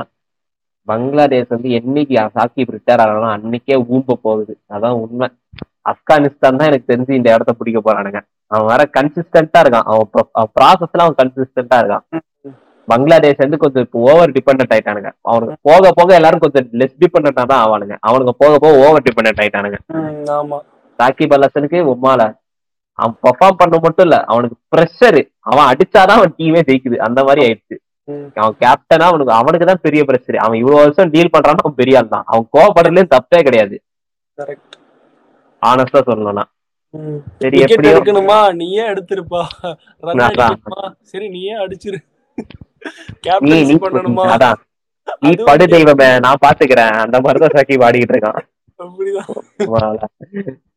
பங்களாதேஷ் 0.89 1.55
வந்து 1.55 1.71
என்னைக்கு 1.79 2.15
சாக்கி 2.37 2.71
ரிட்டையர் 2.77 3.03
ஆகணும் 3.05 3.35
அன்னைக்கே 3.37 3.79
ஊம்ப 3.95 4.19
போகுது. 4.27 4.55
அதான் 4.75 4.99
உண்மை. 5.05 5.29
ஆப்கானிஸ்தான் 5.91 6.59
தான் 6.61 6.71
எனக்கு 6.71 6.91
தெரிஞ்சு 6.93 7.13
இந்த 7.19 7.29
இடத்த 7.35 7.53
பிடிக்க 7.59 7.81
போறானுங்க. 7.87 8.21
அவன் 8.53 8.69
வேற 8.73 8.83
கன்சிஸ்டன்டா 8.97 9.61
இருக்கான். 9.65 9.87
அவன் 9.93 10.51
ப்ராசஸ்ல 10.57 11.05
அவன் 11.05 11.19
கன்சிஸ்டன்டா 11.21 11.79
இருக்கான். 11.83 12.05
பங்களாதேஷ் 12.89 13.43
வந்து 13.45 13.63
கொஞ்சம் 13.63 13.85
இப்போ 13.87 13.99
ஓவர் 14.11 14.35
டிபெண்ட் 14.37 14.73
ஆயிட்டானுங்க. 14.75 15.11
அவனுக்கு 15.31 15.57
போக 15.69 15.91
போக 15.99 16.15
எல்லாரும் 16.19 16.43
கொஞ்சம் 16.45 16.69
லெஸ் 16.81 16.99
டிபெண்டா 17.03 17.33
தான் 17.39 17.63
ஆவானுங்க. 17.65 17.97
அவனுக்கு 18.09 18.35
போக 18.43 18.53
போக 18.65 18.85
ஓவர் 18.87 19.07
டிபெண்ட் 19.09 19.43
ஆயிட்டானுங்க. 19.43 19.79
சாக்கிப் 20.99 21.35
அல்லசனுக்கு 21.37 21.81
உம்மால 21.95 22.23
அவன் 22.99 23.19
பெர்ஃபார்ம் 23.25 23.59
பண்ண 23.59 23.77
மட்டும் 23.83 24.07
இல்ல 24.07 24.17
அவனுக்கு 24.33 24.57
ப்ரெஷர் 24.75 25.21
அவன் 25.51 25.69
அடிச்சாதான் 25.73 26.21
அவன் 26.21 26.35
டீமே 26.39 26.63
ஜெயிக்குது. 26.69 26.97
அந்த 27.07 27.21
மாதிரி 27.27 27.43
ஆயிடுச்சு. 27.47 27.77
அவன் 28.41 28.57
கேப்டனா 28.63 29.07
அவனுக்கு 29.11 29.33
அவனுக்கு 29.41 29.67
தான் 29.71 29.85
பெரிய 29.87 30.03
பிரச்சனை 30.09 30.39
அவன் 30.45 30.61
இவ்வளவு 30.63 30.83
வருஷம் 30.83 31.13
டீல் 31.15 31.33
பண்றான்னு 31.35 31.65
அவன் 31.65 31.79
பெரிய 31.83 32.01
ஆள் 32.01 32.13
தான் 32.15 32.27
அவன் 32.31 32.49
கோவப்படுறதுலயும் 32.57 33.15
தப்பே 33.15 33.41
கிடையாது. 33.49 33.77
கரெக்ட் 34.39 34.78
ஆனஸ்டா 35.63 36.01
சொல்லணும்னா. 36.09 36.45
சரி 37.43 37.57
எப்படியோ 37.65 37.95
எடுக்கணுமா? 37.95 38.39
நீயே 38.61 38.85
எடுத்திருப்பா. 38.93 39.43
சரி 41.11 41.27
நீயே 41.35 41.55
அடிச்சிரு. 41.65 41.99
அதான். 44.35 44.59
நீ 45.25 45.31
படு 45.49 45.65
தெய்வமே 45.75 46.09
நான் 46.25 46.43
பாத்துக்கிறேன். 46.45 46.95
அந்த 47.05 47.17
மாதிரிதான் 47.25 47.55
சாக்கி 47.57 47.77
பாடிக்கிட்டு 47.83 48.15
இருக்கான். 48.15 48.41
அப்படிதான். 48.85 49.31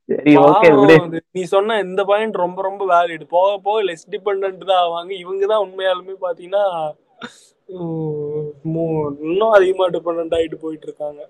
சரி 0.10 0.32
ஓகே. 0.46 0.70
நீ 1.38 1.42
சொன்ன 1.54 1.78
இந்த 1.88 2.02
பாயிண்ட் 2.10 2.42
ரொம்ப 2.46 2.60
ரொம்ப 2.68 2.84
வேலிட் 2.94 3.26
போக 3.36 3.52
போக 3.66 3.84
லெஸ் 3.90 4.10
டிபெண்ட் 4.14 4.66
தான் 4.72 4.82
ஆவாங்க. 4.86 5.12
இவங்க 5.24 5.44
தான் 5.52 5.64
உண்மையாலுமே 5.66 6.16
பாத்தீங்கன்னா 6.26 6.66
இன்னும் 8.66 9.54
அதிகமா 9.58 9.86
டிபெண்ட் 9.96 10.36
ஆயிட்டு 10.38 10.58
போயிட்டு 10.64 10.88
இருக்காங்க. 10.90 11.22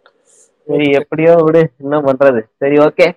சரி 0.68 0.88
எப்படியோ 1.00 1.34
விடு. 1.48 1.62
என்ன 1.84 2.00
பண்றது? 2.08 2.42
சரி 2.64 2.78
ஓகே 2.88 3.08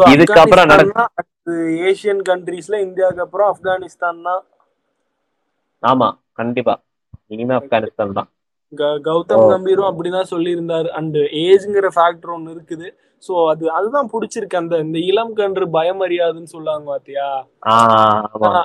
இதுக்கப்புறம் 0.00 0.66
நட- 0.66 0.74
ஆப்கானிஸ்தான் 0.74 0.92
தான் 0.92 1.08
அடுத்து 1.14 1.52
ஏசியன் 1.56 2.20
கண்ட்ரீஸ்ல 2.28 2.80
இந்தியாவுக்கு 2.80 3.22
அப்புறம் 3.22 3.56
ஆப்கானிஸ்தான் 3.56 4.22
தான். 4.22 4.44
ஆமா 5.82 6.18
கண்டிப்பா. 6.32 6.82
இனிமே 7.26 7.54
ஆப்கானிஸ்தான் 7.54 8.12
தான். 8.12 8.30
கௌதம். 8.76 9.24
கம்பீரும் 9.28 9.94
அப்படிதான் 9.94 10.24
சொல்லியிருந்தாரு. 10.30 10.88
அண்ட் 10.88 11.16
ஏஜ்ங்கிற 11.16 11.88
ஃபேக்டர் 11.94 12.34
ஒன்னு 12.34 12.50
இருக்குது. 12.50 12.90
சோ 13.28 13.48
அது 13.48 13.70
அதுதான் 13.70 14.10
பிடிச்சிருக்கு. 14.12 14.56
அந்த 14.56 14.78
இந்த 14.78 14.98
இளம் 14.98 15.34
கன்று 15.34 15.66
பயமறியாதுன்னு 15.66 16.42
சொல்லுவாங்க 16.42 16.84
பாத்தியா? 16.84 17.46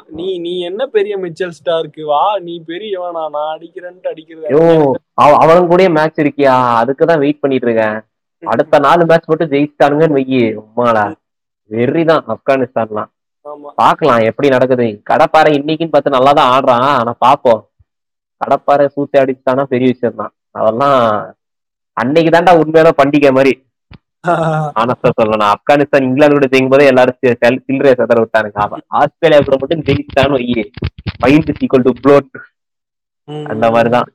நீ 0.07 0.39
நீ 0.39 0.59
என்ன 0.59 0.85
பெரிய 0.85 1.17
மிச்சல் 1.17 1.51
ஸ்டாருக்கு 1.63 2.01
வா. 2.01 2.39
நீ 2.39 2.63
பெரியவனா. 2.67 3.29
நான் 3.29 3.57
அடிக்கிறேன்ட்டு 3.57 4.07
அடிக்கிறது 4.07 4.59
ஐயோ 4.59 4.91
அவ- 5.13 5.37
அவனும் 5.37 5.67
கூட 5.67 5.89
மேட்ச் 5.89 6.19
இருக்கியா? 6.19 6.81
அதுக்குதான் 6.81 7.19
வெயிட் 7.19 7.39
பண்ணிட்டு 7.39 7.71
இருக்கேன். 7.71 8.01
அடுத்த 8.43 8.79
நாலு 8.79 9.05
மேட்ச் 9.05 9.29
மட்டும் 9.29 9.51
ஜெயிச்சிட்டானுங்கன்னு 9.51 10.17
வையி 10.19 10.41
உம்மாடா. 10.63 11.05
வெறிதான் 11.71 12.25
ஆப்கானிஸ்தான்லாம். 12.33 13.09
பாக்கலாம் 13.75 14.25
எப்படி 14.29 14.47
நடக்குது. 14.49 14.87
கடப்பாறை 15.09 15.51
இன்னைக்குன்னு 15.59 15.93
பார்த்து 15.93 16.15
நல்லா 16.15 16.31
தான் 16.39 16.51
ஆடுறான். 16.55 16.85
ஆனா 16.99 17.13
பாப்போம். 17.25 17.61
கடப்பாறை 18.41 18.85
சூத்தி 18.95 19.17
அடிச்சுட்டானா 19.21 19.63
பெரிய 19.63 19.87
விஷயம் 19.93 20.19
தான் 20.21 20.33
அதெல்லாம் 20.51 20.99
அன்னைக்கு 21.97 22.31
தான்டா 22.31 22.53
உண்மையான 22.63 22.89
பண்டிகை 22.97 23.31
மாதிரி. 23.37 23.53
ஆனஸ்டா 24.81 25.09
சொல்லணும். 25.19 25.51
ஆப்கானிஸ்தான் 25.53 26.05
இங்கிலாந்து 26.07 26.35
கூட 26.35 26.47
ஜெயிக்கும் 26.51 26.73
போதே 26.73 26.85
எல்லாரும் 26.91 27.19
சில்லறைய 27.21 27.93
சதற 27.99 28.17
விட்டானுங்க. 28.23 28.59
அவன் 28.65 28.83
ஆஸ்திரேலியா 28.99 29.41
கூட 29.41 29.57
மட்டும் 29.59 29.83
ஜெயிச்சிட்டான்னு 29.87 30.37
வையி. 30.39 30.63
Point 31.19 31.51
equal 31.63 31.85
to 31.87 31.93
float. 32.03 32.29
அந்த 33.51 33.65
மாதிரிதான். 33.71 34.09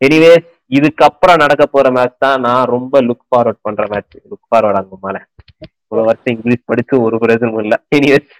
எனிவே 0.00 0.32
இதுக்கப்புறம் 0.72 1.40
நடக்க 1.42 1.64
போற 1.68 1.86
மேட்ச் 1.96 2.22
தான் 2.24 2.42
நான் 2.46 2.70
ரொம்ப 2.74 2.94
லுக் 3.08 3.24
ஃபார்வர்ட் 3.28 3.64
பண்ற 3.66 3.84
மேட்ச் 3.92 4.16
லுக் 4.24 4.46
ஃபார்வர்ட் 4.48 4.80
அங்க 4.80 4.96
மேல. 5.04 5.18
ஒரு 5.92 6.02
வருஷம் 6.06 6.32
இங்கிலீஷ் 6.34 6.68
படிச்சு 6.70 6.94
ஒரு 7.06 7.16
பிரயோஜனம் 7.22 7.62
இல்ல. 7.64 7.76
எனிவேஸ் 7.96 8.30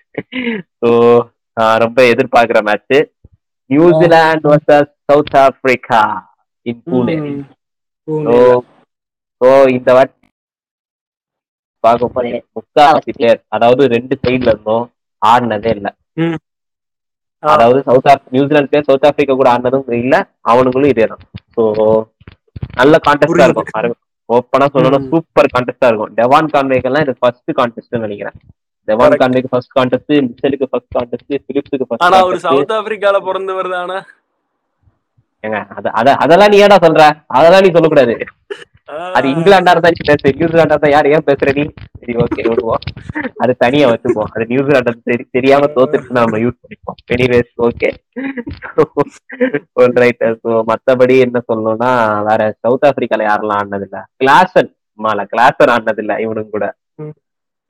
ஸோ 0.80 0.90
ரொம்ப 1.82 1.98
எதிர்பார்க்கிற 2.12 2.60
match 2.68 2.96
New Zealand 3.70 4.48
versus 4.52 4.92
south 5.08 5.36
Africa 5.42 6.02
in 6.66 6.82
Pune. 6.86 7.16
So 9.40 9.48
இந்த 9.76 9.90
வாட்டி 9.96 10.18
பார்க்க 11.84 12.08
போறேன் 12.08 12.44
முக்காவாசி 12.56 13.12
பேர் 13.14 13.40
அதாவது 13.54 13.82
ரெண்டு 13.94 14.14
சைடுல 14.22 14.52
இருந்தும் 14.52 14.84
ஆடினதே 15.22 15.72
இல்ல. 15.76 15.88
அதாவது 17.42 17.78
சவுத் 17.88 18.08
ஆப் 18.10 18.26
நியூசிலாந்து 18.34 18.72
பேர் 18.72 18.88
சவுத் 18.88 19.06
ஆப்பிரிக்கா 19.08 19.36
கூட 19.36 19.50
ஆடினதும் 19.52 19.88
இல்ல 20.00 20.14
அவனுங்களும் 20.50 20.92
இதே 20.92 21.06
தான் 21.12 21.24
ஸோ 21.56 22.02
நல்ல 22.76 22.98
கான்டெஸ்டா. 23.08 23.48
இருக்கும். 23.48 23.84
ஓப்பனா 24.28 24.66
சொல்லணும். 24.74 25.08
சூப்பர் 25.08 25.46
கான்டெஸ்டா 25.58 25.86
இருக்கும். 25.86 26.16
டெவான் 26.16 26.56
கான்வேக்கெல்லாம் 26.56 27.00
இது 27.00 27.16
ஃபர்ஸ்ட் 27.18 27.50
கான்டெஸ்ட் 27.50 27.98
நினைக்கிறேன். 27.98 28.32
Correct. 28.86 29.20
கான்வேக்கு 29.20 29.44
ஃபர்ஸ்ட் 29.50 29.78
கான்டெஸ்ட் 29.78 30.12
மிச்சலுக்கு 30.12 30.62
ஃபர்ஸ்ட் 30.62 30.96
கான்டெஸ்ட் 30.98 31.38
பிலிப்ஸுக்கு 31.48 31.82
ஃபர்ஸ்ட் 31.88 32.02
ஆனா 32.02 32.18
அவரு 32.18 32.36
கான்டெஸ்ட் 32.36 32.40
சவுத் 32.40 32.70
ஆப்பிரிக்கால 32.70 33.24
பிறந்தவர் 33.24 33.70
தானே? 33.70 34.00
ஏங்க 35.42 35.66
அத 35.68 35.90
அத- 35.90 36.14
அதெல்லாம் 36.14 36.48
நீ 36.48 36.56
ஏடா 36.56 36.76
சொல்ற? 36.76 37.24
அதெல்லாம் 37.26 37.60
நீ 37.60 37.70
சொல்லக்கூடாது. 37.70 38.24
அது 39.16 39.26
இங்கிலாண்டா 39.32 39.72
இருந்தா 39.74 39.90
நீ 39.92 40.00
பேசு 40.08 40.34
நியூசிலாண்டா 40.36 40.74
இருந்தா 40.74 40.90
யார் 40.92 41.08
ஏன் 41.12 41.26
பேசுற 41.28 41.52
நீ? 41.58 41.64
சரி 41.98 42.14
ஓகே 42.22 42.42
விடுவோம். 42.48 42.82
அது 43.42 43.52
தனியா 43.62 43.86
வச்சுப்போம். 43.90 44.30
அது 44.34 44.44
நியூசிலாந்து 44.50 44.92
தெரி 45.10 45.24
தெரியாம 45.36 45.68
தோத்துட்டு 45.76 46.16
நம்ம 46.18 46.40
யூஸ் 46.44 46.60
பண்ணிப்போம். 46.62 46.98
எனிவேஸ் 47.14 47.52
ஓகே 47.68 47.90
ரைட் 50.02 50.24
ஸோ 50.42 50.50
மத்தபடி 50.70 51.16
என்ன 51.26 51.38
சொல்லணும்னா 51.48 51.90
வேற 52.28 52.42
சவுத் 52.62 52.86
ஆப்பிரிக்கால 52.88 53.26
யாரெல்லாம் 53.26 53.60
ஆடினது 53.60 53.86
இல்ல 53.88 54.00
கிளாசன் 54.20 54.70
மால 54.98 55.20
கிளாசன் 55.32 55.72
ஆடினது 55.74 56.02
இல்ல 56.04 56.14
இவனும் 56.24 56.52
கூட. 56.54 56.64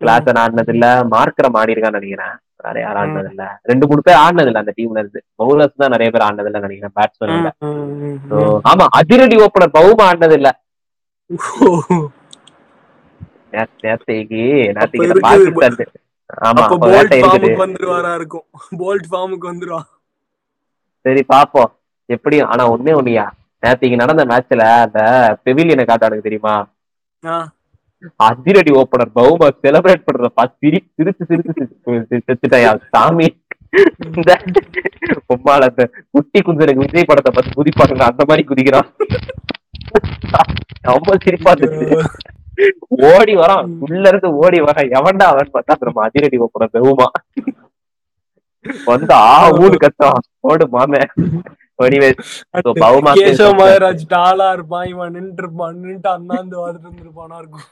கிளாசன் 0.00 0.40
ஆடினது 0.42 0.72
இல்ல 0.76 0.86
மார்க்கரம் 1.12 1.58
ஆடி 1.58 1.74
இருக்கான்னு 1.74 2.00
நினைக்கிறேன். 2.00 2.34
வேற 2.64 2.76
யாரும் 2.80 3.00
ஆடினது 3.02 3.30
இல்ல 3.32 3.44
ரெண்டு 3.70 3.84
மூணு 3.90 4.02
பேர் 4.06 4.20
ஆடினது 4.22 4.50
இல்ல 4.50 4.62
அந்த 4.62 4.74
டீம்ல 4.78 5.02
இருந்து. 5.02 5.20
பவுலர்ஸ் 5.40 5.80
தான் 5.82 5.94
நிறைய 5.94 6.10
பேர் 6.14 6.26
ஆடினது 6.26 6.50
இல்ல 6.50 6.64
நினைக்கிறேன் 6.66 6.96
பேட்ஸ்மேன் 6.98 7.36
இல்ல 7.36 7.50
ஆமா 8.72 8.86
அதிரடி 8.98 9.38
ஓப்பனர் 9.46 9.76
பவுமா 9.78 10.06
ஆடினது 10.10 10.36
இல்ல 10.40 10.50
நேத்தைக்கு. 13.54 14.42
பாகிஸ்தான் 15.26 15.78
ஆமா 16.48 16.62
வந்துருவாரா 17.62 18.12
இருக்கும். 18.18 18.46
போல்ட் 18.82 19.08
ஃபார்முக்கு 19.10 19.50
வந்துருவான் 19.50 19.88
சரி 21.04 21.22
பாப்போம். 21.34 21.70
எப்படியும் 22.08 22.50
ஆனா 22.52 22.62
ஒண்ணே 22.74 22.92
ஒண்ணுயா? 23.00 23.24
நேத்திக்கு 23.62 24.00
நடந்த 24.02 24.22
மேட்ச்ல 24.30 24.64
அந்த 24.84 25.00
பெவிலியனை 25.44 25.84
காட்டானுங்க 25.88 26.24
தெரியுமா? 26.28 26.54
அதிரடி 28.26 28.72
ஓப்பனர் 28.80 29.16
பவுமா 29.18 29.48
செலிப்ரேட் 29.64 30.06
பண்றத 30.06 30.30
பார்த்து 30.38 30.60
சிரி 30.62 30.78
சிரிச்சு 30.96 31.24
சிரிச்சு 31.28 32.22
செத்துட்டாயா 32.28 32.70
சாமி. 32.94 33.28
இந்த 34.06 34.30
பொம்மால 35.28 35.68
அந்த 35.70 35.84
குட்டி 36.14 36.40
குந்தனுக்கு 36.46 36.84
விஜய் 36.84 37.08
படத்தை 37.10 37.30
பார்த்து 37.32 37.58
குதிப்பாங்க 37.58 38.10
அந்த 38.10 38.24
மாதிரி 38.30 38.44
குதிக்கிறான். 38.50 38.88
ரொம்ப 40.90 41.16
சிரிப்பா 41.24 41.52
இருந்துச்சு. 41.52 41.98
ஓடி 43.10 43.34
வரான். 43.36 43.68
உள்ள 43.86 44.04
இருந்து 44.08 44.30
ஓடி 44.42 44.58
வரான் 44.60 44.92
எவன்டா 44.98 45.26
அவன் 45.32 45.54
பார்த்தா 45.54 45.76
நம்ம 45.88 46.02
அதிரடி 46.06 46.38
ஓப்பனர் 46.38 46.74
பெவுமா 46.76 47.08
வந்து 48.84 49.14
ஆ 49.14 49.50
ஊடு 49.62 49.76
கத்தான் 49.84 50.20
ஓடு 50.40 50.66
மாமே. 50.78 51.02
Anyways, 51.84 52.18
so 52.64 52.72
Bavuma 52.80 53.12
Keshav 53.18 53.46
Maharaj 53.60 54.02
டாலா 54.10 54.46
இருப்பான் 54.52 54.86
இவன் 54.86 55.12
நின்று 55.12 55.42
இருப்பான் 55.42 55.78
நின்று 55.78 56.10
அண்ணாந்து 56.10 56.56
வாதிட்டு 56.58 56.86
இருந்திருப்பானா 56.88 57.36
இருக்கும். 57.42 57.66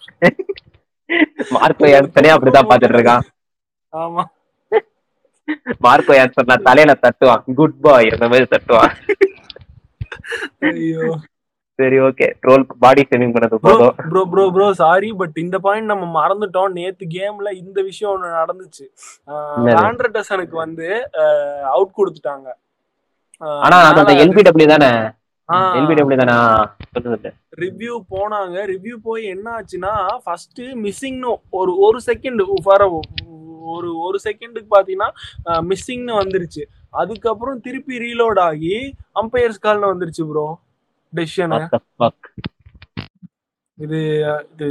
மார்க்கோ 1.54 1.90
அப்படிதான் 2.34 2.70
பாத்துட்டு 2.70 2.96
இருக்கான். 2.98 3.24
ஆமா. 3.92 4.22
மார்க்கோ 5.84 6.14
ஆன்சன் 6.22 6.64
தலையில 6.68 6.96
தட்டுவான். 7.04 7.44
குட் 7.60 7.80
பாய் 7.80 8.10
அந்த 8.16 8.28
மாதிரி 8.28 8.48
தட்டுவான். 8.54 8.92
ஐயோ. 10.70 11.04
சரி 11.80 11.98
ஓகே 12.06 12.26
ட்ரோல் 12.42 12.64
பாடி 12.84 13.02
ஷேமிங் 13.10 13.34
பண்ணது 13.34 13.56
போதும். 13.66 13.94
Bro 14.10 14.22
bro 14.32 14.44
bro 14.54 14.66
sorry 14.80 15.10
but 15.20 15.36
இந்த 15.44 15.56
பாயிண்ட் 15.66 15.90
நம்ம 15.92 16.06
மறந்துட்டோம். 16.18 16.74
நேத்து 16.78 17.06
கேம்ல 17.16 17.50
இந்த 17.62 17.78
விஷயம் 17.90 18.12
ஒண்ணு 18.14 18.30
நடந்துச்சு? 18.40 18.86
ஆண்ட்ரடசனுக்கு 19.86 20.56
வந்து 20.64 20.88
அவுட் 21.74 21.96
கொடுத்துட்டாங்க. 21.98 22.48
ஆனா 23.66 23.76
அது 23.90 24.00
அந்த 24.04 24.14
எல்பிடபிள்யூ 24.24 24.68
தானே? 24.74 24.90
எல்பிடபிள்யூ 25.78 26.18
ரிவ்யூ 27.62 27.94
போனாங்க. 28.14 28.56
ரிவ்யூ 28.72 28.96
போய் 29.06 29.22
என்ன 29.34 29.46
ஆச்சுன்னா 29.58 29.92
ஃபர்ஸ்ட் 30.24 30.60
மிஸ்ஸிங்னு 30.84 31.30
ஒரு 31.60 31.72
ஒரு 31.86 32.00
செகண்ட் 32.10 32.42
ஃபார் 32.66 32.84
ஒரு 33.72 33.88
ஒரு 34.06 34.18
செகண்டுக்கு 34.26 34.68
பாத்தீங்கன்னா 34.76 35.08
மிஸ்ஸிங்னு 35.70 36.14
வந்துருச்சு. 36.20 36.62
அதுக்கப்புறம் 37.00 37.58
திருப்பி 37.66 37.96
ரீலோட் 38.04 38.40
ஆகி 38.46 38.76
அம்பையர்ஸ் 39.20 39.62
கால்னு 39.64 39.92
வந்துருச்சு 39.92 40.24
ப்ரோ 40.30 40.46
டெசிஷன்? 41.12 41.54
இது 43.78 43.98
இது 44.54 44.66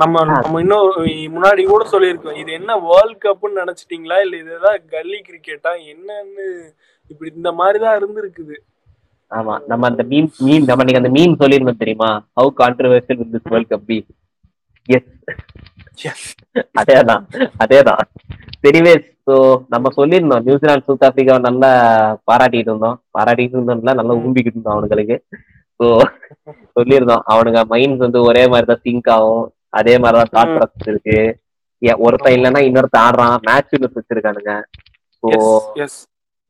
நம்ம 0.00 0.22
நம்ம 0.28 0.60
இன்னும் 0.64 0.86
முன்னாடி 1.34 1.62
கூட 1.70 1.84
சொல்லியிருக்கோம். 1.94 2.38
இது 2.42 2.50
என்ன 2.58 2.76
வேர்ல்ட் 2.88 3.18
கப்னு 3.24 3.60
நினைச்சிட்டீங்களா? 3.62 4.18
இல்ல 4.26 4.36
இதுதான் 4.42 4.78
கல்லி 4.94 5.18
கிரிக்கெட்டா 5.26 5.72
என்னன்னு 5.92 6.46
இப்படி 7.10 7.30
இந்த 7.36 7.50
மாதிரி 7.60 7.78
தான் 7.84 7.96
இருந்திருக்குது. 7.98 8.56
ஆமா. 9.30 9.54
நம்ம 9.70 9.86
அந்த 9.90 10.02
மீம் 10.10 10.30
மீம் 10.46 10.68
நம்ம 10.70 10.84
நீங்க 10.86 11.00
அந்த 11.02 11.12
மீம் 11.16 11.40
சொல்லிருந்தோம் 11.42 11.82
தெரியுமா? 11.82 12.10
How 12.38 12.50
controversial 12.62 13.20
with 13.20 13.32
this 13.34 13.50
world 13.52 13.72
cup 13.72 13.86
B 13.90 13.98
S 14.88 15.12
அதேதான். 16.80 17.24
அதேதான். 17.64 18.02
எனிவேஸ் 18.70 19.08
ஸோ 19.28 19.34
நம்ம 19.74 19.90
சொல்லியிருந்தோம். 19.98 20.44
நியூசிலாந்து 20.46 20.86
சவுத் 20.88 21.04
ஆப்பிரிக்காவை 21.06 21.42
நல்லா 21.48 21.70
பாராட்டிட்டு 22.30 22.70
இருந்தோம். 22.70 22.98
பாராட்டிட்டு 23.16 23.56
இருந்தோம்ல. 23.56 23.94
நல்லா 24.00 24.14
ஊம்பிக்கிட்டு 24.22 24.56
இருந்தோம் 24.56 24.74
அவனுங்களுக்கு. 24.76 25.16
ஸோ 25.80 25.86
சொல்லியிருந்தோம். 26.76 27.24
அவனுங்க 27.32 27.60
மைண்ட்ஸ் 27.72 28.04
வந்து 28.04 28.20
ஒரே 28.28 28.44
மாதிரி 28.52 28.66
தான் 28.66 28.84
சிங்க் 28.84 29.10
ஆகும். 29.16 29.44
அதே 29.78 29.94
மாதிரி 30.02 30.18
தான் 30.20 30.34
தாட். 30.36 30.54
ப்ராசஸ் 30.56 30.90
இருக்கு. 30.92 31.18
ஒருத்தன் 32.02 32.36
இல்லைன்னா 32.36 32.60
இன்னொருத்தன் 32.66 33.04
ஆடுறான். 33.06 33.36
மேட்ச் 33.48 33.72
வச்சிருக்கானுங்க 33.96 34.52
ஸோ 35.22 35.28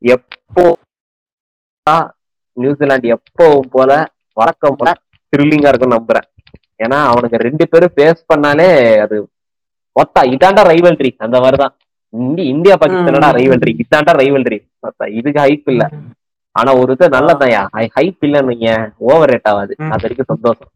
எப்போ 0.01 0.63
நியூசிலாந்து 2.57 3.07
எப்பவும் 3.15 3.71
போல 3.71 3.91
வழக்கம் 4.37 4.77
போல 4.79 4.89
த்ரில்லிங்கா 5.33 5.71
இருக்கும் 5.71 5.95
நம்புறேன். 5.95 6.27
ஏன்னா 6.79 6.97
அவனுக்கு 7.11 7.37
ரெண்டு 7.45 7.65
பேரும் 7.71 7.93
ஃபேஸ் 7.95 8.21
பண்ணாலே 8.31 8.67
அது 9.03 9.17
மொத்தா 9.95 10.21
இதாண்டா 10.33 10.63
ரைவல்ரி 10.71 11.11
அந்த 11.25 11.37
மாதிரிதான். 11.43 11.73
இந்தி 12.13 12.43
இந்தியா 12.53 12.75
பாகிஸ்தானடா 12.81 13.29
ம். 13.29 13.37
ரைவல்ரி 13.39 13.71
இதாண்டா 13.83 14.13
ரைவல்ரி 14.21 14.57
இதுக்கு 15.19 15.39
ஹைப் 15.45 15.69
இல்ல. 15.73 15.83
ஆனா 16.55 16.71
ஒரு 16.81 16.91
இது 16.95 17.05
நல்லதாயா 17.15 17.61
ஹைப் 17.95 18.25
இல்லன்னு 18.27 18.51
நீங்க 18.51 18.69
ஓவர் 19.09 19.31
ரேட் 19.31 19.49
ஆகாது. 19.51 19.73
அது 19.93 20.03
வரைக்கும் 20.05 20.31
சந்தோஷம். 20.33 20.69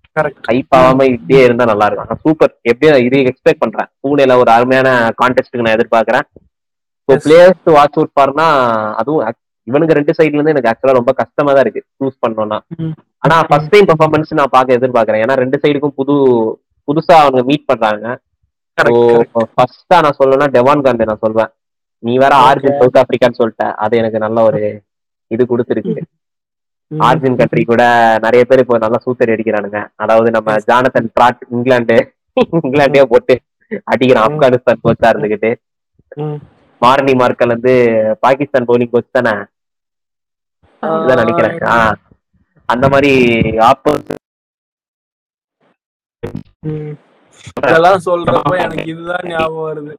ஹைப் 0.48 0.74
ஆகாம 0.78 1.06
இப்படியே 1.14 1.42
இருந்தா 1.48 1.66
நல்லா 1.72 1.86
இருக்கும். 1.90 2.22
சூப்பர் 2.24 2.54
எப்படியோ 2.72 2.94
இது 3.08 3.18
எக்ஸ்பெக்ட் 3.32 3.64
பண்றேன். 3.64 3.90
பூனேல 4.04 4.38
ஒரு 4.42 4.52
அருமையான 4.56 4.90
கான்டெஸ்ட்டுக்கு 5.22 5.66
நான் 5.66 5.78
எதிர்பார்க்கறேன். 5.78 6.26
ஸோ. 7.10 7.14
பிளேயர்ஸ் 7.26 7.70
வாட்ச் 7.76 8.00
அவுட் 8.00 8.18
பாருனா 8.20 8.48
அதுவும் 9.02 9.24
இவனுக்கு 9.68 9.98
ரெண்டு 9.98 10.14
சைடுல 10.18 10.38
இருந்து 10.38 10.54
எனக்கு 10.54 10.70
ஆக்சுவலா 10.72 10.98
ரொம்ப 10.98 11.12
கஷ்டமா 11.22 11.52
தான் 11.54 11.66
இருக்கு. 11.66 11.82
சூஸ் 12.00 12.22
பண்ணோம்னா. 12.24 12.58
ஆனா 13.24 13.36
ஃபர்ஸ்ட் 13.50 13.72
டைம் 13.74 13.90
பெர்ஃபார்மன்ஸ் 13.90 14.38
நான் 14.40 14.54
பார்க்க 14.56 14.78
எதிர்பார்க்கறேன். 14.80 15.24
ஏன்னா 15.26 15.36
ரெண்டு 15.36 15.58
சைடுக்கும் 15.64 15.98
புது 16.00 16.16
புதுசா 16.88 17.16
அவங்க 17.24 17.42
மீட் 17.44 17.70
பண்றாங்க. 17.70 18.06
ஃபர்ஸ்டா 19.56 19.98
நான் 20.06 20.20
சொல்லணும்னா 20.20 20.48
டெவான் 20.56 20.86
காண்டே 20.86 21.08
நான் 21.10 21.24
சொல்வேன். 21.26 21.52
நீ 22.04 22.14
வேற. 22.18 22.34
ஆர்ஜின் 22.48 22.78
சவுத் 22.80 23.00
ஆப்பிரிக்கான்னு 23.02 23.40
சொல்லிட்ட. 23.42 23.66
அது 23.84 23.94
எனக்கு 23.98 24.20
நல்ல 24.20 24.44
ஒரு 24.44 24.62
இது 25.32 25.44
கொடுத்துருக்கு 25.46 26.02
ஆர்ஜின் 26.92 27.40
கண்ட்ரி 27.40 27.64
கூட 27.66 27.84
நிறைய 28.24 28.44
பேர் 28.46 28.62
இப்போ 28.62 28.78
நல்லா 28.78 29.00
சூத்தடி 29.04 29.34
அடிக்கிறானுங்க. 29.34 29.80
அதாவது 29.96 30.30
நம்ம. 30.36 30.56
ஜானதன் 30.68 31.12
ட்ராட் 31.16 31.44
இங்கிலாந்து 31.56 31.98
இங்கிலாண்டே 32.60 33.04
போட்டு 33.12 33.36
அடிக்கிறான் 33.88 34.24
Mm. 34.24 34.30
ஆப்கானிஸ்தான் 34.30 34.82
கோச்சா 34.84 35.08
இருந்துகிட்டு. 35.12 35.50
மார்னி 36.82 37.14
மார்க்கல் 37.20 37.54
வந்து 37.54 37.74
பாகிஸ்தான் 38.24 38.68
பவுலிங் 38.70 38.94
கோச் 38.94 39.16
தானே? 39.18 39.34
நினைக்கிறேன். 41.20 41.58
ஆ. 41.70 41.76
அந்த 42.70 42.86
மாதிரி 42.94 43.12
இதெல்லாம் 47.62 48.02
சொல்றப்ப 48.08 48.54
எனக்கு 48.64 48.86
இதுதான் 48.94 49.28
ஞாபகம் 49.30 49.68
வருது. 49.68 49.94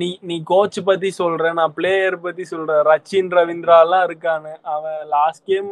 நீ 0.00 0.08
நீ 0.28 0.36
கோச் 0.50 0.78
பத்தி 0.88 1.08
சொல்ற 1.18 1.50
நான் 1.58 1.74
பிளேயர் 1.78 2.16
பத்தி 2.26 2.44
சொல்றேன். 2.50 2.82
ரச்சின் 2.90 3.30
ரவீந்திரா 3.38 3.76
எல்லாம் 3.84 4.04
இருக்கானு. 4.08 4.52
அவன் 4.74 5.00
லாஸ்ட் 5.14 5.44
கேம் 5.50 5.70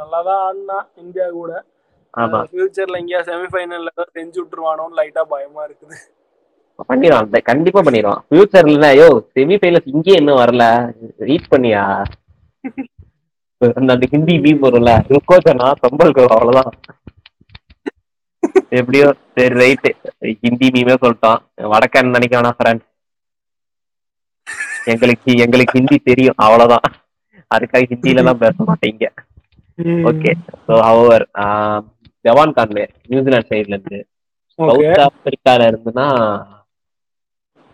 நல்லா 0.00 0.20
தான் 0.28 0.42
ஆடினான் 0.46 0.86
இந்தியா 1.04 1.26
கூட. 1.40 1.52
ஃபியூச்சர்ல 2.52 3.00
எங்கேயா 3.02 3.20
செமிஃபைனல்ல 3.28 3.92
ஏதாவது 3.94 4.16
செஞ்சு 4.18 4.38
விட்டுருவானோன்னு 4.40 4.98
லைட்டா 5.00 5.22
பயமா 5.34 5.62
இருக்குது. 5.68 5.98
பண்ணிடுவான். 6.90 7.28
கண்டிப்பா 7.50 7.80
பண்ணிடுவான். 7.86 8.22
ஃபியூச்சர்ல 8.28 8.88
ஐயோ 8.94 9.08
செமி 9.36 9.56
ஃபைனல்ஸ் 9.60 9.90
இங்கே 9.94 10.14
இன்னும் 10.20 10.40
வரல. 10.42 10.64
ரீச் 11.28 11.52
பண்ணியா? 11.54 11.82
அந்த 13.78 13.90
அந்த 13.94 14.06
ஹிந்தி 14.12 14.34
மீம் 14.44 14.62
வரும்ல 14.66 14.92
ருக்கோ 15.12 15.36
சனா 15.46 15.68
சம்பல் 15.84 16.12
அவ்வளவுதான். 16.36 16.72
எப்படியோ 18.78 19.06
சரி 19.36 19.54
ரைட்டு 19.62 19.90
ஹிந்தி 20.44 20.68
மீமே 20.76 20.94
சொல்லிட்டான். 21.04 21.40
வடக்கன் 21.72 22.14
நினைக்க 22.16 22.34
வேணாம் 22.38 22.58
ஃப்ரெண்ட் 22.58 22.84
எங்களுக்கு 24.86 25.30
எங்களுக்கு 25.44 25.76
ஹிந்தி 25.78 25.96
தெரியும் 26.02 26.40
அவ்வளவுதான். 26.44 26.86
அதுக்காக 27.50 27.88
ஹிந்தில 27.92 28.22
எல்லாம் 28.22 28.40
பேச 28.44 28.56
மாட்டீங்க. 28.68 29.04
ஓகே 30.04 30.30
ஸோ 30.64 30.74
ஹவர் 30.86 31.24
ஜவான் 32.24 32.54
கான்வே 32.56 32.82
நியூசிலாந்து 33.10 33.50
சைடுல 33.50 33.76
இருந்து 33.76 33.98
சவுத் 34.58 35.00
ஆப்பிரிக்கால 35.06 35.68
இருந்துன்னா 35.70 36.06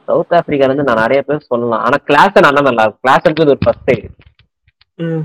சவுத் 0.09 0.35
ஆப்பிரிக்கால 0.37 0.71
இருந்து 0.71 0.89
நான் 0.89 1.03
நிறைய 1.03 1.21
பேர் 1.23 1.49
சொல்லலாம். 1.49 1.85
ஆனா 1.87 1.97
கிளாஸ் 2.09 2.37
நல்லா 2.47 2.63
நல்லா 2.69 2.85
இருக்கும். 2.85 3.05
கிளாஸ் 3.05 3.27
ஒரு 3.47 3.61
ஃபர்ஸ்ட் 3.65 3.89
சைடு 3.89 4.09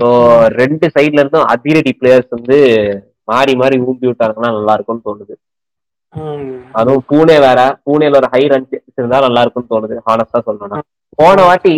ஸோ 0.00 0.08
ரெண்டு 0.60 0.86
சைடுல 0.94 1.22
இருந்தும் 1.22 1.50
அதிரடி 1.52 1.92
பிளேயர்ஸ் 2.00 2.34
வந்து 2.36 2.58
மாறி 3.30 3.52
மாறி 3.60 3.76
ஊம்பி 3.84 4.06
விட்டாங்கன்னா 4.08 4.50
நல்லா 4.56 4.74
இருக்கும்னு 4.76 5.06
தோணுது. 5.06 5.34
அதுவும் 6.78 7.04
பூனே 7.10 7.36
வேற. 7.44 7.60
பூனேல 7.84 8.18
ஒரு 8.20 8.28
ஹை 8.32 8.42
ரன் 8.52 8.66
இருந்தா 8.92 9.18
நல்லா 9.26 9.42
இருக்கும்னு 9.44 9.72
தோணுது. 9.72 9.96
ஹானஸ்டா 10.08 10.40
சொல்லணும்னா. 10.46 10.80
போன 11.18 11.42
வாட்டி 11.42 11.70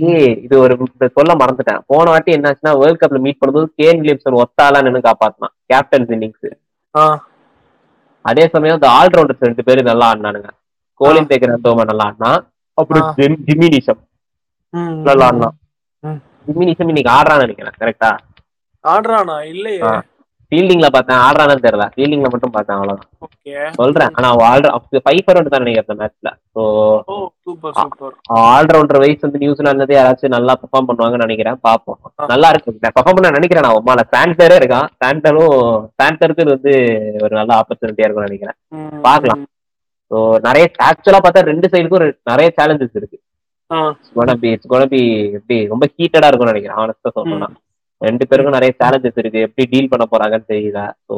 இது 0.43 0.59
ஒரு 0.59 0.75
சொல்ல 1.13 1.35
மறந்துட்டேன். 1.35 1.81
போன 1.87 2.11
வாட்டி 2.11 2.33
என்னாச்சுன்னா 2.33 2.79
வேர்ல்ட் 2.79 3.03
கப்ல 3.03 3.19
மீட் 3.19 3.41
பண்ணும்போது 3.41 3.67
கேன் 3.77 3.99
வில்லியம்சன் 4.01 4.41
ஒத்தாலா 4.41 4.83
நின்று 4.83 5.01
காப்பாத்தினான். 5.01 5.55
கேப்டன்ஸ் 5.73 6.13
இன்னிங்ஸ் 6.17 6.53
அதே 8.25 8.49
சமயம் 8.49 8.75
இந்த 8.75 8.89
ஆல்ரவுண்டர்ஸ் 8.91 9.41
ரெண்டு 9.41 9.65
பேரும் 9.65 9.85
நல்லா 9.85 10.13
ஆடினானுங்க. 10.13 10.51
கோலின் 11.01 11.27
பேக்கர் 11.27 11.57
அந்தோமா 11.57 11.85
நல்லா 11.85 12.05
ஆடினா 12.05 12.31
அப்புறம் 12.79 13.03
ஆ. 13.03 13.15
ஜிம்- 13.17 13.41
ஜிம்மி 13.47 13.69
நிஷம் 13.69 14.01
ம். 14.75 14.95
நல்லா 15.03 15.27
ஆடினான். 15.27 15.57
ம். 16.05 16.21
ஜிம்மி 16.47 16.65
நிஷம் 16.65 16.89
இன்னைக்கு 16.89 17.13
ஆடுறான்னு 17.13 17.39
நினைக்கிறேன் 17.39 17.79
கரெக்டா 17.81 18.11
ஆடுறானா? 18.85 19.37
இல்லையே. 19.45 19.81
ஃபீல்டிங்ல 20.55 20.89
பார்த்தேன். 20.95 21.21
ஆடுறானு 21.25 21.65
தெரியல. 21.65 21.85
ஃபீல்டிங்ல 21.95 22.29
மட்டும் 22.33 22.53
பார்த்தேன் 22.55 22.77
அவ்வளவுதான். 22.77 23.09
சொல்றேன். 23.79 24.13
ஆனா 24.17 24.29
அவன் 24.33 24.47
ஆல்ர 24.51 24.69
ஃபைவ் 25.07 25.31
ரவுண்ட் 25.35 25.53
தான் 25.55 25.63
நினைக்கிறேன் 25.65 25.87
அந்த 25.87 25.97
மேட்ச்ல 26.01 26.29
ஸோ 26.55 26.63
ஆல்ரவுண்டர் 28.53 29.01
வைஸ் 29.03 29.25
வந்து 29.27 29.43
நியூசிலாந்து 29.43 29.97
யாராச்சும் 29.97 30.35
நல்லா 30.37 30.55
பெர்ஃபார்ம் 30.61 30.89
பண்ணுவாங்கன்னு 30.91 31.27
நினைக்கிறேன். 31.27 31.59
பாப்போம் 31.67 31.99
ஆ. 32.05 32.27
நல்லா 32.33 32.49
இருக்கு. 32.53 32.77
நான் 32.85 32.95
பெர்ஃபார்ம் 32.97 33.19
பண்ண 33.19 33.33
நினைக்கிறேன் 33.39 33.67
நான் 33.67 33.79
உமால. 33.81 34.05
சாண்டரே 34.15 34.57
இருக்கான். 34.61 34.89
சாண்டரும் 35.03 35.59
சாண்டருக்கு 36.01 36.47
வந்து 36.53 36.73
ஒரு 37.23 37.35
நல்ல 37.41 37.53
ஆப்பர்ச்சுனிட்டியா 37.61 38.07
இருக்கும்னு 38.07 38.31
நினைக்கிறேன். 38.31 38.59
பார்க்கலாம். 39.07 39.43
ஸோ 40.11 40.17
நிறைய 40.47 40.65
ஆக்சுவலா 40.89 41.21
பார்த்தா 41.23 41.49
ரெண்டு 41.51 41.67
சைடுக்கும் 41.73 42.03
நிறைய 42.31 42.49
சேலஞ்சஸ் 42.59 42.99
இருக்கு. 43.01 43.19
குணபி 44.17 44.51
குணபி 44.73 45.01
எப்படி 45.39 45.57
ரொம்ப 45.71 45.85
ஹீட்டடா 45.95 46.29
இருக்கும்னு 46.29 46.53
நினைக்கிறேன் 46.53 46.81
ஆனஸ்டா 46.83 47.13
சொல்லணும்னா 47.15 47.49
ரெண்டு 48.07 48.25
பேருக்கும் 48.29 48.57
நிறைய 48.57 48.73
சேலஞ்சஸ் 48.81 49.21
இருக்கு. 49.23 49.45
எப்படி 49.49 49.65
டீல் 49.73 49.93
பண்ண 49.93 50.05
போறாங்கன்னு 50.13 50.51
தெரியல. 50.53 50.81
ஸோ. 51.09 51.17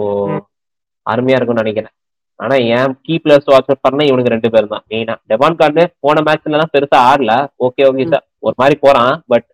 அருமையா 1.06 1.36
இருக்கும்னு 1.38 1.64
நினைக்கிறேன். 1.64 1.94
ஆனா 2.40 2.54
ஏன் 2.76 2.94
கீ 3.04 3.14
பிளேயர்ஸ் 3.24 3.50
வாட்ச் 3.52 3.84
பண்ண 3.84 4.06
இவனுக்கு 4.08 4.32
ரெண்டு 4.34 4.48
பேரும் 4.54 4.72
தான். 4.74 4.84
மெயினா 4.90 5.14
டெவான் 5.30 5.58
கார்டு 5.60 5.84
போன 6.04 6.22
மேட்ச்ல 6.26 6.56
எல்லாம் 6.56 6.72
பெருசா 6.74 6.98
ஆடல. 7.10 7.34
Okay 7.66 7.84
okay. 7.90 8.06
சார் 8.12 8.24
ஒரு 8.46 8.56
மாதிரி 8.58 8.76
போறான். 8.84 9.14
பட் 9.32 9.46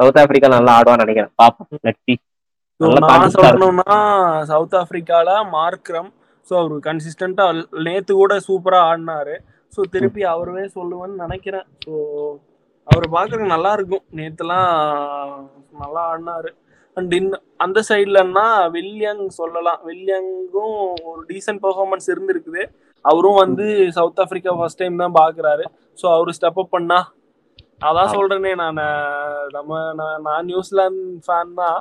சவுத் 0.00 0.18
ஆப்பிரிக்கா 0.22 0.48
நல்லா 0.56 0.72
ஆடுவான்னு 0.78 1.04
நினைக்கிறேன். 1.04 1.32
பாப்போம். 1.42 1.68
சொல்லணும்னா 3.36 3.98
சவுத் 4.50 4.76
ஆப்பிரிக்கால 4.80 5.28
மார்க்ரம் 5.54 6.10
ஸோ 6.46 6.54
அவரு 6.58 6.74
கன்சிஸ்டண்டா 6.88 7.44
நேத்து 7.86 8.12
கூட 8.14 8.34
சூப்பரா 8.48 8.80
ஆடினாரு. 8.90 9.36
ஸோ 9.72 9.80
திருப்பி 9.94 10.22
அவரவே 10.32 10.64
சொல்லுவேன்னு 10.76 11.16
நினைக்கிறேன். 11.24 11.66
ஸோ 11.84 11.94
அவர் 12.86 13.06
பார்க்கறதுக்கு 13.14 13.54
நல்லா 13.54 13.70
இருக்கும். 13.72 14.04
நேத்துலாம் 14.18 14.68
நல்லா 15.82 16.02
ஆடினாரு. 16.10 16.50
அண்ட் 16.96 17.12
இன் 17.18 17.28
அந்த 17.64 17.78
சைட்லன்னா 17.88 18.44
வில்லியங் 18.76 19.22
சொல்லலாம். 19.40 19.80
வில்லியங்கும் 19.88 20.76
ஒரு 21.10 21.20
டீசென்ட் 21.30 21.62
பெர்ஃபார்மன்ஸ் 21.64 22.08
இருந்திருக்குது. 22.12 22.62
அவரும் 23.04 23.40
வந்து 23.42 23.66
சவுத் 23.98 24.22
ஆப்பிரிக்கா 24.22 24.52
ஃபர்ஸ்ட் 24.58 24.80
டைம் 24.82 25.02
தான் 25.02 25.18
பாக்குறாரு. 25.20 25.64
ஸோ 25.98 26.06
அவரு 26.16 26.36
ஸ்டெப் 26.38 26.60
அப் 26.62 26.74
பண்ணா. 26.76 26.98
அதான் 27.88 28.12
சொல்றேனே 28.14 28.52
நான். 28.62 28.80
நம்ம 29.56 29.70
நான் 30.26 30.48
நியூசிலாந்து 30.50 31.04
ஃபேன் 31.26 31.54
தான். 31.62 31.78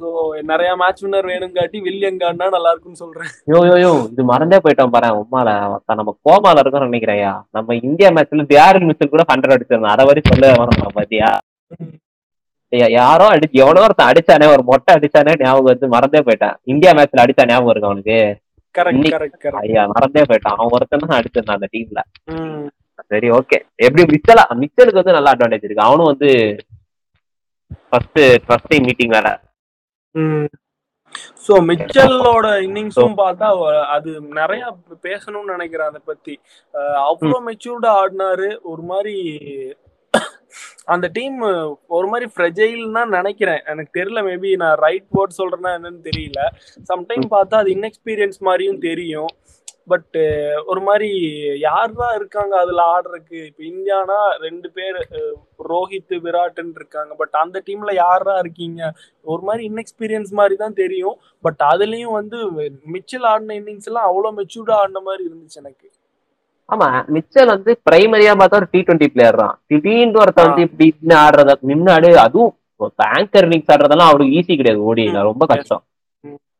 ஸோ 0.00 0.08
நிறைய 0.50 0.70
மேட்ச் 0.80 1.02
வின்னர் 1.04 1.28
வேணும் 1.30 1.54
காட்டி 1.58 1.78
வில்லியங் 1.86 2.20
காட்டினா 2.22 2.48
நல்லா 2.56 2.72
இருக்கும்னு 2.72 3.02
சொல்றேன். 3.04 3.30
யோ 3.52 3.60
யோ 3.68 3.76
யோ 3.84 3.92
இது 4.12 4.24
மறந்தே 4.32 4.58
போயிட்டோம் 4.64 4.94
பாரு 4.94 5.08
உமால 5.22 5.52
நம்ம 6.00 6.14
கோமால 6.28 6.62
இருக்கோம்னு 6.62 6.90
நினைக்கிறேன்யா 6.90 7.32
நம்ம 7.58 7.76
இந்தியா 7.88 8.10
மேட்ச்ல 8.16 8.46
தியாரில் 8.52 8.88
மிஸ்டர் 8.90 9.14
கூட 9.14 9.24
ஹண்ட்ரட் 9.30 9.56
அடிச்சிருந்தோம் 9.56 9.94
அரை 9.94 10.06
வரை 10.10 10.22
சொல்ல 10.30 10.52
வேணும் 10.52 10.98
பாத்தியா? 10.98 11.30
யாரோ 12.72 13.26
அடிச்சு 13.34 13.62
எவனோ 13.64 13.82
ஒருத்தன் 13.86 14.10
அடிச்சானே 14.10 14.46
ஒரு 14.54 14.62
மொட்டை 14.70 14.92
அடிச்சானே 14.98 15.32
ஞாபகம் 15.42 15.70
வந்து 15.72 15.88
மறந்தே 15.94 16.20
போயிட்டான். 16.26 16.56
இந்தியா 16.72 16.92
மேட்ச்ல 16.98 17.24
அடிச்சா 17.24 17.48
ஞாபகம் 17.50 17.72
இருக்கு 17.72 17.90
அவனுக்கு 17.90 18.18
ஐயா 19.66 19.82
மறந்தே 19.94 20.22
போயிட்டான். 20.30 20.56
அவன் 20.58 20.74
ஒருத்தன் 20.76 21.04
தான் 21.04 21.18
அடிச்சிருந்தான் 21.18 21.58
அந்த 21.58 21.68
டீம்ல 21.74 22.00
சரி 23.12 23.28
ஓகே 23.38 23.56
எப்படி 23.86 24.02
மிச்சலா 24.12 24.44
மிச்சலுக்கு 24.62 25.00
வந்து 25.00 25.16
நல்ல 25.16 25.32
அட்வான்டேஜ் 25.34 25.66
இருக்கு. 25.66 25.86
அவனும் 25.88 26.10
வந்து 26.12 26.30
ஃபர்ஸ்ட் 27.88 28.20
ஃபர்ஸ்ட் 28.46 28.70
டைம் 28.72 28.86
மீட்டிங் 28.88 29.14
வேற. 29.16 29.28
ஸோ 31.46 31.54
மிச்சலோட 31.70 32.46
இன்னிங்ஸும் 32.66 33.18
பார்த்தா 33.22 33.48
அது 33.96 34.10
நிறைய 34.40 34.62
பேசணும்னு 35.06 35.54
நினைக்கிறேன் 35.56 35.90
அதை 35.90 36.00
பத்தி. 36.10 36.34
அவ்வளோ 37.08 37.38
மெச்சூர்டா 37.48 37.90
ஆடினாரு. 38.00 38.48
ஒரு 38.72 38.82
மாதிரி 38.92 39.14
அந்த 40.94 41.06
டீம் 41.16 41.38
ஒரு 41.96 42.06
மாதிரி 42.12 42.26
ஃப்ரெஜைல் 42.34 42.84
தான் 42.98 43.14
நினைக்கிறேன். 43.18 43.62
எனக்கு 43.72 43.92
தெரியல 43.98 44.22
மேபி 44.30 44.52
நான் 44.56 44.78
ரைட் 44.86 45.08
வேர்ட் 45.16 45.38
சொல்றேன்னா 45.40 45.72
என்னன்னு 45.78 46.02
தெரியல. 46.10 46.42
சம்டைம் 46.92 47.26
பார்த்தா 47.36 47.62
அது 47.62 47.76
இன்எக்ஸ்பீரியன்ஸ் 47.78 48.40
மாதிரியும் 48.48 48.84
தெரியும். 48.88 49.32
பட் 49.92 50.16
ஒரு 50.70 50.80
மாதிரி 50.86 51.08
யார் 51.64 51.92
தான் 51.98 52.14
இருக்காங்க 52.14 52.54
அதுல 52.62 52.80
ஆடுறதுக்கு? 52.94 53.40
இப்ப 53.50 53.62
இந்தியானா 53.72 54.16
ரெண்டு 54.44 54.68
பேர் 54.76 54.96
ரோஹித் 55.72 56.14
விராட்னு 56.24 56.74
இருக்காங்க. 56.80 57.12
பட் 57.20 57.36
அந்த 57.42 57.62
டீம்ல 57.66 57.92
யாரா 57.94 58.34
இருக்கீங்க? 58.38 58.90
ஒரு 59.32 59.42
மாதிரி 59.42 59.62
இன்எக்ஸ்பீரியன்ஸ் 59.70 60.32
மாதிரி 60.40 60.56
தான் 60.64 60.78
தெரியும். 60.82 61.16
பட் 61.44 61.62
அதுலயும் 61.72 62.16
வந்து 62.20 62.40
மிச்சல் 62.94 63.28
ஆடின 63.32 63.56
இன்னிங்ஸ் 63.60 63.88
எல்லாம் 63.92 64.08
அவ்வளவு 64.10 64.38
மெச்சூர்டா 64.40 64.76
ஆடின 64.82 65.02
மாதிரி 65.08 65.24
இருந்துச்சு 65.28 65.62
எனக்கு. 65.64 65.88
ஆமா 66.68 66.86
மிச்சல் 67.14 67.52
வந்து 67.52 67.72
பிரைமரியா 67.86 68.32
பார்த்தா 68.34 68.60
ஒரு 68.60 68.68
டி 68.72 68.80
டுவெண்ட்டி 68.80 69.08
பிளேயர் 69.12 69.40
தான். 69.40 69.54
திடீர்னு 69.68 70.20
ஒருத்தன் 70.22 70.48
வந்து 70.48 70.64
இப்படி 70.66 70.88
ஆடுறத 71.20 71.58
நின்னாடு 71.70 72.08
அதுவும் 72.24 72.54
ஆங்கர் 73.10 73.46
இன்னிங்ஸ் 73.46 73.72
ஆடுறதெல்லாம் 73.74 74.10
அவருக்கு 74.10 74.36
ஈஸி 74.38 74.54
கிடையாது 74.58 74.80
ஓடில 74.88 75.20
ரொம்ப 75.28 75.44
கஷ்டம். 75.52 75.82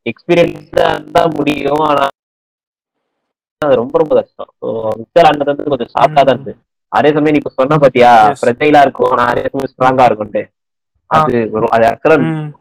எக்ஸ்பீரியன்ஸ் 0.06 0.70
தான் 1.16 1.32
முடியும் 1.36 1.82
ஆனா 1.88 2.04
அது 3.62 3.74
ரொம்ப 3.80 3.94
ரொம்ப 4.00 4.14
கஷ்டம். 4.18 4.50
ஸோ 4.60 4.66
மிச்சல் 5.00 5.28
ஆடுறது 5.28 5.50
வந்து 5.52 5.72
கொஞ்சம் 5.72 5.92
சாஃப்டா 5.94 6.22
தான் 6.22 6.34
இருந்து. 6.34 6.52
அதே 6.92 7.10
சமயம் 7.16 7.38
இப்ப 7.40 7.52
சொன்ன 7.56 7.78
பாத்தியா. 7.82 8.10
ஃப்ரெஜைலா 8.40 8.80
இருக்கும் 8.86 9.12
ஆனா 9.14 9.24
அதே 9.32 9.44
சமயம் 9.46 9.72
ஸ்ட்ராங்கா 9.72 10.06
இருக்கும்ட்டு. 10.08 10.42
அது 11.10 11.38
அது 11.76 11.84
ஆக்சுவலா 11.88 12.16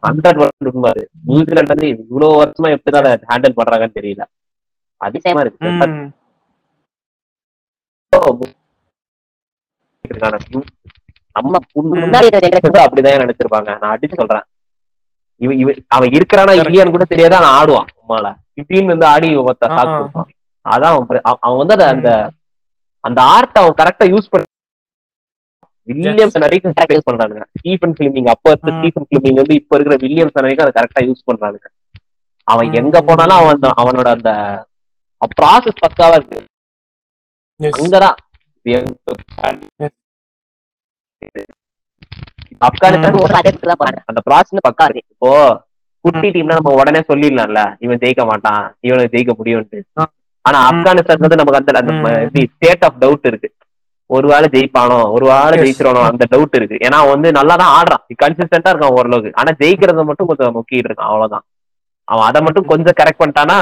ஹண்ட்ரட் 0.06 0.40
உண்மை 0.72 0.90
அது 0.92 1.04
நியூசிலாந்து 1.28 1.74
வந்து 1.74 1.88
இவ்வளவு 1.96 2.40
வருஷமா 2.42 2.72
எப்படிதான் 2.76 3.08
ஹேண்டில் 3.32 3.58
பண்றாங்கன்னு 3.60 3.98
தெரியல. 4.00 4.24
அதிகமா 5.02 5.42
இருக்கு. 5.46 5.72
நம்ம 11.36 11.60
முன்னாடி 11.76 12.28
அப்படிதான் 12.82 13.24
நினைச்சிருப்பாங்க 13.24 13.70
நான் 13.76 13.94
அடிச்சு 13.94 14.20
சொல்றேன் 14.22 14.46
இவ 15.42 15.54
இவ 15.54 15.70
அவன் 15.90 16.12
இருக்கிறானா. 16.12 16.52
இல்லையான்னு 16.60 16.92
கூட 16.92 17.06
தெரியாத 17.06 17.36
அவன் 17.38 17.54
ஆடுவான் 17.56 17.90
உமால 18.02 18.28
இப்படின்னு 18.60 18.92
வந்து 18.92 19.08
ஆடி 19.08 19.30
ஒருத்த 19.40 19.66
ஆ. 19.68 19.78
சாக்கு 19.78 19.96
கொடுப்பான் 19.96 20.30
அதான் 20.66 20.92
அவன் 20.92 21.08
அவன் 21.42 21.60
வந்து 21.62 21.76
அத- 21.78 21.90
அந்த 21.94 22.10
அந்த 23.04 23.20
ஆர்ட் 23.32 23.58
அவன் 23.58 23.80
கரெக்டா 23.82 24.06
யூஸ் 24.12 24.30
பண்ண 24.30 24.44
வில்லியம்ஸ் 25.88 26.38
வரைக்கும் 26.44 26.74
யூஸ் 26.92 27.08
பண்றானுங்க 27.10 27.44
ஸ்டீஃபன் 27.54 27.96
பிலிமிங் 27.98 28.30
அப்ப 28.30 28.46
இருக்க. 28.52 28.72
ஸ்டீஃபன் 28.76 29.08
பிலிமிங் 29.10 29.40
வந்து 29.42 29.56
இப்ப 29.56 29.76
இருக்கிற 29.76 29.98
வில்லியம்ஸ் 30.02 30.38
வரைக்கும் 30.40 30.66
அதை 30.66 30.76
கரெக்டா 30.78 31.02
யூஸ் 31.08 31.28
பண்றானுங்க 31.30 31.68
அவன். 32.48 32.72
எங்க 32.80 32.98
போனாலும் 33.04 33.38
அவன் 33.38 33.62
அவனோட 33.82 34.08
அந்த 34.16 34.32
ப்ராசஸ் 35.36 35.84
பக்காவா 35.84 36.16
இருக்கு 36.16 36.40
அங்கதான் 37.60 38.18
ஆப்கானிஸ்தான் 42.68 43.18
ஒரு. 43.24 43.34
அந்த 44.10 44.20
ப்ராசஸ் 44.28 44.66
பக்கா 44.68 44.86
இருக்கு. 44.88 45.12
இப்போ 45.14 45.32
குட்டி 46.06 46.28
டீம்னா 46.36 46.58
நம்ம 46.60 46.74
உடனே 46.80 47.02
சொல்லிடலாம்ல. 47.10 47.62
இவன் 47.80 48.02
ஜெயிக்க 48.04 48.24
மாட்டான். 48.32 48.64
இவனுக்கு 48.88 49.14
ஜெயிக்க 49.16 49.34
முடியும்ட்டு. 49.40 49.80
ஆனா 50.46 50.58
ஆப்கானிஸ்தான் 50.70 51.24
வந்து 51.26 51.40
நமக்கு 51.42 51.60
அந்த 51.62 51.80
அந்த 51.82 52.42
ஸ்டேட் 52.54 52.86
ஆஃப் 52.88 53.00
டவுட் 53.04 53.30
இருக்கு. 53.32 53.50
ஒரு 54.10 54.28
வேளை 54.32 54.48
ஜெயிப்பானோ 54.56 54.98
ஒரு 55.16 55.26
வேளை 55.26 55.54
Yes. 55.58 55.62
ஜெயிச்சிருவானோ 55.64 56.02
அந்த 56.12 56.24
டவுட் 56.34 56.58
இருக்கு. 56.60 56.76
ஏன்னா 56.86 56.98
வந்து 57.12 57.28
நல்லா 57.32 57.56
தான் 57.62 57.74
ஆடுறான் 57.78 58.04
கன்சிஸ்டன்டா 58.24 58.72
இருக்கான் 58.74 58.96
ஓரளவுக்கு. 58.98 59.32
ஆனா 59.36 59.52
ஜெயிக்கிறத 59.62 60.04
மட்டும் 60.10 60.28
கொஞ்சம் 60.28 60.56
முக்கிட்டு 60.58 60.90
இருக்கான். 60.90 61.10
அவ்வளவுதான். 61.12 61.46
அவன் 62.08 62.28
அதை 62.30 62.40
மட்டும் 62.42 62.70
கொஞ்சம் 62.72 62.98
கரெக்ட் 63.00 63.22
பண்ணிட்டானா 63.22 63.58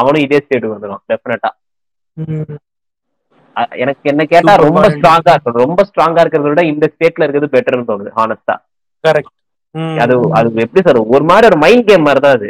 அவனும் 0.00 0.24
இதே 0.26 0.40
ஸ்டேட்டுக்கு 0.44 0.76
வந்துடும் 0.76 1.02
டெஃபினட்டா 1.12 1.50
எனக்கு 3.82 4.10
என்ன 4.12 4.22
கேட்டா 4.26 4.52
ரொம்ப. 4.62 4.80
ஸ்ட்ராங்கா 4.94 5.32
இருக்கணும் 5.34 5.62
ரொம்ப 5.62 5.82
ஸ்ட்ராங்கா 5.88 6.22
இருக்கிறத 6.22 6.50
விட 6.52 6.62
இந்த 6.72 6.86
ஸ்டேட்ல 6.92 7.24
இருக்கிறது 7.24 7.54
பெட்டர்னு 7.54 7.88
தோணுது 7.88 8.10
ஹானஸ்டா 8.18 8.54
கரெக்ட் 9.04 9.32
அது 10.02 10.14
அது 10.38 10.62
எப்படி 10.64 10.82
சார் 10.86 11.00
ஒரு 11.14 11.24
மாதிரி 11.30 11.48
ஒரு 11.50 11.58
மைண்ட் 11.62 11.88
கேம் 11.88 12.06
மாதிரி 12.06 12.22
தான் 12.22 12.36
அது 12.38 12.48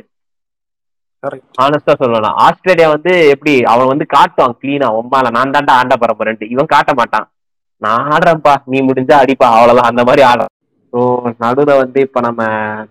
ஹானஸ்டா 1.58 1.94
சொல்லலாம் 2.00 2.36
ஆஸ்திரேலியா 2.44 2.88
வந்து 2.92 3.12
எப்படி 3.34 3.52
அவன் 3.72 3.90
வந்து 3.92 4.06
காட்டுவான் 4.14 4.58
கிளீனா 4.60 4.88
ஒம்பால 4.98 5.30
நான் 5.36 5.54
தாண்டா 5.54 5.74
ஆண்ட 5.80 5.94
பரம்பரைன்ட்டு 5.96 6.52
இவன் 6.54 6.72
காட்ட 6.74 6.92
மாட்டான். 6.94 7.26
நான் 7.82 8.04
ஆடுறேன்ப்பா 8.12 8.54
நீ 8.66 8.78
முடிஞ்சா 8.86 9.16
அடிப்பா 9.22 9.46
அவ்வளவுதான். 9.54 9.90
அந்த 9.90 10.02
மாதிரி 10.04 10.22
ஆடுறான். 10.28 10.52
ஸோ 10.92 11.00
நடுவுல 11.42 11.72
வந்து 11.80 11.98
இப்ப 12.06 12.20
நம்ம 12.20 12.42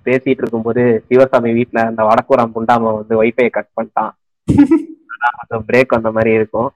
பேசிட்டு 0.06 0.42
இருக்கும்போது 0.42 0.82
சிவசாமி 1.08 1.52
வீட்ல 1.54 1.86
அந்த 1.88 2.02
வடக்குறாம் 2.10 2.54
புண்டாம 2.56 2.94
வந்து 2.98 3.16
வைஃபை 3.22 3.48
கட் 3.50 3.76
பண்ணிட்டான். 3.76 4.14
அந்த 5.42 5.56
பிரேக் 5.68 5.98
அந்த 5.98 6.10
மாதிரி 6.12 6.32
இருக்கும். 6.34 6.70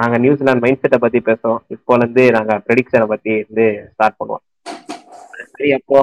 நாங்க 0.00 0.16
நியூசிலாந்து 0.24 0.62
மைண்ட் 0.64 0.82
செட்டை 0.82 0.98
பத்தி 1.04 1.18
பேசுவோம் 1.28 1.60
இப்போல 1.74 2.04
இருந்து 2.04 2.24
நாங்க 2.36 2.52
ப்ரெடிக்ஷனை 2.66 3.06
பத்தி 3.12 3.32
வந்து 3.48 3.66
ஸ்டார்ட் 3.92 4.18
பண்ணுவோம். 4.20 4.42
சரி 5.54 5.70
அப்போ 5.78 5.98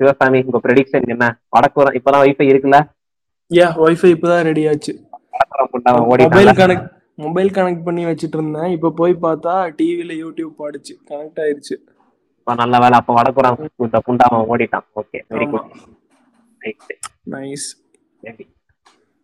சிவசாமி 0.00 0.38
உங்க 0.48 0.58
ப்ரெடிக்ஷன் 0.64 1.12
என்ன? 1.14 1.26
வடக்குறம் 1.56 1.96
இப்பதான் 1.98 2.22
வைஃபை 2.24 2.46
இருக்குல்ல? 2.50 2.78
யா 3.50 3.68
வைஃபை 3.84 4.10
இப்பதான் 4.16 4.44
ரெடி 4.50 4.62
ஆச்சு. 4.70 4.92
வடக்குறம் 5.34 5.70
மொபைல் 6.24 6.52
கனெக்ட் 6.60 6.88
மொபைல் 7.24 7.50
கனெக்ட் 7.56 7.86
பண்ணி 7.86 8.02
வச்சிட்டு 8.08 8.36
இருந்தேன் 8.38 8.70
இப்ப 8.76 8.92
போய் 9.00 9.14
பார்த்தா 9.24 9.54
டிவில 9.78 10.12
யூடியூப் 10.22 10.52
பாடுச்சு. 10.60 10.94
கனெக்ட் 11.10 11.40
ஆயிருச்சு. 11.44 11.74
இப்ப 12.38 12.54
நல்ல 12.62 12.74
வேலை. 12.84 12.96
அப்ப 13.00 13.14
வடக்குறான் 13.18 13.58
இந்த 13.86 13.98
புண்டாம 14.06 14.40
ஓடிட்டான். 14.52 14.86
Okay 15.00 15.20
very 15.34 15.46
good 15.52 15.68
right 16.60 16.92
nice 17.34 17.68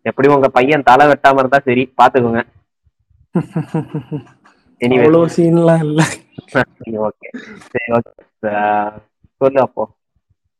எப்படி 0.05 0.27
உங்க 0.35 0.47
பையன் 0.57 0.87
தலை 0.89 1.05
வெட்டாம 1.11 1.39
இருந்தா 1.41 1.59
சரி. 1.67 1.83
பாத்துக்கோங்க. 1.99 2.41
அவ்வளவு 4.81 5.25
சீன்லாம் 5.35 5.83
இல்ல. 5.85 6.01
ஓகே 7.07 7.27
சரி 7.65 7.89
ஓகே 7.97 8.11
சொல்லு 9.41 9.59
அப்போ. 9.65 9.83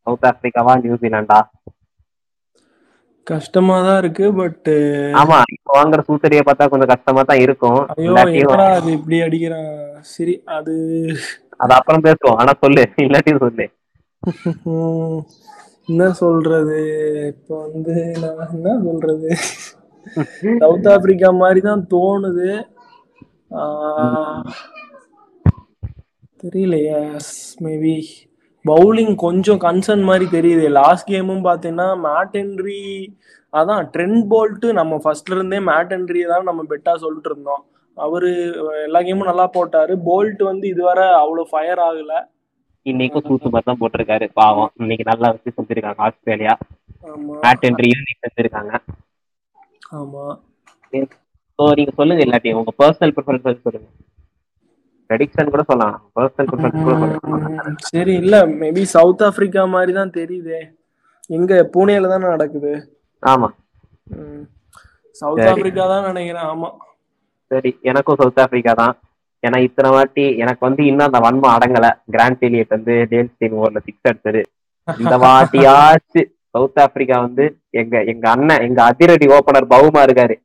சவுத் 0.07 0.27
ஆப்பிரிக்காவா 0.29 0.73
நியூசிலாண்டா 0.81 1.39
கஷ்டமா 3.27 3.75
தான் 3.85 3.99
இருக்கு 4.01 4.25
பட் 4.37 4.69
ஆமா 5.19 5.37
இப்ப 5.55 5.69
வாங்குற 5.77 6.01
சூத்தடியை 6.07 6.43
பார்த்தா 6.45 6.69
கொஞ்சம் 6.71 6.91
கஷ்டமா 6.93 7.21
தான் 7.23 7.41
இருக்கும் 7.45 7.79
அது 8.69 8.89
இப்படி 8.97 9.17
அடிக்கிறான் 9.25 9.69
சரி 10.09 10.35
அது 10.57 10.75
அது 11.59 11.73
அப்புறம் 11.77 12.05
பேசுவோம். 12.05 12.37
ஆனா 12.41 12.51
சொல்லு 12.61 12.83
இல்லாட்டியும் 13.05 13.43
சொல்லு. 13.45 13.65
என்ன 15.89 16.03
சொல்றது? 16.19 16.79
இப்ப 17.31 17.49
வந்து 17.63 17.93
நான் 18.21 18.41
என்ன 18.49 18.73
சொல்றது? 18.83 19.29
சவுத் 20.61 20.89
ஆப்பிரிக்கா 20.93 21.29
மாதிரி 21.43 21.61
தான் 21.69 21.83
தோணுது 21.93 22.49
தெரியலையே. 26.43 26.99
மேபி 27.65 27.95
பவுலிங் 28.65 29.13
கொஞ்சம் 29.23 29.59
கன்சர்ன் 29.65 30.03
மாதிரி 30.09 30.25
தெரியுது. 30.35 30.65
லாஸ்ட் 30.79 31.09
கேமும் 31.13 31.43
பார்த்தீங்கன்னா 31.47 31.87
மேட் 32.05 32.37
ஹென்ரி 32.39 32.83
அதான் 33.53 33.83
ட்ரெண்ட் 33.93 34.23
போல்ட்டு 34.33 34.67
நம்ம 34.79 34.99
ஃபர்ஸ்ட்ல 35.03 35.35
இருந்தே 35.37 35.59
மேட் 35.69 35.93
ஹென்ரி 35.95 36.21
தான் 36.31 36.47
நம்ம 36.49 36.63
பெட்டா 36.71 36.93
சொல்லிட்டு 37.03 37.29
இருந்தோம். 37.31 37.63
அவரு 37.97 38.29
எல்லா 38.87 38.99
கேமும் 39.07 39.29
நல்லா 39.31 39.45
போட்டாரு. 39.55 39.93
போல்ட் 40.07 40.41
வந்து 40.49 40.65
இதுவரை 40.73 41.05
அவ்வளவு 41.21 41.51
ஃபயர் 41.51 41.81
ஆகல. 41.87 42.13
இன்னைக்கும் 42.85 43.25
சூத்து 43.27 43.51
மாதிரி 43.53 43.67
தான் 43.69 43.81
போட்டிருக்காரு. 43.81 44.25
பாவம். 44.41 44.71
இன்னைக்கு 44.81 45.05
நல்லா 45.11 45.29
வச்சு 45.33 45.55
செஞ்சிருக்காங்க 45.57 46.01
ஆஸ்திரேலியா. 46.07 46.53
ஆமா. 47.11 47.35
மேட் 47.45 47.65
என்ட்ரி 47.69 47.89
இன்னைக்கு 47.97 48.23
செஞ்சிருக்காங்க. 48.25 48.73
ஆமா. 49.89 50.25
ஸோ 51.59 51.65
நீங்க 51.77 51.91
சொல்லுங்க 51.97 52.23
இல்லாட்டி 52.25 52.51
உங்க 52.59 52.71
பர்சனல் 52.81 53.13
ப்ரிஃபரன்ஸ் 53.15 53.65
சொல்லுங்க. 53.65 53.87
ப்ரெடிக்ஷன் 55.09 55.51
கூட 55.53 55.63
சொல்லலாம். 55.69 55.95
பர்சனல் 56.17 56.49
ப்ரிஃபரன்ஸ் 56.51 56.83
கூட 56.83 56.95
சொல்லலாம். 56.97 57.77
சரி 57.89 58.13
இல்ல. 58.23 58.35
மேபி 58.61 58.83
சவுத் 58.95 59.23
ஆப்பிரிக்கா 59.27 59.63
மாதிரி 59.75 59.93
தான் 59.93 60.15
தெரியுதே. 60.19 60.59
எங்க? 61.29 61.53
பூனேல 61.73 62.11
தானே 62.13 62.27
நடக்குது. 62.27 62.71
ஆமா. 63.23 63.49
சவுத். 65.15 65.43
ஆப்பிரிக்கா 65.49 65.85
தான் 65.93 66.07
நினைக்கிறேன். 66.09 66.47
ஆமா. 66.53 66.69
சரி. 67.51 67.71
எனக்கும் 67.89 68.19
சவுத் 68.21 68.41
ஆப்பிரிக்கா 68.43 68.73
தான். 68.81 68.95
ஏன்னா 69.43 69.57
இத்தனை 69.65 69.89
வாட்டி 69.89 70.25
எனக்கு 70.43 70.61
வந்து 70.67 70.81
இன்னும் 70.85 71.07
அந்த 71.07 71.19
வன்மம் 71.25 71.53
அடங்கல. 71.55 71.87
கிராண்ட் 72.13 72.41
டெலியட் 72.41 72.75
வந்து 72.75 72.95
டேல் 73.11 73.31
ஸ்டீன் 73.33 73.55
ஓவர்ல 73.59 73.81
சிக்ஸ் 73.85 74.09
அடிச்சது. 74.09 74.41
இந்த 74.87 75.15
வாட்டியாச்சு. 75.23 76.21
சவுத் 76.55 76.79
ஆப்பிரிக்கா 76.83 77.17
வந்து 77.25 77.45
எங்க 77.81 77.95
எங்க 78.11 78.25
அண்ணன் 78.33 78.63
எங்க 78.67 78.79
அதிரடி 78.89 79.25
ஓபனர் 79.35 79.73
பவுமா 79.73 80.01
இருக்காரு. 80.07 80.35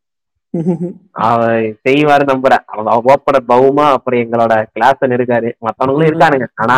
செய்வாரு 1.84 2.24
நம்புறேன். 2.30 2.64
அவங்க 2.72 2.90
ஓப்பனர் 3.12 3.48
பவுமா 3.52 3.86
அப்புறம் 3.96 4.22
எங்களோட 4.24 4.54
கிளாஸ் 4.74 5.02
இருக்காரு. 5.16 5.48
மத்தவங்களும் 5.66 6.10
இருக்கானுங்க. 6.10 6.48
ஆனா 6.62 6.76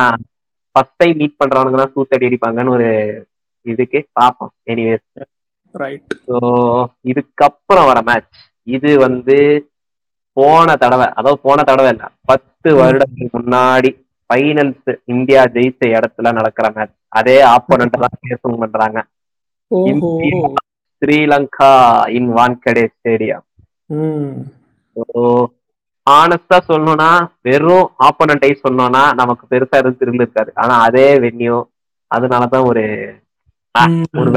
ஃபர்ஸ்ட் 0.76 0.98
டைம் 1.00 1.18
மீட் 1.20 1.40
பண்றவனுங்க 1.40 1.78
தான் 1.80 1.94
சூத்தடி 1.94 2.28
அடிப்பாங்கன்னு 2.28 2.74
ஒரு 2.76 2.88
இதுக்கு 3.66 4.00
பார்ப்போம் 4.18 4.52
எனிவேஸ் 4.72 5.06
ரைட் 5.74 6.12
ஸோ 6.26 6.36
இதுக்கப்புறம் 7.10 7.88
வர 7.90 8.00
மேட்ச் 8.08 8.36
இது 8.66 8.90
வந்து 9.04 9.36
போன 10.36 10.76
தடவை 10.76 11.06
அதாவது 11.18 11.38
போன 11.46 11.64
தடவை 11.68 11.90
இல்ல 11.92 12.06
பத்து 12.30 12.68
வருடத்துக்கு 12.80 13.36
முன்னாடி 13.36 13.90
ஃபைனல்ஸ் 14.30 14.90
இந்தியா 15.14 15.42
ஜெயிச்ச 15.54 15.82
இடத்துல 15.96 16.32
நடக்கிற 16.38 16.68
மேட்ச் 16.76 16.96
அதே 17.18 17.36
ஆப்போனண்ட் 17.52 18.02
தான் 18.04 18.22
பேசும் 18.24 18.62
பண்றாங்க. 18.62 18.98
Sri Lanka 21.02 21.70
in 22.18 22.30
Wankhede 22.36 22.84
stadium. 22.92 23.44
ஆனஸ்டா 26.06 26.58
சொல்லணும்னா 26.68 27.08
வெறும் 27.46 27.86
ஆப்போனண்டை 28.06 28.50
சொன்னோம்னா 28.64 29.02
நமக்கு 29.20 29.44
பெருசா 29.52 29.78
எதுவும் 29.80 30.00
திரும்ப 30.00 30.22
இருக்காது 30.24 30.50
ஆனா 30.62 30.74
அதே 30.86 31.08
வென்யூ 31.24 31.56
அதனாலதான் 32.10 32.66
ஒரு 32.70 32.84
ஒரு 34.20 34.30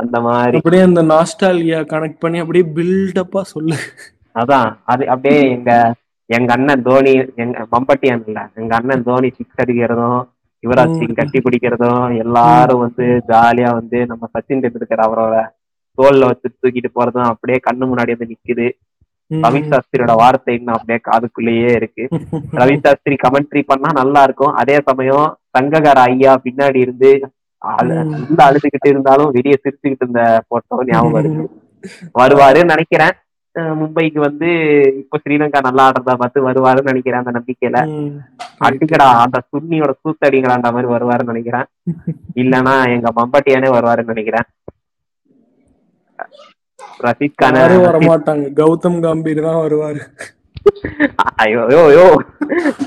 அந்த 0.00 0.16
மாதிரி. 0.26 0.56
அப்படியே 0.58 0.82
அந்த 0.88 1.02
நாஸ்டாலியா 1.10 1.78
கனெக்ட் 1.92 2.22
பண்ணி 2.24 2.38
அப்படியே 2.42 2.64
பில்டப்பா 2.76 3.40
சொல்லு. 3.52 3.76
அதான். 4.40 4.68
அது 4.84 5.02
அப்படியே 5.12 5.38
எங்க 5.54 5.70
எங்க 6.30 6.50
அண்ணன் 6.56 6.84
தோனி 6.88 7.12
எங்க 7.42 7.66
மம்பட்டியான் 7.72 8.24
இல்ல. 8.28 8.40
எங்க 8.60 8.72
அண்ணன் 8.78 9.06
தோனி 9.08 9.28
சிக்ஸ் 9.38 9.60
அடிக்கிறதும் 9.62 10.20
யுவராஜ் 10.64 10.98
சிங் 11.00 11.18
கட்டி 11.18 11.38
பிடிக்கிறதும் 11.44 12.04
எல்லாரும் 12.24 12.82
வந்து 12.84 13.06
ஜாலியா 13.30 13.70
வந்து 13.80 13.98
நம்ம 14.10 14.28
சச்சின் 14.34 14.62
டெண்டுல்கர் 14.64 15.06
அவரோட 15.06 15.36
தோல்ல 15.98 16.28
வச்சு 16.30 16.48
தூக்கிட்டு 16.52 16.90
போறதும் 16.96 17.30
அப்படியே 17.32 17.58
கண்ணு 17.66 17.84
முன்னாடி 17.90 18.14
வந்து 18.14 18.30
நிக்குது. 18.32 18.66
ரவி 19.30 19.60
சாஸ்திரியோட 19.70 20.12
வார்த்தை 20.20 20.54
இன்னும் 20.58 20.76
அப்படியே 20.76 20.98
காதுக்குள்ளேயே 21.08 21.70
இருக்கு. 21.78 22.04
ரவி 22.60 22.76
சாஸ்திரி 22.84 23.16
கமெண்ட்ரி 23.24 23.62
பண்ணா 23.70 23.90
நல்லா 24.00 24.22
இருக்கும். 24.28 24.54
அதே 24.62 24.76
சமயம் 24.88 25.28
சங்ககார 25.56 26.00
ஐயா 26.12 26.32
பின்னாடி 26.46 26.80
இருந்து. 26.86 27.12
உள்ள 27.62 28.40
அழுதுகிட்டு 28.48 28.88
இருந்தாலும் 28.92 29.32
வெளியே 29.36 29.56
சிரிச்சுக்கிட்டு 29.62 30.04
இருந்த 30.04 30.22
போட்டோ 30.50 30.76
ஞாபகம் 30.90 31.20
இருக்கு 31.22 31.42
வருவாருன்னு 32.20 32.72
நினைக்கிறேன். 32.74 33.14
மும்பைக்கு 33.58 34.18
வந்து 34.18 34.48
இப்ப 34.96 35.18
ஸ்ரீலங்கா 35.24 35.60
நல்லா 35.60 35.90
ஆடுறதா 35.90 36.14
பார்த்து 36.14 36.50
வருவாருன்னு 36.50 36.82
நினைக்கிறேன் 36.82 37.22
அந்த 37.24 37.40
நம்பிக்கையில. 37.40 37.88
அடிக்கடா 38.58 39.04
அந்த 39.04 39.42
சுன்னியோட 39.52 39.90
சூத்தடிங்களான்ற 39.90 40.72
மாதிரி 40.72 40.92
வருவாருன்னு 40.92 41.24
நினைக்கிறேன். 41.24 41.64
இல்லனா 42.34 42.88
எங்க 42.88 43.12
மம்பட்டியானே 43.16 43.72
வருவாருன்னு 43.74 44.06
நினைக்கிறேன். 44.06 44.42
ரஷீத் 47.02 47.32
கான 47.34 47.78
வர 47.80 47.98
மாட்டாங்க. 47.98 48.52
கௌதம் 48.52 49.00
கம்பீர் 49.00 49.42
தான் 49.42 49.68
வருவாரு. 49.68 50.00
ஐயோ 51.36 52.22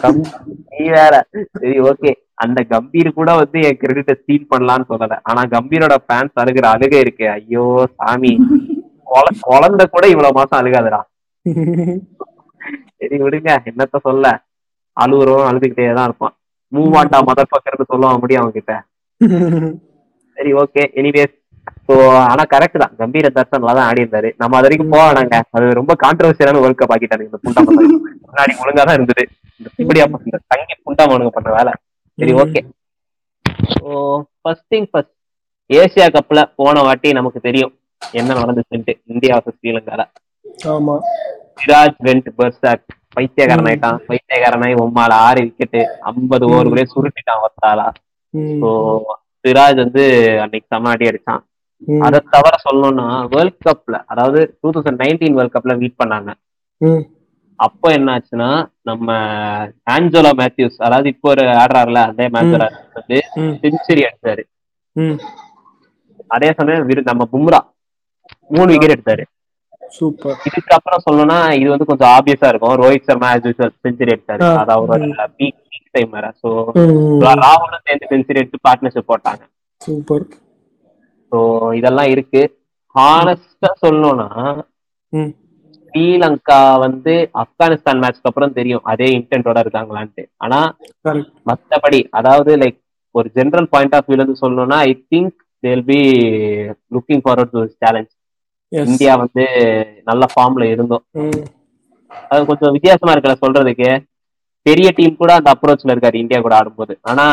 கம்- 0.01 0.25
நீ 0.69 0.85
வேற. 0.85 1.27
சரி 1.51 1.79
ஓகே. 1.79 2.13
அந்த 2.33 2.65
கம்பீர் 2.69 3.13
கூட 3.13 3.35
வந்து 3.35 3.61
என் 3.61 3.77
கிரெடிட்டை 3.77 4.15
ஸ்டீல் 4.21 4.47
பண்ணலாம்னு 4.55 4.83
சொல்லல. 4.89 5.19
ஆனா 5.23 5.41
கம்பீரோட 5.41 5.95
ஃபேன்ஸ் 6.07 6.39
அழுகிற 6.39 6.65
அழுகை 6.65 6.99
இருக்கு. 6.99 7.29
ஐயோ 7.29 7.87
சாமி. 7.95 8.39
குழந்தை 9.45 9.85
கூட 9.87 10.05
இவ்வளவு 10.13 10.37
மாசம் 10.39 10.59
அழுகாதுடா. 10.59 11.01
சரி 12.99 13.17
விடுங்க. 13.23 13.51
என்னத்த 13.69 13.97
சொல்ல? 14.07 14.25
அழுகுறோம் 14.97 15.47
அழுதுகிட்டே 15.49 15.85
தான் 15.97 16.07
இருப்பான். 16.09 16.33
மூவ் 16.71 16.95
ஆண்டா 16.99 17.17
மதர் 17.29 17.53
பக்கர்னு 17.53 17.89
சொல்லுவான் 17.91 18.21
முடியும் 18.21 18.41
அவங்க 18.41 18.55
கிட்ட 18.57 18.73
சரி 20.37 20.51
ஓகே 20.61 20.83
எனிவேஸ் 20.99 21.33
ஸோ 21.87 21.93
ஆனா 22.31 22.43
கரெக்ட் 22.53 22.81
தான். 22.81 22.93
கம்பீர 23.01 23.27
தர்ஷன்ல 23.35 23.73
தான் 23.77 23.87
ஆடி 23.89 24.03
இருந்தாரு 24.03 24.29
நம்ம 24.41 24.57
அது 24.57 24.67
வரைக்கும் 24.67 24.93
போவானாங்க 24.93 25.35
அது 25.55 25.65
ரொம்ப 25.79 25.93
கான்ட்ரவர்சியலான 26.03 26.61
வேர்ல்ட் 26.63 26.81
கப் 26.81 26.93
ஆக்கிட்டாங்க 26.95 27.27
இந்த 27.27 27.39
புண்டா. 27.43 27.61
முன்னாடி 28.23 28.53
ஒழுங்கா 28.61 28.83
தான் 28.89 28.97
இருந்தது. 28.97 29.23
இந்த 29.59 29.69
இப்படியா 29.83 30.05
இந்த 30.23 30.39
தங்கி 30.51 30.75
புண்டா 30.85 31.05
மனுங்க 31.11 31.31
பண்ண 31.37 31.51
வேலை. 31.57 31.73
சரி 32.17 32.33
okay 32.43 32.61
so 33.73 33.91
first 34.41 34.67
thing 34.73 34.89
first 34.91 35.13
Asia 35.69 36.07
கப்ல 36.15 36.39
போன 36.59 36.81
வாட்டி 36.87 37.09
நமக்கு 37.19 37.39
தெரியும். 37.47 37.73
என்ன 38.11 38.35
நடந்துச்சுன்ட்டு 38.39 38.93
இந்தியா 39.13 39.35
ஸ்ரீலங்கால. 39.47 40.01
ஆமா. 40.73 40.95
சிராஜ் 41.59 41.97
வெண்ட் 42.07 42.29
பர்சாக் 42.39 42.85
பைத்தியக்காரன் 43.15 43.69
ஆயிட்டான் 43.69 43.99
பைத்தியக்காரனாய் 44.09 44.79
உம்மால 44.83 45.17
ஆறு 45.27 45.41
விக்கெட்டு 45.45 45.81
ஐம்பது 46.11 46.45
ஓவர்களே 46.51 46.85
சுருட்டிட்டான் 46.93 47.43
ஒத்தாலா. 47.47 47.87
ஸோ 48.61 48.69
சிராஜ் 49.45 49.81
வந்து 49.83 50.03
அன்னைக்கு 50.43 50.67
சமாடி 50.75 51.05
அடிச்சான். 51.09 51.41
அதை 52.05 52.19
தவிர 52.33 52.53
சொல்லணும்னா 52.65 53.07
வேர்ல்ட் 53.33 53.63
கப்ல 53.67 53.95
அதாவது 54.11 54.39
டூ 54.61 54.69
தௌசண்ட் 54.69 55.01
நைன்டீன் 55.03 55.35
வேர்ல்ட் 55.37 55.55
கப்ல 55.55 55.73
மீட் 55.81 55.99
பண்ணாங்க. 56.01 56.29
அப்போ 57.59 57.87
என்ன 57.97 58.13
ஆச்சுன்னா 58.15 58.49
நம்ம 58.81 59.07
ஆஞ்சலோ 59.93 60.31
மேத்யூஸ் 60.39 60.77
அதாவது 60.79 61.07
இப்போ 61.07 61.29
ஒரு 61.29 61.43
ஆடுறாருல 61.61 61.99
அதே 62.11 62.25
மேட்ச்ல 62.35 62.65
வந்து. 62.97 63.17
செஞ்சுரி 63.63 64.01
அடிச்சாரு. 64.07 64.43
அதே 66.29 66.49
சமயம் 66.59 66.89
நம்ம 67.11 67.27
பும்ரா. 67.33 67.59
மூணு 68.49 68.69
விக்கெட் 68.71 68.95
எடுத்தாரு. 68.95 69.23
சூப்பர். 69.91 70.37
இதுக்கப்புறம் 70.47 71.03
சொல்லணும்னா 71.05 71.39
இது 71.53 71.69
வந்து 71.69 71.89
கொஞ்சம் 71.89 72.11
ஆப்வியஸா 72.13 72.49
இருக்கும். 72.51 72.75
ரோஹித் 72.81 73.09
சர்மா 73.09 73.29
செஞ்சுரி 73.83 74.11
அடிச்சாரு 74.13 74.43
ஆ. 74.43 74.51
அது 74.61 74.71
அவரோட 74.75 75.03
பீக் 75.39 75.59
பீக் 75.65 75.91
டைம் 75.95 76.13
வேற. 76.15 76.27
So 76.41 76.49
um. 76.81 77.19
ராகுலும் 77.41 77.85
சேர்ந்து 77.87 78.11
செஞ்சுரி 78.13 78.41
எடுத்து 78.41 78.65
பார்ட்னர்ஷிப் 78.67 79.09
போட்டாங்க. 79.11 79.43
சூப்பர். 79.81 80.25
ஸோ 81.31 81.39
இதெல்லாம் 81.73 82.11
இருக்கு. 82.11 82.41
ஹானஸ்டா 82.95 83.69
சொல்லணும்னா. 83.83 84.29
ஸ்ரீலங்கா 85.93 86.59
வந்து 86.83 87.13
ஆப்கானிஸ்தான் 87.41 88.01
மேட்ச்க்கு 88.01 88.29
அப்புறம் 88.29 88.55
தெரியும். 88.55 88.83
அதே 88.91 89.07
இன்டென்டோட 89.17 89.57
இருக்காங்களான்ட்டு. 89.63 90.23
ஆனா 90.37 90.59
மத்தபடி 91.49 91.99
அதாவது 92.11 92.51
லைக் 92.63 92.79
ஒரு 93.15 93.27
ஜெனரல் 93.35 93.71
பாயிண்ட் 93.73 93.95
ஆஃப் 93.97 94.07
வியூல 94.07 94.21
இருந்து 94.21 94.41
சொல்லணும்னா 94.41 94.77
I 94.85 94.93
think 95.11 95.35
they'll 95.63 95.85
be 95.85 95.97
looking 96.95 97.23
forward 97.23 97.53
to 97.53 97.61
challenge 97.75 98.11
India 98.71 99.13
வந்து 99.23 99.43
நல்ல 100.09 100.23
ஃபார்ம்ல 100.31 100.63
இருந்தோம். 100.73 101.03
அது 102.31 102.41
கொஞ்சம் 102.49 102.73
வித்தியாசமா 102.75 103.13
இருக்குல்ல 103.13 103.43
சொல்றதுக்கு. 103.43 103.89
பெரிய 104.65 104.89
டீம் 104.91 105.15
கூட 105.15 105.31
அந்த 105.35 105.49
அப்ரோச்ல 105.53 105.93
இருக்காரு. 105.93 106.21
இந்தியா 106.21 106.39
கூட 106.41 106.55
ஆடும்போது. 106.59 106.93
ஆனா 107.03 107.25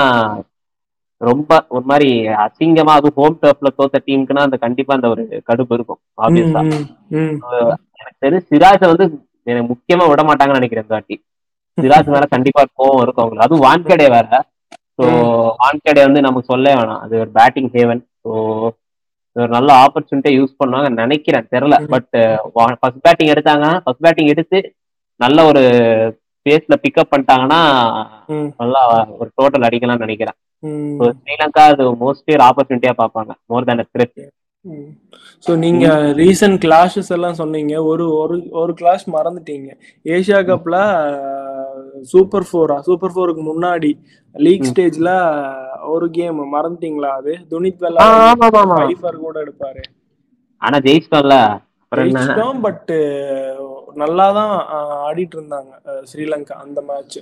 ரொம்ப 1.20 1.51
ஒரு 1.69 1.85
மாதிரி 1.85 2.09
அசிங்கமா 2.44 2.93
அது 2.98 3.09
ஹோம் 3.16 3.36
டர்ஃப்ல 3.40 3.70
தோத்த 3.74 4.01
டீமுக்குன்னா 4.05 4.47
அந்த 4.47 4.59
கண்டிப்பா 4.62 4.93
அந்த 4.97 5.09
ஒரு 5.15 5.23
கடுப்பு 5.48 5.77
இருக்கும் 5.77 6.01
ஆப்வியஸா 6.27 6.62
எனக்கு 8.01 8.20
தெரிஞ்சு 8.23 8.48
சிராஜை 8.51 8.86
வந்து 8.93 9.07
எனக்கு 9.47 9.69
முக்கியமா 9.73 10.05
விட 10.09 10.23
மாட்டாங்கன்னு 10.24 10.61
நினைக்கிறேன் 10.61 10.86
இந்த 10.86 10.97
வாட்டி. 10.97 11.16
சிராஜ் 11.78 12.09
மேல 12.09 12.27
கண்டிப்பா 12.32 12.62
கோவம் 12.73 13.02
இருக்கும் 13.05 13.24
அவங்களுக்கு. 13.24 13.47
அதுவும் 13.47 13.65
வான்கடே 13.66 14.07
வேற. 14.15 14.27
ஸோ 14.97 15.05
வான்கடே 15.61 16.02
வந்து 16.07 16.20
நமக்கு 16.27 16.51
சொல்ல 16.52 16.66
வேணாம். 16.73 17.02
அது 17.05 17.15
ஒரு 17.23 17.31
பேட்டிங் 17.36 17.70
ஹேவன் 17.74 18.02
ஸோ 18.24 18.32
ஒரு 19.36 19.48
நல்ல 19.48 19.70
ஆப்பர்ச்சுனிட்டியை 19.84 20.36
யூஸ் 20.38 20.59
பண்ணுவாங்க 20.60 20.88
நினைக்கிறேன். 21.02 21.47
தெரியல. 21.55 21.76
ம். 21.80 21.88
பட் 21.92 22.14
ஃபர்ஸ்ட் 22.80 23.05
பேட்டிங் 23.06 23.32
எடுத்தாங்க. 23.34 23.66
ஃபர்ஸ்ட் 23.84 24.05
பேட்டிங் 24.06 24.32
எடுத்து 24.34 24.59
நல்ல 25.20 25.38
ஒரு 25.51 25.62
பேஸ்ல 26.47 26.74
பிக்கப் 26.84 27.12
பண்ணிட்டாங்கன்னா 27.12 27.60
நல்லா 28.60 28.82
ஒரு 29.18 29.30
டோட்டல் 29.38 29.66
அடிக்கலாம்னு 29.68 30.06
நினைக்கிறேன். 30.06 30.38
ஸோ 30.98 31.05
ஸ்ரீலங்கா 31.18 31.64
அது 31.72 31.84
மோஸ்ட்லி 32.02 32.34
ஒரு 32.36 32.44
ஆப்பர்ச்சுனிட்டியா 32.48 32.94
பார்ப்பாங்க. 33.01 33.32
மோர் 33.51 33.68
தேன் 33.68 33.88
த்ரெட் 33.94 34.20
ஸோ 35.47 35.51
நீங்க 35.56 35.84
ரீசன்ட் 36.18 36.59
கிளாஷஸ் 36.64 37.12
எல்லாம் 37.16 37.38
சொன்னீங்க. 37.38 37.74
ஒரு 37.90 38.06
ஒரு 38.22 38.36
ஒரு 38.60 38.72
கிளாஷ் 38.80 39.06
மறந்துட்டீங்க. 39.14 39.70
ஏசியா 40.06 40.40
கப்ல 40.51 40.76
சூப்பர் 42.12 42.47
ஃபோரா 42.48 42.76
சூப்பர் 42.88 43.14
ஃபோருக்கு 43.14 43.44
முன்னாடி 43.51 43.90
லீக். 44.34 44.66
ஸ்டேஜ்ல 44.70 45.10
ஒரு 45.90 46.06
கேம் 46.16 46.38
மறந்துட்டீங்களா 46.54 47.10
அது? 47.18 47.32
துனித் 47.50 47.82
ஃபைஃபர் 48.80 49.18
கூட 49.24 49.36
எடுப்பாரு. 49.44 49.82
ஆனா 50.62 50.76
ஜெயிச்சிட்டோம்ல 50.86 51.36
ஜெயிச்சிட்டோம் 51.92 52.60
பட் 52.66 52.90
நல்லா 53.96 54.26
தான் 54.36 54.52
ஆடிட்டு 55.06 55.36
இருந்தாங்க 55.36 55.70
ஸ்ரீலங்கா 56.10 56.56
அந்த 56.64 56.80
மேட்ச் 56.88 57.18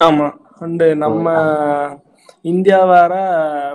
ஆமா 0.00 0.26
அண்ட் 0.62 0.84
நம்ம 1.04 1.24
இந்தியா 2.44 2.78
வேற 2.90 3.14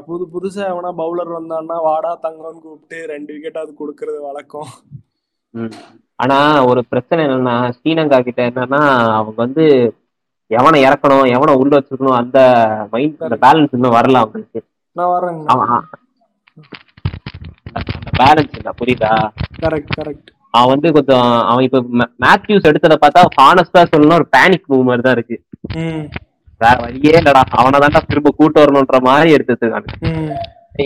புது 0.07 0.23
புதுசா 0.34 0.64
எவனா 0.69 0.91
பவுலர் 0.99 1.32
வந்தான்னா 1.36 1.78
வாடா 1.86 2.11
தங்கம்னு 2.23 2.61
கூப்பிட்டு 2.61 2.99
ரெண்டு 3.11 3.32
விக்கெட் 3.36 3.61
அது 3.61 3.72
கொடுக்கறது 3.80 4.19
வழக்கம். 4.28 4.69
ஆனா 6.19 6.38
ஒரு 6.69 6.82
பிரச்சனை 6.91 7.22
என்னன்னா 7.26 7.56
ஸ்ரீலங்கா 7.78 8.19
கிட்ட 8.22 8.41
என்னன்னா 8.49 8.82
அவங்க 9.11 9.38
வந்து 9.44 9.65
எவனை 10.52 10.80
இறக்கணும் 10.86 11.32
எவனை 11.36 11.53
உள்ள 11.60 11.73
வச்சிருக்கணும் 11.76 12.19
அந்த 12.19 12.38
மைண்ட் 12.91 13.26
அந்த 13.28 13.38
பேலன்ஸ் 13.44 13.73
இன்னும் 13.73 13.95
வரல 13.98 14.22
அவங்களுக்கு. 14.22 14.61
அந்த 17.95 18.11
பேலன்ஸ் 18.19 18.56
இல்ல 18.60 18.72
புரியுதா? 18.80 19.11
கரெக்ட் 19.61 19.94
கரெக்ட் 19.98 20.30
அவன் 20.53 20.72
வந்து 20.73 20.90
கொஞ்சம் 20.95 21.28
அவன் 21.49 21.65
இப்ப 21.68 21.80
மேத்யூஸ் 22.23 22.69
எடுத்தத 22.69 22.95
பார்த்தா 23.02 23.22
ஹானஸ்டா 23.38 23.82
சொல்லணும் 23.91 24.18
ஒரு 24.18 24.28
பேனிக் 24.34 24.69
மூவ் 24.72 24.88
மாதிரி 24.88 25.03
தான் 25.06 25.15
இருக்கு. 25.18 25.38
வேற 26.61 26.76
வழியே 26.82 27.14
இல்லடா. 27.19 27.41
அவனை 27.60 27.78
தான்டா 27.80 28.02
திரும்ப 28.10 28.32
கூட்டு 28.34 28.61
வரணுன்ற 28.61 28.98
மாதிரி 29.06 29.30
எடுத்து 29.36 29.53
வச்சிருக்காங்க 29.53 29.91
ம். 30.10 30.34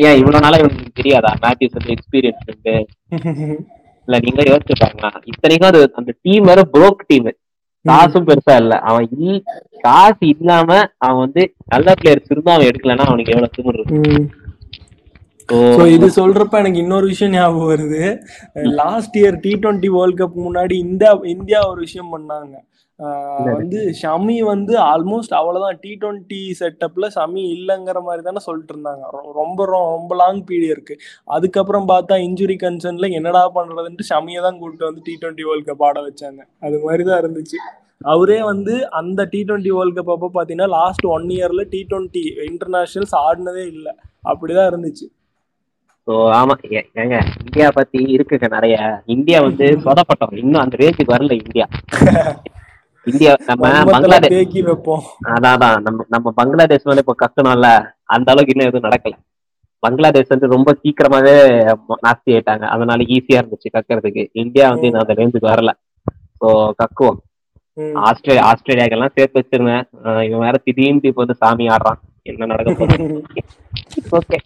ஏன் 0.02 0.20
இவ்வளவு 0.20 0.44
நாளா 0.46 0.60
இவனுக்கு 0.62 1.00
தெரியாதா? 1.00 1.32
மேத்யூஸ் 1.44 1.78
வந்து 1.78 1.96
எக்ஸ்பீரியன்ஸ் 1.96 2.46
இருக்கு. 2.48 2.76
இல்ல 4.08 4.18
நீங்க 4.24 4.42
யோசிச்சு 4.48 4.76
பாருங்க 4.80 5.06
இத்தனைக்கும் 5.26 5.70
அது 5.70 5.80
அந்த 6.00 6.12
டீம் 6.24 6.48
வேற 6.50 6.62
புரோக் 6.74 7.00
டீம் 7.08 7.28
காசும் 7.86 8.28
பெருசா 8.30 8.56
இல்ல. 8.64 8.76
அவன் 8.90 9.08
இல் 9.20 9.42
காசு 9.88 10.24
இல்லாம 10.34 10.70
அவன் 11.06 11.22
வந்து 11.26 11.44
நல்ல 11.74 11.94
பிளேயர்ஸ் 12.00 12.32
இருந்தா 12.34 12.56
அவன் 12.56 12.70
எடுக்கலன்னா 12.72 13.08
அவனுக்கு 13.10 13.34
எவ்வளவு 13.36 13.56
திமிரு 13.58 13.80
இருக்கும். 13.80 14.28
ஸோ 15.76 15.82
இது 15.96 16.08
சொல்றப்ப 16.20 16.62
எனக்கு 16.62 16.80
இன்னொரு 16.84 17.08
விஷயம் 17.12 17.34
ஞாபகம் 17.34 17.72
வருது. 17.72 18.04
Last 18.80 19.18
year 19.22 19.38
T 19.44 19.52
twenty 19.64 19.90
world 19.98 20.20
cup 20.22 20.40
முன்னாடி 20.46 20.76
இந்தியா 20.86 21.12
இந்தியா 21.36 21.60
ஒரு 21.72 21.80
விஷயம் 21.88 22.14
பண்ணாங்க. 22.16 22.56
வந்து 23.56 23.80
ஷமி 24.02 24.44
வந்து 24.44 24.74
ஆல்மோஸ்ட் 24.84 25.34
அவ்வளவுதான். 25.34 25.80
டி 25.82 25.98
டுவெண்ட்டி 26.02 26.40
செட்டப்ல 26.60 27.08
ஷமி 27.16 27.44
இல்லைங்கிற 27.56 28.02
மாதிரி 28.04 28.24
தானே 28.24 28.40
சொல்லிட்டு 28.40 28.74
இருந்தாங்க. 28.76 29.04
ரொம்ப 29.34 29.66
ரொம்ப 29.72 30.16
லாங் 30.16 30.44
பீரியட் 30.46 30.72
இருக்கு. 30.72 30.96
அதுக்கப்புறம் 31.28 31.88
பார்த்தா 31.88 32.18
இன்ஜுரி 32.28 32.58
கன்சர்ன்ல 32.62 33.12
என்னடா 33.12 33.52
பண்றதுன்ட்டு 33.56 34.10
ஷமியை 34.12 34.42
தான் 34.42 34.60
கூப்பிட்டு 34.60 34.86
வந்து 34.86 35.02
டி 35.04 35.18
டுவெண்ட்டி 35.22 35.42
வேர்ல்ட் 35.42 35.70
கப் 35.70 35.84
ஆட 35.84 36.00
வச்சாங்க. 36.02 36.42
அது 36.62 36.80
மாதிரி 36.84 37.04
தான் 37.04 37.22
இருந்துச்சு. 37.24 37.60
அவரே 38.06 38.44
வந்து 38.44 38.74
அந்த 38.92 39.24
டி 39.26 39.44
டுவெண்ட்டி 39.44 39.70
வேர்ல்ட் 39.70 39.98
கப் 39.98 40.12
அப்போ 40.12 40.30
பார்த்தீங்கன்னா 40.34 40.70
லாஸ்ட் 40.70 41.06
ஒன் 41.08 41.28
இயர்ல 41.30 41.70
டி 41.70 41.88
டுவெண்ட்டி 41.90 42.24
இன்டர்நேஷனல்ஸ் 42.50 43.16
ஆடினதே 43.26 43.66
இல்லை. 43.68 43.94
அப்படிதான் 44.24 44.70
இருந்துச்சு. 44.72 45.06
so 46.08 46.16
ஆமா. 46.34 46.56
ஏங்க 46.96 47.16
இந்தியா 47.44 47.72
பத்தி 47.72 48.00
இருக்குங்க 48.16 48.50
நிறைய. 48.50 48.76
இந்தியா 49.06 49.42
வந்து 49.42 49.68
சொதப்பட்டோம். 49.86 50.38
இன்னும் 50.38 50.62
அந்த 50.62 50.78
ரேஞ்சுக்கு 50.78 51.16
வரல 51.16 51.32
இந்தியா. 51.44 51.68
இந்தியா 53.06 53.32
நம்ம 53.48 53.64
பங்களாதேஷ் 53.86 54.36
அதான் 55.34 55.58
நம்ம 55.82 56.06
நம்ம 56.08 56.32
பங்களாதேஷ் 56.36 56.84
மேல 56.84 57.04
இப்ப 57.04 57.16
கக்கணும்ல 57.24 57.70
அந்த 58.08 58.32
அளவுக்கு 58.32 58.54
இன்னும் 58.54 58.70
எதுவும் 58.70 58.88
நடக்கல. 58.88 59.16
பங்களாதேஷ் 59.84 60.34
வந்து 60.34 60.48
ரொம்ப 60.48 60.70
சீக்கிரமாவே 60.82 61.34
நாஸ்தி 62.06 62.30
ஆயிட்டாங்க. 62.34 62.66
அதனால 62.66 63.04
ஈஸியா 63.16 63.40
இருந்துச்சு 63.42 63.76
கக்கறதுக்கு. 63.76 64.24
இந்தியா 64.44 64.70
வந்து 64.70 64.88
இன்னும் 64.88 65.04
அந்த 65.04 65.14
ரேஞ்சுக்கு 65.14 65.52
வரல. 65.52 65.72
ஸோ 66.42 66.48
கக்குவோம். 66.82 67.20
ஆஸ்திரேலியா 68.02 68.44
ஆஸ்திரேலியாக்கெல்லாம் 68.50 69.16
சேர்த்து 69.16 69.40
வச்சிருங்க 69.40 69.74
அஹ் 70.04 70.24
இவன் 70.28 70.40
வேற 70.40 70.58
திடீர்னு 70.64 71.10
இப்போ 71.10 71.22
வந்து 71.24 71.36
சாமி 71.36 71.68
ஆடுறான். 71.68 72.00
என்ன 72.24 72.46
நடக்க 72.46 72.72
போகுது? 72.74 73.08
ஓகே. 74.12 74.38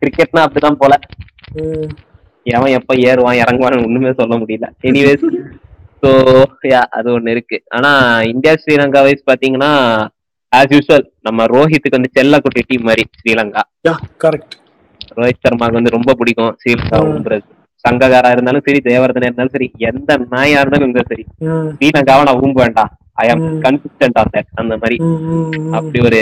கிரிக்கெட்னா 0.00 0.42
அப்படிதான் 0.46 0.80
போல. 0.82 0.94
எவன் 2.46 2.74
எப்ப 2.78 2.94
ஏறுவான் 3.08 3.40
இறங்குவான்னு 3.42 3.84
ஒண்ணுமே 3.86 4.12
சொல்ல 4.12 4.34
முடியல. 4.36 4.66
எனிவேஸ் 4.82 5.24
ஸோ 6.06 6.12
அது 6.96 7.08
ஒண்ணு 7.12 7.30
இருக்கு 7.30 7.56
ஆனா 7.76 7.90
இந்தியா 8.32 8.52
ஸ்ரீலங்கா 8.60 9.00
வைஸ் 9.06 9.28
பாத்தீங்கன்னா 9.28 9.70
ஆஸ் 10.52 10.72
யூஸ்வல் 10.74 11.04
நம்ம 11.26 11.46
ரோஹித்துக்கு 11.52 11.98
வந்து 11.98 12.14
செல்ல 12.16 12.38
குட்டி 12.40 12.62
டீம் 12.68 12.86
மாதிரி 12.88 13.04
ஸ்ரீலங்கா 13.18 13.62
correct. 14.18 14.52
ரோஹித் 15.16 15.44
சர்மாக்கு 15.44 15.78
வந்து 15.78 15.94
ரொம்ப 15.94 16.10
பிடிக்கும் 16.18 16.52
ஸ்ரீலங்கா. 16.60 16.98
ஊம்புறது 17.08 17.44
சங்ககாரா 17.84 18.30
இருந்தாலும் 18.34 18.64
சரி 18.66 18.80
தேவர்தனா 18.86 19.26
இருந்தாலும் 19.26 19.54
சரி 19.54 19.68
எந்த 19.88 20.10
நாயா 20.32 20.60
இருந்தாலும் 20.60 20.86
இருந்தாலும் 20.86 21.10
சரி 21.12 21.24
ம். 21.46 21.68
ஸ்ரீலங்காவை 21.74 22.22
நான் 22.28 22.40
ஊம்ப 22.42 22.58
வேண்டாம் 22.62 22.90
ஐ 23.18 23.26
ஆம். 23.30 23.44
கன்சிஸ்டன்ட் 23.64 24.18
ஆஃப் 24.22 24.32
தட் 24.34 24.50
அந்த 24.62 24.74
மாதிரி 24.76 24.96
ம். 25.04 25.70
அப்படி 25.78 26.00
ஒரு 26.08 26.20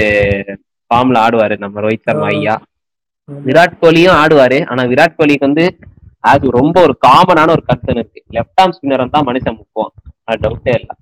ஃபார்ம்ல 0.91 1.19
ஆடுவாரு 1.25 1.57
நம்ம 1.61 1.81
ரோஹித் 1.81 2.07
சர்மா. 2.09 2.29
ஐயா. 2.35 2.57
விராட் 3.29 3.79
கோலியும் 3.81 4.17
ஆடுவாரு 4.21 4.59
ஆனா 4.71 4.83
விராட் 4.91 5.19
கோலிக்கு 5.19 5.49
வந்து 5.49 5.65
அது 6.25 6.51
ரொம்ப 6.51 6.77
ஒரு 6.81 6.95
காமனான 7.07 7.51
ஒரு 7.51 7.63
கன்சர்ன் 7.69 8.01
இருக்கு. 8.01 8.21
லெஃப்ட் 8.37 8.61
ஆர்ம் 8.63 8.75
ஸ்பின்னர் 8.77 9.15
தான் 9.17 9.27
மனுஷன் 9.27 9.59
முக்குவான். 9.59 9.93
அது 10.25 10.39
டவுட்டே 10.45 10.75
இல்ல. 10.81 10.93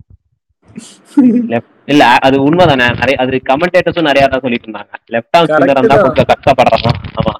இல்ல 1.88 2.02
அது 2.26 2.36
உண்மைதானே. 2.46 2.86
நிறைய 3.00 3.16
அது 3.22 3.40
கமெண்டேட்டர்ஸும் 3.50 4.08
நிறைய 4.10 4.26
தான் 4.26 4.40
சொல்லிட்டு 4.40 4.66
இருந்தாங்க. 4.68 4.92
லெஃப்ட் 5.14 5.36
ஆர்ம் 5.38 5.48
ஸ்பின்னர் 5.48 5.90
தான். 5.92 6.04
கொஞ்சம் 6.06 6.30
கஷ்டப்படுறான். 6.32 6.98
ஆமா. 7.20 7.32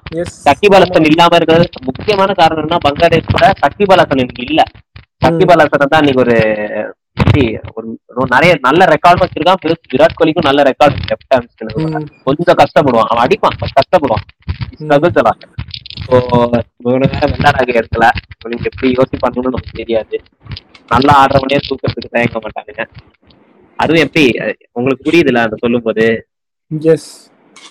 சக்கிப் 0.45 0.75
அலசன் 0.77 1.09
இல்லாம 1.11 1.35
இருக்கிறது 1.35 1.65
முக்கியமான 1.85 2.33
காரணம் 2.33 2.63
என்ன 2.63 2.77
பங்களாதேஷ் 2.77 3.31
கூட 3.31 3.45
சக்கிப் 3.63 3.93
அலசன் 3.95 4.21
இன்னைக்கு 4.23 4.45
இல்ல. 4.47 4.61
சக்கிப் 5.25 5.53
அலசன் 5.55 5.91
தான் 5.93 6.01
இன்னைக்கு 6.03 6.23
ஒரு 6.23 6.37
ஒரு 8.11 8.27
நிறைய 8.29 8.51
நல்ல 8.61 8.85
ரெக்கார்ட் 8.85 9.21
வச்சிருக்கான். 9.23 9.59
பிளஸ் 9.63 9.89
விராட் 9.91 10.17
கோலிக்கும் 10.19 10.47
நல்ல 10.47 10.61
ரெக்கார்ட் 10.63 10.97
லெஃப்ட் 11.09 11.35
ம். 11.81 12.07
கொஞ்சம் 12.23 12.59
கஷ்டப்படுவான். 12.61 13.09
அவன் 13.11 13.23
அடிப்பான். 13.25 13.57
கஷ்டப்படுவான். 13.79 14.25
ஸோ 16.01 16.15
இவனுங்க 16.81 17.19
இருக்கல 17.75 18.05
இவனுக்கு 18.35 18.69
எப்படி 18.71 18.89
யோசிப்பாங்கன்னு 18.97 19.49
நமக்கு 19.49 19.79
தெரியாது. 19.81 20.17
நல்லா 20.91 21.13
ஆடுறவனே 21.21 21.59
தூக்கத்துக்கு 21.67 22.13
தயங்க 22.15 22.39
மாட்டானுங்க. 22.43 22.83
அதுவும் 23.79 24.03
எப்படி? 24.05 24.23
உங்களுக்கு 24.75 25.05
புரியுதுல 25.07 25.43
அந்த 25.45 25.57
சொல்லும் 25.63 25.85
போது. 25.85 26.05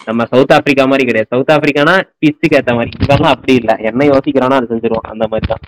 நம்ம 0.07 0.24
சவுத் 0.31 0.55
ஆப்பிரிக்கா 0.55 0.85
மாதிரி 0.86 1.05
கிடையாது. 1.05 1.31
சவுத் 1.31 1.53
ஆப்பிரிக்கானா 1.55 1.94
பிச்சுக்கு 2.20 2.59
ஏத்த 2.59 2.74
மாதிரி. 2.74 2.93
இவெல்லாம் 2.99 3.35
அப்படி 3.35 3.55
இல்ல. 3.61 3.73
என்ன 3.90 4.07
யோசிக்கிறானோ 4.11 4.59
அது 4.59 4.70
செஞ்சிருவான். 4.73 5.11
அந்த 5.12 5.27
மாதிரி 5.31 5.49
தான். 5.53 5.65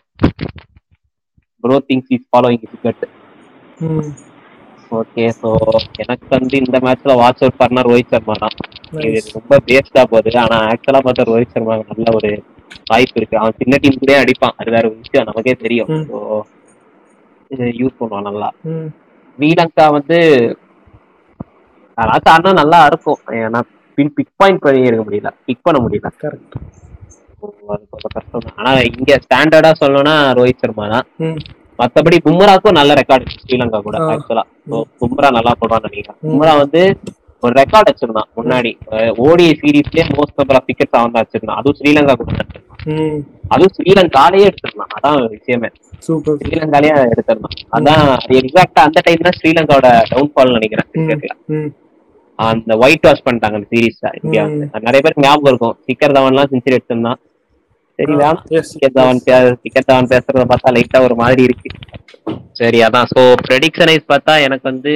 Bro 1.64 1.76
things 1.86 2.12
is 2.14 2.26
following 2.28 2.64
is 2.66 2.80
cut 2.82 3.04
ம். 3.86 4.10
ஓகே 4.92 5.24
ஸோ 5.36 5.50
எனக்கு 6.02 6.26
வந்து 6.34 6.56
இந்த 6.62 6.78
மேட்ச்ல 6.84 7.18
வாட்ச் 7.20 7.44
அவுட் 7.44 7.60
பண்ணா 7.60 7.82
ரோஹித் 7.86 8.12
சர்மா 8.12 8.36
தான். 8.42 8.56
இது. 9.08 9.20
ரொம்ப 9.36 9.58
வேஸ்டா 9.68 10.02
போகுது. 10.12 10.32
ஆனா 10.44 10.56
ஆக்சுவலா 10.72 11.00
பார்த்தா 11.06 11.28
ரோஹித் 11.30 11.54
சர்மா 11.54 11.76
நல்ல 11.92 12.12
ஒரு 12.18 12.30
வாய்ப்பு 12.90 13.18
இருக்கு. 13.20 13.40
அவன் 13.42 13.58
சின்ன 13.60 13.78
டீம் 13.82 14.02
கூட 14.02 14.12
அடிப்பான். 14.22 14.56
அது 14.60 14.74
வேற 14.76 14.84
விஷயம். 14.94 15.28
நமக்கே 15.30 15.54
தெரியும். 15.64 15.90
ஸோ 16.10 16.18
யூஸ் 17.80 17.98
பண்ணுவான் 17.98 18.28
நல்லா. 18.28 18.48
ஸ்ரீலங்கா 19.38 19.86
வந்து 19.96 20.18
அதான் 21.98 22.34
ஆனா 22.36 22.52
நல்லா 22.60 22.78
இருக்கும். 22.90 23.20
ஏன்னா 23.40 23.60
பின் 23.98 24.14
பிக் 24.16 24.32
பாயிண்ட் 24.40 24.62
பண்ணி 24.64 24.88
இருக்க 24.88 25.02
முடியல. 25.08 25.30
பிக் 25.46 25.64
பண்ண 25.66 25.78
முடியல. 25.84 26.08
கஷ்டம். 28.14 28.46
ஆனா 28.58 28.70
இங்க 28.90 29.12
ஸ்டாண்டர்டா 29.24 29.70
சொல்லணும்னா 29.82 30.14
ரோஹித் 30.38 30.62
சர்மா 30.62 30.86
தான். 30.94 31.06
மத்தபடி 31.80 32.16
பும்ராக்கும் 32.26 32.78
நல்ல 32.78 32.92
ரெக்கார்டு 33.00 33.34
ஸ்ரீலங்கா 33.42 33.78
கூட. 33.86 33.96
ஆக்சுவலா 34.12 34.44
பும்ரா 35.00 35.30
நல்லா 35.36 35.52
போடுறான்னு 35.60 35.88
நினைக்கிறேன். 35.88 36.18
பும்ரா 36.26 36.52
வந்து 36.62 36.82
ஒரு 37.44 37.52
ரெக்கார்ட் 37.60 37.88
வச்சிருந்தான் 37.90 38.30
முன்னாடி. 38.38 38.72
ஓடிஐ 39.26 39.52
சீரீஸ்லயே 39.62 40.04
மோஸ்ட் 40.18 40.38
நம்பர் 40.40 40.58
ஆஃப் 40.58 40.68
டிக்கெட்ஸ் 40.70 40.98
அவன் 40.98 41.14
தான் 41.16 41.24
வச்சிருந்தான். 41.24 41.58
அதுவும் 41.60 41.78
ஸ்ரீலங்கா 41.80 42.14
கூட. 42.20 42.30
அதுவும் 43.54 43.74
ஸ்ரீலங்காலேயே 43.76 44.46
எடுத்திருந்தான். 44.48 44.92
அதான் 44.96 45.18
விஷயமே. 45.36 45.70
ஸ்ரீலங்காலயே 46.42 46.94
எடுத்திருந்தான். 47.14 47.56
அதான் 47.78 48.04
எக்ஸாக்டா 48.40 48.82
அந்த 48.88 49.02
டைம் 49.06 49.26
தான் 49.28 49.38
ஸ்ரீலங்காவோட 49.40 49.90
டவுன்ஃபால் 50.12 50.56
நினைக்கிறேன் 50.58 50.90
அந்த 52.38 52.72
ஒயிட் 52.84 53.06
வாஷ் 53.06 53.24
பண்ணிட்டாங்க 53.26 53.58
அந்த 53.58 53.68
சீரீஸ்ல 53.74 54.08
இந்தியா 54.22 54.44
நிறைய 54.86 55.00
பேருக்கு 55.02 55.26
ஞாபகம் 55.26 55.50
இருக்கும். 55.52 55.76
சிக்கர் 55.88 56.16
தவன்லாம் 56.16 56.50
செஞ்சுரி 56.52 56.76
எடுத்திருந்தான். 56.78 57.20
சரி 57.98 58.12
வேணாம் 58.20 58.40
எஸ் 58.58 58.70
சிக்கர் 58.72 58.94
தவன் 58.96 59.20
சிக்கர் 59.64 59.88
தவன் 59.90 60.10
பேசுறத 60.12 60.44
பார்த்தா 60.52 60.72
லைட்டா 60.76 61.00
ஒரு 61.08 61.16
மாதிரி 61.22 61.42
இருக்கு. 61.48 61.68
சரி 62.60 62.78
அதான். 62.86 63.08
சோ 63.12 63.20
ப்ரெடிக்ஷனைஸ் 63.48 64.10
பார்த்தா 64.12 64.34
எனக்கு 64.46 64.66
வந்து 64.72 64.94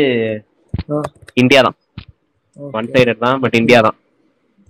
இந்தியா 1.43 1.61
தான். 1.67 1.77
ஒன் 2.59 2.91
சைடட் 2.93 3.25
தான் 3.25 3.41
பட் 3.43 3.57
இந்தியா 3.61 3.81
தான். 3.87 3.97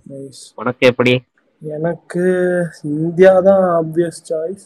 நைஸ் 0.07 0.41
உனக்கு 0.61 0.83
எப்படி? 0.91 1.13
எனக்கு 1.61 2.23
இந்தியா 2.97 3.31
தான் 3.47 3.63
obvious 3.77 4.19
choice 4.29 4.65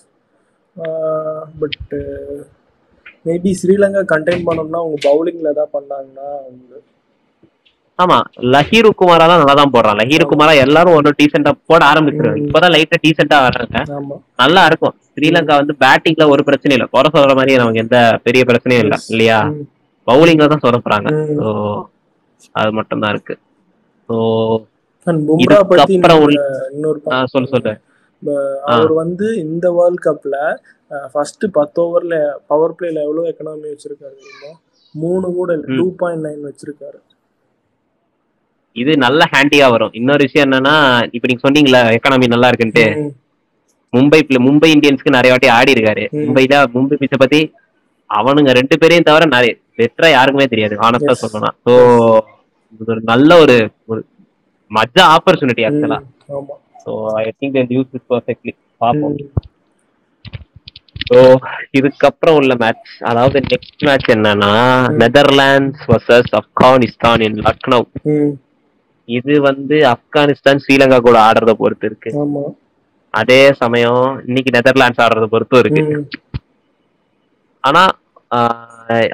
but 1.61 1.93
maybe 3.25 3.51
Sri Lanka 3.59 4.01
contain 4.11 4.47
பண்ணோம்னா 4.47 4.81
அவங்க 4.83 4.97
பவுலிங்ல 5.05 5.53
ஏதாவது 5.53 5.75
பண்ணாங்கன்னா 5.75 6.29
அவங்க 6.41 6.81
ஆமா 7.99 8.15
லஹீரு 8.53 8.89
குமாரா 8.99 9.25
தான் 9.29 9.41
நல்லா 9.41 9.55
தான் 9.57 9.71
போடுறான். 9.73 9.97
லஹீரு 9.99 10.25
குமாரா 10.29 10.53
எல்லாரும் 10.63 10.95
ஒரு 10.99 11.09
டீசெண்டா 11.19 11.51
போட 11.69 11.81
ஆரம்பிச்சிருக்காங்க. 11.89 12.43
இப்பதான் 12.43 12.73
லைட்டா 12.75 12.97
டீசெண்டா 13.03 13.37
வர்றாங்க. 13.45 13.77
ஆமா. 13.97 14.15
நல்லா 14.41 14.61
இருக்கும். 14.69 14.95
ஸ்ரீலங்கா 15.09 15.55
வந்து 15.61 15.73
பேட்டிங்ல 15.83 16.25
ஒரு 16.33 16.43
பிரச்சனையும் 16.47 16.77
இல்ல. 16.79 16.87
குறை 16.95 17.09
சொல்ற 17.15 17.33
மாதிரி 17.39 17.59
நமக்கு 17.61 17.83
எந்த 17.83 17.97
பெரிய 18.25 18.43
பிரச்சனையும் 18.49 18.83
இல்ல. 18.85 18.97
இல்லையா? 19.13 19.39
பவுலிங்ல 20.07 20.47
தான் 20.53 20.63
சொதப்புறாங்க 20.65 21.09
அது 22.59 22.71
மட்டும் 22.79 23.01
தான் 23.03 23.13
இருக்கு 23.15 23.35
ஸோ 24.09 24.15
பும்ரா 25.29 25.59
பத்தி 25.71 25.93
இன்னொரு 25.97 26.99
சொல்லு 27.33 27.51
சொல்லு. 27.53 27.73
அவர் 28.73 28.93
வந்து 29.01 29.27
இந்த 29.45 29.67
வேர்ல்ட் 29.77 30.03
கப்ல 30.05 30.35
ஃபர்ஸ்ட் 31.13 31.45
பத்து 31.57 31.79
ஓவர்ல 31.83 32.15
பவர் 32.51 32.75
பிளேல 32.77 33.03
எவ்வளவு 33.07 33.29
எக்கனாமி 33.31 33.71
வச்சிருக்காரு 33.73 34.17
மூணு 34.95 35.27
கூட. 35.37 35.51
டூ 35.77 35.85
பாயிண்ட் 36.01 36.25
நைன் 36.25 36.45
வச்சிருக்காரு. 36.47 36.99
இது 38.75 38.91
நல்ல 39.05 39.21
ஹேண்டியா 39.33 39.65
வரும். 39.73 39.93
இன்னொரு 39.99 40.21
விஷயம் 40.27 40.45
என்னன்னா 40.47 40.75
இப்ப 41.15 41.27
நீங்க 41.29 41.43
சொன்னீங்களா 41.45 41.81
எக்கானமி 41.97 42.33
நல்லா 42.33 42.49
இருக்குன்ட்டு. 42.51 42.85
மும்பை 43.93 44.19
மும்பை 44.47 44.69
இந்தியன்ஸ்க்கு 44.75 45.17
நிறைய 45.17 45.33
வாட்டி 45.33 45.49
ஆடி 45.57 45.75
இருக்காரு. 45.75 46.03
மும்பைல 46.21 46.61
மும்பை 46.75 46.95
பிச்சை 47.01 47.17
பத்தி 47.23 47.41
அவனுங்க 48.09 48.51
ரெண்டு 48.59 48.75
பேரையும் 48.81 49.09
தவிர 49.09 49.25
நிறைய 49.35 49.51
பெட்டரா 49.79 50.09
யாருக்குமே 50.13 50.47
தெரியாது 50.53 50.75
ஆனஸ்டா. 50.87 51.13
சொல்லணும் 51.23 51.55
ஸோ 51.65 51.73
ஒரு 52.81 53.01
நல்ல 53.11 53.37
ஒரு 53.43 53.55
ஒரு 53.91 54.01
மஜ்ஜ 54.71 54.97
opportunity 55.15 55.63
actually 55.69 55.99
so 56.83 56.91
I 57.19 57.25
think 57.39 57.73
use 57.75 57.91
this 57.93 58.07
perfectly 58.13 58.53
பார்ப்போம் 58.81 59.17
ஸோ 61.07 61.17
இதுக்கப்புறம் 61.77 62.37
உள்ள 62.39 62.53
மேட்ச் 62.61 62.91
அதாவது 63.09 63.37
நெக்ஸ்ட் 63.51 63.85
மேட்ச் 63.87 64.09
என்னன்னா. 64.15 64.51
Netherlands 65.01 65.83
versus 65.91 66.31
Afghanistan 66.39 67.23
in 67.27 67.39
Lucknow 67.47 67.79
இது 69.09 69.33
வந்து 69.47 69.77
ஆப்கானிஸ்தான் 69.93 70.61
ஸ்ரீலங்கா 70.63 70.99
கூட 71.07 71.17
ஆடுறத 71.27 71.53
பொறுத்து 71.61 71.87
இருக்கு. 71.89 72.11
அதே 73.13 73.41
சமயம் 73.61 74.05
இன்னைக்கு 74.27 74.51
நெதர்லாண்ட்ஸ் 74.57 75.01
ஆடுறத 75.05 75.25
பொறுத்தும் 75.33 75.61
இருக்கு. 75.63 75.83
ஆனா 77.63 77.83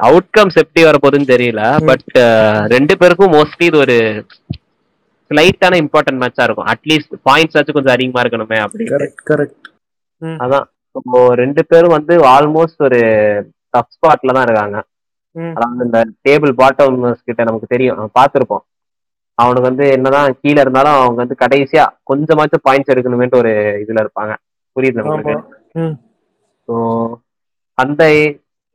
அவுட்கம்ஸ் 0.08 0.60
எப்படி 0.64 0.84
வர 0.88 0.98
போகுதுன்னு 1.04 1.32
தெரியல. 1.34 1.62
பட் 1.90 2.18
ரெண்டு 2.76 2.94
பேருக்கும் 3.02 3.34
மோஸ்ட்லி 3.38 3.68
இது 3.70 3.80
ஒரு 3.86 3.98
ஸ்லைட்டான 5.32 5.80
இம்பார்ட்டன்ட் 5.84 6.22
மேட்சா 6.22 6.46
இருக்கும். 6.48 6.70
அட்லீஸ்ட் 6.74 7.16
பாயிண்ட்ஸ் 7.30 7.58
ஆச்சும் 7.60 7.78
கொஞ்சம் 7.78 7.96
அதிகமா 7.96 8.22
இருக்கணுமே 8.24 8.60
அப்படி. 8.66 8.86
கரெக்ட் 8.94 9.24
கரெக்ட் 9.32 9.68
அதான். 10.46 10.66
இப்போ 10.96 11.20
ரெண்டு 11.42 11.62
பேரும் 11.72 11.96
வந்து 11.98 12.14
ஆல்மோஸ்ட் 12.36 12.82
ஒரு 12.88 13.00
டஃப் 13.74 13.94
ஸ்பாட்ல 13.96 14.36
தான் 14.38 14.48
இருக்காங்க. 14.48 14.78
அதாவது 15.56 15.86
இந்த 15.88 16.00
டேபிள் 16.28 16.54
பாட்டம் 16.62 16.98
கிட்ட 17.28 17.42
நமக்கு 17.50 17.74
தெரியும். 17.74 18.00
பார்த்திருப்போம். 18.18 18.64
அவனுக்கு 19.38 19.68
வந்து 19.70 19.86
என்னதான் 19.96 20.36
கீழே 20.44 20.60
இருந்தாலும் 20.64 20.98
அவங்க 21.02 21.20
வந்து 21.24 21.36
கடைசியா 21.44 21.84
கொஞ்சமாச்சும் 22.12 22.66
பாயிண்ட்ஸ் 22.68 22.92
எடுக்கணுமேட்டு 22.94 23.40
ஒரு 23.42 23.52
இதுல 23.84 24.04
இருப்பாங்க. 24.04 24.34
புரியுது 24.76 25.04
ம், 25.82 25.96
ஸோ 26.68 26.76
அந்த 27.78 28.04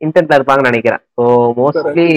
இன்டென்ட்ல 0.05 0.37
இருப்பாங்கன்னு 0.37 0.71
நினைக்கிறேன். 0.71 1.03
ஸோ 1.17 1.23
மோஸ்ட்லி 1.61 2.07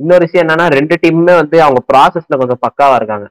இன்னொரு 0.00 0.24
விஷயம் 0.26 0.44
என்னன்னா 0.44 0.66
ரெண்டு 0.78 0.94
டீமுமே 1.02 1.34
வந்து 1.40 1.56
அவங்க 1.66 1.80
ப்ராசஸ்ல 1.90 2.38
கொஞ்சம் 2.40 2.62
பக்காவா 2.66 2.98
இருக்காங்க. 3.00 3.26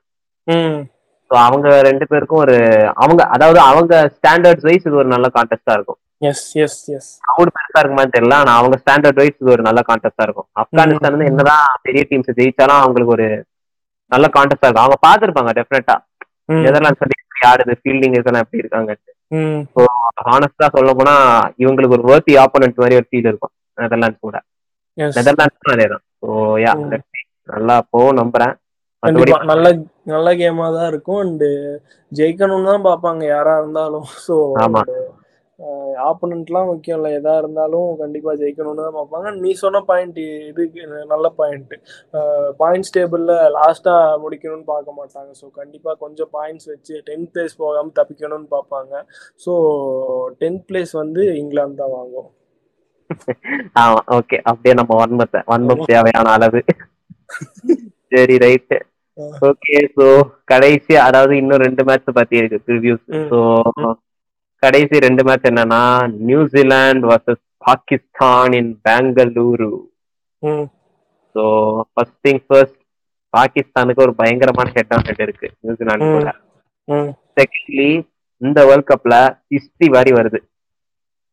ஸோ 1.31 1.35
அவங்க 1.45 1.67
ரெண்டு 1.87 2.05
பேருக்கும் 2.11 2.41
ஒரு 2.43 2.57
அவங்க 3.03 3.21
அதாவது 3.35 3.59
அவங்க 3.69 3.93
ஸ்டாண்டர்ட்ஸ் 4.17 4.67
வைஸ் 4.67 4.85
இது 4.87 4.99
ஒரு 5.01 5.09
நல்ல 5.13 5.27
கான்டெஸ்டா 5.37 5.73
இருக்கும். 5.77 5.99
எஸ் 6.29 6.45
எஸ் 6.63 6.77
எஸ் 6.95 7.09
crowd 7.25 7.49
பெருசா 7.55 7.79
இருக்குமான்னு 7.81 8.15
தெரியல 8.15 8.37
ஆனா 8.41 8.53
அவங்க 8.59 8.75
ஸ்டாண்டர்ட் 8.83 9.19
வைஸ் 9.21 9.37
இது 9.41 9.53
ஒரு 9.55 9.63
நல்ல 9.67 9.79
கான்டெஸ்டா 9.89 10.25
இருக்கும். 10.27 10.47
ஆப்கானிஸ்தான் 10.61 11.15
வந்து 11.15 11.29
என்னதான் 11.31 11.67
பெரிய 11.87 12.03
டீம்ஸ் 12.11 12.37
ஜெயிச்சாலும் 12.39 12.81
அவங்களுக்கு 12.83 13.15
ஒரு 13.17 13.27
நல்ல 14.11 14.25
கான்டெஸ்டா 14.37 14.67
இருக்கும். 14.67 14.85
அவங்க 14.85 14.99
பார்த்திருப்பாங்க 15.07 15.53
டெஃபினட்டா 15.59 15.95
நெதர்லாண்ட்ஸ் 16.65 17.03
வந்து 17.03 17.19
எப்படி 17.21 17.43
ஆடுது 17.51 17.75
ஃபீல்டிங் 17.81 18.17
இதெல்லாம் 18.19 18.45
எப்படி 18.45 18.63
இருக்காங்க 18.63 18.91
ம், 19.31 19.61
ஹானஸ்டா 20.27 20.67
சொல்ல 20.75 20.91
போனா 20.93 21.15
இவங்களுக்கு 21.63 21.95
ஒரு 21.97 22.05
வேர்த்தி 22.09 22.33
ஆப்போனன்ட் 22.43 22.81
மாதிரி 22.81 22.99
ஒரு 22.99 23.07
ஃபீல் 23.09 23.29
இருக்கும். 23.31 23.53
நெதர்லாண்ட்ஸ் 23.77 24.25
கூட. 24.25 24.37
Yes. 24.97 25.11
நெதர்லாண்ட்ஸும் 25.17 25.73
அதே 25.73 25.87
தான் 25.87 26.03
ஸோ 26.21 26.29
யா. 26.63 26.73
நல்லா 27.49 27.75
போகும் 27.91 28.17
நம்புறேன். 28.19 28.55
நல்ல 29.51 29.65
நல்ல 30.05 30.27
கேமா 30.39 30.67
தான் 30.75 30.87
இருக்கும். 30.91 31.19
அண்ட் 31.25 31.45
ஜெயிக்கணும்னு 32.11 32.69
தான் 32.71 32.87
பார்ப்பாங்க 32.87 33.23
யாரா 33.27 33.53
இருந்தாலும். 33.61 34.07
ஸோ 34.25 34.35
ஆமா. 34.63 34.81
ஆப்போனண்ட்லாம் 36.07 36.67
முக்கியம் 36.69 36.97
இல்லை 36.99 37.11
எதா 37.19 37.33
இருந்தாலும் 37.41 37.87
கண்டிப்பா 38.01 38.31
ஜெயிக்கணும்னு 38.41 38.85
தான் 38.85 38.97
பார்ப்பாங்க. 38.97 39.29
நீ 39.43 39.51
சொன்ன 39.61 39.81
பாயிண்ட் 39.89 40.19
இது 40.51 40.63
நல்ல 41.13 41.27
பாயிண்ட் 41.39 41.73
பாயிண்ட்ஸ் 42.61 42.93
டேபிள்ல 42.97 43.35
லாஸ்டா 43.57 43.93
முடிக்கணும்னு 44.23 44.67
பார்க்க 44.73 44.97
மாட்டாங்க. 44.99 45.31
ஸோ 45.41 45.45
கண்டிப்பா 45.59 45.93
கொஞ்சம் 46.03 46.31
பாயிண்ட்ஸ் 46.37 46.69
வச்சு 46.73 46.95
டென்த் 47.09 47.31
பிளேஸ் 47.33 47.59
போகாம 47.63 47.93
தப்பிக்கணும்னு 47.99 48.49
பார்ப்பாங்க. 48.55 48.93
ஸோ 49.45 49.53
டென்த் 50.43 50.65
பிளேஸ் 50.69 50.93
வந்து 51.01 51.23
இங்கிலாந்து 51.41 51.81
தான் 51.83 51.95
வாங்கும். 51.97 52.29
ஆமா 53.81 53.99
ஓகே 54.17 54.37
அப்படியே 54.49 54.73
நம்ம 54.79 54.95
வன்மத்தை 55.01 55.39
வன்மம் 55.51 55.87
தேவையான 55.91 56.31
அளவு. 56.37 56.61
சரி 58.13 58.35
ரைட்டு 58.45 58.77
ஓகே 59.47 59.77
ஸோ 59.95 60.05
கடைசி 60.51 60.93
அதாவது 61.05 61.33
இன்னும் 61.41 61.63
ரெண்டு 61.65 61.83
மேட்ச் 61.87 62.17
பத்தி 62.19 62.35
இருக்கு. 62.39 62.59
ப்ரிவியூஸ் 62.67 63.05
ம். 63.17 63.95
ஸோ 64.57 64.63
கடைசி 64.63 64.97
ரெண்டு 65.05 65.21
மேட்ச் 65.27 65.47
என்னன்னா 65.49 65.81
New Zealand 66.27 67.07
versus 67.11 67.43
Pakistan 67.65 68.55
in 68.59 68.71
Bengaluru 68.85 69.69
so 71.35 71.43
first 71.91 72.19
thing 72.25 72.41
first 72.47 72.79
பாகிஸ்தானுக்கு 73.33 74.05
ஒரு 74.05 74.13
பயங்கரமான 74.21 74.71
ஹெட் 74.75 74.93
ஆன் 74.95 75.05
ஹெட் 75.07 75.23
இருக்கு 75.25 75.47
நியூசிலாந்து 75.63 76.07
கூட. 76.13 76.29
ம். 76.87 77.11
செகண்ட்லி 77.37 77.89
இந்த 78.41 78.59
வேர்ல்ட் 78.69 78.89
கப்ல 78.91 79.15
ஹிஸ்டரி 79.53 79.87
மாதிரி 79.95 80.11
வருது. 80.17 80.39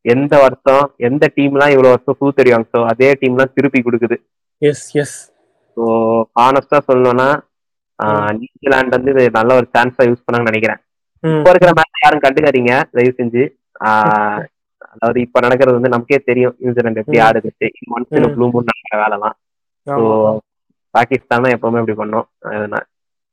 எந்த 0.05 0.35
வருஷம் 0.43 0.87
எந்த 1.09 1.25
டீம்லாம் 1.37 1.75
இவ்வளவு 1.75 1.95
வருஷம் 1.95 2.19
சூத்தடிவாங்க 2.21 2.83
அதே 2.93 3.11
டீம்லாம் 3.21 3.55
திருப்பி 3.57 3.81
கொடுக்குது. 3.83 4.17
எஸ் 4.63 4.87
எஸ் 5.03 5.17
ஸோ 5.77 5.85
ஹானஸ்டா 6.41 6.81
சொல்லணும்னா 6.89 7.29
நியூசிலாந்து 8.39 8.97
வந்து 8.97 9.13
இது 9.15 9.25
நல்ல 9.39 9.51
ஒரு 9.61 9.67
சான்ஸா 9.75 10.05
யூஸ் 10.09 10.25
பண்ணாங்கன்னு 10.25 10.53
நினைக்கிறேன். 10.53 10.81
இப்போ 11.25 11.51
இருக்கிற 11.51 11.71
மேட்ச் 11.73 12.05
யாரும் 12.05 12.23
கண்டுக்காதீங்க. 12.23 12.73
தயவு 12.93 13.13
செஞ்சு 13.17 13.43
அதாவது 14.93 15.19
இப்ப 15.21 15.41
நடக்கிறது 15.41 15.77
வந்து 15.77 15.89
நமக்கே 15.89 16.19
தெரியும். 16.23 16.55
நியூசிலாந்து 16.59 17.01
எப்படி. 17.01 17.19
ஆடுது 17.21 17.51
ஒன்ஸ் 17.95 18.13
இன் 18.17 18.27
ம். 18.27 18.35
ப்ளூ 18.35 18.47
மூன் 18.49 18.69
நடக்கிற 18.69 18.99
வேலைலாம். 19.03 19.37
ஸோ 19.87 19.95
பாகிஸ்தான் 20.95 21.45
தான் 21.45 21.55
எப்பவுமே 21.57 21.81
இப்படி 21.81 21.97
பண்ணோம். 22.01 22.27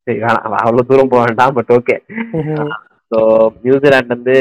சரி 0.08 0.20
வேணாம் 0.20 0.56
அவ்வளவு 0.60 0.88
தூரம் 0.88 1.10
போக 1.10 1.24
வேண்டாம் 1.24 1.54
பட் 1.54 1.72
ஓகே. 1.76 1.96
ஸோ 3.12 3.18
நியூசிலாந்து 3.64 4.16
வந்து 4.16 4.36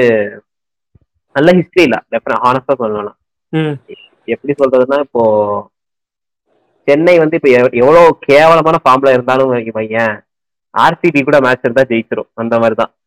நல்ல 1.37 1.51
ஹிஸ்டரி 1.59 1.83
இல்ல. 1.83 1.97
டெஃபினட் 2.13 2.45
ஹானஸ்டா 2.45 2.75
சொல்லணும் 2.81 3.17
ம். 3.53 3.75
எப்படி 4.29 4.53
சொல்றதுன்னா 4.55 4.99
இப்போ 5.01 5.23
சென்னை 6.89 7.15
வந்து 7.19 7.37
இப்ப 7.39 7.49
எவ்- 7.57 7.75
எவ்வளவு 7.81 8.17
கேவலமான 8.27 8.77
ஃபார்ம்ல 8.85 9.13
இருந்தாலும் 9.13 9.51
வைங்க 9.53 9.73
பையன் 9.73 10.15
ஆர்சிபி 10.75 11.21
கூட 11.23 11.39
மேட்ச் 11.41 11.65
இருந்தா 11.65 11.85
ஜெயிச்சிரும். 11.85 12.31
அந்த 12.35 12.55
மாதிரி 12.59 12.77
தான் 12.77 12.91
எஸ் 12.93 13.00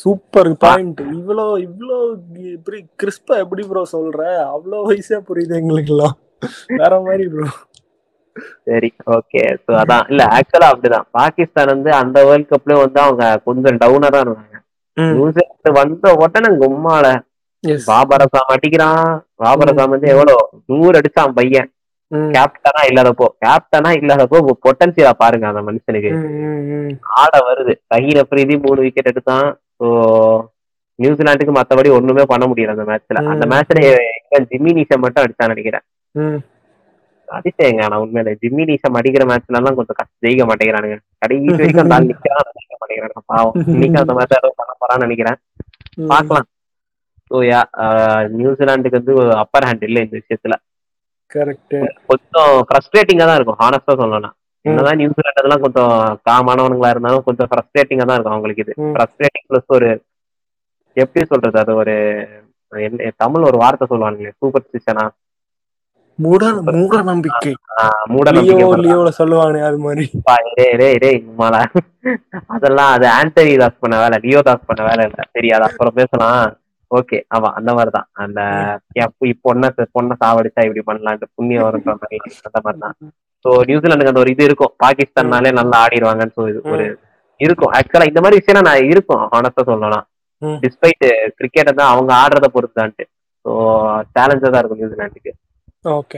சூப்பர் 0.00 0.50
பாயிண்ட். 0.64 1.00
இவ்வளோ 1.14 1.46
இவ்வளோ 1.66 1.96
இப்படி 2.56 2.78
கிறிஸ்பா 2.96 3.34
எப்படி 3.44 3.62
ப்ரோ 3.70 3.82
சொல்ற? 3.94 4.20
அவ்வளோ 4.54 4.80
வயசா 4.88 5.18
புரியுது 5.28 5.56
எங்களுக்கெல்லாம். 5.60 6.14
வேற 6.80 6.94
மாதிரி 7.06 7.24
ப்ரோ 7.32 7.48
சரி 8.68 8.88
ஓகே 9.16 9.42
ஸோ 9.64 9.70
அதான். 9.82 10.06
இல்ல 10.10 10.22
ஆக்சுவலா 10.36 10.68
அப்படிதான். 10.72 11.06
பாகிஸ்தான் 11.18 11.72
வந்து 11.72 11.90
அந்த 12.00 12.18
வேர்ல்ட் 12.28 12.50
கப்லயும் 12.52 12.84
வந்து 12.84 13.00
அவங்க 13.04 13.24
கொஞ்சம் 13.48 13.80
டவுனா 13.82 14.08
தான் 14.14 14.24
இருந்தாங்க 14.24 14.54
நியூசிலாந்து 14.96 15.70
வந்த 15.78 16.12
உடனே 16.22 16.50
கும்மால. 16.62 17.06
எஸ் 17.64 17.86
பாபர் 17.90 18.24
அசாம் 18.24 18.52
அடிக்கிறான். 18.54 19.06
பாபர் 19.42 19.70
அசாம் 19.72 19.94
வந்து 19.94 20.08
எவ்வளவு 20.14 20.42
நூறு 20.70 20.94
அடிச்சான் 21.00 21.36
பையன். 21.38 21.70
கேப்டனா 22.34 22.82
இல்லாதப்போ 22.90 23.26
கேப்டனா 23.44 23.90
இல்லாதப்போ 23.98 24.36
பொட்டன்சியலா 24.64 25.12
பாருங்க 25.18 25.46
அந்த 25.48 25.62
மனுஷனுக்கு. 25.62 26.10
ஆட 27.16 27.32
வருது. 27.48 27.72
சஹீர் 27.90 28.20
அப்ரீதி 28.22 28.56
மூணு 28.66 28.80
விக்கெட் 28.80 29.10
எடுத்தான். 29.12 29.48
ஸோ 29.78 29.86
நியூசிலாந்துக்கு 30.98 31.54
மத்தபடி 31.56 31.88
ஒண்ணுமே 31.96 32.24
பண்ண 32.24 32.44
முடியல 32.46 32.74
அந்த 32.76 32.84
மேட்ச்ல 32.84 33.22
அந்த. 33.32 33.46
மேட்ச்ல 33.52 33.80
எங்க 34.18 34.44
ஜிம்மி 34.52 34.72
நீஷம் 34.72 35.02
மட்டும் 35.04 35.24
அடிச்சான்னு 35.24 35.54
நினைக்கிறேன். 35.54 35.84
அதிசயங்க 37.28 37.82
ஆனா 37.84 37.96
உண்மையில. 38.02 38.32
ஜிம்மி 38.42 38.64
நீஷம் 38.64 38.98
அடிக்கிற 38.98 39.24
மேட்ச்ல 39.24 39.60
எல்லாம் 39.60 39.78
கொஞ்சம் 39.78 39.98
கஷ்டம். 39.98 40.20
ஜெயிக்க 40.24 40.44
மாட்டேங்கிறானுங்க. 40.44 40.96
கடைசி 41.22 41.48
வரைக்கும் 41.54 41.84
அந்த 41.84 41.96
ஆள் 41.96 42.08
நிக்கிறான் 42.10 42.52
ஜெயிக்க 42.58 43.22
பாவம். 43.32 43.56
இன்னைக்கு 43.74 43.98
அந்த 44.02 44.14
மாதிரி 44.14 44.38
ஏதோ 44.38 44.52
பண்ண 44.56 44.72
போறான்னு 44.82 45.06
நினைக்கிறேன். 45.06 45.38
ம். 45.98 46.08
பார்க்கலாம். 46.08 46.46
ஸோ 47.30 47.36
யா 47.46 47.60
நியூசிலாந்துக்கு 48.36 48.98
வந்து 49.00 49.14
அப்பர் 49.42 49.66
ஹேண்ட் 49.68 49.86
இல்லை 49.88 50.02
இந்த 50.02 50.16
விஷயத்துல. 50.20 50.56
கரெக்ட் 51.36 51.76
கொஞ்சம் 52.10 52.52
ஃப்ரஸ்ட்ரேட்டிங்கா 52.68 53.26
தான் 53.28 53.38
இருக்கும் 53.38 53.60
ஹானஸ்டா 53.62 53.94
சொல்லணும்னா. 54.00 54.30
என்னதான் 54.64 54.98
நியூசிலாந்து 55.00 55.40
அதெல்லாம் 55.40 55.64
கொஞ்சம் 55.64 55.92
காமானவனுங்களா 56.28 56.92
இருந்தாலும் 56.94 57.26
கொஞ்சம் 57.28 57.50
ஃப்ரஸ்ட்ரேட்டிங்கா 57.50 58.06
தான் 58.08 58.16
இருக்கும் 58.16 58.36
அவங்களுக்கு 58.36 58.64
இது. 58.64 58.74
ஃப்ரஸ்ட்ரேட்டிங் 58.94 59.46
ப்ளஸ் 59.50 59.74
ஒரு 59.78 59.88
எப்படி 60.96 61.24
சொல்றது 61.32 61.58
அது 61.62 61.72
ஒரு 61.82 61.94
தமிழ் 63.22 63.48
ஒரு 63.50 63.58
வார்த்தை 63.62 63.86
சொல்லுவானுங்க 63.92 64.32
சூப்பர் 64.40 64.66
ஸ்டிஷனா 64.66 65.04
மூட 66.18 66.42
மூட 66.76 66.98
நம்பிக்கை. 67.08 67.50
மூட 68.12 68.28
லியோ 68.36 68.44
நம்பிக்கை 68.58 68.76
லியோல 68.84 69.08
சொல்லுவானே 69.18 69.60
அது 69.68 69.78
மாதிரி. 69.86 70.04
டேய் 70.28 70.76
டேய் 70.80 71.00
டேய் 71.02 71.18
உம்மாலா. 71.30 71.60
அதெல்லாம் 72.54 72.92
அது 72.94 73.06
ஆண்டனி 73.16 73.54
தாஸ் 73.62 73.82
பண்ண 73.82 73.96
வேலை 74.02 74.18
லியோ 74.24 74.40
தாஸ் 74.48 74.68
பண்ண 74.70 74.82
வேலை 74.88 75.02
இல்ல. 75.08 75.20
சரி 75.34 75.48
அது 75.56 75.66
அப்புறம் 75.68 75.96
பேசலாம். 75.98 76.40
ஓகே. 76.90 77.18
ஆமா 77.36 77.48
அந்த 77.58 77.70
மாதிரிதான். 77.76 78.08
அந்த 78.24 78.40
பொண்ணை 79.46 79.68
பொண்ணை 79.96 80.14
சாவடிச்சா 80.22 80.64
இப்படி 80.66 80.82
பண்ணலான்ட்டு 80.90 81.32
புண்ணியம் 81.36 81.66
வருன்ற 81.66 81.92
மாதிரி 82.02 82.18
அந்த 82.48 82.58
மாதிரிதான். 82.66 82.96
ஸோ 83.44 83.50
நியூசிலாந்துக்கு 83.70 84.12
அந்த 84.12 84.22
ஒரு 84.24 84.32
இது 84.34 84.44
இருக்கும். 84.48 84.72
பாகிஸ்தான்னாலே 84.84 85.52
நல்லா 85.60 85.78
ஆடிடுவாங்கன்னு 85.84 86.36
சொல்லி 86.38 86.60
ஒரு 86.74 86.86
இருக்கும். 87.40 87.72
ஆக்சுவலா 87.78 88.10
இந்த 88.10 88.20
மாதிரி 88.24 88.40
விஷயம் 88.40 88.68
நான் 88.68 88.90
இருக்கும் 88.92 89.24
ஆனஸ்டா 89.38 89.64
சொல்லலாம். 89.70 90.04
டிஸ்பைட் 90.62 91.04
கிரிக்கெட் 91.38 91.78
தான் 91.80 91.92
அவங்க 91.94 92.10
ஆடுறத 92.22 92.46
பொறுத்துதான்ட்டு. 92.54 93.04
ஸோ 93.44 93.50
சேலஞ்சா 94.14 94.48
தான் 94.52 94.60
இருக்கும் 94.62 94.80
நியூசிலாந்துக்கு. 94.82 95.32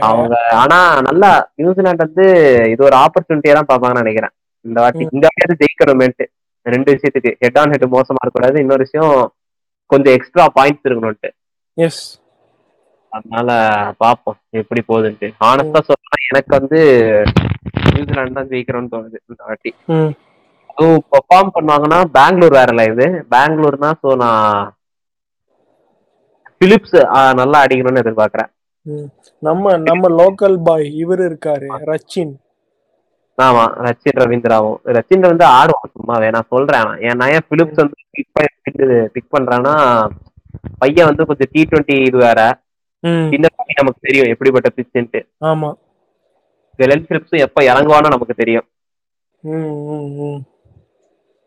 அவங்க 0.09 0.35
ஆனா 0.63 0.79
நல்லா 1.09 1.31
நியூசிலாந்து 1.61 2.05
வந்து 2.07 2.27
இது 2.73 2.83
ஒரு 2.89 2.97
ஆப்பர்ச்சுனிட்டியா 3.05 3.55
தான் 3.59 3.71
பாப்பாங்கன்னு 3.71 4.03
நினைக்கிறேன். 4.05 4.35
இந்த 4.65 4.79
வாட்டி. 4.85 5.05
இந்த 5.17 5.25
வாட்டி 5.29 5.57
ஜெயிக்கணுமேன்ட்டு. 5.63 6.27
ரெண்டு 6.67 6.91
விஷயத்துக்கு. 6.95 7.33
ஹெட் 7.43 7.59
ஆன் 7.61 7.73
ஹெட் 7.75 7.93
மோசமா 7.97 8.23
இருக்கக்கூடாது. 8.23 8.57
இன்னொரு 8.65 8.87
விஷயம் 8.87 9.13
கொஞ்சம் 9.91 10.15
எக்ஸ்ட்ரா 10.17 10.47
பாயிண்ட்ஸ் 10.59 10.87
இருக்கணும்ட்டு 10.89 11.31
எஸ் 11.77 12.03
அதனால 13.13 13.51
பாப்போம் 14.03 14.39
எப்படி 14.61 14.81
போகுதுன்ட்டு. 14.89 15.29
ஆனஸ்டா 15.49 15.81
சொல்லலாம் 15.89 16.27
எனக்கு 16.31 16.53
வந்து 16.59 16.79
நியூசிலாந்து 17.87 18.39
தான் 18.39 18.51
ஜெயிக்கிறோம்னு 18.51 18.93
தோணுது 18.95 19.19
இந்த 19.31 19.41
வாட்டி. 19.49 19.71
அதுவும் 20.71 21.05
பெர்ஃபார்ம் 21.13 21.55
பண்ணுவாங்கன்னா 21.55 22.01
பெங்களூர் 22.17 22.57
வேறல 22.59 22.83
இது. 22.93 23.07
பெங்களூர்னா 23.35 23.91
ஸோ 24.03 24.11
நான் 24.25 24.51
பிலிப்ஸ் 26.61 26.99
நல்லா 27.41 27.59
அடிக்கணும்னு 27.65 28.03
எதிர்பார்க்கறேன். 28.05 28.51
நம்ம 29.43 29.77
நம்ம 29.89 30.09
லோக்கல் 30.21 30.59
பாய் 30.69 30.87
இவர் 31.03 31.23
இருக்காரு 31.29 31.69
ரச்சின். 31.91 32.33
ஆமா 33.39 33.65
ரச்சின் 33.87 34.21
ரவீந்திராவும். 34.23 34.79
ரச்சின் 34.97 35.29
வந்து 35.31 35.45
ஆடுவான் 35.59 35.93
சும்மா 35.97 36.15
நான் 36.37 36.51
சொல்றேன் 36.55 36.89
என் 37.09 37.19
நான் 37.21 37.35
ஏன் 37.37 37.49
பிலிப்ஸ் 37.51 37.81
வந்து 37.83 37.99
பிக் 38.69 38.81
பிக் 39.15 39.33
பண்றான்னா 39.35 39.75
பையன் 40.83 41.11
வந்து 41.11 41.29
கொஞ்சம் 41.29 41.51
டி 41.55 41.63
டுவெண்ட்டி 41.71 41.97
இது 42.09 42.19
வேற. 42.27 42.41
pitch 43.31 43.45
நமக்கு 43.81 44.07
தெரியும் 44.07 44.31
எப்படிப்பட்ட 44.33 44.69
பிச்சுன்ட்டு 44.77 45.21
ஆமா. 45.51 45.71
லென் 46.79 47.07
பிலிப்ஸும் 47.09 47.45
எப்ப 47.47 47.63
இறங்குவான்னு 47.71 48.15
நமக்கு 48.15 48.35
தெரியும். 48.41 48.67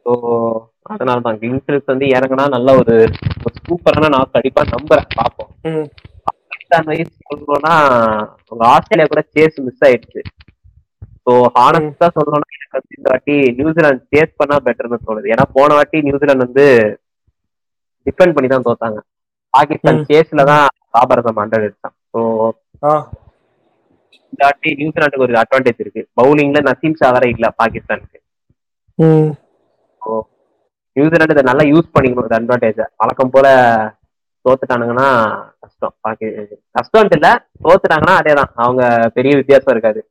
ஸோ 0.05 0.11
அதனால 0.91 1.21
தான் 1.25 1.39
கிங் 1.41 1.61
பிலிப்ஸ் 1.65 1.91
வந்து 1.91 2.05
இறங்குனா 2.15 2.45
நல்ல 2.55 2.69
ஒரு 2.81 2.95
சூப்பரான 3.59 4.09
நான் 4.15 4.33
கண்டிப்பா 4.35 4.61
நம்புறேன் 4.73 5.11
பார்ப்போம். 5.19 5.51
பாகிஸ்தான் 6.27 6.87
சொல்லணும்னா 7.25 7.73
உங்க 8.51 8.63
ஆஸ்திரேலியா 8.73 9.09
கூட 9.11 9.23
சேஸ் 9.35 9.59
மிஸ் 9.67 9.83
ஆயிடுச்சு. 9.87 10.21
ஸோ 11.25 11.31
ஹானஸ்டா 11.57 12.07
சொல்லணும்னா 12.17 12.49
எனக்கு 12.57 12.97
இந்த 12.97 13.07
வாட்டி 13.13 13.35
நியூசிலாந்து 13.57 14.03
சேஸ் 14.13 14.37
பண்ணா 14.39 14.57
பெட்டர்னு 14.67 14.99
தோணுது. 15.07 15.27
ஏன்னா 15.33 15.45
போன 15.57 15.69
வாட்டி 15.79 15.97
நியூசிலாந்து 16.07 16.47
வந்து 16.47 16.67
டிபெண்ட் 18.07 18.35
பண்ணி 18.35 18.49
தான் 18.49 18.67
தோத்தாங்க. 18.67 18.99
பாகிஸ்தான் 19.53 19.99
ம். 19.99 20.05
சேஸ்ல 20.09 20.43
தான் 20.51 20.65
பாபரதம் 20.93 21.39
ஹண்ட்ரட் 21.41 21.67
எடுத்தான் 21.67 21.95
ஸோ 22.11 22.19
வாட்டி 24.41 24.69
நியூசிலாந்துக்கு 24.79 25.25
ஒரு 25.25 25.33
அட்வான்டேஜ் 25.41 25.81
இருக்கு. 25.83 26.01
பவுலிங்ல 26.17 26.59
நசீம் 26.67 26.95
வேற 27.15 27.25
இல்ல 27.33 27.45
பாகிஸ்தானுக்கு. 27.59 28.17
நியூசிலாந்து 30.95 31.35
இதை 31.35 31.43
நல்லா 31.49 31.63
யூஸ் 31.71 31.93
பண்ணிக்கணும் 31.93 32.25
இந்த 32.25 32.37
அட்வான்டேஜை 32.39 32.85
வழக்கம் 33.01 33.33
போல 33.35 33.47
தோத்துட்டானுங்கன்னா 34.45 35.07
கஷ்டம். 35.61 35.93
பாக்கி 36.05 36.27
கஷ்டம்ட்டு 36.77 37.17
இல்ல 37.19 37.29
தோத்துட்டாங்கன்னா 37.65 38.15
அதே 38.21 38.33
தான் 38.39 38.51
அவங்க 38.63 38.81
பெரிய 39.17 39.33
வித்தியாசம் 39.39 39.73
இருக்காது. 39.75 40.01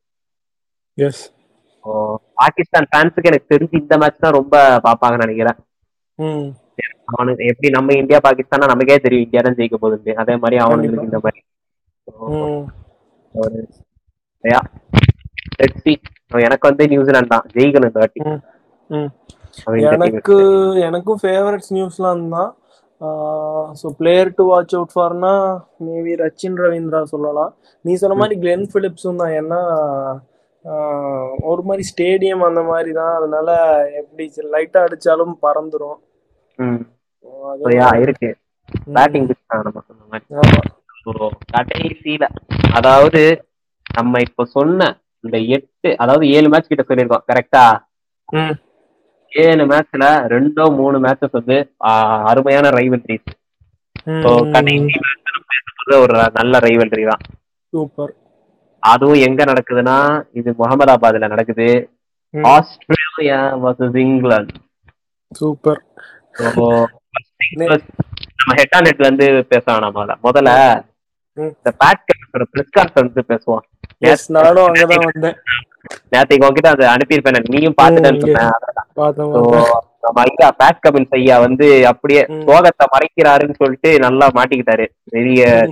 பாகிஸ்தான் 2.39 2.89
ஃபேன்ஸுக்கு 2.91 3.31
எனக்கு 3.31 3.53
தெரிஞ்சு 3.53 3.77
இந்த 3.83 3.95
மேட்ச் 4.03 4.25
தான் 4.25 4.37
ரொம்ப 4.39 4.55
பார்ப்பாங்கன்னு 4.87 5.27
நினைக்கிறேன். 5.27 5.59
அவனுக்கு 7.13 7.49
எப்படி 7.53 7.69
நம்ம 7.77 7.95
இந்தியா 8.03 8.19
பாகிஸ்தானா 8.27 8.71
நமக்கே 8.73 8.99
தெரியும். 9.07 9.27
இந்தியா 9.27 9.43
தான் 9.47 9.59
ஜெயிக்க 9.61 9.79
போகுது 9.85 10.13
அதே 10.23 10.35
மாதிரி 10.43 10.59
அவனுங்களுக்கு 10.67 11.09
இந்த 11.11 11.21
மாதிரி. 11.25 11.41
எனக்கு 16.47 16.67
வந்து 16.71 16.85
நியூசிலாந்து 16.93 17.33
தான். 17.35 17.47
ஜெயிக்கணும் 17.57 17.91
இந்த 17.91 18.01
வாட்டி. 18.03 18.21
எனக்கு 19.97 20.37
எனக்கும் 20.89 21.21
ஃபேவரட்ஸ் 21.23 21.73
நியூஸ்லாந்து 21.77 22.29
தான். 22.37 22.51
So 23.81 23.87
player 23.99 24.31
to 24.39 24.45
watch 24.51 24.75
out 24.79 24.95
ஃபார்னா 24.95 25.33
maybe 25.87 26.13
Rachin 26.23 26.59
Ravindra 26.63 27.01
சொல்லலாம். 27.13 27.53
நீ 27.85 27.93
சொன்ன 28.03 28.19
மாதிரி 28.21 28.37
கிளென் 28.43 28.67
பிலிப்ஸும் 28.75 29.21
தான். 29.23 29.35
ஏன்னா 29.41 29.61
ஒரு 31.51 31.63
மாதிரி 31.69 31.85
ஸ்டேடியம் 31.91 32.43
அந்த 32.49 32.63
மாதிரி 32.71 32.91
தான். 33.01 33.13
அதனால 33.19 33.49
எப்படி 34.01 34.25
லைட்டாக 34.55 34.87
அடிச்சாலும் 34.89 35.35
பறந்துரும். 35.45 35.99
இருக்கு. 38.05 38.31
பேட்டிங் 38.95 39.29
கடைசியில 41.53 42.25
அதாவது 42.73 43.23
நம்ம 43.95 44.21
இப்ப 44.21 44.45
சொன்ன 44.45 44.89
இந்த 45.25 45.39
எட்டு 45.57 45.89
அதாவது 45.97 46.25
ஏழு 46.31 46.49
மேட்ச் 46.49 46.71
கிட்ட 46.71 46.85
சொல்லியிருக்கோம் 46.89 47.27
கரெக்டா 47.31 47.65
ஏழு 49.33 49.65
மேட்ச்ல 49.65 50.05
ரெண்டோ 50.35 50.65
மூணு 50.77 50.99
மேட்சஸ் 51.01 51.39
வந்து 51.39 51.57
அருமையான 52.31 52.69
ரைவல்ரிஸ் 52.69 53.29
ஒரு 56.01 56.15
நல்ல 56.33 56.55
ரைவல்ரி 56.59 57.05
தான். 57.09 57.23
சூப்பர். 57.73 58.13
அதுவும் 58.83 59.23
எங்க 59.27 59.45
நடக்குதுன்னா 59.45 59.97
இது 60.33 60.51
முகமதாபாத்ல 60.59 61.29
நடக்குது. 61.29 61.69
Australia 62.35 63.41
versus 63.65 63.99
England. 64.05 64.55
சூப்பர். 65.33 65.81
நம்ம 66.35 66.87
ஹெட் 68.57 68.77
ஆன் 68.77 68.83
ஹெட்ல 68.83 69.01
இருந்து 69.01 69.45
பேச 69.45 69.81
முதல்ல. 70.25 70.83
இந்த 71.37 71.75
பேட் 71.81 72.09
கேப்டனோட 72.09 72.43
பிரஸ் 72.51 72.79
கான்ஃபரன்ஸ் 72.79 73.29
பேசுவோம். 73.29 73.61
நானும் 74.29 74.67
அங்கதான் 74.67 75.05
வந்தேன். 75.05 75.35
நேற்றுக்கு 76.11 76.41
உங்ககிட்ட 76.41 76.69
அதை 76.69 76.89
அனுப்பியிருப்பேன் 76.89 77.49
நீயும் 77.49 77.75
பார்த்துட்டேன்னு 77.83 78.17
ம், 78.17 78.21
சொன்னேன் 78.21 78.53
நம்ம 80.03 80.23
ஐயா 80.23 80.55
பேட் 80.59 80.85
கபில் 80.85 81.07
ஐயா 81.11 81.39
வந்து 81.39 81.87
அப்படியே. 81.87 82.27
சோகத்தை 82.47 82.85
மறைக்கிறாருன்னு 82.95 83.57
சொல்லிட்டு 83.57 83.99
நல்லா 83.99 84.31
மாட்டிக்கிட்டாரு. 84.35 84.87
பெரிய 85.11 85.71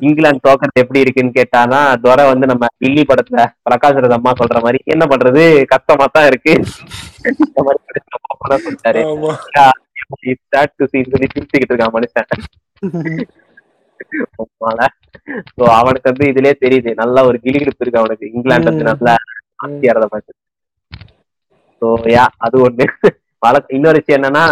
இங்கிலாந்து 0.00 0.44
தோக்கறது 0.46 0.82
எப்படி 0.82 1.00
இருக்குன்னு 1.00 1.36
கேட்டாதான் 1.38 1.88
துரை 2.04 2.24
வந்து 2.30 2.46
நம்ம 2.46 2.66
டில்லி 2.78 3.02
படத்துல 3.08 3.40
பிரகாஷ் 3.64 4.16
அம்மா 4.18 4.32
சொல்ற 4.40 4.60
மாதிரி 4.64 4.78
என்ன 4.84 5.04
பண்றது? 5.10 5.42
கஷ்டமா 5.72 6.06
தான் 6.12 6.28
இருக்கு. 6.30 6.52
மாதிரி 7.66 7.82
சொல்லிட்டாரு. 8.66 9.02
சொல்லி 11.12 11.28
சிரிச்சுக்கிட்டு 11.34 11.72
இருக்கான் 11.72 11.96
மனுஷன். 11.96 12.28
அவனுக்கு 15.78 16.10
வந்து 16.10 16.26
இதுலயே 16.32 16.54
தெரியுது. 16.64 16.90
நல்ல 17.02 17.24
ஒரு 17.28 17.36
கிளிகிழிப்பு 17.44 17.84
இருக்கு 17.84 18.02
அவனுக்கு. 18.02 18.26
இங்கிலாந்து 18.32 18.70
வந்து. 18.70 18.88
நல்லா 18.90 19.14
சோ 21.82 21.86
யா 22.14 22.24
அது 22.46 22.56
ஒண்ணு. 22.68 22.84
வழக்கு 23.42 23.74
இன்னொரு 23.76 24.00
விஷயம் 24.00 24.20
என்னன்னா 24.20 24.44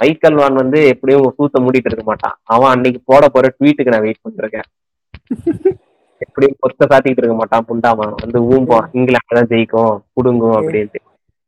மைக்கேல் 0.00 0.38
வான் 0.40 0.60
வந்து 0.62 0.78
எப்படியும் 0.92 1.26
சூத்த 1.36 1.62
மூடிட்டு 1.64 1.88
இருக்க 1.90 2.04
மாட்டான். 2.04 2.36
அவன் 2.46 2.72
அன்னைக்கு 2.74 3.00
போட 3.04 3.24
போற 3.28 3.46
ட்வீட்டுக்கு 3.56 3.94
நான் 3.94 4.06
வெயிட் 4.06 4.24
பண்ணிருக்கேன். 4.24 4.68
எப்படியும் 6.20 6.58
பொத்த 6.60 6.86
சாத்திக்கிட்டு 6.90 7.22
இருக்க 7.22 7.36
மாட்டான் 7.36 7.66
புண்டாமன். 7.68 8.14
வந்து 8.22 8.38
ஊம்போம் 8.50 8.88
இங்கிலாந்து 8.98 9.36
தான் 9.38 9.50
ஜெயிக்கும் 9.52 9.94
புடுங்கும் 10.14 10.56
அப்படின்ட்டு. 10.58 11.00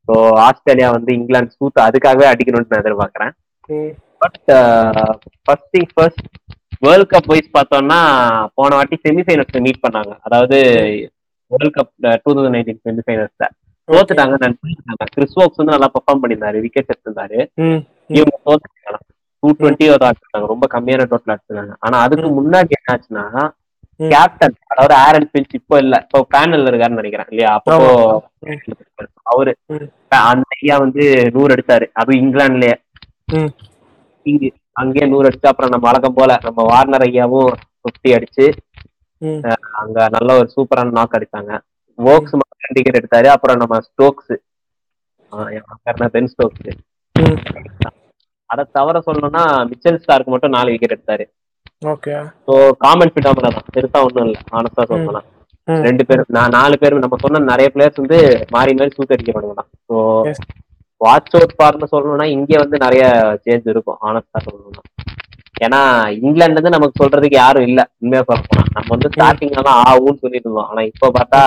ஸோ 0.09 0.15
ஆஸ்திரேலியா 0.47 0.89
வந்து 0.97 1.11
இங்கிலாந்து 1.19 1.57
சூத்த 1.59 1.85
அதுக்காகவே 1.87 2.27
அடிக்கணும்னு 2.31 2.71
நான் 2.71 2.83
எதிர்பார்க்கறேன். 2.85 3.33
But 4.23 4.39
first 5.45 5.71
thing 5.75 5.91
first 5.95 6.25
world 6.85 7.11
cup 7.13 7.31
wise 7.33 7.55
பார்த்தோம்னா 7.57 7.99
போன 8.55 8.75
வாட்டி 8.75 8.97
செமிஃபைனல்ஸ் 9.07 9.65
மீட் 9.67 9.85
பண்ணாங்க. 9.87 10.13
அதாவது 10.27 10.59
world 11.51 11.77
cup 11.77 11.93
two 12.25 12.33
thousand 12.35 12.57
nineteen 12.57 12.83
செமிஃபைனல்ஸ்ல 12.89 13.47
தோத்துட்டாங்க. 13.89 14.35
நினைச்சாங்க 14.45 15.07
கிறிஸ் 15.15 15.37
வோக்ஸ் 15.39 15.61
வந்து 15.61 15.75
நல்லா 15.75 15.89
பெர்ஃபார்ம் 15.95 16.23
பண்ணியிருந்தாரு. 16.23 16.59
விக்கெட் 16.65 16.93
எடுத்திருந்தாரு. 16.93 17.39
இவங்க 18.17 18.37
தோத்துட்டாங்க. 18.47 19.01
டூ 19.43 19.49
டுவெண்ட்டியோ 19.59 19.95
தான் 19.95 20.11
அடிச்சிருக்காங்க 20.11 20.49
ரொம்ப 20.53 20.67
கம்மியான 20.75 21.07
டோட்டல் 21.11 21.35
அடிச்சிருக்காங்க 21.35 21.75
ஆனா 21.81 21.97
அதுக்கு. 22.05 22.29
முன்னாடி 22.39 22.77
என்னாச்சுன்னா. 22.79 23.25
கேப்டன் 24.11 24.55
அதாவது 24.73 24.95
ஆரன் 25.05 25.31
பிஞ்ச் 25.33 25.59
இப்போ 25.59 25.75
இல்ல. 25.79 25.95
இப்போ 26.05 26.19
பேனல்ல 26.35 26.71
இருக்காருன்னு 26.71 27.01
நினைக்கிறேன். 27.01 27.31
இல்லையா? 27.33 27.51
அப்போ 27.59 27.75
அவரு. 29.33 29.53
அந்த 30.31 30.47
ஐயா 30.57 30.77
வந்து 30.85 31.05
நூறு 31.35 31.55
அடிச்சாரு. 31.55 31.87
அதுவும் 32.01 32.21
இங்கிலாந்துலயே. 32.23 32.77
இங்கு 34.27 34.49
அங்கேயே 34.81 35.07
நூறு 35.09 35.29
அடிச்சு 35.29 35.51
அப்புறம் 35.51 35.73
நம்ம 35.73 35.87
வழக்கம் 35.89 36.19
போல 36.19 36.39
நம்ம 36.45 36.61
வார்னர் 36.71 37.07
ஐயாவும் 37.07 37.51
பிப்டி 37.85 38.11
அடிச்சு. 38.17 38.47
அங்க 39.81 39.99
நல்ல 40.17 40.31
ஒரு 40.41 40.49
சூப்பரான 40.55 40.95
நாக் 40.99 41.17
அடிச்சாங்க. 41.19 41.53
ஓக்ஸ் 41.99 42.35
மட்டும் 42.41 42.75
டிக்கெட் 42.77 42.99
எடுத்தாரு. 43.01 43.29
அப்புறம் 43.35 43.61
நம்ம 43.63 43.81
ஸ்டோக்ஸ் 43.89 44.33
பென் 46.15 46.31
ஸ்டோக்ஸ். 46.33 46.71
அதை 48.51 48.63
தவிர 48.77 48.97
சொல்லணும்னா 49.07 49.43
மிச்சல் 49.71 50.03
ஸ்டார்க்கு 50.03 50.33
மட்டும் 50.35 50.55
நாலு 50.57 50.73
விக்கெட் 50.73 50.97
எடுத்தாரு. 50.97 51.25
ஓகே 51.93 52.15
ஸோ 52.47 52.55
காமன் 52.85 53.13
பிட்டாமரா 53.15 53.51
தான் 53.57 53.71
பெருசா 53.77 54.01
ஒண்ணும் 54.07 54.27
இல்ல. 54.29 54.39
ஆனஸ்டா 54.59 54.85
சொல்லலாம். 54.91 55.29
ரெண்டு 55.87 56.03
பேரும் 56.09 56.33
நான் 56.37 56.55
நாலு 56.59 56.77
பேரும் 56.83 57.03
நம்ம 57.05 57.19
சொன்ன 57.25 57.43
நிறைய 57.53 57.69
பிளேயர்ஸ் 57.75 58.01
வந்து 58.03 58.19
மாறி 58.55 58.73
மாறி 58.79 58.91
சூட் 58.97 59.15
அடிக்கப்படுங்க 59.17 59.55
தான் 59.61 59.71
ஸோ. 59.89 59.97
வாட்ச் 61.01 61.35
அவுட் 61.37 61.59
பார்னு 61.61 61.93
சொல்லணும்னா 61.93 62.27
இங்க 62.37 62.53
வந்து 62.63 62.77
நிறைய 62.85 63.05
சேஞ்ச் 63.45 63.71
இருக்கும். 63.73 63.99
ஆனஸ்டா 64.09 64.41
சொல்லணும்னா. 64.47 64.83
ஏன்னா 65.65 65.81
இங்கிலாந்து 66.21 66.61
வந்து 66.61 66.75
நமக்கு 66.77 67.01
சொல்றதுக்கு 67.01 67.37
யாரும் 67.41 67.67
இல்ல. 67.69 67.81
உண்மையா 68.03 68.23
சொல்ல 68.29 68.43
போனா. 68.49 68.65
நம்ம 68.77 68.91
வந்து 68.95 69.11
ஸ்டார்டிங்ல 69.15 69.65
தான் 69.69 69.81
ஆகும்னு 69.91 70.23
சொல்லிட்டு 70.25 70.49
இருந்தோம். 70.49 70.71
ஆனா 70.71 70.83
இப்போ 70.91 71.09
பார்த்தா 71.19 71.43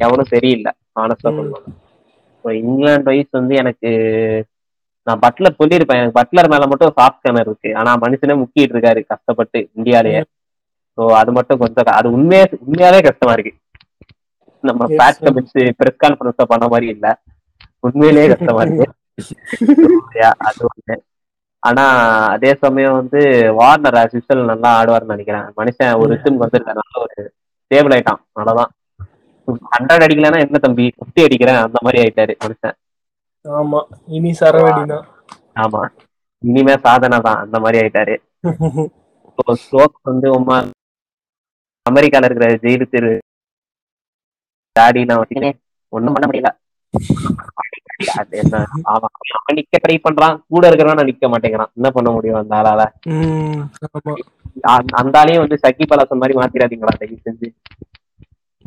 எவனும் 0.00 0.32
சரியில்லை 0.32 0.72
ஆனஸ்டா. 0.96 1.30
சொல்லணும் 1.30 1.76
இப்போ 2.34 2.50
இங்கிலாந்து 2.60 3.08
வைஸ் 3.08 3.38
வந்து 3.38 3.54
எனக்கு 3.56 3.88
நான் 5.06 5.22
பட்லர் 5.22 5.58
சொல்லியிருப்பேன். 5.58 6.00
எனக்கு 6.00 6.18
பட்லர் 6.18 6.50
மேல 6.52 6.66
மட்டும் 6.66 6.96
சாஃப்ட் 6.98 7.24
கனர் 7.26 7.48
இருக்கு. 7.48 7.70
ஆனா 7.74 7.90
மனுஷனே 7.96 8.34
முக்கிட்டு 8.42 8.74
இருக்காரு 8.74 9.00
கஷ்டப்பட்டு 9.12 9.58
இந்தியாலயே. 9.78 10.20
ஸோ 10.98 11.02
அது 11.20 11.30
மட்டும் 11.32 11.60
கொஞ்சம் 11.62 11.96
அது 11.98 12.08
உண்மையா 12.16 12.44
உண்மையாவே 12.60 13.00
கஷ்டமா 13.08 13.34
இருக்கு. 13.36 13.52
நம்ம 14.64 14.86
பேட். 14.92 15.20
கமிச்சு 15.20 15.62
பிரஸ் 15.78 16.02
கான்ஃபரன்ஸ் 16.02 16.50
பண்ண 16.52 16.64
மாதிரி 16.68 16.88
இல்ல. 16.94 17.06
உண்மையிலேயே 17.84 18.26
கஷ்டமா 18.34 18.62
இருக்கு. 18.64 18.86
அது 20.46 20.60
ஒண்ணு. 20.68 20.94
ஆனா 21.62 21.84
அதே 22.34 22.50
சமயம் 22.62 22.98
வந்து 23.00 23.20
வார்னர் 23.58 23.98
ஆசிஸ்டல் 24.02 24.42
நல்லா 24.44 24.68
ஆடுவார்னு 24.78 25.14
நினைக்கிறேன். 25.14 25.46
மனுஷன் 25.58 25.98
ஒரு 26.00 26.10
ரித்தம் 26.12 26.42
வந்திருக்காரு 26.42 26.80
நல்ல 26.80 27.02
ஒரு 27.04 27.16
ஸ்டேபிள் 27.64 27.94
ஆயிட்டான். 27.96 28.20
அவ்வளவுதான். 28.30 28.72
ஹண்ட்ரட் 29.46 30.04
அடிக்கலன்னா 30.04 30.38
என்ன 30.38 30.58
தம்பி? 30.58 30.92
ஃபிஃப்டி 30.96 31.22
அடிக்கிறேன். 31.22 31.54
அந்த 31.54 31.78
மாதிரி 31.80 32.02
ஆயிட்டாரு 32.02 32.34
மனுஷன். 32.44 32.72
ஆமா. 33.44 33.84
இனி 34.06 34.34
சரவெடிதான் 34.40 35.04
ஆமா. 35.54 35.88
இனிமே 36.44 36.76
சாதனை 36.76 37.18
தான். 37.18 37.36
அந்த 37.36 37.58
மாதிரி 37.58 37.86
ஆயிட்டாரு. 37.86 38.16
ஸ்டோக்ஸ் 39.52 40.00
வந்து 40.02 40.30
உமா 40.30 40.64
அமெரிக்கால 41.90 42.24
இருக்கிற 42.24 42.54
ஜெயிலு 42.54 42.88
தெரு 42.88 43.18
வச்சுட்டு 44.80 45.52
ஒண்ணும் 45.88 46.14
பண்ண 46.14 46.38
முடியல. 46.38 46.58
அது 48.16 48.38
என்ன? 48.38 48.64
அவன் 48.82 49.08
அவன் 49.36 49.54
நிக்க 49.54 49.88
ட்ரை 49.88 49.98
பண்றான். 50.10 50.40
கூட 50.48 50.70
இருக்கிறவன 50.70 51.06
நிக்க 51.06 51.32
மாட்டேங்கிறான். 51.32 51.72
என்ன 51.74 51.90
பண்ண 51.92 52.10
முடியும் 52.10 52.36
அந்த 52.36 52.56
ஆளால? 52.56 52.82
அந்த- 54.60 55.24
ஆளையும் 55.24 55.38
வந்து 55.38 55.58
சக்கி 55.62 55.86
பலாசம் 55.86 56.18
மாதிரி 56.18 56.38
மாத்திராதீங்களா? 56.38 56.86
தயவு 56.86 57.18
செஞ்சு. 57.24 57.54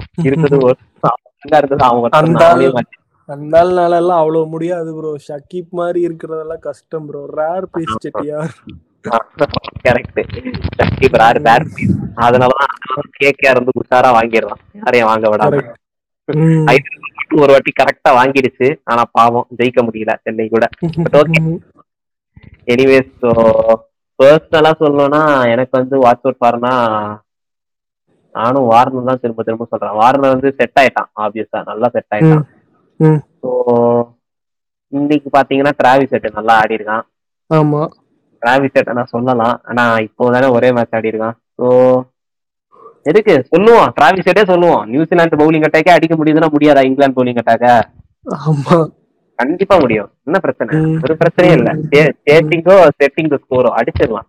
அந்த 3.29 3.57
ஆள்னால 3.59 3.95
எல்லாம் 3.95 4.21
அவ்வளவு 4.21 4.45
முடியாது 4.53 4.89
ப்ரோ 4.95 5.09
ஷக்கீப் 5.25 5.69
மாதிரி 5.79 5.99
இருக்கிறதெல்லாம் 6.07 6.61
கஷ்டம் 6.65 7.05
ப்ரோ 7.07 7.19
ரேர் 7.33 7.65
பீஸ் 7.73 7.93
செட்டியார் 8.03 8.51
கரெக்ட் 9.85 10.19
சக்கி 10.79 11.07
ஆறு 11.25 11.39
பேர் 11.45 11.65
அதனாலதான் 12.25 12.73
கேகேஆர் 13.17 13.59
வந்து 13.59 13.75
உஷாரா 13.81 14.09
வாங்கிடுறான். 14.17 14.61
யாரையும் 14.79 15.09
வாங்க 15.11 15.29
விடாம. 15.33 15.61
ஒரு 17.35 17.51
வாட்டி 17.51 17.71
கரெக்டா 17.73 18.09
வாங்கிடுச்சு. 18.17 18.67
ஆனா 18.89 19.03
பாவம் 19.15 19.47
ஜெயிக்க 19.59 19.79
முடியல 19.85 20.11
சென்னை 20.25 20.45
கூட. 20.47 20.65
எனிவேஸ் 22.73 23.11
ஸோ 23.21 23.29
பர்சனலா 24.19 24.71
சொல்லணும்னா 24.81 25.21
எனக்கு 25.53 25.73
வந்து 25.77 25.95
வாட்ச் 26.03 26.25
அவுட் 26.25 26.41
பாருனா 26.43 26.71
நானும் 28.35 28.69
வார்னர் 28.71 29.09
தான் 29.09 29.21
திரும்ப 29.23 29.43
திரும்ப 29.43 29.65
சொல்றேன். 29.71 29.97
வார்னர் 30.01 30.33
வந்து 30.35 30.49
செட் 30.59 30.79
ஆயிட்டான் 30.81 31.09
ஆப்வியஸா 31.23 31.59
நல்லா 31.71 31.87
செட் 31.95 32.13
ஆயிட்டான். 32.15 32.45
ஸோ 33.41 33.49
இன்னைக்கு 34.93 35.29
பாத்தீங்கன்னா 35.35 35.73
டிராவி 35.79 36.05
செட் 36.11 36.27
நல்லா 36.37 36.55
ஆடி 36.61 36.77
இருக்கான் 36.77 37.05
ஆமா 37.49 37.81
டிராவி 38.41 38.67
செட்டை 38.69 38.93
நான் 38.97 39.13
சொல்லலாம். 39.13 39.55
ஆனா 39.69 39.83
இப்போ 40.07 40.31
தானே 40.35 40.47
ஒரே 40.55 40.69
மேட்ச் 40.75 40.95
ஆடி 40.97 41.11
இருக்கான் 41.11 41.37
ஸோ 41.57 41.67
எதுக்கு? 43.05 43.33
சொல்லுவோம். 43.51 43.87
டிராவி 43.95 44.19
செட்டே 44.21 44.43
சொல்லுவோம். 44.49 44.83
நியூசிலாந்து 44.91 45.39
பவுலிங் 45.41 45.65
அட்டாக்கே 45.67 45.95
அடிக்க 45.95 46.15
முடியுதுன்னா 46.15 46.49
முடியாதா 46.53 46.83
இங்கிலாந்து 46.89 47.17
பவுலிங் 47.17 47.41
அட்டாக்க 47.41 47.67
ஆமா. 48.41 48.75
கண்டிப்பா 49.39 49.75
முடியும். 49.83 50.09
என்ன 50.27 50.37
பிரச்சனை. 50.39 50.71
ஒரு 51.05 51.13
பிரச்சனையும் 51.21 51.57
இல்ல. 51.59 51.69
சேட்டிங்கோ 52.27 52.75
செட்டிங் 52.99 53.31
ஸ்கோரோ 53.43 53.71
அடிச்சிடலாம். 53.79 54.27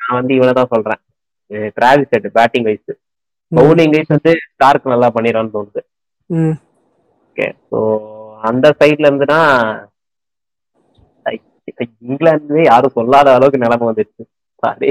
நான் 0.00 0.18
வந்து 0.18 0.32
இவ்வளவுதான் 0.36 0.72
சொல்றேன். 0.74 1.00
Travis 1.76 2.12
Head 2.12 2.28
batting 2.38 2.66
wise 2.68 2.92
bowling 3.52 3.94
wise 3.94 4.14
வந்து 4.14 4.32
ஸ்டார்க் 4.44 4.92
நல்லா 4.92 5.08
பண்ணிடுறான்னு 5.16 5.54
தோணுது. 5.56 5.80
ஓகே 7.26 7.46
ஸோ 7.70 7.78
அந்த 8.42 8.66
சைட்ல 8.80 9.08
இருந்துனா 9.08 9.40
இங்கிலாந்து 12.04 12.60
யாரும் 12.64 12.96
சொல்லாத 12.96 13.34
அளவுக்கு 13.36 13.64
நிலைமை 13.64 13.86
வந்துருச்சு 13.88 14.24
சாரி 14.62 14.90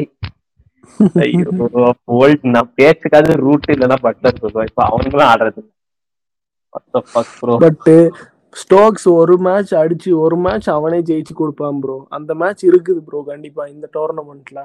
நான் 2.51 2.71
பேச்சுக்காவது 2.77 3.33
ரூட் 3.43 3.71
இல்லைன்னா 3.73 3.97
பட்லர் 4.05 4.41
சொல்லுவேன். 4.41 4.69
இப்ப 4.71 4.83
அவனுங்களும் 4.89 5.29
ஆடுறது 5.31 5.61
பட் 7.61 7.89
ஸ்டோக்ஸ் 8.53 9.07
ஒரு 9.19 9.35
மேட்ச் 9.45 9.73
அடிச்சு 9.81 10.11
ஒரு 10.23 10.37
மேட்ச் 10.45 10.67
அவனே 10.69 10.99
ஜெயிச்சு 11.09 11.33
கொடுப்பான் 11.35 11.79
ப்ரோ 11.83 11.97
அந்த 12.17 12.31
மேட்ச் 12.41 12.63
இருக்குது 12.69 13.01
ப்ரோ 13.07 13.19
கண்டிப்பா 13.31 13.63
இந்த 13.75 13.85
டோர்னமெண்ட்ல 13.95 14.61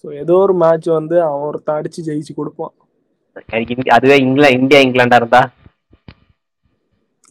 ஸோ 0.00 0.08
ஏதோ 0.22 0.34
ஒரு 0.44 0.54
மேட்ச் 0.62 0.88
வந்து 0.98 1.16
அவன் 1.26 1.46
ஒருத்தன் 1.48 1.78
அடிச்சு 1.78 2.06
ஜெயிச்சு 2.08 2.32
கொடுப்பான். 2.34 2.74
அதுவே 3.96 4.16
இங்கிலாந்து 4.24 4.58
இந்தியா 4.58 4.80
இங்கிலாண்டா 4.84 5.18
இருந்தா? 5.20 5.42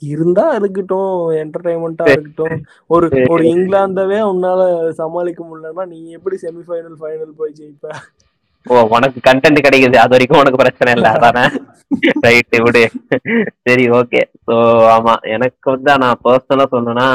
இருந்தா 0.01 0.43
இருக்கட்டும் 0.57 1.09
என்டர்டைன்மெண்டா 1.41 2.05
இருக்கட்டும். 2.09 2.53
ஒரு 2.95 3.07
ஒரு 3.33 3.43
இங்கிலாந்தவே 3.53 4.19
உன்னால 4.31 4.59
சமாளிக்க 5.01 5.41
முடியலன்னா 5.43 5.85
நீ 5.93 5.99
எப்படி 6.17 6.37
செமிஃபைனல் 6.45 6.97
ஃபைனல் 7.01 7.37
போய் 7.39 7.57
ஜெயிப்ப? 7.59 7.87
ஓ 8.65 8.79
உனக்கு 8.95 9.19
கண்டென்ட் 9.27 9.65
கிடைக்குது. 9.65 9.97
அது 10.03 10.13
வரைக்கும் 10.15 10.41
உனக்கு 10.41 10.61
பிரச்சனை 10.61 10.93
இல்லை. 10.97 11.11
அதானே? 11.17 11.43
ரைட் 12.25 12.57
விடு. 12.65 12.83
சரி 13.65 13.85
ஓகே 13.99 14.21
ஸோ 14.47 14.55
ஆமா 14.95 15.13
எனக்கு 15.35 15.67
வந்து 15.73 15.93
நான் 16.03 16.21
பர்சனலா 16.25 16.65
சொல்லணும்னா 16.73 17.07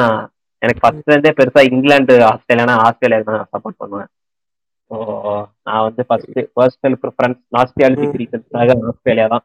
எனக்கு 0.62 0.82
ஃபர்ஸ்ட்ல 0.82 1.14
இருந்தே 1.14 1.32
பெருசா 1.38 1.62
இங்கிலாந்து 1.70 2.14
ஆஸ்திரேலியானா 2.30 2.76
ஆஸ்திரேலியா 2.86 3.20
தான் 3.28 3.50
சப்போர்ட் 3.52 3.80
பண்ணுவேன். 3.82 4.10
நான் 5.62 5.82
வந்து 5.82 6.04
ஃபர்ஸ்ட் 6.06 6.38
பர்சனல் 6.56 6.96
ப்ரிஃபரன்ஸ் 7.02 7.40
நாஸ்டியாலிட்டிக் 7.52 8.18
ரீசன்ஸ்க்காக 8.20 8.76
ஆஸ்திரேலியா 8.86 9.26
தான். 9.26 9.44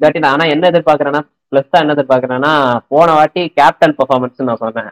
வாட்டி 0.00 0.18
நான் 0.18 0.32
ஆனா 0.32 0.44
என்ன 0.46 0.70
எதிர்பார்க்கறேன்னா 0.70 1.22
பிளஸ் 1.52 1.80
என்ன 1.80 1.94
எதிர்பார்க்கறேன்னா 1.94 2.52
போன 2.88 3.12
வாட்டி 3.12 3.42
கேப்டன் 3.50 3.96
பெர்ஃபார்மன்ஸ் 3.98 4.42
நான் 4.42 4.60
சொன்னேன் 4.62 4.88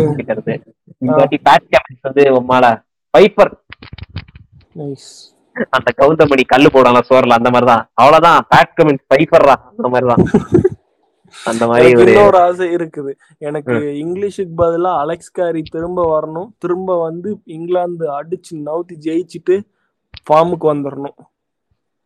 ம். 0.00 0.14
கிட்ட 0.16 0.32
இருந்து. 0.32 0.54
இந்த 1.02 1.12
வாட்டி 1.14 1.40
பேட் 1.44 1.66
கேப்டன்ஸ் 1.72 2.02
வந்து 2.02 2.24
உமால 2.38 2.68
பைப்பர் 3.14 3.52
அந்த 5.70 5.90
கவுந்தமணி 5.98 6.44
கல்லு 6.46 6.70
போடலாம் 6.70 7.08
சோர்ல 7.08 7.38
அந்த 7.38 7.50
மாதிரிதான். 7.50 7.84
அவ்வளவுதான் 7.94 8.46
பேட் 8.50 8.74
கமெண்ட் 8.78 9.04
பைப்பர்ரா 9.12 9.54
அந்த 9.70 9.88
மாதிரிதான். 9.88 10.24
அந்த 11.42 11.62
மாதிரி 11.70 12.14
ஒரு 12.22 12.38
ஆசை 12.42 12.66
இருக்குது. 12.76 13.12
எனக்கு 13.42 13.74
இங்கிலீஷுக்கு 14.02 14.54
பதிலா 14.60 14.92
அலெக்ஸ் 15.02 15.32
காரி 15.32 15.62
திரும்ப 15.70 16.00
வரணும். 16.12 16.50
திரும்ப 16.58 16.96
வந்து 17.04 17.28
இங்கிலாந்து 17.56 18.06
அடிச்சு 18.18 18.54
நவுத்தி 18.66 18.96
ஜெயிச்சுட்டு 19.06 19.56
ஃபார்முக்கு 20.22 20.66
வந்துடணும் 20.72 21.16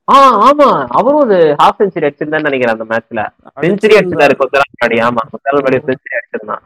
ஆ 0.08 0.16
ஆமா. 0.44 0.66
அவரும் 0.98 1.22
ஒரு 1.24 1.38
ஹாஃப் 1.58 1.80
செஞ்சுரி 1.80 2.06
அடிச்சிருந்தான்னு 2.06 2.48
நினைக்கிறேன் 2.48 2.76
அந்த 2.76 2.86
மேட்ச்ல 2.90 3.22
செஞ்சுரி 3.64 3.94
அடிச்சிருந்தாரு. 3.96 4.34
கொஞ்ச 4.40 4.54
நாள் 4.56 4.70
முன்னாடி 4.72 4.98
ஆமா 5.06 5.22
கொஞ்ச 5.32 5.44
நாள் 5.48 5.58
முன்னாடி 5.58 5.80
செஞ்சுரி 5.88 6.16
அடிச்சிருந்தான் 6.18 6.64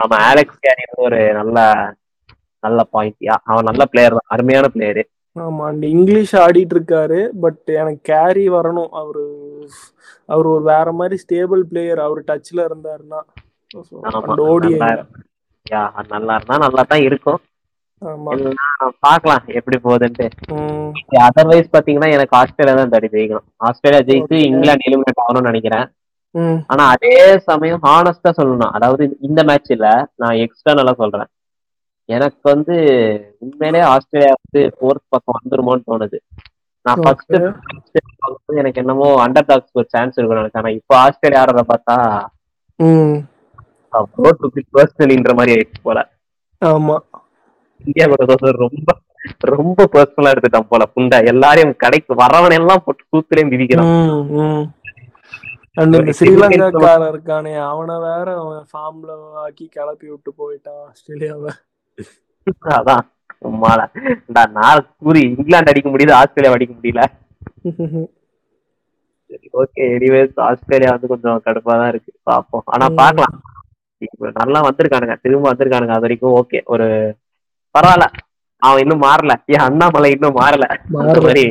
ஆமா 0.00 0.18
ஆலெக்ஸ் 0.28 0.62
கேரி 0.62 0.84
வந்து 0.84 1.04
ஒரு 1.08 1.18
நல்ல 1.40 1.58
நல்ல 2.62 2.80
பாயிண்ட் 2.94 3.18
அவன் 3.44 3.68
நல்ல 3.68 3.82
பிளேயர் 3.92 4.16
தான். 4.16 4.30
அருமையான 4.34 4.66
பிளேயரு 4.74 5.02
ஆமா 5.36 5.64
அந்த 5.72 5.84
இங்கிலீஷ் 5.96 6.32
ஆடிட்டு 6.44 6.74
இருக்காரு 6.76 7.18
பட் 7.42 7.70
எனக்கு 7.80 8.00
கேரி 8.10 8.44
வரணும். 8.56 8.90
அவரு 9.00 9.24
அவர் 10.32 10.46
ஒரு 10.54 10.62
வேற 10.72 10.86
மாதிரி 11.00 11.16
ஸ்டேபிள் 11.24 11.62
பிளேயர். 11.70 12.00
அவர் 12.06 12.20
டச்ல 12.30 12.66
இருந்தாருன்னா 12.68 13.20
ஓடி 14.50 14.70
நல்லா 16.12 16.34
இருந்தா 16.36 16.56
நல்லா 16.64 16.82
தான் 16.92 17.06
இருக்கும். 17.08 17.40
பார்க்கலாம் 19.04 19.42
எப்படி 19.58 19.76
போகுதுன்ட்டு. 19.86 20.26
அதர்வைஸ் 21.26 21.72
பாத்தீங்கன்னா 21.74 22.08
எனக்கு 22.16 22.36
ஆஸ்திரேலியா 22.40 22.76
தான் 22.78 22.94
தடி 22.94 23.08
ஜெயிக்கணும். 23.14 23.46
ஆஸ்திரேலியா 23.68 24.02
ஜெயிச்சு. 24.10 24.36
இங்கிலாந்து 24.48 24.86
எலிமினேட் 24.90 25.22
ஆகணும்னு 25.24 25.50
நினைக்கிறேன். 25.50 25.86
ஆனா 26.72 26.82
அதே 26.94 27.14
சமயம் 27.48 27.82
ஹானஸ்டா 27.88 28.30
சொல்லணும். 28.38 28.72
அதாவது 28.76 29.04
இந்த 29.28 29.40
மேட்ச் 29.50 29.70
இல்ல 29.76 29.88
நான் 30.22 30.40
எக்ஸ்டர்னலா 30.44 30.94
சொல்றேன். 31.02 31.30
எனக்கு 32.14 32.44
வந்து 32.52 32.76
உண்மையிலே 33.44 33.80
ஆஸ்திரேலியா 33.94 34.34
வந்து 34.38 34.62
ஃபோர்த் 34.76 35.10
பக்கம் 35.12 35.38
வந்துருமோன்னு 35.38 35.86
தோணுது. 35.90 36.18
நான் 36.86 37.02
ஃபர்ஸ்ட். 37.04 37.36
எனக்கு 38.60 38.80
என்னமோ 38.82 39.08
அண்டர் 39.24 39.48
டாக்ஸ் 39.50 39.76
ஒரு 39.80 39.86
சான்ஸ் 39.94 40.16
இருக்கும் 40.16 40.40
நினைச்சேன். 40.40 40.62
ஆனா 40.62 40.72
இப்போ 40.78 40.94
ஆஸ்திரேலியா 41.04 41.42
ஆடுறத 41.42 41.64
பார்த்தா 41.72 41.96
பர்சனலின்ற 44.76 45.32
மாதிரி 45.38 45.54
ஆயிடுச்சு 45.54 45.80
போல. 45.82 45.98
ஆமா. 46.62 46.96
இந்தியா 47.84 48.06
கூட 48.12 48.50
ரொம்ப 48.64 48.90
ரொம்ப 49.52 49.86
பர்சனலா 49.94 50.32
எடுத்துட்டான் 50.34 50.70
போல. 50.72 50.82
புண்டை 50.94 51.18
எல்லாரையும் 51.32 51.78
கடைக்கு 51.84 52.12
வரவன் 52.22 52.58
எல்லாம் 52.58 52.84
போட்டு 52.84 53.02
சூத்துலயும் 53.10 53.52
விதிக்கிறான் 53.54 53.90
அண்ட் 55.80 55.96
இந்த 55.98 56.12
ஸ்ரீலங்காக்காரன் 56.18 57.10
இருக்கானே 57.12 57.52
அவனை 57.70 57.96
வேற 58.06 58.28
அவன் 58.42 58.64
ஃபார்ம்ல 58.70 59.10
ஆக்கி 59.44 59.66
கிளப்பி 59.76 60.06
விட்டு 60.12 60.30
போயிட்டான் 60.40 60.80
ஆஸ்திரேலியாவை. 60.88 61.52
அதான் 62.74 63.04
சும்மால 63.42 63.80
நான் 64.56 64.86
கூறி 65.00 65.20
இங்கிலாந்து 65.28 65.72
அடிக்க 65.72 65.88
முடியுது 65.90 66.18
ஆஸ்திரேலியா 66.18 66.56
அடிக்க 66.56 66.74
முடியல. 66.74 67.02
சரி 69.30 69.48
ஓகே 69.60 69.82
எனிவேஸ் 69.94 70.34
ஆஸ்திரேலியா 70.46 70.92
வந்து 70.94 71.10
கொஞ்சம் 71.12 71.42
கடுப்பா 71.46 71.74
தான் 71.74 71.90
இருக்கு. 71.92 72.10
பாப்போம் 72.26 72.66
ஆனா. 72.72 72.86
பாக்கலாம் 73.00 73.36
நல்லா 74.38 74.60
வந்திருக்கானுங்க 74.66 75.16
திரும்ப 75.24 75.46
வந்திருக்கானுங்க 75.48 75.94
அது 75.96 76.06
வரைக்கும் 76.06 76.36
ஓகே 76.40 76.58
ஒரு 76.66 76.86
பரவாயில்ல. 77.74 78.06
அவன் 78.62 78.82
இன்னும் 78.82 79.04
மாறல. 79.04 79.34
ஏன் 79.52 79.64
அண்ணாமலை 79.66 80.10
இன்னும் 80.10 80.38
மாறல. 80.38 80.64
மாதிரி. 81.18 81.44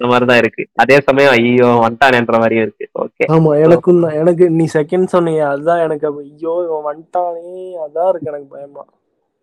இந்த 0.00 0.08
மாதிரிதான் 0.10 0.40
இருக்கு. 0.42 0.62
அதே 0.82 0.96
சமயம் 1.00 1.34
ஐயோ 1.36 1.66
வந்துட்டானேன்ற 1.82 2.36
மாதிரியும் 2.38 2.64
இருக்கு. 2.66 2.86
ஓகே 3.02 3.24
ஆமா 3.34 3.50
எனக்கும் 3.64 3.98
எனக்கு 4.20 4.44
நீ 4.50 4.66
செகண்ட் 4.74 5.12
சொன்னீங்க 5.14 5.42
அதுதான் 5.48 5.82
எனக்கு 5.86 6.06
ஐயோ 6.22 6.54
இவன் 6.66 6.88
வந்துட்டானே 6.88 7.50
அதான் 7.84 8.08
இருக்கு 8.10 8.30
எனக்கு 8.32 8.48
பயமா. 8.54 8.84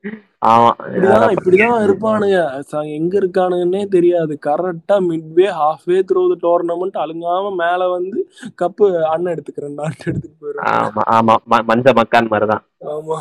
இப்படிதான் 0.04 1.32
இப்படிதான் 1.32 1.84
இருப்பானுங்க. 1.84 2.40
ச- 2.72 2.90
எங்க 2.90 3.18
இருக்கானுங்கன்னே 3.18 3.88
தெரியாது. 3.88 4.40
கரெக்டா 4.46 4.96
midway 5.08 5.48
halfway 5.58 5.98
through 6.10 6.22
the 6.28 6.38
tournament 6.44 6.98
அழுங்காம 6.98 7.56
மேல 7.56 7.88
வந்து 7.88 8.20
கப்பு 8.62 8.88
அண்ணன் 9.06 9.34
எடுத்துக்கிறேன் 9.34 9.74
நான் 9.74 9.96
எடுத்துட்டு 10.06 10.38
போயிடுவேன் 10.42 10.70
ஆமா 10.76 11.04
ஆமா. 11.16 11.36
மஞ்ச 11.70 11.94
மக்கான் 11.94 12.30
மாதிரிதான். 12.30 12.64
ஆமா. 12.88 13.18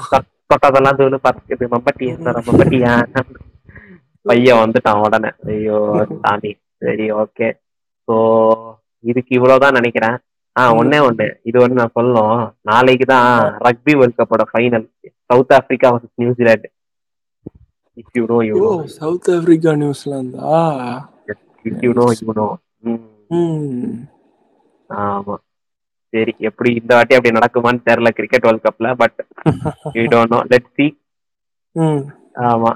தொட்டதெல்லாம் 0.51 0.99
தூளு 0.99 1.19
பறக்குது 1.23 1.65
மம்பட்டி 1.71 2.07
மம்பட்டியா 2.41 2.93
பையன் 4.27 4.61
வந்துட்டான் 4.63 5.01
உடனே. 5.01 5.31
ஐயோ 5.47 5.79
சாமி. 6.23 6.51
சரி 6.79 7.13
ஓகே. 7.13 7.49
ஸோ 8.09 8.15
இதுக்கு 9.05 9.35
இவ்வளவுதான் 9.35 9.73
நினைக்கிறேன். 9.73 10.17
ஆ 10.57 10.73
ம். 10.73 10.77
ஒண்ணே 10.79 10.99
ஒண்ணு. 11.09 11.27
இது 11.43 11.59
ஒண்ணு 11.59 11.81
நான் 11.81 11.95
சொல்லணும். 11.95 12.37
நாளைக்கு 12.63 13.05
தான் 13.05 13.29
rugby 13.65 13.93
world 13.97 14.19
கப்போட 14.19 14.45
final 14.53 14.87
south 15.31 15.55
Africa 15.57 15.89
vs 15.95 16.13
New Zealand 16.21 16.69
if 17.97 18.13
you 18.19 18.25
know 18.27 18.39
you 18.49 18.57
south 18.97 19.31
Africa 19.35 19.73
நியூசிலாந்தா 19.81 20.53
if 21.65 21.83
you 21.85 21.93
know 21.99 22.07
you 22.21 22.33
know 22.39 22.49
ஆமா. 24.91 25.35
சரி 26.13 26.33
எப்படி 26.49 26.71
இந்த 26.81 26.93
வாட்டி 26.97 27.15
அப்படி 27.17 27.37
நடக்குமான்னு 27.37 27.87
தெரியல 27.89 28.11
கிரிக்கெட் 28.19 28.47
வேர்ல்ட் 28.47 28.67
கப்ல 28.67 28.91
but 29.01 29.19
you 29.97 30.05
don't 30.13 30.35
know 30.35 30.41
let 30.53 30.71
see 30.77 30.87
ஆமா. 32.47 32.71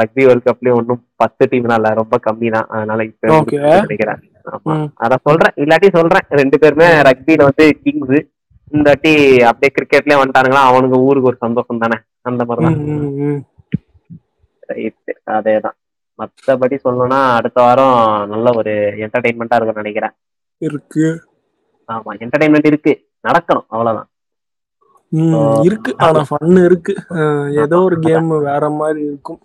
ரக்பி 0.00 0.22
வேர்ல்ட் 0.24 0.48
கப்லயும் 0.48 0.78
ஒன்றும் 0.80 1.02
பத்து 1.22 1.44
டீம் 1.50 1.66
இல்ல 1.68 1.90
ரொம்ப 2.00 2.16
கம்மி 2.26 2.48
தான் 2.54 2.68
அதனால 2.74 3.00
இப்ப. 3.10 3.28
நினைக்கிறேன். 3.80 4.20
ஆமா. 4.46 4.74
ம். 4.74 4.88
அதான் 5.04 5.24
சொல்றேன். 5.26 5.54
இல்லாட்டி 5.62 5.88
சொல்றேன். 5.96 6.26
ரெண்டு 6.40 6.56
பேருமே 6.62 6.88
ரக்பில 7.08 7.46
வந்து 7.48 7.64
கிங்ஸ் 7.82 8.16
இந்த 8.70 8.88
வாட்டி 8.90 9.12
அப்படியே 9.50 9.70
கிரிக்கெட்லயே 9.76 10.18
வந்துட்டானுங்களா 10.20 10.62
அவனுங்க 10.70 10.96
ஊருக்கு 11.08 11.30
ஒரு 11.30 11.38
சந்தோஷம் 11.44 11.78
தானே? 11.78 11.98
அந்த 12.20 12.44
மாதிரிதான். 12.44 12.78
அதேதான். 15.36 15.76
மத்தபடி 16.18 16.76
சொல்லணும்னா 16.84 17.20
அடுத்த 17.34 17.58
வாரம் 17.62 18.28
நல்ல 18.28 18.50
ஒரு 18.54 18.72
என்டர்டைன்மெண்டா 19.04 19.56
இருக்கும்னு 19.58 19.82
நினைக்கிறேன். 19.82 20.14
இருக்கு. 20.62 21.06
ஆமா 21.88 22.10
என்டர்டைன்மெண்ட் 22.22 22.70
இருக்கு. 22.72 22.92
நடக்கணும் 23.28 23.66
அவ்வளவுதான். 23.68 24.08
இருக்கு. 25.62 25.90
ஆனா 25.98 26.22
ஃபன் 26.30 26.64
இருக்கு. 26.64 26.94
ஏதோ 27.62 27.76
ஒரு 27.80 27.98
கேம் 27.98 28.28
வேற 28.50 28.64
மாதிரி 28.80 29.00
இருக்கும். 29.10 29.40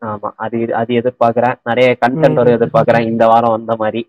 ஆமா 0.00 0.30
அது 0.44 0.58
அது 0.80 0.92
எதிர்பார்க்கறேன். 1.00 1.56
நிறைய 1.64 1.88
கண்டென்ட் 2.06 2.38
வரும் 2.40 2.56
எதிர்பார்க்கறேன். 2.58 3.08
இந்த 3.12 3.26
வாரம் 3.26 3.56
வந்த 3.56 3.74
மாதிரி. 3.76 4.02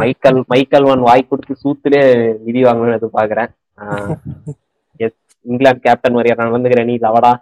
மைக்கேல் 0.00 0.38
மைக்கேல் 0.52 0.88
ஒன் 0.92 1.06
வாய் 1.08 1.28
கொடுத்து 1.28 1.54
சூத்துலே 1.62 2.02
விதி 2.46 2.62
வாங்கணும்னு 2.66 2.98
எதிர்பார்க்கறேன். 2.98 3.50
எஸ் 5.04 5.18
இங்கிலாந்து 5.50 5.84
கேப்டன் 5.86 6.16
மாதிரி 6.16 6.34
நான் 6.40 6.54
வந்துக்கிறேன். 6.56 6.88
நீ 6.90 6.96
லவடா. 7.06 7.32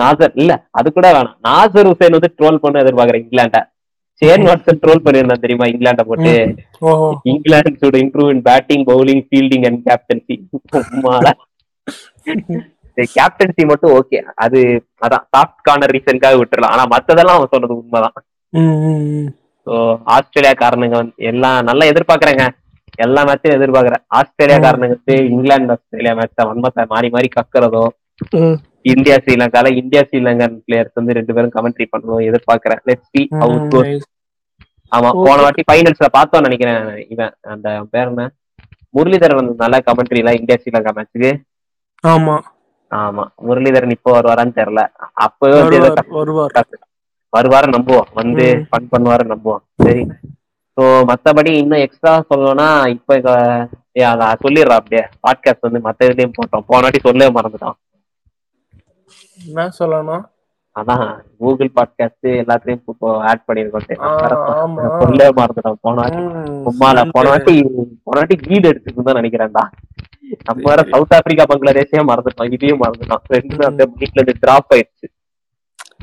நாசர் 0.00 0.34
இல்ல 0.40 0.52
அது 0.78 0.88
கூட 0.96 1.06
வேணாம். 1.16 1.36
நாசர் 1.48 1.88
ஹுசேன் 1.90 2.16
வந்து 2.18 2.34
ட்ரோல் 2.38 2.62
பண்ண 2.64 2.82
எதிர்பார்க்கறேன் 2.84 3.24
இங்கிலாண்ட 3.24 3.60
ஷேன் 4.22 4.44
வாட்சன் 4.48 4.80
ட்ரோல் 4.82 5.04
பண்ணியிருந்தான் 5.04 5.42
தெரியுமா? 5.44 5.66
இங்கிலாண்ட 5.72 6.02
போட்டு. 6.10 6.32
England 7.32 7.90
improve 8.04 8.30
in 8.34 8.40
batting 8.48 8.84
bowling 8.90 9.22
fielding 9.28 9.64
and 9.68 9.80
captaincy 9.88 10.36
captaincy 13.16 13.62
மட்டும் 13.70 13.94
ஓகே 13.98 14.18
அது 14.44 14.60
அதான் 15.04 15.24
சாஃப்ட் 15.34 15.64
கார்னர் 15.68 15.94
ரீசன்காக 15.96 16.38
விட்டுறலாம். 16.40 16.74
ஆனா 16.74 16.84
மத்ததெல்லாம் 16.94 17.38
அவன் 17.38 17.52
சொன்னது 17.54 17.74
உண்மைதான். 17.80 18.16
ஸோ 19.66 19.74
ஆஸ்திரேலியா 20.14 20.54
காரணங்க 20.60 20.96
வந்து 21.00 21.14
எல்லாம் 21.30 21.58
நல்லா 21.68 21.84
எதிர்பார்க்கறேங்க. 21.92 22.44
எல்லா 22.98 23.20
மேட்சும் 23.28 23.56
எதிர்பார்க்கறேன். 23.56 24.02
ஆஸ்திரேலியா. 24.18 24.58
காரணங்க 24.64 24.94
வந்து 24.96 25.14
இங்கிலாந்து 25.30 25.74
ஆஸ்திரேலியா 25.74 26.14
மேட்ச் 26.18 26.48
வன்மத்தை 26.50 26.84
மாறி 26.92 27.08
மாறி 27.14 27.28
கக்கறதோ 27.30 27.84
இந்தியா 28.92 29.16
ஸ்ரீலங்கால 29.22 29.68
இந்தியா 29.80 30.02
ஸ்ரீலங்கன் 30.08 30.56
பிளேயர்ஸ் 30.64 30.98
வந்து 30.98 31.16
ரெண்டு 31.18 31.34
பேரும் 31.36 31.54
கமெண்ட்ரி 31.54 31.86
பண்ணணும் 31.92 32.26
எதிர்பார்க்கறேன். 32.26 32.80
Let's 32.88 33.10
see 33.12 33.22
how 33.40 33.56
goes. 33.72 34.04
ஆமா. 34.92 35.10
போன 35.18 35.36
வாட்டி 35.44 35.62
ஃபைனல்ஸ்ல 35.68 36.08
பார்த்தோம் 36.16 36.46
நினைக்கிறேன் 36.46 36.82
இவன். 37.14 37.34
அந்த 37.52 37.66
பேர் 37.92 38.10
என்ன? 38.12 38.24
முரளிதரன் 38.94 39.40
வந்து 39.40 39.54
நல்ல 39.62 39.76
கமெண்ட்ரில 39.86 40.34
இந்தியா 40.40 40.58
ஸ்ரீலங்கா 40.60 40.92
மேட்ச்சுக்கு 40.98 41.30
ஆமா. 42.04 42.36
ஆமா 42.92 43.24
முரளிதரன் 43.46 43.94
இப்போ 43.96 44.10
வருவாரான்னு 44.16 44.58
தெரியல. 44.58 44.82
அப்பவே 45.26 45.56
வருவார் 46.18 46.58
வருவார் 47.34 47.74
நம்புவோம். 47.76 48.08
வந்து. 48.14 48.46
ஃபன் 48.70 48.90
பண்ணுவாரு 48.92 49.24
நம்புவோம். 49.32 49.62
சரி. 49.84 50.02
ஸோ 50.76 50.84
மத்தபடி 51.10 51.50
இன்னும் 51.62 51.82
எக்ஸ்ட்ரா 51.84 52.12
சொல்லணும்னா 52.30 52.68
இப்ப 52.94 53.16
அத 54.10 54.28
சொல்லிடுறா 54.44 54.76
அப்படியே. 54.80 55.02
பாட்காஸ்ட் 55.24 55.66
வந்து 55.66 55.80
மத்த 55.86 56.08
இதுலயும் 56.08 56.36
போட்டோம். 56.38 56.66
போன 56.70 56.80
வாட்டி 56.82 57.00
சொல்லவே 57.00 57.32
மறந்துட்டோம் 57.36 57.76
என்ன 59.44 59.66
சொல்லணும்? 59.78 60.24
அதான் 60.76 61.02
கூகுள் 61.40 61.74
பாட்காஸ்ட் 61.76 62.28
எல்லாத்துலயும் 62.42 62.80
இப்போ 62.92 63.08
ஆட் 63.30 63.44
பண்ணிருக்கோம். 63.48 63.84
சொல்லவே 65.02 65.32
மறந்துட்டோம் 65.40 65.78
போன 65.84 65.96
வாட்டி. 66.00 66.22
போன 67.12 67.28
வாட்டி 67.32 67.54
போன 68.06 68.16
வாட்டி 68.18 68.36
கீடு 68.46 68.66
எடுத்துட்டு 68.70 69.06
தான் 69.08 69.20
நினைக்கிறேன்டா. 69.20 69.64
நம்ம 70.46 70.64
வேற 70.70 70.82
சவுத் 70.92 71.14
ஆப்பிரிக்கா 71.16 71.44
பங்களாதேஷே 71.50 72.04
மறந்துட்டோம். 72.10 72.50
இதையும் 72.56 72.82
மறந்துட்டோம். 72.84 73.24
ரெண்டு 73.36 73.62
அந்த 73.70 73.84
வீட்ல 73.98 74.20
இருந்து 74.20 74.40
டிராப் 74.40 74.72
ஆயிடுச்சு 74.76 75.06
சரி 75.06 75.12
அதனால 75.12 75.12
ஓகே 75.74 75.84
விடுங்க. 75.84 75.93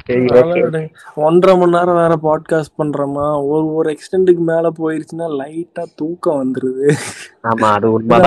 ஒன்றரை 1.16 1.58
மணி 1.58 1.72
நேரம் 1.72 1.96
வேற 1.96 2.20
பாட்காஸ்ட் 2.24 2.78
பண்றோமா 2.78 3.48
ஒரு 3.48 3.74
ஒரு 3.74 3.96
எக்ஸ்டெண்டுக்கு 3.96 4.36
மேல 4.36 4.72
போயிருச்சுன்னா 4.80 5.40
லைட்டா 5.40 5.86
தூக்கம் 5.96 6.42
வந்துருது. 6.42 6.98
ஆமா 7.44 7.72
அது 7.72 7.92
கொஞ்சம். 7.92 8.22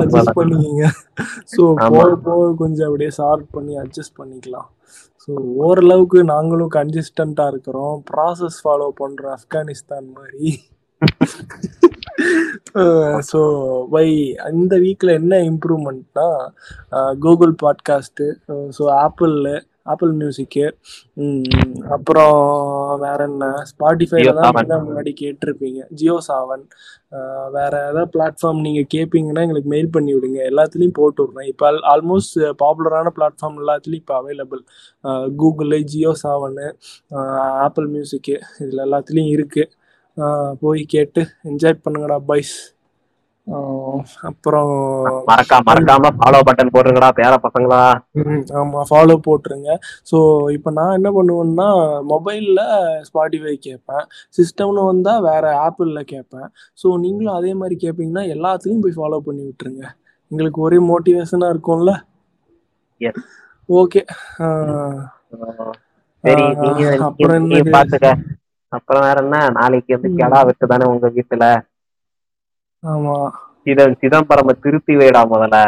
அட்ஜஸ்ட் 0.00 0.36
பண்ணிக்கங்க. 0.36 0.88
ஸோ. 1.56 1.76
போக 1.76 2.16
போக 2.16 2.54
கொஞ்சம் 2.54 2.86
அப்படியே 2.86 3.10
ஷார்ட் 3.10 3.50
பண்ணி 3.50 3.78
அட்ஜஸ்ட் 3.78 4.18
பண்ணிக்கலாம். 4.18 4.66
ஸோ 5.28 5.56
ஓரளவுக்கு 5.56 6.24
நாங்களும் 6.24 6.70
கன்சிஸ்டண்டா 6.70 7.46
இருக்கிறோம். 7.46 8.04
ப்ராசஸ் 8.12 8.64
ஃபாலோ 8.64 8.90
பண்றோம் 9.00 9.36
ஆப்கானிஸ்தான் 9.36 10.12
மாதிரி. 10.12 10.64
ஸோ 13.30 13.38
வை 13.88 14.36
இந்த 14.52 14.78
வீக்கில் 14.78 15.08
என்ன 15.08 15.36
இம்ப்ரூவ்மெண்ட்னா 15.36 16.52
கூகுள் 17.20 17.54
பாட்காஸ்ட்டு 17.62 18.34
ஸோ 18.78 18.96
ஆப்பிளில் 18.96 19.62
ஆப்பிள் 19.92 20.12
மியூசிக்கு 20.20 20.64
அப்புறம் 21.96 22.36
வேற 23.04 23.18
என்ன? 23.30 23.46
ஸ்பாட்டிஃபைல 23.70 24.32
தான். 24.38 24.54
நீங்க 24.58 24.78
முன்னாடி 24.86 25.12
கேட்டிருப்பீங்க. 25.22 25.80
ஜியோ 26.00 26.16
சாவன் 26.28 26.64
வேற 27.56 27.72
ஏதாவது 27.90 28.10
பிளாட்ஃபார்ம் 28.14 28.60
நீங்கள் 28.66 28.88
கேட்பீங்கன்னா 28.94 29.44
எங்களுக்கு 29.46 29.72
மெயில் 29.74 29.92
பண்ணி 29.96 30.12
விடுங்க. 30.16 30.38
எல்லாத்துலேயும் 30.52 30.96
போட்டு 31.00 31.22
விட்றேன். 31.24 31.50
இப்போ 31.52 31.66
ஆல்மோஸ்ட் 31.92 32.38
பாப்புலரான 32.62 33.12
பிளாட்ஃபார்ம் 33.18 33.60
எல்லாத்துலேயும் 33.62 34.04
இப்போ 34.04 34.16
available 34.20 34.62
Google 35.42 35.80
Jio 35.92 36.12
Saavn 36.24 36.68
Apple 37.66 37.88
music 37.94 38.36
இதில் 38.64 38.84
எல்லாத்துலேயும் 38.88 39.32
இருக்குது 39.36 39.72
போய் 40.62 40.82
கேட்டு 40.94 41.22
என்ஜாய் 41.50 41.82
பண்ணுங்கடா 41.84 42.16
பைஸ் 42.30 42.54
அப்புறம் 44.28 44.70
மறக்காம 45.28 45.64
மறக்காம 45.66 46.10
ஃபாலோ 46.16 46.38
பட்டன் 46.40 46.72
போடுங்கடா 46.72 47.08
பேர 47.14 47.32
பசங்களா. 47.42 47.80
ம், 48.20 48.42
ஆமா 48.52 48.82
ஃபாலோ 48.90 49.16
போட்டுருங்க. 49.26 49.70
ஸோ 50.02 50.18
இப்போ 50.52 50.70
நான் 50.70 50.94
என்ன 50.94 51.10
பண்ணுவேன்னா 51.10 51.68
மொபைலில் 52.04 52.62
ஸ்பாட்டிஃபை 53.08 53.54
கேட்பேன் 53.58 54.04
சிஸ்டம்னு 54.38 54.84
வந்தால் 54.84 55.22
வேற 55.22 55.44
ஆப்பிளில் 55.66 56.02
கேட்பேன் 56.04 56.48
ஸோ 56.78 56.96
நீங்களும் 56.98 57.34
அதே 57.34 57.54
மாதிரி 57.54 57.76
கேட்பீங்கன்னா 57.80 58.24
எல்லாத்துலேயும் 58.34 58.80
போய் 58.80 58.98
ஃபாலோ 58.98 59.20
பண்ணி 59.20 59.42
விட்டுருங்க. 59.44 59.84
எங்களுக்கு 60.30 60.60
ஒரே 60.60 60.78
மோட்டிவேஷனாக 60.90 61.52
இருக்கும்ல? 61.54 61.92
Yes. 63.00 63.16
ஓகே 63.68 64.00
சரி 66.24 66.42
ஆ, 66.42 66.50
நீங்க 66.62 66.82
அப்புறம் 68.72 69.04
வேற 69.04 69.18
என்ன? 69.22 69.36
நாளைக்கு 69.50 69.94
வந்து. 69.96 70.10
கெடா 70.18 70.40
வெட்டு 70.42 70.66
தானே 70.66 70.84
உங்க 70.84 71.08
வீட்டுல? 71.08 71.46
ஆமா. 72.84 73.16
சிதம் 73.60 73.96
சிதம்பரம் 74.02 74.50
திருத்தி 74.64 74.94
வைடா 74.98 75.20
முதல்ல 75.30 75.58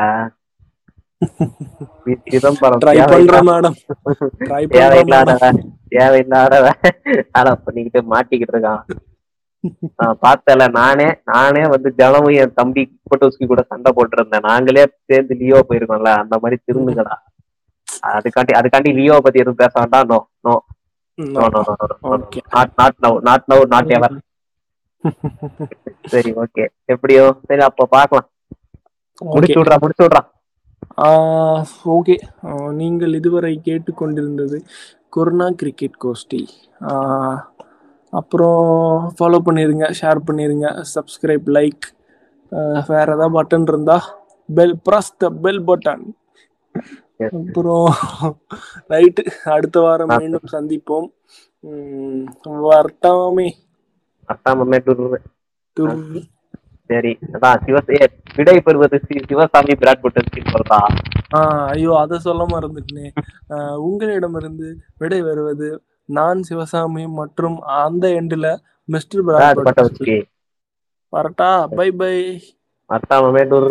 சிதம்பரம் 2.27 2.83
தேவையில்லாத 5.93 6.55
ஆனா 7.39 7.53
பண்ணிக்கிட்டு 7.65 8.01
மாட்டிக்கிட்டு 8.13 8.55
இருக்கான். 8.55 8.83
நான் 9.99 10.19
பார்த்தல 10.23 10.67
நானே 10.77 11.07
நானே 11.31 11.63
வந்து 11.73 11.89
தினமும் 11.99 12.37
என் 12.41 12.57
தம்பி 12.59 12.83
போட்டோஸ்க்கு 13.07 13.47
கூட 13.47 13.63
சண்டை 13.65 13.91
போட்டு 13.97 14.17
இருந்தேன் 14.19 14.47
நாங்களே 14.49 14.83
சேர்ந்து 15.09 15.35
லியோ 15.41 15.61
போயிருக்கோம்ல 15.69 16.13
அந்த 16.23 16.37
மாதிரி 16.43 16.59
திருந்துங்கடா. 16.61 17.17
அதுக்காண்டி 18.13 18.53
அதுக்காண்டி 18.59 18.91
லியோ 18.99 19.17
பத்தி 19.21 19.43
எதுவும் 19.43 19.61
பேச 19.63 19.73
வேண்டாம். 19.77 20.09
No 20.11 20.19
no. 20.47 20.55
No 21.19 21.45
no. 21.55 21.63
Not 22.53 22.75
not 22.81 22.99
now 23.05 23.19
not 23.29 23.47
now 23.47 23.65
not 23.75 23.93
ever 23.97 24.17
சரி 26.13 26.31
ஓகே 26.43 26.65
எப்படியோ? 26.95 27.25
சரி 27.49 27.63
அப்போ 27.69 27.85
பார்க்கலாம். 27.97 28.29
முடிச்சு 29.19 29.59
விட்றா 29.61 29.77
முடிச்சு 29.83 30.05
விட்றா. 30.05 30.23
ஓகே 31.97 32.17
நீங்கள் 32.81 33.17
இதுவரை 33.21 33.53
கேட்டுக்கொண்டிருந்தது 33.69 34.59
கொரோனா 35.15 35.47
கிரிக்கெட் 35.61 35.99
கோஷ்டி. 36.05 36.41
அப்புறம் 38.13 38.67
ஃபாலோ 39.17 39.39
பண்ணிருங்க 39.47 39.87
ஷேர் 40.01 40.21
பண்ணிருங்க 40.29 40.67
சப்ஸ்கிரைப் 40.95 41.49
லைக் 41.57 41.87
வேற 42.91 43.07
ஏதாவது 43.17 43.35
பட்டன் 43.37 43.69
இருந்தா 43.73 43.97
bell 44.49 44.77
press 44.87 45.13
the 45.23 45.31
bell 45.45 45.63
button. 45.71 46.05
அப்புறம் 47.39 47.87
ரைட்டு 48.93 49.23
அடுத்த 49.55 49.77
வாரம் 49.81 50.15
மீண்டும் 50.21 50.53
சந்திப்போம். 50.55 51.09
உம் 51.65 52.25
வர்த்தாமே 54.29 54.65
அஸ்தாமே 54.65 54.79
டூர் 54.87 55.19
துர் 55.77 55.95
சரி 56.91 57.13
அதான் 57.35 57.61
சிவசே 57.67 57.99
விடை 58.37 58.57
பெறுவது 58.59 58.99
சிவசாமி 59.29 59.75
விராட் 59.81 60.03
கோட்டை 60.03 60.43
சொல்றா 60.51 60.79
ஐயோ 61.71 61.93
அதை 61.95 62.17
சொல்ல 62.19 62.43
மறந்துட்டேனே 62.53 63.07
உங்களிடமிருந்து 63.87 64.69
விடை 64.99 65.21
வருவது 65.21 65.69
நான் 66.09 66.41
சிவசாமி 66.43 67.05
மற்றும் 67.13 67.57
அந்த 67.79 68.07
எண்டுல 68.21 68.49
மிஸ்டர் 68.89 69.25
பிராட் 69.25 69.61
கோட்டை 69.61 70.19
வரட்டா 71.13 71.51
பை 71.75 71.89
பை 71.93 72.15
அஸ்தாமே 72.91 73.43
டூர் 73.45 73.71